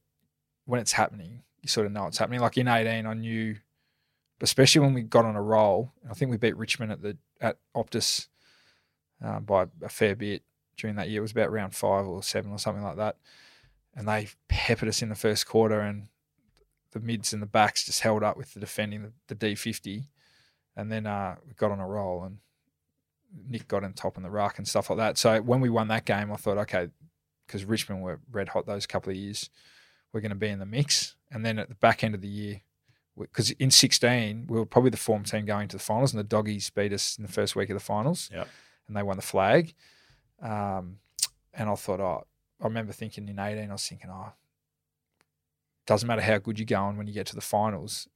when 0.65 0.79
it's 0.79 0.93
happening, 0.93 1.43
you 1.61 1.69
sort 1.69 1.85
of 1.85 1.91
know 1.91 2.07
it's 2.07 2.17
happening. 2.17 2.39
Like 2.39 2.57
in 2.57 2.67
eighteen, 2.67 3.05
I 3.05 3.13
knew, 3.13 3.57
especially 4.41 4.81
when 4.81 4.95
we 4.95 5.03
got 5.03 5.25
on 5.25 5.35
a 5.35 5.41
roll. 5.41 5.91
I 6.09 6.15
think 6.15 6.31
we 6.31 6.37
beat 6.37 6.57
Richmond 6.57 6.91
at 6.91 7.01
the 7.03 7.17
at 7.39 7.57
Optus 7.75 8.29
uh, 9.23 9.39
by 9.41 9.67
a 9.83 9.89
fair 9.89 10.15
bit 10.15 10.41
during 10.75 10.95
that 10.95 11.09
year. 11.09 11.19
It 11.19 11.21
was 11.21 11.33
about 11.33 11.51
round 11.51 11.75
five 11.75 12.07
or 12.07 12.23
seven 12.23 12.51
or 12.51 12.57
something 12.57 12.83
like 12.83 12.97
that, 12.97 13.17
and 13.95 14.07
they 14.07 14.29
peppered 14.47 14.89
us 14.89 15.03
in 15.03 15.09
the 15.09 15.15
first 15.15 15.45
quarter, 15.45 15.81
and 15.81 16.07
the 16.93 16.99
mids 16.99 17.31
and 17.31 17.43
the 17.43 17.47
backs 17.47 17.85
just 17.85 18.01
held 18.01 18.23
up 18.23 18.37
with 18.37 18.55
the 18.55 18.59
defending 18.59 19.03
the, 19.03 19.11
the 19.27 19.35
D 19.35 19.53
fifty, 19.53 20.09
and 20.75 20.91
then 20.91 21.05
uh, 21.05 21.35
we 21.47 21.53
got 21.53 21.71
on 21.71 21.79
a 21.79 21.87
roll 21.87 22.23
and. 22.23 22.39
Nick 23.49 23.67
got 23.67 23.83
on 23.83 23.93
top 23.93 24.15
in 24.15 24.21
the 24.21 24.29
ruck 24.29 24.59
and 24.59 24.67
stuff 24.67 24.91
like 24.91 24.97
that. 24.97 25.17
So 25.17 25.41
when 25.41 25.59
we 25.59 25.67
won 25.67 25.87
that 25.87 26.05
game, 26.05 26.31
I 26.31 26.35
thought, 26.35 26.59
okay, 26.59 26.89
because 27.45 27.65
Richmond 27.65 28.01
were 28.01 28.19
red 28.31 28.49
hot 28.49 28.65
those 28.65 28.85
couple 28.85 29.11
of 29.11 29.17
years, 29.17 29.49
we're 30.11 30.21
going 30.21 30.29
to 30.29 30.35
be 30.35 30.49
in 30.49 30.59
the 30.59 30.65
mix. 30.65 31.15
And 31.31 31.45
then 31.45 31.59
at 31.59 31.69
the 31.69 31.75
back 31.75 32.03
end 32.03 32.15
of 32.15 32.21
the 32.21 32.27
year, 32.27 32.61
because 33.17 33.51
in 33.51 33.71
16, 33.71 34.47
we 34.47 34.57
were 34.57 34.65
probably 34.65 34.89
the 34.89 34.97
form 34.97 35.23
team 35.23 35.45
going 35.45 35.67
to 35.67 35.77
the 35.77 35.83
finals, 35.83 36.13
and 36.13 36.19
the 36.19 36.23
doggies 36.23 36.69
beat 36.69 36.93
us 36.93 37.17
in 37.17 37.23
the 37.23 37.31
first 37.31 37.55
week 37.55 37.69
of 37.69 37.75
the 37.75 37.83
finals. 37.83 38.29
Yep. 38.33 38.47
And 38.87 38.97
they 38.97 39.03
won 39.03 39.17
the 39.17 39.23
flag. 39.23 39.73
Um, 40.41 40.97
and 41.53 41.69
I 41.69 41.75
thought, 41.75 41.99
oh, 41.99 42.25
I 42.61 42.65
remember 42.65 42.91
thinking 42.91 43.27
in 43.27 43.39
18, 43.39 43.69
I 43.69 43.71
was 43.71 43.87
thinking, 43.87 44.09
oh, 44.11 44.33
doesn't 45.85 46.07
matter 46.07 46.21
how 46.21 46.37
good 46.37 46.59
you're 46.59 46.65
going 46.65 46.97
when 46.97 47.07
you 47.07 47.13
get 47.13 47.27
to 47.27 47.35
the 47.35 47.41
finals, 47.41 48.07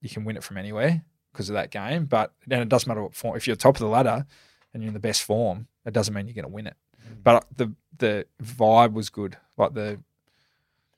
you 0.00 0.08
can 0.08 0.24
win 0.24 0.36
it 0.36 0.42
from 0.42 0.58
anywhere 0.58 1.04
because 1.32 1.48
of 1.48 1.54
that 1.54 1.70
game. 1.70 2.06
But 2.06 2.32
then 2.46 2.60
it 2.60 2.68
doesn't 2.68 2.88
matter 2.88 3.02
what 3.02 3.14
form. 3.14 3.36
If 3.36 3.46
you're 3.46 3.56
top 3.56 3.76
of 3.76 3.80
the 3.80 3.86
ladder 3.86 4.26
and 4.72 4.82
you're 4.82 4.88
in 4.88 4.94
the 4.94 5.00
best 5.00 5.22
form, 5.22 5.68
it 5.84 5.92
doesn't 5.92 6.12
mean 6.12 6.26
you're 6.26 6.34
going 6.34 6.44
to 6.44 6.48
win 6.48 6.66
it. 6.66 6.76
But 7.22 7.46
the 7.56 7.72
the 7.98 8.26
vibe 8.42 8.92
was 8.92 9.10
good. 9.10 9.36
Like 9.56 9.74
the 9.74 10.00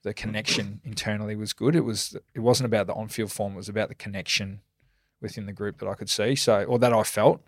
the 0.02 0.14
connection 0.14 0.80
internally 0.84 1.36
was 1.36 1.52
good. 1.52 1.74
It 1.76 1.80
was 1.84 2.16
it 2.34 2.40
wasn't 2.40 2.66
about 2.66 2.86
the 2.86 2.94
on 2.94 3.08
field 3.08 3.32
form. 3.32 3.54
It 3.54 3.56
was 3.56 3.68
about 3.68 3.88
the 3.88 3.94
connection 3.94 4.60
within 5.20 5.46
the 5.46 5.52
group 5.52 5.78
that 5.78 5.88
I 5.88 5.94
could 5.94 6.10
see. 6.10 6.34
So 6.36 6.64
or 6.64 6.78
that 6.78 6.92
I 6.92 7.02
felt, 7.02 7.42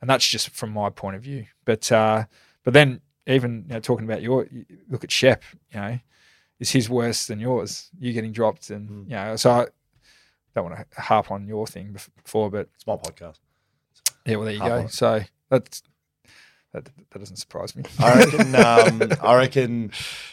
and 0.00 0.08
that's 0.10 0.26
just 0.26 0.50
from 0.50 0.70
my 0.70 0.90
point 0.90 1.16
of 1.16 1.22
view. 1.22 1.46
But 1.64 1.90
uh, 1.90 2.24
but 2.62 2.74
then 2.74 3.00
even 3.26 3.64
you 3.68 3.74
know, 3.74 3.80
talking 3.80 4.04
about 4.04 4.20
your 4.22 4.46
look 4.88 5.02
at 5.04 5.10
Shep, 5.10 5.42
you 5.72 5.80
know, 5.80 5.98
is 6.60 6.70
his 6.72 6.90
worse 6.90 7.26
than 7.26 7.40
yours? 7.40 7.90
You 7.98 8.12
getting 8.12 8.32
dropped, 8.32 8.68
and 8.70 9.06
you 9.08 9.16
know, 9.16 9.36
so 9.36 9.50
I 9.50 9.66
don't 10.54 10.70
want 10.70 10.90
to 10.90 11.00
harp 11.00 11.30
on 11.30 11.46
your 11.48 11.66
thing 11.66 11.96
before, 12.22 12.50
but 12.50 12.68
It's 12.74 12.86
my 12.86 12.96
podcast. 12.96 13.38
yeah, 14.26 14.36
well 14.36 14.44
there 14.44 14.54
you 14.54 14.60
Harp 14.60 14.82
go. 14.82 14.86
So 14.88 15.22
that's 15.48 15.82
that, 16.74 16.84
that 17.10 17.18
doesn't 17.18 17.36
surprise 17.36 17.74
me. 17.74 17.84
I 17.98 18.18
reckon. 18.24 18.54
Um, 18.54 19.12
I 19.22 19.36
reckon. 19.36 19.92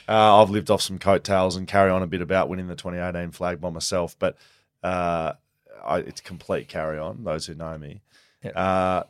Uh, 0.10 0.42
I've 0.42 0.50
lived 0.50 0.70
off 0.70 0.82
some 0.82 1.00
coattails 1.00 1.56
and 1.56 1.68
carry 1.68 1.90
on 1.90 2.04
a 2.04 2.08
bit 2.08 2.22
about 2.22 2.50
winning 2.50 2.68
the 2.68 2.76
2018 2.76 3.32
flag 3.32 3.62
by 3.62 3.70
myself, 3.70 4.16
but 4.20 4.36
uh, 4.84 5.34
I, 5.86 6.00
it's 6.00 6.20
complete 6.22 6.68
carry 6.68 6.98
on. 7.00 7.24
Those 7.24 7.46
who 7.46 7.54
know 7.56 7.78
me. 7.78 8.02
Yeah. 8.44 8.52
Uh, 8.52 9.04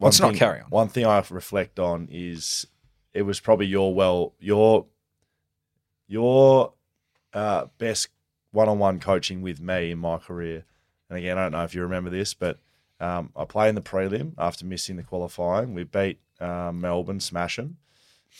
Well, 0.00 0.08
it's 0.08 0.20
not 0.20 0.34
carry 0.34 0.60
on. 0.60 0.66
One 0.70 0.88
thing 0.88 1.06
I 1.06 1.22
reflect 1.30 1.78
on 1.78 2.08
is 2.10 2.66
it 3.14 3.22
was 3.22 3.38
probably 3.40 3.66
your 3.66 3.94
well 3.94 4.32
your 4.40 4.86
your 6.08 6.72
uh, 7.34 7.66
best 7.78 8.08
one-on-one 8.52 9.00
coaching 9.00 9.42
with 9.42 9.60
me 9.60 9.90
in 9.90 9.98
my 9.98 10.16
career. 10.18 10.64
And 11.10 11.18
again, 11.18 11.36
I 11.38 11.42
don't 11.42 11.52
know 11.52 11.64
if 11.64 11.74
you 11.74 11.82
remember 11.82 12.10
this, 12.10 12.32
but 12.34 12.58
um, 13.00 13.30
I 13.36 13.44
play 13.44 13.68
in 13.68 13.74
the 13.74 13.80
prelim 13.82 14.32
after 14.38 14.64
missing 14.64 14.96
the 14.96 15.02
qualifying. 15.02 15.74
We 15.74 15.84
beat 15.84 16.18
um, 16.40 16.80
Melbourne, 16.80 17.20
smash 17.20 17.58
'em. 17.58 17.76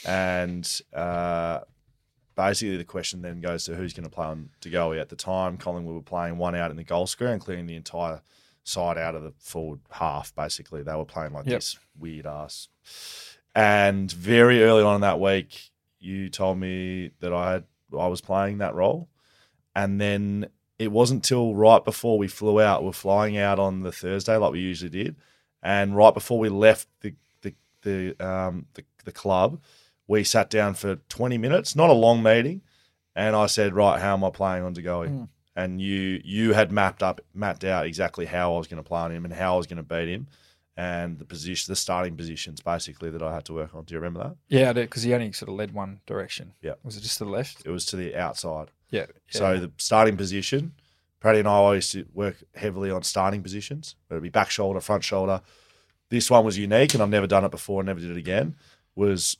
and 0.06 0.81
uh, 0.93 1.60
basically 2.35 2.77
the 2.77 2.85
question 2.85 3.23
then 3.23 3.40
goes 3.40 3.64
to 3.64 3.74
who's 3.74 3.93
going 3.94 4.05
to 4.05 4.10
play 4.14 4.27
on 4.27 4.51
De 4.60 4.68
Goey. 4.70 5.01
At 5.01 5.09
the 5.09 5.16
time, 5.16 5.56
Collingwood 5.56 5.94
were 5.94 6.02
playing 6.02 6.36
one 6.39 6.55
out 6.55 6.70
in 6.70 6.77
the 6.77 6.85
goal 6.85 7.06
square 7.06 7.32
and 7.32 7.40
clearing 7.40 7.66
the 7.66 7.77
entire 7.77 8.20
side 8.64 8.98
out 8.98 9.14
of 9.14 9.23
the 9.23 9.32
forward 9.39 9.81
half. 9.90 10.35
Basically, 10.35 10.82
they 10.82 10.94
were 10.94 11.05
playing 11.05 11.32
like 11.32 11.47
Yep. 11.47 11.56
this 11.59 11.78
weird 11.98 12.27
ass. 12.27 12.68
And 13.55 14.10
very 14.12 14.62
early 14.62 14.82
on 14.82 14.97
in 14.97 15.01
that 15.01 15.18
week, 15.20 15.70
you 15.98 16.28
told 16.28 16.59
me 16.59 17.12
that 17.20 17.32
I 17.32 17.52
had 17.52 17.64
I 17.98 18.09
was 18.09 18.20
playing 18.20 18.59
that 18.59 18.74
role, 18.74 19.09
and 19.74 19.98
then 20.01 20.48
it 20.78 20.93
wasn't 20.93 21.24
till 21.24 21.55
right 21.55 21.82
before 21.82 22.18
we 22.18 22.28
flew 22.28 22.60
out. 22.60 22.85
We're 22.85 22.93
flying 22.93 23.39
out 23.39 23.59
on 23.59 23.81
the 23.81 23.93
Thursday 23.93 24.36
like 24.36 24.52
we 24.52 24.60
usually 24.60 24.90
did, 24.90 25.16
and 25.62 25.97
right 25.97 26.12
before 26.12 26.39
we 26.39 26.48
left 26.51 26.89
the 27.01 27.14
the 27.87 28.15
um 28.21 28.67
the, 28.75 28.85
the 29.05 29.13
club, 29.13 29.61
we 30.07 30.25
sat 30.25 30.51
down 30.51 30.75
for 30.75 30.97
twenty 31.09 31.39
minutes, 31.39 31.75
not 31.75 31.91
a 31.91 31.95
long 31.95 32.23
meeting, 32.23 32.61
and 33.15 33.35
I 33.35 33.47
said, 33.47 33.75
right, 33.75 34.01
how 34.01 34.13
am 34.13 34.25
I 34.25 34.31
playing 34.31 34.65
on 34.65 34.73
De 34.75 34.83
Goey? 34.83 35.29
And 35.55 35.81
you 35.81 36.21
you 36.23 36.53
had 36.53 36.71
mapped 36.71 37.03
up 37.03 37.21
mapped 37.33 37.65
out 37.65 37.87
exactly 37.87 38.27
how 38.27 38.55
I 38.55 38.59
was 38.59 38.67
going 38.67 38.83
to 38.83 38.87
play 38.87 39.01
on 39.01 39.13
him 39.13 39.25
and 39.25 39.33
how 39.33 39.55
I 39.55 39.57
was 39.57 39.67
going 39.67 39.79
to 39.79 39.83
beat 39.95 40.09
him, 40.09 40.27
and 40.77 41.19
the 41.19 41.25
position, 41.25 41.73
the 41.73 41.77
starting 41.77 42.15
positions 42.17 42.61
basically 42.61 43.11
that 43.11 43.23
I 43.23 43.33
had 43.33 43.47
to 43.47 43.55
work 43.55 43.75
on. 43.75 43.85
Do 43.85 43.95
you 43.95 44.01
remember 44.01 44.21
that? 44.21 44.37
Yeah, 44.49 44.73
because 44.75 45.03
he 45.03 45.15
only 45.15 45.33
sort 45.33 45.49
of 45.49 45.55
led 45.55 45.73
one 45.73 46.01
direction. 46.07 46.53
Yeah. 46.61 46.75
Was 46.83 46.97
it 46.99 47.01
just 47.01 47.19
to 47.19 47.25
the 47.25 47.31
left? 47.31 47.65
It 47.65 47.71
was 47.71 47.87
to 47.87 47.97
the 47.97 48.15
outside. 48.15 48.71
Yeah. 48.91 49.07
So 49.31 49.53
yeah. 49.53 49.61
the 49.61 49.73
starting 49.79 50.17
position, 50.19 50.73
Paddy 51.21 51.39
and 51.39 51.49
I 51.49 51.53
always 51.53 51.97
work 52.13 52.37
heavily 52.55 52.91
on 52.91 53.03
starting 53.03 53.43
positions. 53.43 53.97
Whether 54.09 54.19
it 54.19 54.23
be 54.23 54.29
back 54.29 54.51
shoulder, 54.51 54.81
front 54.81 55.05
shoulder. 55.05 55.41
This 56.09 56.31
one 56.31 56.45
was 56.45 56.57
unique, 56.59 56.95
and 56.95 57.03
I've 57.03 57.09
never 57.09 57.27
done 57.27 57.45
it 57.45 57.51
before. 57.51 57.81
And 57.81 57.87
never 57.87 58.01
did 58.01 58.11
it 58.11 58.16
again. 58.16 58.55
Was 58.95 59.37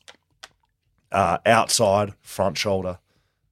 uh, 1.12 1.38
outside 1.47 2.14
front 2.20 2.59
shoulder. 2.59 2.98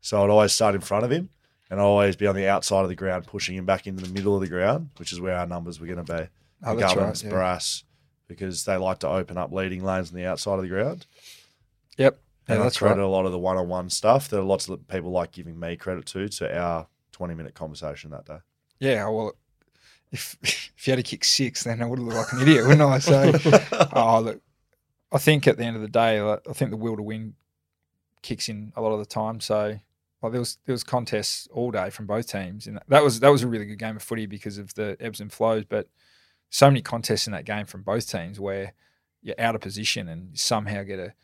So 0.01 0.23
I'd 0.23 0.31
always 0.31 0.53
start 0.53 0.75
in 0.75 0.81
front 0.83 1.05
of 1.05 1.11
him, 1.11 1.31
and 1.71 1.81
I'd 1.81 1.85
always 1.85 2.17
be 2.17 2.27
on 2.27 2.35
the 2.35 2.49
outside 2.49 2.83
of 2.83 2.89
the 2.89 2.95
ground, 2.95 3.27
pushing 3.27 3.57
him 3.57 3.65
back 3.65 3.87
into 3.87 4.05
the 4.05 4.13
middle 4.13 4.35
of 4.35 4.41
the 4.43 4.49
ground, 4.49 4.91
which 4.99 5.13
is 5.13 5.21
where 5.21 5.37
our 5.37 5.47
numbers 5.47 5.81
were 5.81 5.87
going 5.87 6.05
to 6.05 6.13
be. 6.13 6.29
Oh, 6.63 6.77
Gubbins, 6.77 7.25
right, 7.25 7.33
yeah. 7.33 7.39
Barrass, 7.39 7.85
because 8.29 8.65
they 8.65 8.77
like 8.77 8.99
to 8.99 9.09
open 9.09 9.39
up 9.39 9.53
leading 9.53 9.83
lanes 9.83 10.11
on 10.11 10.17
the 10.17 10.27
outside 10.27 10.55
of 10.57 10.63
the 10.63 10.69
ground. 10.69 11.07
Yep. 11.97 12.19
Yeah, 12.49 12.53
And 12.55 12.61
I 12.61 12.65
that's 12.65 12.79
credit 12.79 12.97
right. 13.01 13.07
a 13.07 13.09
lot 13.09 13.25
of 13.25 13.33
the 13.33 13.39
one-on-one 13.39 13.89
stuff 13.91 14.29
that 14.29 14.43
lots 14.43 14.69
of 14.69 14.87
people 14.89 15.11
like 15.11 15.33
giving 15.33 15.59
me 15.59 15.77
credit 15.77 16.05
to 16.07 16.29
to 16.29 16.59
our 16.59 16.87
twenty-minute 17.13 17.55
conversation 17.55 18.11
that 18.11 18.27
day. 18.27 18.39
Yeah. 18.81 19.09
Well, 19.09 19.33
if 20.15 20.37
if 20.43 20.87
you 20.87 20.93
had 20.93 20.97
to 20.97 21.03
kick 21.03 21.25
six, 21.25 21.65
then 21.65 21.83
I 21.83 21.87
would 21.87 21.99
have 21.99 22.07
looked 22.09 22.33
like 22.33 22.33
an 22.33 22.49
idiot, 22.49 22.67
wouldn't 22.67 22.83
I? 22.83 22.99
So, 23.01 23.33
oh 23.93 24.21
look, 24.21 24.41
I 25.13 25.19
think 25.19 25.47
at 25.47 25.59
the 25.59 25.65
end 25.65 25.77
of 25.77 25.83
the 25.83 25.89
day, 25.89 26.23
like, 26.23 26.41
I 26.49 26.53
think 26.53 26.71
the 26.71 26.77
will 26.77 26.97
to 26.97 27.03
win 27.03 27.35
kicks 28.23 28.49
in 28.49 28.73
a 28.77 28.81
lot 28.81 28.93
of 28.93 29.01
the 29.01 29.07
time. 29.07 29.41
So, 29.41 29.79
like 30.23 30.33
there 30.33 30.41
was 30.41 30.59
there 30.65 30.73
was 30.73 30.85
contests 30.85 31.49
all 31.53 31.71
day 31.71 31.91
from 31.91 32.07
both 32.07 32.27
teams, 32.29 32.67
and 32.67 32.81
that 32.89 33.03
was 33.03 33.21
that 33.21 33.29
was 33.29 33.43
a 33.43 33.49
really 33.49 33.67
good 33.67 33.79
game 33.79 33.97
of 33.97 34.03
footy 34.03 34.27
because 34.27 34.57
of 34.57 34.73
the 34.75 34.97
ebbs 35.01 35.21
and 35.21 35.33
flows. 35.33 35.65
But 35.65 35.89
so 36.51 36.69
many 36.69 36.81
contests 36.81 37.27
in 37.27 37.33
that 37.33 37.45
game 37.45 37.67
from 37.67 37.83
both 37.83 38.09
teams 38.09 38.39
where 38.39 38.73
you're 39.23 39.41
out 39.41 39.55
of 39.55 39.61
position 39.61 40.09
and 40.09 40.31
you 40.31 40.37
somehow 40.37 40.85
get 40.85 41.01
a 41.01 41.15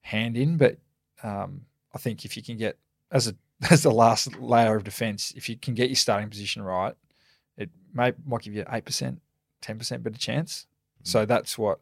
hand 0.00 0.36
in. 0.36 0.56
But 0.56 0.78
um, 1.22 1.62
I 1.94 1.98
think 1.98 2.24
if 2.24 2.36
you 2.36 2.42
can 2.42 2.56
get 2.56 2.78
as 3.10 3.28
a 3.28 3.34
as 3.70 3.82
the 3.82 3.90
last 3.90 4.38
layer 4.38 4.76
of 4.76 4.84
defence, 4.84 5.32
if 5.36 5.48
you 5.48 5.56
can 5.56 5.74
get 5.74 5.90
your 5.90 5.96
starting 5.96 6.30
position 6.30 6.62
right, 6.62 6.94
may 7.96 8.12
might 8.24 8.42
give 8.42 8.54
you 8.54 8.64
eight 8.70 8.84
percent, 8.84 9.20
ten 9.60 9.78
percent 9.78 10.02
better 10.02 10.18
chance. 10.18 10.66
So 11.02 11.24
that's 11.24 11.56
what 11.56 11.80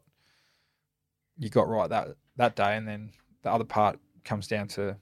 you 1.37 1.49
got 1.49 1.67
right 1.67 1.89
that 1.89 2.15
that 2.37 2.55
day, 2.55 2.75
and 2.77 2.87
then 2.87 3.11
the 3.43 3.51
other 3.51 3.63
part 3.65 3.99
comes 4.23 4.47
down 4.47 4.67
to 4.69 4.97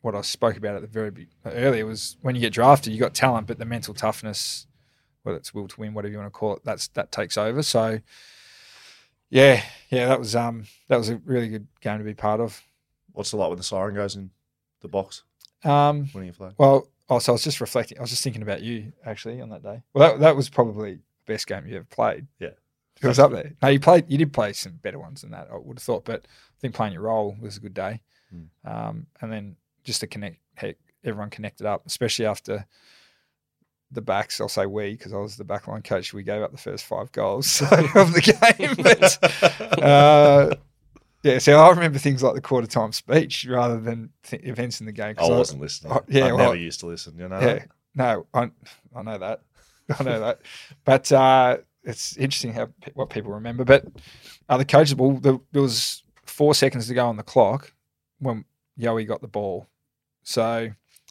what 0.00 0.14
I 0.14 0.20
spoke 0.20 0.56
about 0.56 0.76
at 0.76 0.82
the 0.82 0.86
very 0.88 1.28
earlier 1.46 1.86
was 1.86 2.16
when 2.20 2.34
you 2.34 2.40
get 2.40 2.52
drafted, 2.52 2.92
you 2.92 3.00
got 3.00 3.14
talent, 3.14 3.46
but 3.46 3.58
the 3.58 3.64
mental 3.64 3.94
toughness, 3.94 4.66
whether 5.22 5.38
it's 5.38 5.54
will 5.54 5.66
to 5.68 5.80
win, 5.80 5.94
whatever 5.94 6.12
you 6.12 6.18
want 6.18 6.32
to 6.32 6.38
call 6.38 6.56
it, 6.56 6.62
that's 6.64 6.88
that 6.88 7.10
takes 7.10 7.38
over. 7.38 7.62
So 7.62 8.00
yeah, 9.30 9.62
yeah, 9.90 10.08
that 10.08 10.18
was 10.18 10.36
um 10.36 10.66
that 10.88 10.96
was 10.98 11.08
a 11.08 11.16
really 11.24 11.48
good 11.48 11.66
game 11.80 11.98
to 11.98 12.04
be 12.04 12.14
part 12.14 12.40
of. 12.40 12.62
What's 13.12 13.32
it 13.32 13.36
like 13.36 13.48
when 13.48 13.58
the 13.58 13.64
siren 13.64 13.94
goes 13.94 14.16
in 14.16 14.30
the 14.80 14.88
box 14.88 15.22
Um, 15.64 16.08
winning 16.14 16.30
a 16.30 16.32
flag? 16.32 16.54
well, 16.58 16.88
oh, 17.08 17.18
so 17.18 17.32
I 17.32 17.34
was 17.34 17.44
just 17.44 17.60
reflecting. 17.60 17.98
I 17.98 18.00
was 18.00 18.10
just 18.10 18.22
thinking 18.22 18.42
about 18.42 18.62
you 18.62 18.92
actually 19.04 19.40
on 19.40 19.50
that 19.50 19.62
day. 19.62 19.82
Well, 19.92 20.10
that, 20.10 20.20
that 20.20 20.36
was 20.36 20.48
probably 20.48 20.94
the 20.94 21.00
best 21.26 21.46
game 21.46 21.66
you 21.66 21.76
ever 21.76 21.86
played. 21.90 22.26
Yeah. 22.38 22.50
It 23.02 23.08
was 23.08 23.18
up 23.18 23.32
there. 23.32 23.52
No, 23.60 23.68
you 23.68 23.80
played. 23.80 24.04
You 24.08 24.18
did 24.18 24.32
play 24.32 24.52
some 24.52 24.78
better 24.80 24.98
ones 24.98 25.22
than 25.22 25.32
that. 25.32 25.48
I 25.52 25.56
would 25.56 25.78
have 25.78 25.82
thought, 25.82 26.04
but 26.04 26.26
I 26.26 26.60
think 26.60 26.74
playing 26.74 26.92
your 26.92 27.02
role 27.02 27.36
was 27.40 27.56
a 27.56 27.60
good 27.60 27.74
day. 27.74 28.00
Mm. 28.34 28.46
Um, 28.64 29.06
and 29.20 29.32
then 29.32 29.56
just 29.82 30.00
to 30.00 30.06
connect, 30.06 30.38
heck, 30.54 30.76
everyone 31.04 31.30
connected 31.30 31.66
up, 31.66 31.82
especially 31.86 32.26
after 32.26 32.66
the 33.90 34.00
backs. 34.00 34.40
I'll 34.40 34.48
say 34.48 34.66
we 34.66 34.92
because 34.92 35.12
I 35.12 35.18
was 35.18 35.36
the 35.36 35.44
backline 35.44 35.84
coach. 35.84 36.14
We 36.14 36.22
gave 36.22 36.42
up 36.42 36.52
the 36.52 36.58
first 36.58 36.84
five 36.84 37.12
goals 37.12 37.46
so, 37.50 37.66
of 37.66 38.12
the 38.12 38.20
game, 38.56 38.74
but 38.78 39.82
uh, 39.82 40.54
yeah. 41.24 41.38
So 41.38 41.58
I 41.58 41.70
remember 41.70 41.98
things 41.98 42.22
like 42.22 42.34
the 42.34 42.40
quarter 42.40 42.66
time 42.66 42.92
speech 42.92 43.46
rather 43.48 43.80
than 43.80 44.10
th- 44.22 44.42
events 44.44 44.80
in 44.80 44.86
the 44.86 44.92
game. 44.92 45.16
I 45.18 45.28
wasn't 45.28 45.60
listening. 45.60 45.92
oh, 45.92 46.02
yeah, 46.08 46.26
I 46.26 46.32
well- 46.32 46.38
never 46.38 46.56
used 46.56 46.80
to 46.80 46.86
listen. 46.86 47.18
You 47.18 47.28
know. 47.28 47.40
yeah, 47.40 47.64
no, 47.94 48.26
I, 48.32 48.50
I 48.94 49.02
know 49.02 49.18
that. 49.18 49.42
I 49.98 50.02
know 50.02 50.20
that. 50.20 50.40
But 50.84 51.10
uh, 51.10 51.58
it's 51.82 52.16
interesting 52.16 52.52
how 52.52 52.68
what 52.94 53.10
people 53.10 53.32
remember. 53.32 53.64
But 53.64 53.86
uh, 54.48 54.56
the 54.56 54.64
coach, 54.64 54.94
well, 54.94 55.12
the, 55.12 55.40
there 55.52 55.62
was 55.62 56.02
four 56.24 56.54
seconds 56.54 56.86
to 56.88 56.94
go 56.94 57.06
on 57.06 57.16
the 57.16 57.22
clock 57.22 57.72
when 58.18 58.44
Yowie 58.78 59.06
got 59.06 59.20
the 59.20 59.28
ball. 59.28 59.68
So, 60.22 60.42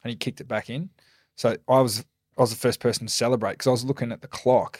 and 0.04 0.10
he 0.10 0.16
kicked 0.16 0.42
it 0.42 0.48
back 0.48 0.70
in. 0.70 0.90
So 1.36 1.58
I 1.68 1.82
was 1.82 2.06
I 2.38 2.42
was 2.42 2.50
the 2.50 2.58
first 2.58 2.80
person 2.80 3.08
to 3.08 3.14
celebrate 3.14 3.54
because 3.54 3.68
I 3.68 3.72
was 3.72 3.86
looking 3.86 4.12
at 4.12 4.22
the 4.22 4.28
clock 4.28 4.80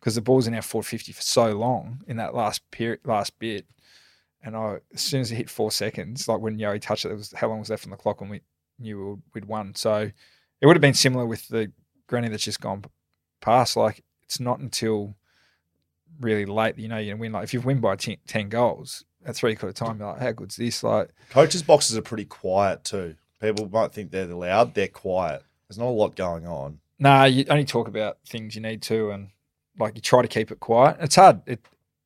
because 0.00 0.14
the 0.14 0.20
ball's 0.20 0.46
in 0.46 0.54
our 0.54 0.62
450 0.62 1.12
for 1.12 1.22
so 1.22 1.52
long 1.52 2.02
in 2.06 2.16
that 2.16 2.34
last 2.34 2.68
period, 2.70 3.00
last 3.04 3.38
bit. 3.38 3.66
And 4.42 4.56
I, 4.56 4.78
as 4.94 5.02
soon 5.02 5.20
as 5.20 5.30
it 5.30 5.36
hit 5.36 5.50
four 5.50 5.70
seconds, 5.70 6.26
like 6.26 6.40
when 6.40 6.58
Yowie 6.58 6.80
touched 6.80 7.04
it, 7.04 7.10
it 7.10 7.16
was 7.16 7.32
how 7.36 7.48
long 7.48 7.58
was 7.60 7.70
left 7.70 7.84
on 7.84 7.90
the 7.90 7.96
clock 7.96 8.20
when 8.20 8.30
we 8.30 8.40
knew 8.78 9.22
we'd 9.34 9.44
won. 9.44 9.74
So 9.74 10.10
it 10.60 10.66
would 10.66 10.76
have 10.76 10.82
been 10.82 10.94
similar 10.94 11.26
with 11.26 11.48
the 11.48 11.72
granny 12.06 12.28
that's 12.28 12.44
just 12.44 12.60
gone 12.60 12.84
past. 13.40 13.76
Like 13.76 14.02
it's 14.24 14.40
not 14.40 14.60
until 14.60 15.14
really 16.20 16.46
late 16.46 16.76
that 16.76 16.82
you 16.82 16.88
know 16.88 16.98
you're 16.98 17.16
win. 17.16 17.32
Like 17.32 17.44
if 17.44 17.54
you 17.54 17.60
win 17.60 17.80
by 17.80 17.96
10, 17.96 18.16
10 18.26 18.48
goals 18.48 19.04
at 19.24 19.36
three 19.36 19.54
quarter 19.54 19.72
time, 19.72 19.98
you're 19.98 20.08
like, 20.08 20.20
how 20.20 20.32
good's 20.32 20.56
this? 20.56 20.82
Like 20.82 21.10
Coaches' 21.30 21.62
boxes 21.62 21.96
are 21.96 22.02
pretty 22.02 22.24
quiet 22.24 22.84
too. 22.84 23.16
People 23.40 23.68
might 23.70 23.92
think 23.92 24.10
they're 24.10 24.26
loud. 24.26 24.74
They're 24.74 24.88
quiet. 24.88 25.42
There's 25.68 25.78
not 25.78 25.86
a 25.86 25.90
lot 25.90 26.16
going 26.16 26.46
on. 26.46 26.80
Nah, 26.98 27.24
you 27.24 27.46
only 27.48 27.64
talk 27.64 27.88
about 27.88 28.18
things 28.26 28.54
you 28.54 28.60
need 28.60 28.82
to, 28.82 29.10
and 29.10 29.30
like 29.78 29.94
you 29.94 30.02
try 30.02 30.20
to 30.20 30.28
keep 30.28 30.50
it 30.50 30.60
quiet. 30.60 30.98
It's 31.00 31.16
hard. 31.16 31.40
It, 31.46 31.60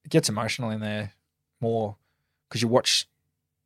it 0.05 0.11
gets 0.11 0.29
emotional 0.29 0.71
in 0.71 0.81
there 0.81 1.13
more 1.61 1.97
because 2.49 2.63
you 2.63 2.69
watch. 2.69 3.09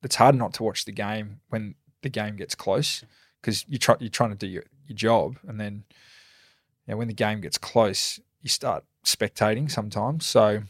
It's 0.02 0.16
hard 0.16 0.36
not 0.36 0.54
to 0.54 0.62
watch 0.62 0.84
the 0.84 0.92
game 0.92 1.40
when 1.48 1.74
the 2.02 2.08
game 2.08 2.36
gets 2.36 2.54
close 2.54 3.04
because 3.40 3.64
you 3.68 3.78
try 3.78 3.96
you're 3.98 4.10
trying 4.10 4.30
to 4.30 4.36
do 4.36 4.46
your, 4.46 4.64
your 4.86 4.96
job, 4.96 5.38
and 5.46 5.60
then 5.60 5.84
you 6.86 6.92
know, 6.92 6.96
when 6.96 7.08
the 7.08 7.14
game 7.14 7.40
gets 7.40 7.58
close, 7.58 8.20
you 8.42 8.48
start 8.48 8.84
spectating 9.04 9.70
sometimes. 9.70 10.26
So 10.26 10.62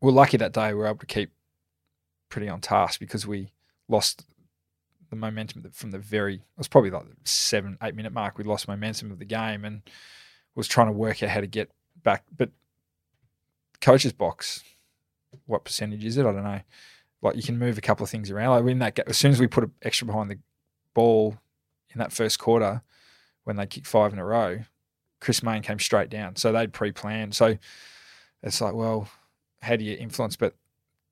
we're 0.00 0.12
lucky 0.12 0.36
that 0.36 0.52
day 0.52 0.68
we 0.68 0.74
were 0.74 0.86
able 0.86 0.98
to 0.98 1.06
keep 1.06 1.30
pretty 2.28 2.48
on 2.48 2.60
task 2.60 3.00
because 3.00 3.26
we 3.26 3.50
lost 3.88 4.24
the 5.10 5.16
momentum 5.16 5.64
from 5.72 5.90
the 5.90 5.98
very 5.98 6.34
it 6.36 6.42
was 6.58 6.68
probably 6.68 6.90
like 6.90 7.04
the 7.04 7.14
seven 7.24 7.78
eight 7.82 7.94
minute 7.94 8.12
mark 8.12 8.36
we 8.36 8.44
lost 8.44 8.66
momentum 8.66 9.12
of 9.12 9.18
the 9.18 9.24
game 9.24 9.64
and 9.64 9.82
was 10.54 10.66
trying 10.66 10.88
to 10.88 10.92
work 10.92 11.22
out 11.22 11.28
how 11.28 11.40
to 11.40 11.46
get 11.46 11.70
back 12.02 12.24
but 12.36 12.50
coach's 13.80 14.12
box 14.12 14.64
what 15.46 15.64
percentage 15.64 16.04
is 16.04 16.16
it? 16.16 16.26
I 16.26 16.32
don't 16.32 16.44
know. 16.44 16.60
Like 17.22 17.36
you 17.36 17.42
can 17.42 17.58
move 17.58 17.78
a 17.78 17.82
couple 17.82 18.04
of 18.04 18.10
things 18.10 18.30
around. 18.30 18.50
Like 18.50 18.70
in 18.70 18.78
that 18.78 18.98
as 19.06 19.16
soon 19.16 19.32
as 19.32 19.40
we 19.40 19.46
put 19.46 19.64
an 19.64 19.72
extra 19.82 20.06
behind 20.06 20.30
the 20.30 20.38
ball 20.94 21.36
in 21.90 21.98
that 21.98 22.12
first 22.12 22.38
quarter 22.38 22.82
when 23.44 23.56
they 23.56 23.66
kicked 23.66 23.86
five 23.86 24.12
in 24.12 24.18
a 24.18 24.24
row 24.24 24.60
chris 25.20 25.42
mayne 25.42 25.62
came 25.62 25.78
straight 25.78 26.10
down. 26.10 26.36
So 26.36 26.52
they'd 26.52 26.72
pre-planned. 26.72 27.34
So 27.34 27.58
it's 28.42 28.60
like 28.60 28.74
well 28.74 29.08
how 29.62 29.76
do 29.76 29.84
you 29.84 29.96
influence? 29.96 30.36
But 30.36 30.54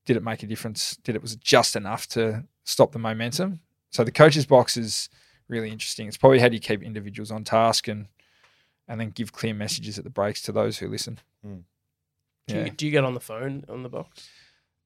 did 0.05 0.17
it 0.17 0.23
make 0.23 0.43
a 0.43 0.47
difference? 0.47 0.97
Did 1.03 1.17
it 1.17 1.23
was 1.23 1.37
just 1.37 1.77
enough 1.77 2.07
to 2.09 2.45
stop 2.65 2.93
the 2.93 2.99
momentum? 2.99 3.61
So 3.91 4.05
the 4.05 4.13
coach's 4.13 4.47
box 4.47 4.77
is 4.77 5.09
really 5.49 5.71
interesting. 5.71 6.07
It's 6.07 6.17
probably 6.17 6.39
how 6.39 6.49
do 6.49 6.55
you 6.55 6.61
keep 6.61 6.83
individuals 6.83 7.31
on 7.31 7.45
task 7.45 7.89
and 7.89 8.07
and 8.87 9.01
then 9.01 9.11
give 9.11 9.33
clear 9.33 9.55
messages 9.55 9.99
at 9.99 10.05
the 10.05 10.11
breaks 10.11 10.43
to 10.43 10.53
those 10.53 10.79
who 10.79 10.89
listen. 10.89 11.19
Mm. 11.47 11.63
Do, 12.47 12.57
you, 12.57 12.71
do 12.71 12.87
you 12.87 12.93
get 12.93 13.05
on 13.05 13.15
the 13.15 13.21
phone 13.21 13.65
on 13.69 13.83
the 13.83 13.89
box? 13.89 14.29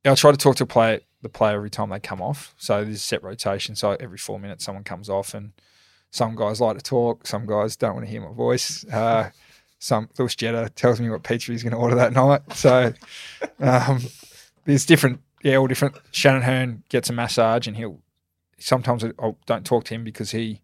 Yeah, 0.05 0.13
I 0.13 0.15
try 0.15 0.31
to 0.31 0.37
talk 0.37 0.57
to 0.57 0.67
play, 0.67 1.01
the 1.23 1.29
player 1.29 1.57
every 1.57 1.71
time 1.71 1.91
they 1.91 1.99
come 1.99 2.23
off. 2.23 2.55
So 2.57 2.85
there's 2.85 2.97
a 2.97 3.01
set 3.01 3.23
rotation. 3.23 3.75
So 3.75 3.97
every 3.99 4.19
four 4.19 4.39
minutes 4.39 4.65
someone 4.65 4.85
comes 4.85 5.09
off, 5.09 5.35
and 5.35 5.53
some 6.11 6.37
guys 6.37 6.61
like 6.61 6.77
to 6.77 6.83
talk. 6.83 7.27
Some 7.27 7.47
guys 7.47 7.77
don't 7.77 7.95
want 7.95 8.07
to 8.07 8.11
hear 8.11 8.21
my 8.21 8.33
voice. 8.33 8.85
Uh, 8.93 9.31
some 9.81 10.09
Lewis 10.19 10.35
Jetta 10.35 10.71
tells 10.71 11.01
me 11.01 11.09
what 11.09 11.23
pizza 11.23 11.53
he's 11.53 11.63
going 11.63 11.73
to 11.73 11.79
order 11.79 11.95
that 11.95 12.13
night. 12.13 12.41
So 12.53 12.93
um, 13.61 14.01
there's 14.65 14.85
different, 14.85 15.21
yeah, 15.45 15.55
all 15.55 15.69
different. 15.69 15.95
Shannon 16.11 16.43
Hurn 16.43 16.83
gets 16.89 17.11
a 17.11 17.13
massage 17.13 17.69
and 17.69 17.77
he'll 17.77 18.01
sometimes 18.59 19.05
I 19.05 19.35
don't 19.47 19.65
talk 19.65 19.85
to 19.85 19.95
him 19.95 20.03
because 20.03 20.33
he 20.33 20.63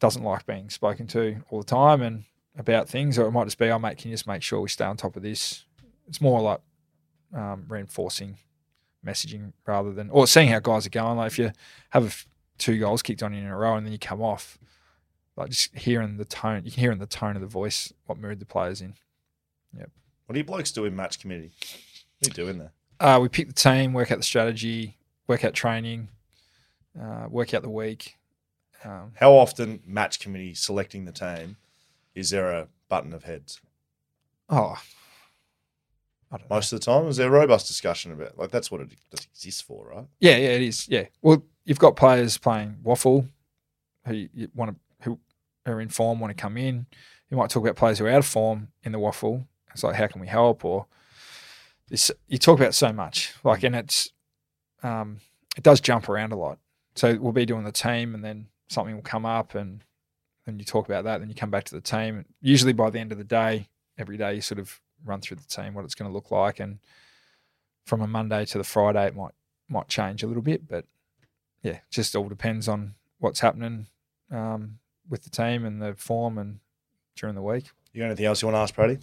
doesn't 0.00 0.24
like 0.24 0.46
being 0.46 0.70
spoken 0.70 1.06
to 1.08 1.36
all 1.50 1.60
the 1.60 1.66
time 1.66 2.02
and 2.02 2.24
about 2.58 2.88
things, 2.88 3.18
or 3.18 3.26
it 3.26 3.30
might 3.30 3.44
just 3.44 3.58
be, 3.58 3.70
oh, 3.70 3.78
mate, 3.78 3.98
can 3.98 4.10
you 4.10 4.14
just 4.14 4.26
make 4.26 4.42
sure 4.42 4.60
we 4.60 4.68
stay 4.68 4.84
on 4.84 4.96
top 4.96 5.16
of 5.16 5.22
this? 5.22 5.64
It's 6.10 6.20
more 6.20 6.42
like 6.42 6.60
um, 7.32 7.64
reinforcing 7.68 8.36
messaging 9.06 9.52
rather 9.64 9.92
than, 9.92 10.10
or 10.10 10.26
seeing 10.26 10.48
how 10.48 10.58
guys 10.58 10.86
are 10.86 10.90
going. 10.90 11.16
Like 11.16 11.28
if 11.28 11.38
you 11.38 11.52
have 11.90 12.26
two 12.58 12.78
goals 12.78 13.00
kicked 13.00 13.22
on 13.22 13.32
you 13.32 13.40
in 13.40 13.46
a 13.46 13.56
row 13.56 13.76
and 13.76 13.86
then 13.86 13.92
you 13.92 13.98
come 13.98 14.20
off, 14.20 14.58
like 15.36 15.50
just 15.50 15.74
hearing 15.74 16.16
the 16.16 16.24
tone, 16.24 16.62
you 16.64 16.72
can 16.72 16.80
hear 16.80 16.90
in 16.90 16.98
the 16.98 17.06
tone 17.06 17.36
of 17.36 17.40
the 17.40 17.46
voice 17.46 17.92
what 18.06 18.18
mood 18.18 18.40
the 18.40 18.44
player's 18.44 18.80
in. 18.80 18.94
Yep. 19.78 19.90
What 20.26 20.34
do 20.34 20.40
you 20.40 20.44
blokes 20.44 20.72
do 20.72 20.84
in 20.84 20.96
match 20.96 21.20
committee? 21.20 21.52
What 22.18 22.36
are 22.36 22.40
you 22.40 22.44
doing 22.44 22.58
there? 22.58 22.72
Uh, 22.98 23.20
we 23.22 23.28
pick 23.28 23.46
the 23.46 23.54
team, 23.54 23.92
work 23.92 24.10
out 24.10 24.18
the 24.18 24.24
strategy, 24.24 24.98
work 25.28 25.44
out 25.44 25.54
training, 25.54 26.08
uh, 27.00 27.26
work 27.30 27.54
out 27.54 27.62
the 27.62 27.70
week. 27.70 28.18
Um, 28.84 29.12
How 29.14 29.32
often 29.32 29.80
match 29.86 30.18
committee 30.18 30.54
selecting 30.54 31.04
the 31.04 31.12
team 31.12 31.56
is 32.16 32.30
there 32.30 32.50
a 32.50 32.66
button 32.88 33.12
of 33.12 33.22
heads? 33.22 33.60
Oh, 34.48 34.76
most 36.48 36.72
of 36.72 36.80
the 36.80 36.84
time, 36.84 37.06
is 37.08 37.16
there 37.16 37.28
a 37.28 37.30
robust 37.30 37.66
discussion 37.66 38.12
about 38.12 38.38
like 38.38 38.50
that's 38.50 38.70
what 38.70 38.80
it 38.80 38.92
exists 39.12 39.60
for, 39.60 39.88
right? 39.88 40.06
Yeah, 40.20 40.36
yeah, 40.36 40.50
it 40.50 40.62
is. 40.62 40.88
Yeah. 40.88 41.06
Well, 41.22 41.44
you've 41.64 41.78
got 41.78 41.96
players 41.96 42.38
playing 42.38 42.78
waffle 42.82 43.26
who 44.06 44.14
you 44.14 44.48
want 44.54 44.70
to 44.70 44.76
who 45.04 45.18
are 45.66 45.80
in 45.80 45.88
form 45.88 46.20
want 46.20 46.36
to 46.36 46.40
come 46.40 46.56
in. 46.56 46.86
You 47.30 47.36
might 47.36 47.50
talk 47.50 47.62
about 47.62 47.76
players 47.76 47.98
who 47.98 48.06
are 48.06 48.10
out 48.10 48.18
of 48.18 48.26
form 48.26 48.68
in 48.82 48.92
the 48.92 48.98
waffle. 48.98 49.46
It's 49.72 49.84
like 49.84 49.96
how 49.96 50.06
can 50.06 50.20
we 50.20 50.26
help 50.26 50.64
or 50.64 50.86
this. 51.88 52.10
You 52.28 52.38
talk 52.38 52.58
about 52.58 52.74
so 52.74 52.92
much 52.92 53.34
like, 53.44 53.62
and 53.62 53.76
it's 53.76 54.10
um, 54.82 55.18
it 55.56 55.62
does 55.62 55.80
jump 55.80 56.08
around 56.08 56.32
a 56.32 56.36
lot. 56.36 56.58
So 56.94 57.16
we'll 57.20 57.32
be 57.32 57.46
doing 57.46 57.64
the 57.64 57.72
team, 57.72 58.14
and 58.14 58.24
then 58.24 58.48
something 58.68 58.94
will 58.94 59.02
come 59.02 59.26
up, 59.26 59.54
and 59.54 59.84
then 60.46 60.58
you 60.58 60.64
talk 60.64 60.86
about 60.86 61.04
that. 61.04 61.18
Then 61.18 61.28
you 61.28 61.34
come 61.34 61.50
back 61.50 61.64
to 61.64 61.74
the 61.74 61.80
team. 61.80 62.24
Usually 62.40 62.72
by 62.72 62.90
the 62.90 62.98
end 62.98 63.12
of 63.12 63.18
the 63.18 63.24
day, 63.24 63.68
every 63.98 64.16
day 64.16 64.34
you 64.34 64.40
sort 64.40 64.58
of 64.58 64.80
run 65.04 65.20
through 65.20 65.38
the 65.38 65.44
team 65.44 65.74
what 65.74 65.84
it's 65.84 65.94
going 65.94 66.10
to 66.10 66.14
look 66.14 66.30
like, 66.30 66.60
and 66.60 66.78
from 67.86 68.00
a 68.00 68.06
Monday 68.06 68.44
to 68.44 68.58
the 68.58 68.64
Friday, 68.64 69.06
it 69.06 69.16
might 69.16 69.32
might 69.68 69.88
change 69.88 70.22
a 70.22 70.26
little 70.26 70.42
bit, 70.42 70.68
but 70.68 70.84
yeah, 71.62 71.78
just 71.90 72.16
all 72.16 72.28
depends 72.28 72.68
on 72.68 72.94
what's 73.18 73.40
happening 73.40 73.86
um, 74.30 74.78
with 75.08 75.22
the 75.24 75.30
team 75.30 75.64
and 75.64 75.80
the 75.80 75.94
form 75.94 76.38
and 76.38 76.58
during 77.16 77.34
the 77.34 77.42
week. 77.42 77.70
You 77.92 78.00
got 78.00 78.06
anything 78.06 78.26
else 78.26 78.42
you 78.42 78.48
want 78.48 78.56
to 78.56 78.60
ask, 78.60 78.74
Brady? 78.74 78.98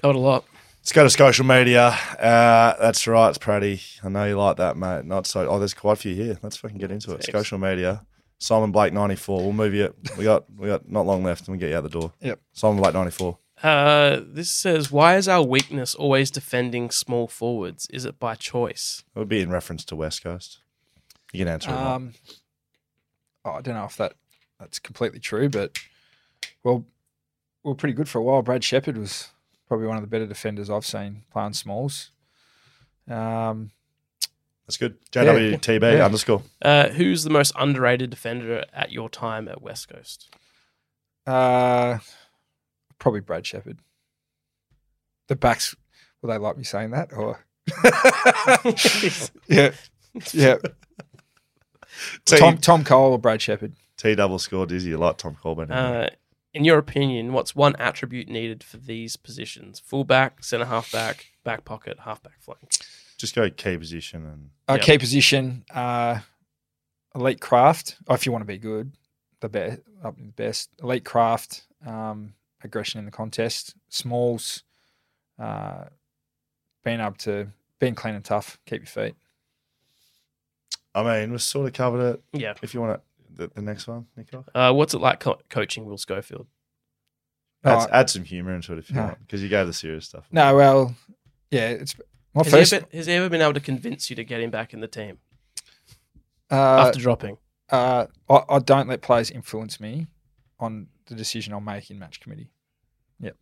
Got 0.00 0.14
a 0.14 0.18
lot. 0.18 0.44
Let's 0.78 0.92
go 0.92 1.04
to 1.04 1.10
social 1.10 1.44
media. 1.44 1.96
Uh, 2.18 2.74
that's 2.80 3.06
right, 3.06 3.28
it's 3.28 3.38
Pratty. 3.38 4.00
I 4.02 4.08
know 4.08 4.24
you 4.24 4.36
like 4.36 4.56
that, 4.56 4.76
mate. 4.76 5.04
Not 5.04 5.28
so. 5.28 5.48
Oh, 5.48 5.58
there's 5.60 5.74
quite 5.74 5.92
a 5.92 5.96
few 5.96 6.14
here. 6.14 6.38
Let's 6.42 6.56
fucking 6.56 6.78
get 6.78 6.90
into 6.90 7.12
it. 7.14 7.24
Social 7.30 7.58
media. 7.58 8.04
Simon 8.38 8.72
Blake 8.72 8.92
ninety 8.92 9.14
four. 9.14 9.40
We'll 9.40 9.52
move 9.52 9.74
you. 9.74 9.94
We 10.18 10.24
got 10.24 10.52
we 10.56 10.66
got 10.66 10.90
not 10.90 11.06
long 11.06 11.22
left, 11.22 11.46
and 11.46 11.52
we 11.52 11.60
get 11.60 11.70
you 11.70 11.76
out 11.76 11.84
the 11.84 11.88
door. 11.88 12.12
Yep. 12.20 12.40
Simon 12.52 12.78
Blake 12.78 12.94
ninety 12.94 13.12
four. 13.12 13.38
Uh, 13.62 14.20
this 14.26 14.50
says, 14.50 14.90
why 14.90 15.16
is 15.16 15.28
our 15.28 15.42
weakness 15.42 15.94
always 15.94 16.30
defending 16.30 16.90
small 16.90 17.28
forwards? 17.28 17.86
Is 17.90 18.04
it 18.04 18.18
by 18.18 18.34
choice? 18.34 19.04
It 19.14 19.18
would 19.20 19.28
be 19.28 19.40
in 19.40 19.50
reference 19.50 19.84
to 19.86 19.96
West 19.96 20.22
Coast. 20.22 20.58
You 21.32 21.38
can 21.38 21.48
answer 21.48 21.70
it. 21.70 21.76
Um, 21.76 22.14
oh, 23.44 23.52
I 23.52 23.60
don't 23.60 23.74
know 23.74 23.84
if 23.84 23.96
that 23.96 24.14
that's 24.58 24.78
completely 24.78 25.20
true, 25.20 25.48
but 25.48 25.78
well, 26.64 26.84
we 27.62 27.72
are 27.72 27.76
pretty 27.76 27.94
good 27.94 28.08
for 28.08 28.18
a 28.18 28.22
while. 28.22 28.42
Brad 28.42 28.64
Sheppard 28.64 28.98
was 28.98 29.28
probably 29.68 29.86
one 29.86 29.96
of 29.96 30.02
the 30.02 30.08
better 30.08 30.26
defenders 30.26 30.68
I've 30.68 30.84
seen 30.84 31.22
playing 31.32 31.54
smalls. 31.54 32.10
Um, 33.08 33.70
That's 34.66 34.76
good. 34.76 34.98
JWTB 35.10 35.82
yeah, 35.82 35.92
yeah. 35.92 36.04
underscore. 36.04 36.42
Uh, 36.60 36.88
who's 36.90 37.24
the 37.24 37.30
most 37.30 37.52
underrated 37.56 38.10
defender 38.10 38.64
at 38.72 38.92
your 38.92 39.08
time 39.08 39.48
at 39.48 39.62
West 39.62 39.88
Coast? 39.88 40.28
Uh, 41.26 41.98
probably 43.02 43.20
Brad 43.20 43.44
Sheppard. 43.44 43.80
The 45.26 45.34
backs, 45.34 45.74
will 46.22 46.30
they 46.30 46.38
like 46.38 46.56
me 46.56 46.62
saying 46.62 46.92
that? 46.92 47.12
Or 47.12 47.44
yeah, 49.48 49.72
yeah. 50.32 50.56
T- 52.24 52.38
Tom 52.38 52.58
Tom 52.58 52.84
Cole 52.84 53.12
or 53.12 53.18
Brad 53.18 53.42
Sheppard? 53.42 53.74
T 53.96 54.14
double 54.14 54.38
score 54.38 54.66
Dizzy. 54.66 54.90
You 54.90 54.98
like 54.98 55.18
Tom 55.18 55.36
Cole 55.40 55.60
Uh, 55.68 56.08
in 56.54 56.64
your 56.64 56.78
opinion, 56.78 57.32
what's 57.32 57.56
one 57.56 57.74
attribute 57.76 58.28
needed 58.28 58.62
for 58.62 58.76
these 58.76 59.16
positions? 59.16 59.80
Fullback, 59.80 60.44
centre 60.44 60.66
half 60.66 60.92
back, 60.92 61.26
back 61.44 61.64
pocket, 61.64 61.98
half 62.00 62.22
back 62.22 62.40
flank. 62.40 62.78
Just 63.18 63.34
go 63.34 63.50
key 63.50 63.76
position 63.76 64.24
and 64.24 64.50
uh, 64.68 64.74
yep. 64.74 64.82
key 64.82 64.98
position. 64.98 65.64
Uh, 65.72 66.20
elite 67.14 67.40
craft. 67.40 67.96
Oh, 68.08 68.14
if 68.14 68.26
you 68.26 68.32
want 68.32 68.42
to 68.42 68.46
be 68.46 68.58
good, 68.58 68.92
the 69.40 69.48
best, 69.48 69.80
up 70.04 70.16
the 70.16 70.32
best. 70.32 70.70
Elite 70.82 71.04
craft, 71.04 71.62
um, 71.84 72.34
aggression 72.64 72.98
in 72.98 73.04
the 73.04 73.10
contest, 73.10 73.74
smalls, 73.88 74.64
uh, 75.38 75.84
being 76.84 77.00
able 77.00 77.14
to 77.14 77.48
being 77.78 77.94
clean 77.94 78.14
and 78.14 78.24
tough, 78.24 78.58
keep 78.66 78.82
your 78.82 78.86
feet. 78.86 79.14
I 80.94 81.02
mean, 81.02 81.30
we've 81.30 81.42
sort 81.42 81.66
of 81.66 81.72
covered 81.72 82.14
it. 82.14 82.22
Yeah. 82.32 82.54
If 82.62 82.74
you 82.74 82.80
want 82.80 83.00
to 83.00 83.00
the, 83.34 83.50
the 83.54 83.62
next 83.62 83.86
one, 83.86 84.06
Nico? 84.16 84.44
Uh, 84.54 84.72
what's 84.72 84.94
it 84.94 84.98
like 84.98 85.20
co- 85.20 85.40
coaching 85.48 85.84
Will 85.84 85.98
Schofield? 85.98 86.46
Add, 87.64 87.88
add 87.92 88.10
some 88.10 88.24
humor 88.24 88.54
into 88.54 88.72
it 88.72 88.80
if 88.80 88.90
you 88.90 88.96
no. 88.96 89.04
want, 89.04 89.20
because 89.20 89.42
you 89.42 89.48
gave 89.48 89.66
the 89.66 89.72
serious 89.72 90.06
stuff. 90.06 90.26
No, 90.32 90.54
well, 90.56 90.96
yeah, 91.50 91.68
it's 91.68 91.94
my 92.34 92.42
has 92.42 92.52
first. 92.52 92.70
He 92.72 92.76
ever, 92.76 92.86
has 92.92 93.06
he 93.06 93.12
ever 93.12 93.28
been 93.28 93.40
able 93.40 93.54
to 93.54 93.60
convince 93.60 94.10
you 94.10 94.16
to 94.16 94.24
get 94.24 94.40
him 94.40 94.50
back 94.50 94.74
in 94.74 94.80
the 94.80 94.88
team 94.88 95.18
uh, 96.50 96.86
after 96.86 96.98
dropping? 96.98 97.38
Uh, 97.70 98.06
I, 98.28 98.42
I, 98.48 98.58
don't 98.58 98.88
let 98.88 99.00
players 99.00 99.30
influence 99.30 99.80
me 99.80 100.08
on 100.58 100.88
the 101.06 101.14
decision 101.14 101.52
I'll 101.52 101.60
make 101.60 101.90
in 101.90 101.98
match 101.98 102.20
committee. 102.20 102.50
Yep, 103.20 103.36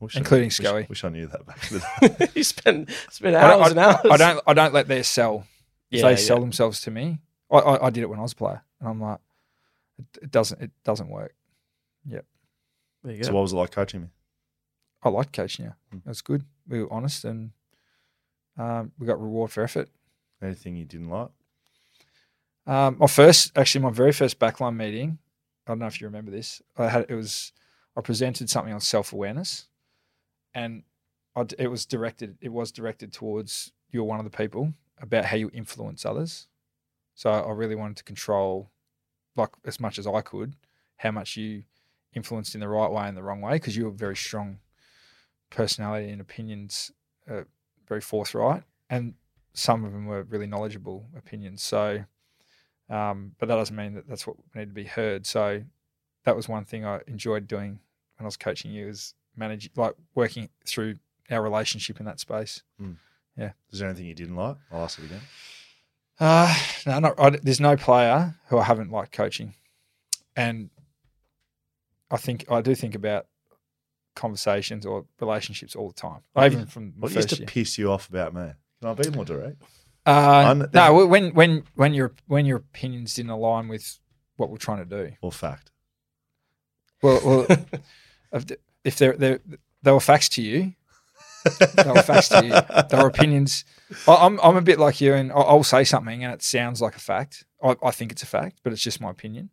wish 0.00 0.16
including 0.16 0.46
I, 0.46 0.50
Scully. 0.50 0.80
Wish, 0.82 0.88
wish, 0.88 1.04
I 1.04 1.08
knew 1.08 1.26
that 1.26 1.46
back. 1.46 1.68
then. 1.68 2.28
you 2.34 2.44
spent 2.44 2.90
spent 3.10 3.36
hours 3.36 3.68
I, 3.68 3.70
and 3.70 3.78
hours. 3.78 4.06
I 4.10 4.16
don't. 4.16 4.40
I 4.46 4.54
don't 4.54 4.74
let 4.74 4.88
their 4.88 5.02
sell. 5.02 5.46
Yeah, 5.90 6.02
they 6.02 6.10
yeah. 6.10 6.16
sell 6.16 6.40
themselves 6.40 6.80
to 6.82 6.90
me. 6.90 7.18
I, 7.50 7.58
I, 7.82 7.90
did 7.90 8.02
it 8.02 8.08
when 8.08 8.18
I 8.18 8.22
was 8.22 8.32
a 8.32 8.36
player, 8.36 8.62
and 8.80 8.88
I'm 8.88 9.00
like, 9.00 9.18
it, 10.22 10.30
doesn't 10.30 10.60
it 10.62 10.70
doesn't 10.84 11.08
work. 11.08 11.34
Yep. 12.08 12.24
So 13.22 13.32
what 13.32 13.42
was 13.42 13.52
it 13.52 13.56
like 13.56 13.72
coaching 13.72 14.02
me? 14.02 14.08
I 15.02 15.08
liked 15.08 15.32
coaching 15.32 15.66
you. 15.66 15.72
Mm. 15.92 16.02
It 16.06 16.08
was 16.08 16.22
good. 16.22 16.44
We 16.68 16.82
were 16.82 16.92
honest 16.92 17.24
and 17.24 17.50
um, 18.56 18.92
we 18.98 19.06
got 19.06 19.20
reward 19.20 19.50
for 19.50 19.62
effort. 19.62 19.88
Anything 20.42 20.76
you 20.76 20.84
didn't 20.84 21.10
like? 21.10 21.28
Um, 22.66 22.96
my 22.98 23.06
first, 23.06 23.56
actually, 23.56 23.82
my 23.82 23.90
very 23.90 24.12
first 24.12 24.38
backline 24.38 24.76
meeting. 24.76 25.18
I 25.66 25.70
don't 25.70 25.78
know 25.78 25.86
if 25.86 26.00
you 26.00 26.06
remember 26.06 26.30
this. 26.30 26.62
I 26.76 26.88
had 26.88 27.06
it 27.08 27.14
was 27.14 27.52
I 27.96 28.00
presented 28.00 28.50
something 28.50 28.72
on 28.72 28.80
self 28.80 29.12
awareness, 29.12 29.68
and 30.54 30.82
I, 31.36 31.46
it 31.58 31.68
was 31.68 31.86
directed. 31.86 32.36
It 32.40 32.50
was 32.50 32.72
directed 32.72 33.12
towards 33.12 33.72
you're 33.90 34.04
one 34.04 34.18
of 34.18 34.24
the 34.24 34.36
people 34.36 34.72
about 35.00 35.26
how 35.26 35.36
you 35.36 35.50
influence 35.52 36.06
others. 36.06 36.48
So 37.14 37.30
I 37.30 37.50
really 37.52 37.74
wanted 37.74 37.98
to 37.98 38.04
control 38.04 38.70
like 39.36 39.50
as 39.64 39.80
much 39.80 39.98
as 39.98 40.06
I 40.06 40.20
could, 40.20 40.56
how 40.96 41.10
much 41.10 41.36
you 41.36 41.64
influenced 42.14 42.54
in 42.54 42.60
the 42.60 42.68
right 42.68 42.90
way 42.90 43.08
and 43.08 43.16
the 43.16 43.22
wrong 43.22 43.40
way 43.40 43.54
because 43.54 43.76
you 43.76 43.86
have 43.86 43.94
very 43.94 44.16
strong 44.16 44.58
personality 45.50 46.10
and 46.10 46.20
opinions, 46.20 46.92
uh, 47.30 47.42
very 47.86 48.00
forthright, 48.00 48.62
and 48.90 49.14
some 49.54 49.84
of 49.84 49.92
them 49.92 50.06
were 50.06 50.22
really 50.22 50.46
knowledgeable 50.46 51.06
opinions. 51.16 51.62
So, 51.62 52.04
um, 52.90 53.32
but 53.38 53.48
that 53.48 53.56
doesn't 53.56 53.76
mean 53.76 53.94
that 53.94 54.08
that's 54.08 54.26
what 54.26 54.36
needed 54.54 54.70
to 54.70 54.74
be 54.74 54.84
heard. 54.84 55.26
So, 55.26 55.62
that 56.24 56.36
was 56.36 56.48
one 56.48 56.64
thing 56.64 56.84
I 56.84 57.00
enjoyed 57.06 57.46
doing 57.48 57.80
when 58.16 58.24
I 58.24 58.24
was 58.24 58.36
coaching 58.36 58.70
you 58.72 58.88
is 58.88 59.14
managing, 59.36 59.72
like 59.76 59.94
working 60.14 60.48
through 60.66 60.96
our 61.30 61.42
relationship 61.42 61.98
in 62.00 62.06
that 62.06 62.20
space. 62.20 62.62
Yeah. 63.36 63.52
Is 63.70 63.78
there 63.78 63.88
anything 63.88 64.06
you 64.06 64.14
didn't 64.14 64.36
like? 64.36 64.56
I'll 64.70 64.84
ask 64.84 64.98
it 64.98 65.06
again. 65.06 65.20
Uh, 66.20 66.54
no, 66.86 66.98
not, 66.98 67.18
I, 67.18 67.30
there's 67.30 67.60
no 67.60 67.76
player 67.76 68.34
who 68.48 68.58
I 68.58 68.64
haven't 68.64 68.92
liked 68.92 69.12
coaching, 69.12 69.54
and 70.36 70.70
I 72.10 72.16
think 72.18 72.44
I 72.50 72.60
do 72.60 72.74
think 72.74 72.94
about 72.94 73.26
conversations 74.14 74.84
or 74.84 75.06
relationships 75.20 75.74
all 75.74 75.88
the 75.88 75.94
time. 75.94 76.20
Even 76.38 76.66
from 76.66 76.92
What 76.98 77.12
used 77.12 77.30
to 77.30 77.36
year. 77.38 77.46
piss 77.46 77.78
you 77.78 77.90
off 77.90 78.08
about 78.10 78.34
me? 78.34 78.50
Can 78.80 78.90
I 78.90 78.94
be 78.94 79.10
more 79.10 79.24
direct? 79.24 79.62
Uh, 80.04 80.66
no, 80.72 81.06
when 81.06 81.32
when 81.34 81.64
when 81.74 81.94
your 81.94 82.12
when 82.26 82.44
your 82.46 82.58
opinions 82.58 83.14
didn't 83.14 83.30
align 83.30 83.68
with 83.68 83.98
what 84.36 84.50
we're 84.50 84.56
trying 84.56 84.78
to 84.78 85.06
do. 85.06 85.12
Or 85.20 85.30
fact? 85.30 85.70
Well, 87.02 87.20
well 87.24 87.46
if 88.84 88.96
they're, 88.96 89.16
they're 89.16 89.40
they 89.82 89.92
were 89.92 90.00
facts 90.00 90.28
to 90.30 90.42
you, 90.42 90.72
they 91.44 91.90
were 91.90 92.02
facts 92.02 92.28
to 92.30 92.44
you. 92.44 92.84
They 92.88 92.96
were 93.02 93.08
opinions. 93.08 93.64
I- 94.08 94.16
I'm 94.26 94.40
I'm 94.40 94.56
a 94.56 94.62
bit 94.62 94.78
like 94.78 95.00
you, 95.00 95.14
and 95.14 95.30
I'll, 95.32 95.44
I'll 95.46 95.62
say 95.64 95.84
something, 95.84 96.24
and 96.24 96.32
it 96.32 96.42
sounds 96.42 96.80
like 96.80 96.96
a 96.96 97.00
fact. 97.00 97.44
I, 97.62 97.76
I 97.82 97.90
think 97.90 98.10
it's 98.12 98.22
a 98.22 98.26
fact, 98.26 98.60
but 98.62 98.72
it's 98.72 98.82
just 98.82 99.00
my 99.00 99.10
opinion. 99.10 99.50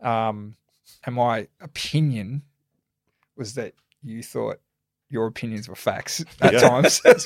Um, 0.00 0.56
and 1.04 1.14
my 1.14 1.48
opinion 1.60 2.42
was 3.36 3.54
that 3.54 3.74
you 4.02 4.22
thought 4.22 4.60
your 5.08 5.26
opinions 5.26 5.68
were 5.68 5.76
facts 5.76 6.24
at 6.40 6.54
Yeah. 6.54 6.58
times. 6.60 7.00
That's 7.04 7.24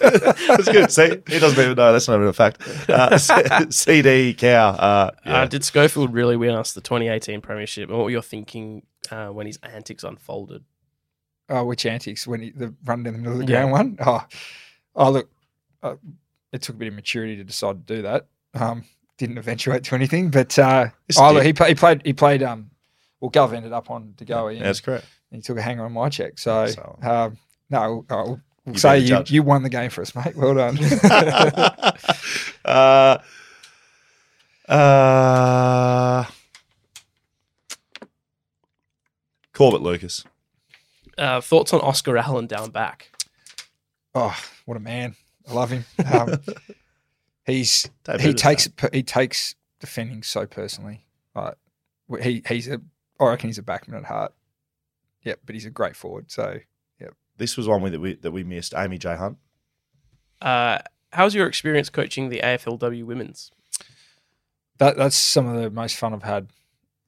good. 0.68 0.90
See, 0.92 1.08
he 1.26 1.38
doesn't 1.38 1.58
even 1.62 1.74
know. 1.76 1.92
That's 1.92 2.08
not 2.08 2.16
even 2.16 2.26
a 2.28 2.32
fact. 2.32 2.60
Uh, 2.88 3.16
C- 3.18 3.70
CD 3.70 4.34
cow. 4.34 4.68
Uh, 4.70 5.10
yeah. 5.24 5.42
Uh, 5.42 5.46
did 5.46 5.64
Schofield 5.64 6.12
really 6.12 6.36
win 6.36 6.54
us 6.54 6.72
the 6.72 6.80
2018 6.80 7.40
Premiership? 7.40 7.88
And 7.88 7.96
what 7.98 8.04
were 8.04 8.10
you 8.10 8.20
thinking 8.22 8.84
uh, 9.10 9.28
when 9.28 9.46
his 9.46 9.58
antics 9.62 10.04
unfolded? 10.04 10.64
Oh, 11.48 11.64
which 11.64 11.86
antics? 11.86 12.26
When 12.26 12.42
he, 12.42 12.50
the 12.50 12.74
run 12.84 13.06
in 13.06 13.12
the 13.14 13.18
middle 13.18 13.40
of 13.40 13.46
the 13.46 13.52
Yeah. 13.52 13.60
ground 13.66 13.72
one? 13.72 13.96
Oh, 14.00 14.24
oh 14.94 15.10
look, 15.10 15.30
uh, 15.82 15.96
it 16.52 16.62
took 16.62 16.76
a 16.76 16.78
bit 16.78 16.88
of 16.88 16.94
maturity 16.94 17.36
to 17.36 17.44
decide 17.44 17.86
to 17.86 17.94
do 17.96 18.02
that. 18.02 18.26
Um, 18.54 18.84
didn't 19.18 19.38
eventuate 19.38 19.84
to 19.84 19.94
anything, 19.94 20.30
but 20.30 20.58
uh, 20.58 20.88
oh, 21.18 21.32
look, 21.32 21.44
he, 21.44 21.52
play, 21.52 21.68
he 21.68 21.74
played. 21.74 22.02
He 22.04 22.12
played. 22.12 22.42
Um, 22.42 22.70
well, 23.20 23.30
Gov 23.30 23.52
ended 23.52 23.72
up 23.72 23.90
on 23.90 24.14
De 24.16 24.24
Goey. 24.24 24.56
Yeah, 24.56 24.62
that's 24.64 24.80
correct. 24.80 25.04
he 25.30 25.40
took 25.40 25.58
a 25.58 25.62
hanger 25.62 25.84
on 25.84 25.92
my 25.92 26.08
check. 26.08 26.38
So, 26.38 26.66
So- 26.66 26.98
um, 27.02 27.36
no, 27.70 28.04
uh, 28.10 28.24
we'll, 28.26 28.40
we'll 28.64 28.74
You 28.74 28.78
say 28.78 28.98
you 28.98 29.22
you 29.26 29.42
won 29.42 29.62
the 29.62 29.70
game 29.70 29.90
for 29.90 30.02
us, 30.02 30.14
mate. 30.14 30.36
Well 30.36 30.54
done. 30.54 30.78
uh, 32.64 33.18
uh, 34.68 36.24
Corbett 39.52 39.82
Lucas. 39.82 40.24
Uh, 41.18 41.40
thoughts 41.40 41.72
on 41.74 41.80
Oscar 41.82 42.16
Allen 42.16 42.46
down 42.46 42.70
back? 42.70 43.10
oh, 44.14 44.36
what 44.64 44.76
a 44.76 44.80
man! 44.80 45.14
I 45.48 45.52
love 45.52 45.70
him. 45.70 45.84
Um, 46.10 46.40
he's 47.44 47.90
Don't 48.04 48.20
he 48.20 48.32
takes 48.32 48.66
it 48.66 48.72
he 48.92 49.02
takes 49.02 49.54
defending 49.78 50.22
so 50.22 50.46
personally. 50.46 51.04
Like 51.34 51.54
he 52.22 52.42
he's 52.48 52.68
a 52.68 52.80
I 53.18 53.26
reckon 53.26 53.48
he's 53.48 53.58
a 53.58 53.62
backman 53.62 53.98
at 53.98 54.04
heart. 54.04 54.32
Yep, 55.24 55.40
but 55.44 55.54
he's 55.54 55.66
a 55.66 55.70
great 55.70 55.94
forward. 55.94 56.30
So 56.30 56.60
This 57.40 57.56
was 57.56 57.66
one 57.66 57.80
we, 57.80 57.88
that 57.90 58.00
we 58.00 58.14
that 58.16 58.32
we 58.32 58.44
missed. 58.44 58.74
Amy 58.76 58.98
J 58.98 59.16
Hunt. 59.16 59.38
Uh, 60.42 60.78
how's 61.12 61.34
your 61.34 61.46
experience 61.46 61.88
coaching 61.88 62.28
the 62.28 62.40
AFLW 62.44 63.02
women's? 63.04 63.50
that 64.78 64.96
that's 64.96 65.16
some 65.16 65.46
of 65.46 65.60
the 65.60 65.70
most 65.70 65.96
fun 65.96 66.12
I've 66.14 66.22
had 66.22 66.48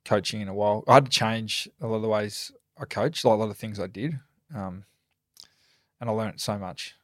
coaching 0.05 0.41
in 0.41 0.49
a 0.49 0.55
while. 0.55 0.85
I 0.89 0.95
had 0.95 1.05
to 1.07 1.11
change 1.11 1.69
a 1.81 1.87
lot 1.87 1.97
of 1.97 2.03
the 2.03 2.09
ways 2.09 2.51
I 2.79 2.85
coach, 2.87 3.25
like 3.25 3.33
a 3.35 3.37
lot 3.37 3.51
of 3.51 3.57
things 3.59 3.79
I 3.79 3.87
did, 3.87 4.19
um, 4.55 4.85
and 6.01 6.09
I 6.11 6.13
learned 6.13 6.41
so 6.41 6.59
much. 6.59 6.97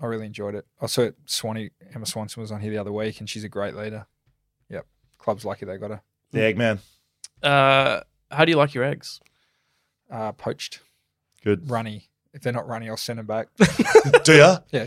I 0.00 0.06
really 0.06 0.26
enjoyed 0.26 0.54
it. 0.54 0.64
I 0.80 0.86
saw 0.86 1.10
Swanee 1.26 1.70
Emma 1.92 2.06
Swanson 2.06 2.40
was 2.40 2.52
on 2.52 2.60
here 2.60 2.70
the 2.70 2.78
other 2.78 2.92
week, 2.92 3.18
and 3.18 3.28
she's 3.28 3.42
a 3.44 3.48
great 3.48 3.74
leader. 3.74 4.06
Yep, 4.70 4.86
club's 5.18 5.44
lucky 5.44 5.66
they 5.66 5.76
got 5.78 5.90
her 5.90 6.02
The 6.30 6.40
Eggman. 6.40 6.78
Uh, 7.42 8.00
how 8.30 8.44
do 8.44 8.50
you 8.52 8.56
like 8.56 8.72
your 8.74 8.84
eggs? 8.84 9.20
uh, 10.10 10.30
poached, 10.32 10.80
Good. 11.44 11.68
runny. 11.70 12.08
If 12.38 12.44
they're 12.44 12.52
not 12.52 12.68
runny, 12.68 12.88
I'll 12.88 12.96
send 12.96 13.18
them 13.18 13.26
back. 13.26 13.48
Do 14.24 14.36
ya? 14.36 14.58
yeah, 14.70 14.86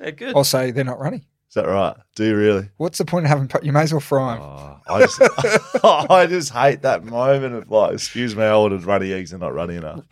Yeah, 0.00 0.10
good. 0.10 0.34
I'll 0.36 0.42
say 0.42 0.72
they're 0.72 0.82
not 0.82 0.98
runny. 0.98 1.28
Is 1.48 1.54
that 1.54 1.66
right? 1.66 1.96
Do 2.16 2.24
you 2.24 2.36
really? 2.36 2.68
What's 2.76 2.98
the 2.98 3.04
point 3.04 3.24
of 3.24 3.28
having? 3.30 3.46
Po- 3.46 3.60
you 3.62 3.72
may 3.72 3.82
as 3.82 3.92
well 3.92 4.00
fry 4.00 4.34
them. 4.34 4.42
Oh, 4.42 4.80
I 4.88 4.98
just, 5.00 5.20
I 5.84 6.26
just 6.26 6.52
hate 6.52 6.82
that 6.82 7.04
moment 7.04 7.54
of 7.54 7.70
like, 7.70 7.92
excuse 7.94 8.34
me, 8.34 8.42
I 8.42 8.52
ordered 8.52 8.82
runny 8.84 9.12
eggs 9.12 9.32
and 9.32 9.40
not 9.40 9.54
runny 9.54 9.76
enough. 9.76 10.04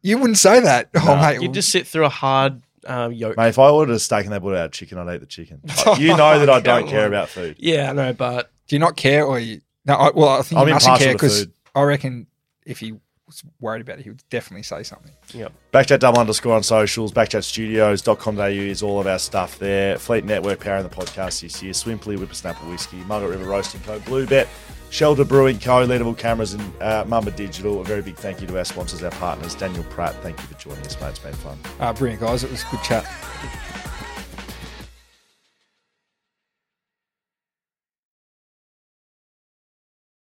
You 0.00 0.16
wouldn't 0.16 0.38
say 0.38 0.60
that. 0.60 0.88
Oh, 0.96 1.04
No. 1.04 1.16
mate. 1.20 1.42
you 1.42 1.48
just 1.50 1.68
sit 1.68 1.86
through 1.86 2.06
a 2.06 2.08
hard 2.08 2.62
um, 2.86 3.12
yolk. 3.12 3.36
Mate, 3.36 3.48
if 3.50 3.58
I 3.58 3.68
ordered 3.68 3.92
a 3.92 3.98
steak 3.98 4.24
and 4.24 4.32
they 4.32 4.38
brought 4.38 4.56
out 4.56 4.72
chicken, 4.72 4.96
I'd 4.96 5.14
eat 5.14 5.20
the 5.20 5.26
chicken. 5.26 5.60
Like, 5.86 6.00
you 6.00 6.16
know 6.16 6.38
that 6.38 6.48
I 6.48 6.58
don't 6.60 6.88
care 6.88 7.06
about 7.06 7.28
food. 7.28 7.56
Yeah, 7.58 7.90
I 7.90 7.92
know, 7.92 8.12
but 8.14 8.50
do 8.66 8.74
you 8.76 8.80
not 8.80 8.96
care, 8.96 9.26
or 9.26 9.38
you? 9.38 9.60
No. 9.84 9.94
I, 9.94 10.10
well, 10.14 10.30
I 10.30 10.42
think 10.42 10.58
I'm 10.58 10.66
you 10.68 10.72
mustn't 10.72 10.94
impartial 10.94 11.04
care 11.04 11.12
to 11.12 11.16
because 11.18 11.38
food. 11.40 11.52
I 11.74 11.82
reckon 11.82 12.26
if 12.64 12.80
he 12.80 12.94
was 13.30 13.44
worried 13.60 13.80
about 13.80 13.98
it, 13.98 14.02
he 14.02 14.10
would 14.10 14.22
definitely 14.28 14.62
say 14.62 14.82
something. 14.82 15.12
yep. 15.32 15.52
Backchat 15.72 16.00
double 16.00 16.18
underscore 16.18 16.54
on 16.54 16.62
socials, 16.62 17.12
backchatstudios.com.au 17.12 18.44
is 18.44 18.82
all 18.82 19.00
of 19.00 19.06
our 19.06 19.18
stuff 19.18 19.58
there. 19.58 19.98
Fleet 19.98 20.24
Network 20.24 20.60
powering 20.60 20.82
the 20.82 20.88
podcast 20.88 21.40
this 21.40 21.62
year. 21.62 21.72
Swimply, 21.72 22.16
Whippersnapper 22.18 22.68
Whiskey, 22.68 22.96
Margaret 23.04 23.30
River 23.30 23.44
Roasting 23.48 23.80
Co., 23.82 24.00
Bluebet, 24.00 24.48
Shelter 24.90 25.24
Brewing 25.24 25.58
Co., 25.58 25.86
Leadable 25.86 26.18
Cameras, 26.18 26.54
and 26.54 26.82
uh, 26.82 27.04
Mumba 27.04 27.34
Digital. 27.34 27.80
A 27.80 27.84
very 27.84 28.02
big 28.02 28.16
thank 28.16 28.40
you 28.40 28.46
to 28.48 28.58
our 28.58 28.64
sponsors, 28.64 29.02
our 29.02 29.12
partners. 29.12 29.54
Daniel 29.54 29.84
Pratt, 29.84 30.14
thank 30.22 30.38
you 30.40 30.46
for 30.46 30.54
joining 30.54 30.84
us, 30.84 31.00
mate. 31.00 31.10
It's 31.10 31.18
been 31.20 31.32
fun. 31.34 31.58
Uh, 31.78 31.92
brilliant, 31.92 32.20
guys. 32.20 32.42
It 32.42 32.50
was 32.50 32.64
a 32.64 32.70
good 32.70 32.82
chat. 32.82 33.86